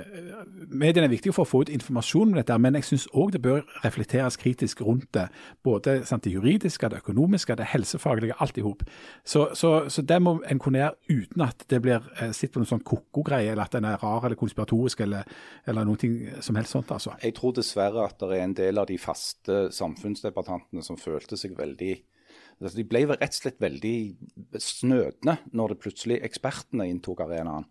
mediene 0.68 1.08
er 1.08 1.12
viktige 1.14 1.32
for 1.32 1.46
å 1.46 1.48
få 1.48 1.62
ut 1.64 1.70
informasjon 1.72 2.34
om 2.34 2.36
dette, 2.36 2.56
men 2.60 2.76
jeg 2.76 2.88
syns 2.90 3.06
òg 3.16 3.32
det 3.38 3.40
bør 3.46 3.62
reflekteres 3.86 4.36
kritisk 4.40 4.82
rundt 4.84 5.08
det. 5.16 5.30
Både 5.64 6.02
sant, 6.10 6.26
det 6.26 6.34
juridiske, 6.34 6.90
det 6.92 7.00
økonomiske, 7.00 7.56
det 7.56 7.70
helsefaglige, 7.72 8.36
alt 8.44 8.60
i 8.60 8.66
hop. 8.66 8.84
Så, 9.24 9.46
så, 9.56 9.72
så 9.94 10.04
det 10.04 10.20
må 10.24 10.38
en 10.44 10.60
kunne 10.60 10.82
gjøre 10.82 11.22
uten 11.22 11.46
at 11.48 11.64
det 11.72 11.80
blir 11.86 12.04
eh, 12.20 12.34
sitt 12.36 12.52
på 12.52 12.60
noen 12.60 12.72
sånn 12.74 12.84
ko-ko-greie, 12.88 13.54
eller 13.54 13.64
at 13.64 13.78
den 13.78 13.88
er 13.88 14.02
rar 14.04 14.28
eller 14.28 14.40
konspiratorisk 14.40 15.06
eller, 15.08 15.24
eller 15.68 15.88
noe 15.88 16.44
som 16.44 16.60
helst 16.60 16.76
sånt. 16.76 16.92
altså. 16.92 17.16
Jeg 17.24 17.38
tror 17.40 17.56
dessverre 17.56 18.10
at 18.10 18.20
det 18.20 18.34
er 18.36 18.44
en 18.44 18.58
del 18.60 18.84
av 18.84 18.92
de 18.92 19.00
faste 19.00 19.68
samfunnsdebattantene 19.78 20.84
som 20.84 21.00
følte 21.00 21.40
seg 21.40 21.56
veldig 21.58 21.96
altså 22.58 22.80
De 22.80 22.84
ble 22.90 23.04
rett 23.06 23.22
og 23.22 23.38
slett 23.38 23.60
veldig 23.62 23.98
snødne 24.62 25.36
når 25.56 25.74
det 25.74 25.82
plutselig 25.84 26.16
ekspertene 26.26 26.88
inntok 26.90 27.22
arenaen. 27.28 27.68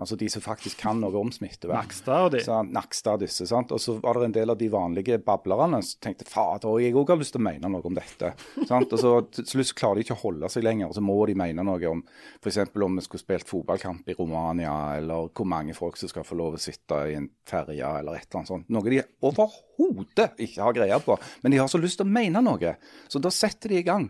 Altså 0.00 0.16
de 0.16 0.28
som 0.32 0.42
faktisk 0.44 0.80
kan 0.80 1.00
noe 1.02 1.12
om 1.20 1.30
smittevern. 1.34 1.84
Nakstad 1.84 2.26
og 2.26 2.30
de. 2.34 2.42
Så, 2.44 2.60
Nakstad 2.64 3.20
disse, 3.20 3.46
sant? 3.48 3.72
Og 3.76 3.82
så 3.82 3.98
var 4.00 4.16
det 4.16 4.30
en 4.30 4.36
del 4.38 4.52
av 4.54 4.58
de 4.60 4.70
vanlige 4.72 5.18
bablerne 5.24 5.82
som 5.84 6.00
tenkte 6.06 6.28
fader, 6.28 6.80
jeg 6.80 6.96
òg 6.96 7.12
har 7.12 7.20
lyst 7.20 7.34
til 7.36 7.42
å 7.42 7.46
mene 7.50 7.70
noe 7.72 7.84
om 7.86 7.96
dette. 7.96 8.32
sant? 8.68 8.90
Og 8.90 9.02
så 9.02 9.12
til 9.36 9.48
slutt 9.52 9.74
klarer 9.76 10.00
de 10.00 10.06
ikke 10.06 10.16
å 10.16 10.22
holde 10.24 10.50
seg 10.52 10.64
lenger, 10.64 10.88
og 10.88 10.96
så 10.96 11.04
må 11.04 11.18
de 11.28 11.36
mene 11.38 11.64
noe 11.66 11.92
om 11.92 12.02
f.eks. 12.40 12.62
om 12.64 12.96
vi 12.96 13.04
skulle 13.06 13.24
spilt 13.24 13.50
fotballkamp 13.50 14.08
i 14.08 14.16
Romania, 14.18 14.76
eller 14.96 15.28
hvor 15.36 15.48
mange 15.48 15.76
folk 15.76 16.00
som 16.00 16.10
skal 16.10 16.26
få 16.26 16.38
lov 16.40 16.56
å 16.56 16.62
sitte 16.62 17.02
i 17.10 17.18
en 17.18 17.28
ferje, 17.48 17.84
eller 17.84 18.16
et 18.16 18.24
eller 18.24 18.40
annet 18.40 18.54
sånt. 18.54 18.70
Noe 18.72 18.88
de 18.88 19.02
overhodet 19.20 19.69
ikke 19.88 20.62
har 20.62 20.74
greie 20.76 20.98
på, 21.04 21.16
men 21.42 21.52
de 21.52 21.58
har 21.60 21.68
så 21.72 21.80
lyst 21.80 21.98
til 22.00 22.06
å 22.06 22.12
mene 22.12 22.42
noe. 22.44 22.74
Så 23.08 23.20
da 23.22 23.30
setter 23.34 23.72
de 23.72 23.78
i 23.80 23.84
gang. 23.86 24.08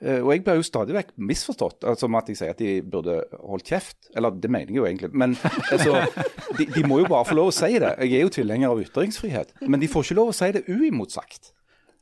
Eh, 0.00 0.20
Og 0.22 0.32
jeg 0.34 0.44
blir 0.44 0.58
jo 0.60 0.66
stadig 0.66 0.94
vekk 0.96 1.12
misforstått, 1.16 1.84
altså, 1.84 2.06
som 2.06 2.18
at 2.18 2.28
jeg 2.28 2.36
sier 2.40 2.50
at 2.54 2.58
de 2.58 2.80
burde 2.82 3.20
holdt 3.40 3.70
kjeft. 3.70 4.10
Eller 4.16 4.30
det 4.34 4.50
mener 4.50 4.72
jeg 4.72 4.76
jo 4.80 4.86
egentlig. 4.88 5.12
Men 5.14 5.36
altså, 5.70 6.02
de, 6.58 6.66
de 6.74 6.84
må 6.88 6.98
jo 7.02 7.08
bare 7.10 7.28
få 7.28 7.38
lov 7.38 7.52
å 7.52 7.56
si 7.56 7.72
det. 7.78 7.94
Jeg 8.02 8.18
er 8.18 8.26
jo 8.26 8.34
tilhenger 8.38 8.74
av 8.74 8.82
ytringsfrihet. 8.82 9.54
Men 9.66 9.80
de 9.80 9.88
får 9.92 10.08
ikke 10.08 10.18
lov 10.20 10.32
å 10.32 10.36
si 10.36 10.50
det 10.58 10.64
uimotsagt. 10.68 11.52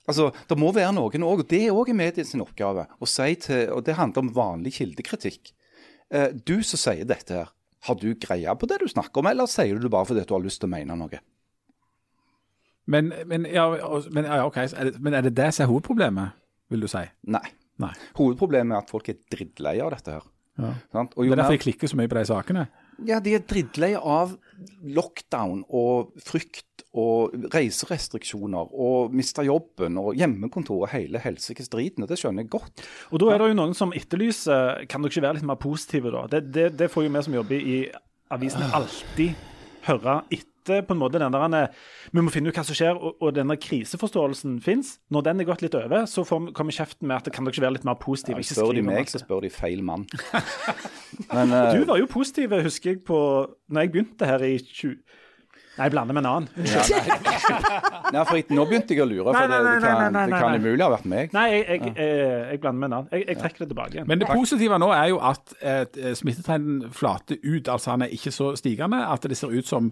Altså, 0.08 0.30
Det 0.48 0.56
må 0.58 0.72
være 0.74 0.90
noen 0.96 1.22
òg, 1.28 1.44
det 1.46 1.60
er 1.68 1.76
òg 1.76 1.92
mediets 1.94 2.34
oppgave, 2.34 2.86
å 2.98 3.06
si 3.06 3.34
til, 3.44 3.68
og 3.76 3.84
det 3.86 3.94
handler 4.00 4.24
om 4.24 4.32
vanlig 4.34 4.72
kildekritikk. 4.80 5.52
Eh, 6.10 6.32
du 6.34 6.62
som 6.66 6.80
sier 6.80 7.04
dette 7.06 7.36
her, 7.36 7.52
har 7.86 7.96
du 7.96 8.08
greie 8.20 8.52
på 8.60 8.66
det 8.68 8.80
du 8.82 8.88
snakker 8.90 9.22
om, 9.22 9.28
eller 9.30 9.46
sier 9.48 9.76
du 9.78 9.86
det 9.86 9.92
bare 9.92 10.08
fordi 10.08 10.24
du 10.26 10.34
har 10.34 10.42
lyst 10.42 10.60
til 10.60 10.68
å 10.68 10.72
mene 10.74 10.96
noe? 10.98 11.20
Men, 12.90 13.12
men, 13.30 13.46
ja, 13.46 13.68
men, 14.10 14.26
ja, 14.26 14.42
okay. 14.48 14.66
er 14.74 14.90
det, 14.90 15.00
men 15.02 15.14
er 15.14 15.26
det 15.28 15.34
det 15.38 15.48
som 15.54 15.64
er 15.66 15.70
hovedproblemet, 15.70 16.36
vil 16.72 16.82
du 16.84 16.90
si? 16.90 17.04
Nei. 17.30 17.44
Nei. 17.80 17.92
Hovedproblemet 18.18 18.76
er 18.76 18.84
at 18.84 18.90
folk 18.92 19.08
er 19.12 19.20
drittleie 19.32 19.82
av 19.84 19.94
dette 19.94 20.18
her. 20.18 20.26
Ja. 20.60 20.74
Sant? 20.92 21.14
Og 21.16 21.24
Det 21.24 21.32
er 21.32 21.36
derfor 21.36 21.54
mer- 21.54 21.58
jeg 21.58 21.64
klikker 21.64 21.88
så 21.88 21.96
mye 21.96 22.10
på 22.10 22.18
de 22.18 22.24
sakene. 22.28 22.66
Ja, 23.08 23.16
de 23.24 23.32
er 23.34 23.44
drittleie 23.48 23.96
av 23.96 24.34
lockdown 24.84 25.62
og 25.72 26.10
frykt 26.20 26.84
og 26.92 27.32
reiserestriksjoner 27.54 28.74
og 28.74 29.14
miste 29.16 29.44
jobben 29.46 29.96
og 30.00 30.18
hjemmekontor 30.18 30.84
og 30.84 30.92
hele 30.92 31.22
helsikes 31.22 31.70
driten. 31.72 32.04
Det 32.10 32.18
skjønner 32.20 32.44
jeg 32.44 32.50
godt. 32.50 32.84
Og 33.14 33.22
da 33.22 33.30
er 33.32 33.38
det 33.40 33.48
jo 33.52 33.58
noen 33.62 33.74
som 33.78 33.94
etterlyser 33.96 34.84
Kan 34.90 35.02
dere 35.02 35.14
ikke 35.14 35.24
være 35.24 35.38
litt 35.38 35.48
mer 35.48 35.60
positive, 35.62 36.12
da? 36.12 36.26
Det, 36.28 36.42
det, 36.52 36.66
det 36.76 36.90
får 36.90 37.06
jo 37.06 37.14
vi 37.14 37.22
som 37.22 37.38
jobber 37.40 37.56
i 37.74 37.78
avisene 38.30 38.68
alltid 38.76 39.34
høre 39.86 40.20
etter 40.28 40.49
på 40.68 40.94
en 40.94 41.00
måte 41.00 41.20
den 41.20 41.32
der 41.34 41.56
eh, 41.56 41.78
Vi 42.12 42.24
må 42.24 42.32
finne 42.32 42.50
ut 42.50 42.58
hva 42.58 42.64
som 42.66 42.76
skjer, 42.76 42.98
og, 42.98 43.16
og 43.20 43.34
denne 43.36 43.56
kriseforståelsen 43.60 44.58
fins. 44.64 44.98
Når 45.10 45.26
den 45.28 45.44
er 45.44 45.48
gått 45.48 45.64
litt 45.64 45.76
over, 45.78 46.04
så 46.10 46.24
får, 46.26 46.50
kommer 46.56 46.76
kjeften 46.76 47.08
med 47.10 47.20
at 47.20 47.32
kan 47.32 47.46
dere 47.46 47.56
ikke 47.56 47.66
være 47.66 47.78
litt 47.78 47.88
mer 47.88 47.98
positive? 48.00 48.40
Ja, 48.40 48.46
ikke 48.46 48.58
spør 48.58 48.76
de 48.76 48.84
meg, 48.86 49.10
så 49.12 49.22
spør 49.22 49.46
de 49.46 49.52
feil 49.54 49.82
mann. 49.86 50.06
Men 51.34 51.54
uh, 51.54 51.72
Du 51.76 51.84
var 51.88 52.00
jo 52.00 52.10
positiv, 52.10 52.54
husker 52.64 52.94
jeg, 52.94 53.02
på 53.06 53.18
Når 53.68 53.86
jeg 53.86 53.92
begynte 53.96 54.28
her 54.28 54.46
i 54.46 54.56
20... 54.60 55.00
Nei, 55.80 55.86
jeg 55.86 55.92
blander 55.94 56.12
med 56.16 56.24
en 56.24 56.28
annen. 56.28 56.48
ja, 56.66 56.82
nei. 56.92 57.18
nei, 58.14 58.22
for 58.28 58.52
nå 58.52 58.64
begynte 58.68 58.92
jeg 58.92 59.00
å 59.00 59.06
lure, 59.08 59.30
for 59.30 59.38
det, 59.38 59.48
nei, 59.48 59.60
det 59.64 59.70
nei, 59.70 59.84
kan, 59.84 60.00
nei, 60.00 60.08
nei, 60.12 60.24
det 60.28 60.40
kan 60.42 60.56
umulig 60.60 60.84
ha 60.84 60.88
vært 60.92 61.06
meg. 61.08 61.30
Nei, 61.36 61.44
jeg, 61.54 61.62
jeg, 61.68 61.92
jeg, 61.94 62.16
jeg 62.50 62.62
blander 62.64 62.82
med 62.82 62.88
en 62.90 62.96
annen. 62.98 63.12
Jeg, 63.14 63.24
jeg 63.30 63.38
trekker 63.40 63.62
det 63.62 63.68
tilbake 63.70 63.96
igjen. 63.96 64.08
Men 64.10 64.20
det 64.20 64.28
positive 64.28 64.80
nå 64.82 64.90
er 64.92 65.06
jo 65.12 65.20
at 65.30 65.54
eh, 65.62 66.10
smittetrenden 66.18 66.90
flater 66.96 67.38
ut. 67.46 67.70
Altså 67.70 67.94
han 67.94 68.04
er 68.04 68.12
ikke 68.18 68.34
så 68.34 68.50
stigende 68.60 69.00
at 69.06 69.30
det 69.30 69.38
ser 69.40 69.54
ut 69.54 69.70
som 69.70 69.88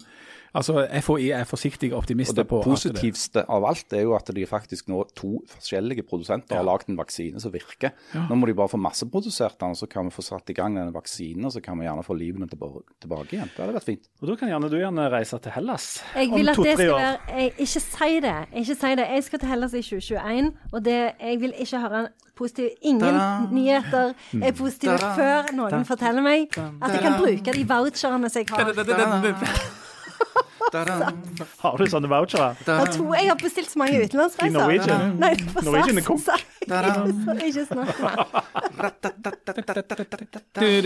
Altså 0.57 0.87
FHI 1.03 1.31
er 1.37 1.45
forsiktige 1.49 1.93
Og 1.95 2.03
optimister 2.03 2.43
det 2.43 2.49
på 2.49 2.61
at 2.63 2.69
positivste 2.69 3.45
av 3.49 3.67
alt 3.69 3.93
er 3.93 4.05
jo 4.07 4.15
at 4.17 4.31
de 4.35 4.47
faktisk 4.49 4.89
nå 4.89 5.03
to 5.19 5.43
forskjellige 5.51 6.05
produsenter 6.09 6.57
har 6.57 6.67
lagd 6.67 6.89
en 6.89 6.99
vaksine 6.99 7.41
som 7.43 7.53
virker. 7.53 7.93
Nå 8.15 8.39
må 8.39 8.49
de 8.49 8.57
bare 8.57 8.73
få 8.73 8.81
masseprodusert 8.81 9.59
den, 9.61 9.77
så 9.77 9.89
kan 9.91 10.09
vi 10.09 10.15
få 10.15 10.25
satt 10.25 10.49
i 10.51 10.57
gang 10.57 10.77
den 10.79 10.93
vaksinen, 10.95 11.45
og 11.45 11.53
så 11.53 11.63
kan 11.65 11.79
vi 11.79 11.87
gjerne 11.89 12.05
få 12.07 12.17
livene 12.17 12.49
tilbake, 12.49 13.35
igjen. 13.35 13.51
Det 13.55 13.63
hadde 13.65 13.77
vært 13.77 13.89
fint. 13.89 14.09
Og 14.23 14.31
da 14.31 14.39
kan 14.41 14.53
gjerne 14.53 14.71
du 14.73 14.79
gjerne 14.79 15.09
reise 15.13 15.39
til 15.43 15.55
Hellas 15.55 15.89
Jeg 16.15 16.31
vil 16.33 16.47
det 16.51 16.55
to-tre 16.57 16.89
år. 16.93 16.99
være 16.99 17.41
jeg, 17.43 17.53
Ikke 17.59 17.83
si 17.85 18.21
det. 18.25 18.37
Ikke 18.55 18.79
si 18.81 18.95
det. 19.01 19.09
Jeg 19.09 19.25
skal 19.29 19.43
til 19.43 19.49
Hellas 19.49 19.75
i 19.75 19.83
2021, 19.83 20.53
og 20.73 20.85
det, 20.85 20.99
jeg 21.21 21.41
vil 21.41 21.55
ikke 21.59 21.83
høre 21.85 22.09
positive 22.39 22.71
Ingen 22.83 23.19
nyheter 23.53 24.15
er 24.43 24.53
positive 24.53 24.99
før 24.99 25.51
noen 25.57 25.85
forteller 25.89 26.23
meg 26.23 26.55
at 26.55 26.95
jeg 26.95 27.03
kan 27.03 27.19
bruke 27.19 27.55
de 27.57 27.67
voucherne 27.69 28.31
som 28.31 28.41
jeg 28.41 28.49
har. 28.55 29.89
Har 30.69 31.79
du 31.81 31.85
sånne 31.89 32.09
vouchere? 32.11 32.51
Jeg, 32.67 32.91
tror 32.93 33.15
jeg 33.17 33.29
har 33.31 33.39
bestilt 33.41 33.71
så 33.73 33.79
mange 33.81 34.03
utenlandsreiser. 34.05 34.51
I 34.51 34.57
Norwegian? 34.57 35.15
Nei, 35.23 35.31
på 35.55 35.63
Norwegian 35.65 35.99
er 35.99 36.05
SAS. 36.05 36.25
så- 36.29 36.39
Ikke 37.49 37.65
snakk 37.65 38.01
med 38.03 38.19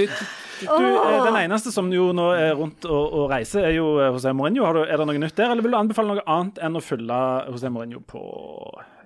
eh, 0.07 1.25
Den 1.27 1.37
eneste 1.43 1.73
som 1.75 1.91
jo 1.93 2.13
nå 2.15 2.29
er 2.37 2.55
rundt 2.59 2.87
og, 2.87 3.05
og 3.23 3.31
reiser, 3.33 3.67
er 3.67 3.75
jo 3.77 3.97
eh, 3.99 4.11
José 4.15 4.33
Mourinho. 4.37 4.65
Har 4.69 4.79
du, 4.79 4.83
er 4.87 4.97
det 5.03 5.09
noe 5.11 5.19
nytt 5.23 5.37
der, 5.39 5.51
eller 5.53 5.63
vil 5.67 5.75
du 5.75 5.79
anbefale 5.81 6.15
noe 6.15 6.25
annet 6.31 6.63
enn 6.63 6.79
å 6.79 6.83
følge 6.85 7.21
José 7.51 7.73
Mourinho 7.73 8.03
på 8.07 8.23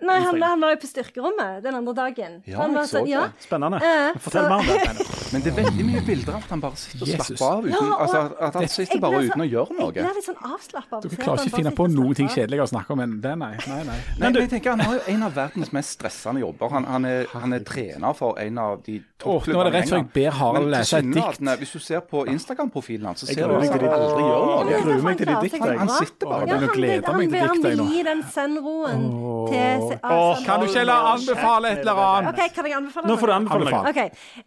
Nei, 0.06 0.18
han, 0.20 0.36
han 0.44 0.60
var 0.60 0.74
jo 0.74 0.78
på 0.82 0.88
styrkerommet 0.90 1.62
den 1.64 1.72
andre 1.78 1.92
dagen. 1.96 2.34
Ja, 2.44 2.58
han 2.60 2.74
var 2.76 2.84
så 2.84 2.98
sånn, 2.98 3.06
ja. 3.08 3.22
Spennende. 3.40 3.78
Eh, 3.80 4.18
Fortell 4.20 4.44
mer 4.50 4.60
om 4.60 4.66
det. 4.68 5.06
Men 5.32 5.40
det 5.46 5.48
er 5.54 5.56
veldig 5.56 5.86
mye 5.88 6.02
bilder 6.04 6.34
av 6.36 6.42
at 6.44 6.52
han 6.52 6.60
bare 6.66 6.76
sitter 6.76 7.06
og 7.06 7.08
slapper 7.16 7.46
av. 7.46 7.64
Uten, 7.64 7.72
Ja, 7.72 7.78
og- 7.80 8.02
altså, 8.04 8.20
at 8.48 8.58
han 8.60 8.68
sitter 8.74 9.00
bare 9.00 9.22
så- 9.22 9.30
uten 9.32 9.40
å 9.40 9.48
gjøre 9.48 9.78
noe. 9.78 9.88
Jeg 9.96 10.04
blir 10.04 10.18
litt 10.20 10.28
sånn 10.28 10.35
avslappa. 10.42 11.00
Du 11.04 11.08
klarer 11.14 11.44
ikke 11.46 11.56
å 11.56 11.60
finne 11.60 11.72
på 11.76 11.86
noe 11.92 12.16
ting 12.18 12.28
kjedeligere 12.30 12.66
å 12.66 12.70
snakke 12.70 12.94
om 12.94 13.02
enn 13.04 13.18
det, 13.24 13.34
nei. 13.40 13.52
nei, 13.66 13.82
nei. 13.88 13.98
Nei, 14.16 14.30
men 14.30 14.40
jeg 14.42 14.52
tenker 14.52 14.74
Han 14.76 14.84
har 14.84 14.98
jo 14.98 15.04
en 15.14 15.26
av 15.28 15.36
verdens 15.36 15.72
mest 15.76 15.96
stressende 15.96 16.42
jobber. 16.42 16.72
Han, 16.74 16.88
han, 16.90 17.08
er, 17.08 17.30
han 17.32 17.56
er 17.56 17.66
trener 17.66 18.16
for 18.18 18.40
en 18.42 18.62
av 18.62 18.80
de 18.86 19.00
Åh, 19.24 19.46
nå 19.48 19.60
er 19.62 19.64
det 19.70 19.72
rett 19.78 19.88
før 19.88 19.96
jeg 19.96 20.08
ber 20.12 20.34
Harald 20.36 20.66
lese 20.68 20.98
et 21.00 21.06
dikt. 21.08 21.40
Hvis 21.62 21.70
du 21.72 21.78
ser 21.80 22.02
på 22.04 22.26
Instagram-profilen 22.28 23.06
hans, 23.08 23.22
så 23.24 23.26
ser 23.30 23.48
du 23.48 23.54
at 23.56 23.70
han 23.72 23.86
aldri 23.96 24.26
gjør 24.26 24.70
Jeg 24.70 24.82
gruer 24.84 25.04
meg 25.06 25.16
til 25.16 25.30
de 25.30 25.36
diktene. 25.46 25.78
Han 25.80 25.92
sitter 25.94 26.28
bare 26.28 26.42
og 26.44 26.50
Ja, 26.50 26.58
begynner 26.58 26.66
å 26.66 26.68
han, 26.68 26.68
vil, 26.68 26.76
glede 26.76 27.06
han, 27.06 27.16
meg 27.16 27.30
til 27.30 27.38
til 27.40 27.48
han 27.48 27.62
vil 27.64 27.94
gi 27.96 28.02
den 28.10 28.20
zen-roen 28.34 29.06
til 29.48 29.96
av 30.04 30.42
Kan 30.44 30.60
du 30.60 30.66
ikke 30.68 30.98
anbefale 31.00 31.72
et 31.72 31.80
eller 31.80 32.02
annet? 32.04 32.28
OK, 32.34 32.54
kan 32.58 32.68
jeg 32.68 32.76
anbefale 32.76 33.08
Nå 33.08 33.16
får 33.22 33.32
du 33.32 33.34
anbefale 33.38 33.70
noe. 33.72 33.92
OK. 33.94 34.00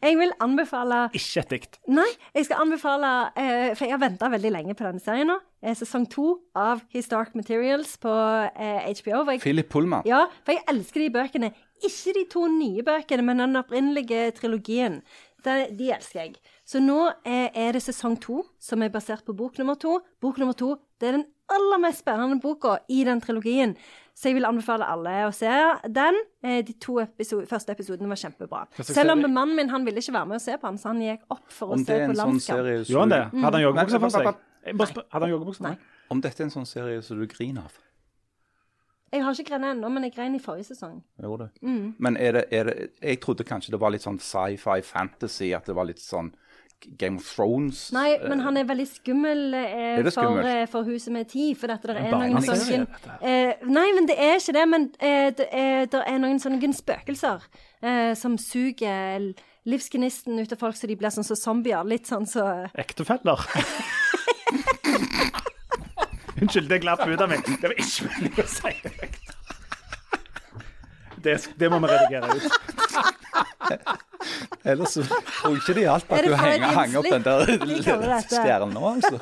Jeg 0.06 0.20
vil 0.22 0.34
anbefale 0.46 1.00
Ikke 1.18 1.44
et 1.44 1.54
dikt. 1.56 1.80
Nei, 1.90 2.10
jeg 2.38 2.46
skal 2.46 2.62
anbefale 2.68 3.14
eh, 3.42 3.72
For 3.74 3.88
jeg 3.88 3.96
har 3.98 4.04
venta 4.06 4.30
veldig 4.30 4.52
lenge 4.54 4.78
på 4.78 4.86
denne 4.86 5.02
serien 5.04 5.32
nå. 5.34 5.40
Eh, 5.66 5.74
sesong 5.76 6.06
to 6.14 6.38
av 6.56 6.86
His 6.94 7.10
Dark 7.12 7.34
Materials 7.36 7.98
på 8.00 8.14
eh, 8.14 8.86
HBO. 9.02 9.26
For 9.26 9.34
jeg, 9.34 9.42
Philip 9.44 9.68
Pullman. 9.74 10.06
ja, 10.08 10.22
for 10.46 10.56
jeg 10.56 10.64
elsker 10.72 11.04
de 11.04 11.10
bøkene. 11.18 11.52
Ikke 11.86 12.14
de 12.18 12.26
to 12.32 12.46
nye 12.52 12.84
bøkene, 12.86 13.26
men 13.26 13.44
den 13.46 13.60
opprinnelige 13.60 14.32
trilogien. 14.38 15.00
De, 15.46 15.56
de 15.72 15.92
elsker 15.96 16.20
jeg. 16.20 16.36
Så 16.68 16.82
nå 16.84 16.98
er, 17.24 17.50
er 17.56 17.78
det 17.78 17.82
sesong 17.86 18.18
to, 18.20 18.44
som 18.60 18.84
er 18.84 18.92
basert 18.92 19.24
på 19.26 19.36
bok 19.38 19.58
nummer 19.62 19.80
to. 19.80 20.00
Bok 20.20 20.42
nummer 20.42 20.58
to 20.58 20.76
det 21.00 21.08
er 21.08 21.16
den 21.16 21.28
aller 21.50 21.80
mest 21.82 22.04
spennende 22.04 22.38
boka 22.44 22.78
i 22.92 23.04
den 23.08 23.22
trilogien. 23.24 23.76
Så 24.14 24.30
jeg 24.30 24.36
vil 24.36 24.48
anbefale 24.50 24.84
alle 24.92 25.14
å 25.30 25.32
se 25.34 25.50
den. 25.96 26.18
Eh, 26.44 26.60
de 26.68 26.76
to 26.84 26.98
episode, 27.00 27.48
første 27.48 27.72
episodene 27.72 28.12
var 28.12 28.20
kjempebra. 28.20 28.66
Selv 28.84 29.16
om 29.16 29.24
mannen 29.32 29.56
min 29.56 29.72
han 29.72 29.88
ville 29.88 30.04
ikke 30.04 30.18
være 30.18 30.30
med 30.34 30.42
å 30.42 30.44
se 30.44 30.58
på 30.60 30.68
den, 30.68 30.80
så 30.82 30.92
han 30.92 31.02
gikk 31.06 31.24
opp 31.32 31.46
for 31.56 31.72
å 31.74 31.80
se 31.80 31.88
på 31.88 32.10
sånn 32.12 32.20
landskamp. 32.20 32.60
serie 32.60 32.82
som 32.84 32.94
Gjorde 32.94 33.06
han 33.06 33.16
det? 33.16 33.44
Hadde 33.46 33.62
han 33.62 33.66
joggebukse 33.66 34.02
på 34.04 34.12
seg? 34.18 34.32
nei, 34.68 34.90
Hadde 35.16 35.24
han 35.24 35.34
joggebukse? 35.34 35.76
Om 36.10 36.26
dette 36.26 36.44
er 36.44 36.50
en 36.50 36.56
sånn 36.58 36.68
serie 36.68 37.06
som 37.06 37.22
du 37.22 37.30
griner 37.32 37.70
av? 37.70 37.80
Jeg 39.12 39.24
har 39.26 39.34
ikke 39.38 39.49
grenet 39.51 39.78
ennå, 39.78 39.89
men 39.93 40.05
jeg 40.07 40.14
grein 40.16 40.36
i 40.38 40.41
forrige 40.43 40.70
sesong. 40.72 40.99
Gjorde 41.22 41.47
det? 41.47 41.64
Mm. 41.66 41.95
Men 41.97 42.18
er 42.18 42.38
det, 42.38 42.43
er 42.51 42.70
det 42.70 42.76
Jeg 43.01 43.22
trodde 43.24 43.47
kanskje 43.47 43.74
det 43.74 43.82
var 43.82 43.93
litt 43.95 44.05
sånn 44.05 44.20
sci-fi 44.22 44.82
fantasy, 44.86 45.53
at 45.57 45.66
det 45.70 45.76
var 45.78 45.89
litt 45.89 46.03
sånn 46.03 46.32
Game 46.97 47.18
of 47.18 47.36
Thrones. 47.36 47.89
Nei, 47.91 48.14
men 48.24 48.39
han 48.39 48.57
er 48.57 48.68
veldig 48.70 48.86
skummel 48.88 49.53
eh, 49.57 49.99
Er 49.99 50.10
for, 50.16 50.39
eh, 50.47 50.66
for 50.72 50.88
huset 50.88 51.12
med 51.12 51.28
tid. 51.28 51.57
For 51.60 51.72
dette, 51.72 51.91
det 51.91 52.05
er 52.05 52.14
barneserie, 52.14 52.86
noen 52.86 52.88
sånne 53.03 53.18
eh, 53.20 53.68
Nei, 53.68 53.88
men 53.97 54.07
det 54.07 54.16
er 54.16 54.38
ikke 54.39 54.55
det. 54.55 54.66
Men 54.72 54.88
eh, 54.95 55.28
det, 55.36 55.49
er, 55.51 55.89
der 55.91 56.07
er 56.07 56.22
noen 56.24 56.39
sånne 56.39 56.72
spøkelser 56.76 57.43
eh, 57.84 58.14
som 58.20 58.38
suger 58.39 59.32
livsgnisten 59.70 60.39
ut 60.39 60.55
av 60.55 60.62
folk 60.62 60.78
så 60.80 60.88
de 60.89 60.95
blir 60.97 61.12
sånn 61.14 61.28
som 61.28 61.39
zombier. 61.39 61.84
Litt 61.88 62.07
sånn 62.10 62.28
så 62.30 62.47
Ektefeller. 62.80 63.43
Unnskyld, 66.42 66.70
det 66.70 66.80
glapp 66.84 67.04
ut 67.08 67.22
av 67.22 67.30
meg. 67.30 67.44
Det 67.46 67.68
var 67.72 67.76
ikke 67.84 68.08
meningen 68.08 68.44
å 68.44 68.48
si 68.50 68.74
det 68.84 68.92
høyt. 69.00 69.20
Det, 71.20 71.34
det 71.60 71.68
må 71.72 71.80
vi 71.84 71.88
redigere 71.92 72.28
ut. 72.36 72.44
Ellers 74.64 74.94
så 74.96 75.04
tror 75.04 75.54
jeg 75.54 75.62
ikke 75.62 75.74
det 75.76 75.84
hjalp 75.84 76.14
at 76.16 76.24
du 76.26 76.36
henger 76.36 76.54
et 76.56 76.64
henger, 76.64 76.76
hang 76.78 76.96
opp 77.00 77.10
den 77.10 77.24
der 77.28 77.40
nå, 78.72 78.82
altså. 78.94 79.20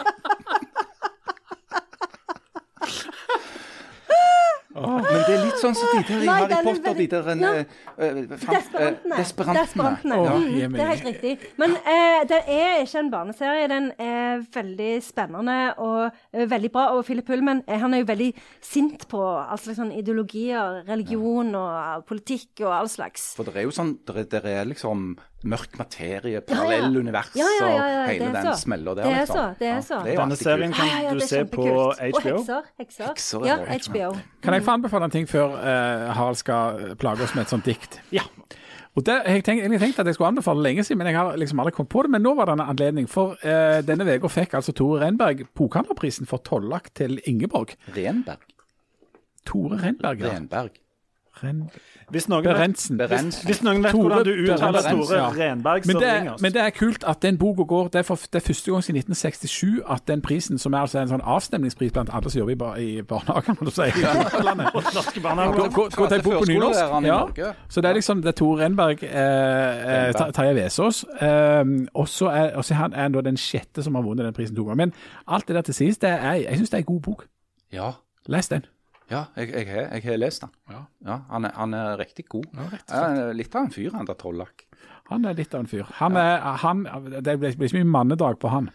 Men 4.77 5.23
det 5.25 5.33
er 5.33 5.46
litt 5.57 5.63
sånn 5.65 5.75
som 5.77 5.89
de 5.91 6.03
der 6.07 6.23
i 6.23 6.27
Harry 6.29 6.53
er 6.53 6.63
Potter, 6.67 6.93
de 6.93 7.07
der 7.07 7.29
Ja. 7.41 7.51
eh, 7.53 7.65
eh, 7.97 8.07
eh, 8.07 8.13
Desperantene. 8.31 9.17
Desperantene. 9.17 9.65
Desperantene. 9.65 10.17
Mm, 10.37 10.73
det 10.73 10.81
er 10.85 10.91
helt 10.93 11.07
riktig. 11.09 11.33
Men 11.57 11.75
eh, 11.81 12.23
det 12.29 12.39
er 12.47 12.83
ikke 12.85 12.99
en 13.01 13.11
barneserie. 13.11 13.67
Den 13.67 13.91
er 13.99 14.45
veldig 14.53 14.91
spennende 15.03 15.57
og 15.77 16.11
eh, 16.33 16.45
veldig 16.49 16.71
bra. 16.71 16.85
Og 16.95 17.03
Philip 17.05 17.25
Pullman 17.27 17.63
eh, 17.67 17.79
han 17.81 17.93
er 17.93 18.03
jo 18.03 18.09
veldig 18.13 18.33
sint 18.61 19.07
på 19.09 19.21
all 19.23 19.57
slags 19.57 19.77
sånn 19.81 19.91
ideologier, 19.97 20.83
religion 20.87 21.53
og 21.57 22.05
politikk 22.07 22.61
og 22.65 22.71
all 22.81 22.87
slags. 22.89 23.33
For 23.37 23.43
det 23.47 23.55
er 23.57 23.67
jo 23.67 23.71
sånn, 23.75 23.97
det 24.07 24.29
det 24.31 24.45
er 24.45 24.65
liksom 24.65 25.17
mørk 25.43 25.77
materie, 25.77 26.41
parallellunivers 26.41 27.29
Ja, 27.37 27.45
ja, 27.61 27.67
ja, 27.69 28.05
hele 28.07 28.25
det 28.25 28.33
den 28.33 28.47
så. 28.47 28.53
smella 28.61 28.95
der. 28.97 29.03
Det 29.03 29.11
er 29.13 29.19
liksom. 29.19 29.35
så, 29.35 29.53
det 29.59 29.67
er 29.67 29.73
Ja, 29.75 29.81
så. 29.81 29.99
det 30.03 30.13
er 30.13 30.17
Denne 30.21 30.35
serien 30.35 30.73
kan 30.73 30.87
Ja, 30.87 31.01
ja, 31.09 31.13
du 31.13 31.19
se 31.19 31.43
på 31.45 31.61
HBO. 31.61 31.83
Og 31.87 31.95
hekser. 32.01 32.61
Hekser. 32.79 33.07
Hekser, 33.07 33.45
ja. 33.45 33.57
HBO. 33.87 34.17
Kan 34.43 34.53
jeg 34.53 34.63
få 34.63 34.71
anbefale 34.71 35.05
en 35.05 35.11
ting 35.11 35.29
før 35.29 35.53
uh, 35.53 36.13
Harald 36.17 36.35
skal 36.41 36.95
plage 36.97 37.21
oss 37.23 37.35
med 37.35 37.45
et 37.45 37.49
sånt 37.53 37.65
dikt? 37.69 37.99
Ja. 38.11 38.25
Og 38.97 39.05
det, 39.05 39.13
Jeg 39.27 39.43
tenkte 39.45 39.61
egentlig 39.61 39.79
tenkt 39.79 39.99
at 39.99 40.05
jeg 40.09 40.15
skulle 40.17 40.27
anbefale 40.33 40.63
lenge 40.65 40.83
siden, 40.83 40.97
men 40.97 41.07
jeg 41.07 41.15
har 41.19 41.35
liksom 41.37 41.59
aldri 41.59 41.71
kommet 41.71 41.89
på 41.93 42.01
det. 42.01 42.09
Men 42.11 42.21
nå 42.25 42.33
var 42.33 42.45
det 42.49 42.53
en 42.57 42.63
anledning. 42.65 43.05
For 43.09 43.37
eh, 43.45 43.83
denne 43.85 44.07
uka 44.17 44.27
fikk 44.27 44.55
altså 44.57 44.73
Tore 44.73 45.03
Renberg 45.05 45.43
Bokhandlerprisen 45.53 46.25
for 46.25 46.41
tollakt 46.41 46.95
til 46.97 47.19
Ingeborg. 47.29 47.75
Renberg. 47.93 48.41
Tore 49.45 49.77
Renberg, 49.83 50.19
ja. 50.25 50.33
Renberg. 50.33 50.81
Ren... 51.43 51.69
Hvis 52.09 52.29
noen 52.31 52.45
vet, 52.45 52.55
Berentsen. 52.55 53.01
Hvis, 53.01 53.41
hvis 53.43 53.59
noen 53.63 53.83
vet 53.83 53.91
Tore 53.91 54.07
hvordan 54.07 54.25
du 54.25 54.31
uttaler 54.31 54.77
Berentsen, 54.77 55.03
Store 55.03 55.17
ja. 55.17 55.51
Renberg, 55.51 55.83
så 55.83 55.91
Men 55.91 56.01
det, 56.01 56.11
ring 56.13 56.29
oss. 56.31 56.41
men 56.41 56.53
det 56.53 56.61
er 56.61 56.69
kult 56.69 57.03
at 57.03 57.21
den 57.21 57.37
boka 57.37 57.63
går 57.67 57.87
Det 57.87 57.95
er, 57.95 58.05
for, 58.07 58.15
det 58.15 58.35
er 58.35 58.45
første 58.45 58.71
gang 58.71 58.83
siden 58.83 58.97
1967 58.97 59.81
at 59.89 60.07
den 60.07 60.21
prisen, 60.21 60.57
som 60.57 60.73
er 60.73 60.85
altså 60.85 60.99
en 61.01 61.11
sånn 61.11 61.23
avstemningspris 61.23 61.91
blant 61.91 62.13
alle 62.13 62.31
som 62.31 62.39
jobber 62.39 62.77
i, 62.79 62.87
i 62.99 63.01
barnehagen, 63.01 63.57
må 63.59 63.67
du 63.67 63.73
si, 63.75 63.89
i 63.99 64.05
Norske 64.05 65.19
Gå, 65.19 65.23
barnehager. 65.25 65.69
gå, 65.75 65.89
gå 65.95 66.07
til 66.13 66.23
bok 66.23 66.39
på 66.39 66.49
nynorsk. 66.51 67.03
Ja. 67.07 67.51
Så 67.69 67.81
det 67.81 67.91
er 67.91 67.99
liksom 67.99 68.23
det 68.23 68.31
er 68.31 68.37
Tore 68.39 68.63
Renberg, 68.63 69.03
eh, 69.03 70.07
eh, 70.07 70.31
Tarjei 70.33 70.55
Vesaas. 70.55 71.03
Eh, 71.19 71.63
og 71.93 72.07
så 72.07 72.31
er, 72.31 72.55
er 72.55 72.73
han 72.79 72.93
er 72.93 73.09
han 73.09 73.19
den 73.25 73.37
sjette 73.37 73.83
som 73.83 73.95
har 73.95 74.07
vunnet 74.07 74.25
den 74.25 74.33
prisen 74.37 74.55
to 74.55 74.63
ganger. 74.63 74.85
Men 74.85 74.93
alt 75.27 75.47
det 75.47 75.55
der 75.59 75.61
til 75.61 75.73
sist, 75.73 76.01
det 76.01 76.09
er, 76.09 76.33
jeg 76.33 76.57
syns 76.61 76.69
det 76.69 76.79
er 76.79 76.85
en 76.85 76.91
god 76.93 77.01
bok. 77.01 77.27
Ja. 77.73 77.91
Les 78.27 78.47
den. 78.47 78.65
Ja, 79.09 79.25
jeg, 79.37 79.51
jeg, 79.53 79.67
har, 79.71 79.85
jeg 79.95 80.03
har 80.03 80.17
lest 80.19 80.41
den. 80.43 80.49
Ja. 80.73 81.19
han, 81.29 81.45
er, 81.47 81.51
han 81.55 81.73
er 81.73 81.97
riktig 82.01 82.25
god. 82.29 82.47
Ja, 82.53 82.65
rett 82.73 82.91
og 82.91 83.19
Ja, 83.21 83.29
litt 83.39 83.55
av 83.55 83.63
en 83.67 83.71
fyr, 83.71 83.91
han 83.95 84.05
der 84.09 84.17
Tollak. 84.19 84.65
Han 85.07 85.23
er 85.25 85.33
litt 85.37 85.53
av 85.55 85.63
en 85.63 85.69
fyr. 85.71 85.85
Han 86.01 86.17
er, 86.19 86.41
han, 86.63 86.83
det 87.23 87.37
blir 87.39 87.55
blir 87.55 87.69
ikke 87.69 87.79
mye 87.79 87.91
mannedag 87.93 88.39
på 88.41 88.51
han. 88.51 88.69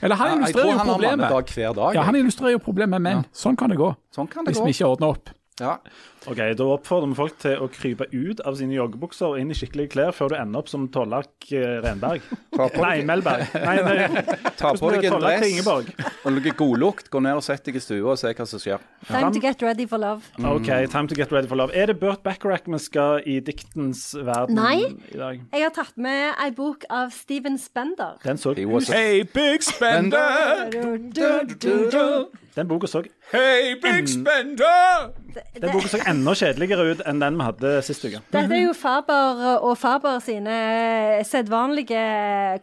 Eller 0.00 0.16
han 0.16 0.28
Ja, 0.30 0.34
illustrerer 0.38 0.70
jo 0.72 0.78
problemet. 0.88 1.28
dag. 1.74 1.94
Ja, 1.94 2.02
han 2.06 2.16
illustrerer 2.16 2.52
jo 2.56 2.62
problemet 2.62 2.94
med 3.00 3.02
menn. 3.02 3.24
Sånn 3.34 3.56
kan 3.60 3.68
det 3.74 3.76
gå. 3.76 3.90
Sånn 4.14 4.28
kan 4.30 4.44
det 4.46 4.54
Hvis 4.54 4.60
gå. 4.62 4.68
vi 4.70 4.76
ikke 4.76 4.88
ordner 4.94 5.08
opp. 5.16 5.30
Ja. 5.60 5.76
Ok, 6.30 6.40
Da 6.56 6.66
oppfordrer 6.72 7.10
vi 7.10 7.16
folk 7.18 7.36
til 7.42 7.60
å 7.60 7.68
krype 7.72 8.06
ut 8.12 8.40
av 8.48 8.56
sine 8.58 8.76
joggebukser 8.78 9.34
og 9.34 9.40
inn 9.40 9.52
i 9.52 9.56
skikkelige 9.58 9.92
klær 9.94 10.14
før 10.16 10.32
du 10.32 10.36
ender 10.38 10.62
opp 10.62 10.70
som 10.72 10.86
Tollak 10.92 11.48
eh, 11.52 11.78
Renberg. 11.84 12.24
Nei, 12.80 12.94
Melberg. 13.04 13.50
Nei, 13.60 13.76
nei. 13.84 14.24
ta 14.60 14.72
på 14.78 14.92
deg 14.94 15.08
en 15.10 15.18
dress 15.20 15.68
og 16.24 16.30
noe 16.32 16.54
godlukt. 16.56 17.10
Gå 17.12 17.22
ned 17.24 17.40
og 17.40 17.44
sett 17.44 17.64
deg 17.68 17.76
i 17.76 17.82
stua 17.84 18.14
og 18.14 18.20
se 18.20 18.32
hva 18.32 18.46
som 18.48 18.62
skjer. 18.62 18.84
Time 19.08 19.32
to 19.34 19.42
get 19.42 19.62
ready 19.64 19.86
for 19.90 20.00
love. 20.00 20.30
OK, 20.40 20.70
time 20.92 21.10
to 21.10 21.18
get 21.18 21.32
ready 21.34 21.50
for 21.50 21.60
love. 21.60 21.74
Er 21.76 21.92
det 21.92 21.98
Burt 22.00 22.24
Bacharach 22.24 22.64
vi 22.70 22.80
skal 22.80 23.20
i 23.28 23.38
diktens 23.44 24.14
verden 24.16 24.56
Nei. 24.56 24.94
i 25.12 25.20
dag? 25.20 25.42
Jeg 25.52 25.66
har 25.66 25.74
tatt 25.76 25.98
med 26.00 26.32
ei 26.40 26.50
bok 26.56 26.88
av 26.88 27.12
Steven 27.12 27.58
Spender. 27.60 28.16
Den 28.24 28.40
så 28.40 28.54
He 28.54 28.64
Hey, 28.94 29.22
big 29.24 29.62
spender! 29.62 30.20
Den 32.54 32.68
boka 32.68 32.86
så, 32.86 33.02
Hey, 33.32 33.74
big 33.82 34.08
spender! 34.08 35.10
den 35.60 35.72
boka 35.72 35.88
så 35.88 35.98
enda 36.14 36.34
kjedeligere 36.38 36.86
ut 36.94 37.02
enn 37.08 37.20
den 37.22 37.38
vi 37.38 37.46
hadde 37.48 37.72
sist 37.86 38.04
uke. 38.06 38.20
Dette 38.34 38.56
er 38.56 38.62
jo 38.64 38.72
Faber 38.76 39.42
og 39.54 39.74
Faber 39.78 40.20
sine 40.24 40.56
sedvanlige 41.26 42.04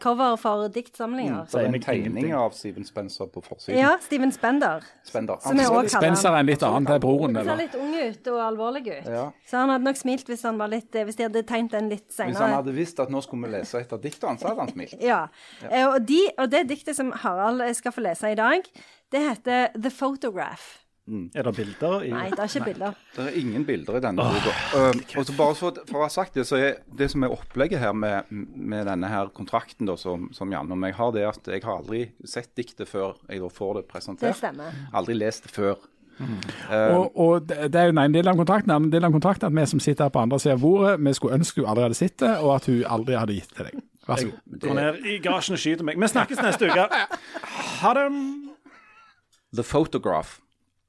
cover 0.04 0.38
for 0.42 0.68
diktsamlinger. 0.74 1.48
Det 1.52 1.62
er 1.62 1.70
en 1.70 1.84
tegning 1.84 2.34
av 2.38 2.56
Steven 2.58 2.88
Spencer 2.88 3.30
på 3.32 3.44
forsiden. 3.46 3.78
Ja, 3.80 3.96
Steven 4.04 4.34
Spender. 4.36 4.86
Spender. 5.08 5.40
Også 5.40 5.98
Spencer 5.98 6.32
er 6.32 6.42
en 6.44 6.52
litt 6.52 6.66
annen. 6.68 6.88
Det 6.90 6.98
er 6.98 7.04
broren, 7.04 7.38
Han 7.40 7.52
ser 7.52 7.62
litt 7.62 7.78
ung 7.80 7.94
ut 7.96 8.32
og 8.34 8.42
alvorlig 8.48 8.86
ut. 8.90 9.10
Ja. 9.12 9.28
Så 9.48 9.62
han 9.62 9.74
hadde 9.74 9.88
nok 9.88 10.00
smilt 10.00 10.30
hvis, 10.32 10.46
han 10.48 10.60
var 10.62 10.72
litt, 10.72 10.92
hvis 10.92 11.20
de 11.20 11.28
hadde 11.28 11.46
tegnet 11.48 11.76
den 11.78 11.92
litt 11.92 12.08
senere. 12.10 12.34
Hvis 12.34 12.46
han 12.46 12.58
hadde 12.58 12.76
visst 12.76 13.02
at 13.04 13.14
nå 13.14 13.24
skulle 13.26 13.50
vi 13.50 13.58
lese 13.58 13.82
et 13.84 13.96
av 13.96 14.02
diktene, 14.04 14.40
så 14.42 14.52
hadde 14.52 14.66
han 14.66 14.74
smilt. 14.74 14.98
Ja. 15.02 15.26
ja. 15.66 15.88
Og, 15.92 16.02
de, 16.08 16.22
og 16.38 16.52
det 16.52 16.66
diktet 16.72 16.98
som 16.98 17.12
Harald 17.24 17.64
skal 17.78 17.96
få 17.96 18.06
lese 18.06 18.34
i 18.34 18.40
dag, 18.40 18.66
det 19.12 19.26
heter 19.26 19.76
The 19.76 19.92
Photograph. 19.92 20.81
Er 21.36 21.48
det 21.48 21.54
bilder 21.58 22.06
i 22.08 22.12
Nei, 22.14 22.26
det 22.32 22.40
er 22.40 22.50
ikke 22.50 22.68
bilder. 22.70 22.98
Det 23.16 23.26
er 23.28 23.38
ingen 23.42 23.66
bilder 23.68 24.00
i 24.00 24.04
denne 24.06 24.26
boka. 24.32 24.54
Um, 24.78 25.02
og 25.20 25.28
så 25.28 25.36
bare 25.38 25.58
for, 25.60 25.82
for 25.90 26.00
å 26.02 26.06
ha 26.06 26.12
sagt 26.14 26.40
det, 26.40 26.46
så 26.48 26.60
er 26.60 26.82
det 26.98 27.10
som 27.12 27.26
er 27.28 27.36
opplegget 27.36 27.82
her 27.84 27.94
med, 27.98 28.32
med 28.32 28.88
denne 28.88 29.12
her 29.12 29.32
kontrakten 29.36 29.90
da, 29.90 29.98
som, 30.00 30.30
som 30.36 30.52
Janne 30.54 30.76
og 30.76 30.82
meg 30.82 30.96
har, 30.98 31.14
det 31.16 31.26
er 31.26 31.32
at 31.34 31.52
jeg 31.52 31.66
har 31.68 31.82
aldri 31.82 32.06
sett 32.24 32.54
diktet 32.58 32.90
før 32.92 33.18
jeg 33.28 33.44
da 33.44 33.52
får 33.52 33.82
det 33.82 33.88
presentert. 33.92 34.30
Det 34.32 34.40
stemmer. 34.40 34.84
Aldri 34.96 35.18
lest 35.20 35.50
det 35.50 35.56
før. 35.56 35.80
Og, 36.22 37.18
og 37.18 37.48
det 37.48 37.76
er 37.76 37.90
jo 37.90 37.96
en 37.98 38.14
del 38.14 38.28
av 38.30 38.38
kontrakten. 38.38 38.74
En 38.76 38.92
del 38.94 39.08
av 39.08 39.14
kontrakten 39.14 39.50
at 39.50 39.56
vi 39.58 39.66
som 39.72 39.82
sitter 39.82 40.06
her 40.08 40.14
på 40.14 40.22
andre 40.22 40.40
siden 40.42 40.60
av 40.60 40.62
bordet, 40.66 40.94
vi 41.02 41.14
skulle 41.18 41.40
ønske 41.40 41.62
hun 41.64 41.72
aldri 41.72 41.88
hadde 41.88 41.98
sett 41.98 42.20
det, 42.22 42.34
og 42.44 42.54
at 42.60 42.70
hun 42.70 42.84
aldri 42.98 43.18
hadde 43.18 43.38
gitt 43.40 43.56
til 43.58 43.70
deg. 43.70 43.82
Vær 44.08 44.22
så 44.22 44.30
god. 44.30 44.60
Gå 44.62 44.78
ned 44.78 45.02
i 45.08 45.18
garasjen 45.24 45.58
og 45.58 45.62
skyter 45.62 45.88
meg. 45.88 46.00
Vi 46.02 46.10
snakkes 46.12 46.42
neste 46.44 46.70
uke. 46.70 46.88
Ha 47.82 47.94
det. 47.98 48.08
The 49.58 49.66
photograph. 49.68 50.40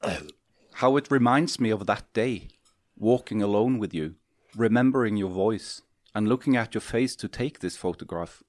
How 0.74 0.96
it 0.96 1.10
reminds 1.10 1.60
me 1.60 1.70
of 1.70 1.86
that 1.86 2.12
day, 2.12 2.48
walking 2.96 3.42
alone 3.42 3.78
with 3.78 3.94
you, 3.94 4.16
remembering 4.56 5.16
your 5.16 5.30
voice, 5.30 5.82
and 6.14 6.28
looking 6.28 6.56
at 6.56 6.74
your 6.74 6.80
face 6.80 7.14
to 7.16 7.28
take 7.28 7.60
this 7.60 7.76
photograph. 7.76 8.42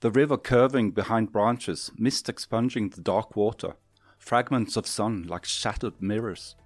The 0.00 0.10
river 0.10 0.36
curving 0.36 0.90
behind 0.90 1.32
branches, 1.32 1.90
mist 1.96 2.28
expunging 2.28 2.90
the 2.90 3.00
dark 3.00 3.36
water, 3.36 3.76
fragments 4.18 4.76
of 4.76 4.86
sun 4.86 5.24
like 5.28 5.44
shattered 5.44 5.94
mirrors, 6.00 6.56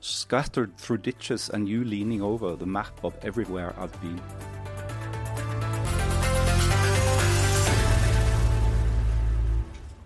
scattered 0.00 0.76
through 0.78 0.98
ditches, 0.98 1.50
and 1.50 1.68
you 1.68 1.84
leaning 1.84 2.22
over 2.22 2.56
the 2.56 2.66
map 2.66 3.04
of 3.04 3.14
everywhere 3.22 3.74
I've 3.78 4.00
been. 4.00 4.20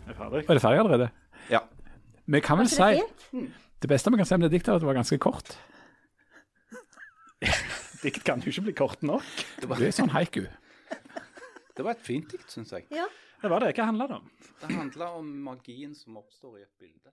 Jeg 0.07 0.15
er 0.15 0.15
ferdig. 0.15 0.45
Er 0.49 0.53
det 0.53 0.63
ferdig 0.63 0.79
allerede? 0.79 1.09
Ja. 1.51 1.59
Vi 2.27 2.41
kan 2.43 2.59
vel 2.59 2.69
si 2.71 2.83
det 2.83 3.07
si 3.23 3.47
Det 3.83 3.89
beste 3.91 4.11
vi 4.11 4.19
kan 4.19 4.27
si 4.27 4.35
om 4.35 4.43
det 4.43 4.51
diktet, 4.51 4.73
er 4.73 4.79
at 4.79 4.83
det 4.83 4.89
var 4.89 4.99
ganske 4.99 5.19
kort. 5.23 5.53
Dikt 8.03 8.25
kan 8.25 8.41
jo 8.43 8.51
ikke 8.51 8.65
bli 8.69 8.75
kort 8.77 9.03
nok. 9.07 9.27
Det 9.61 9.69
er 9.71 9.95
sånn 9.95 10.11
haiku. 10.15 10.47
Det 11.77 11.85
var 11.85 11.93
et 11.93 12.03
fint 12.03 12.31
dikt, 12.33 12.49
syns 12.51 12.73
jeg. 12.73 12.87
Ja. 12.95 13.05
Det 13.43 13.51
var 13.53 13.61
det. 13.61 13.75
Hva 13.77 13.91
handla 13.91 14.07
det 14.09 14.17
om? 14.17 14.31
Det 14.63 14.71
handla 14.73 15.11
om 15.19 15.29
magien 15.45 15.93
som 15.95 16.17
oppstår 16.17 16.59
i 16.59 16.63
et 16.65 16.73
bilde. 16.81 17.13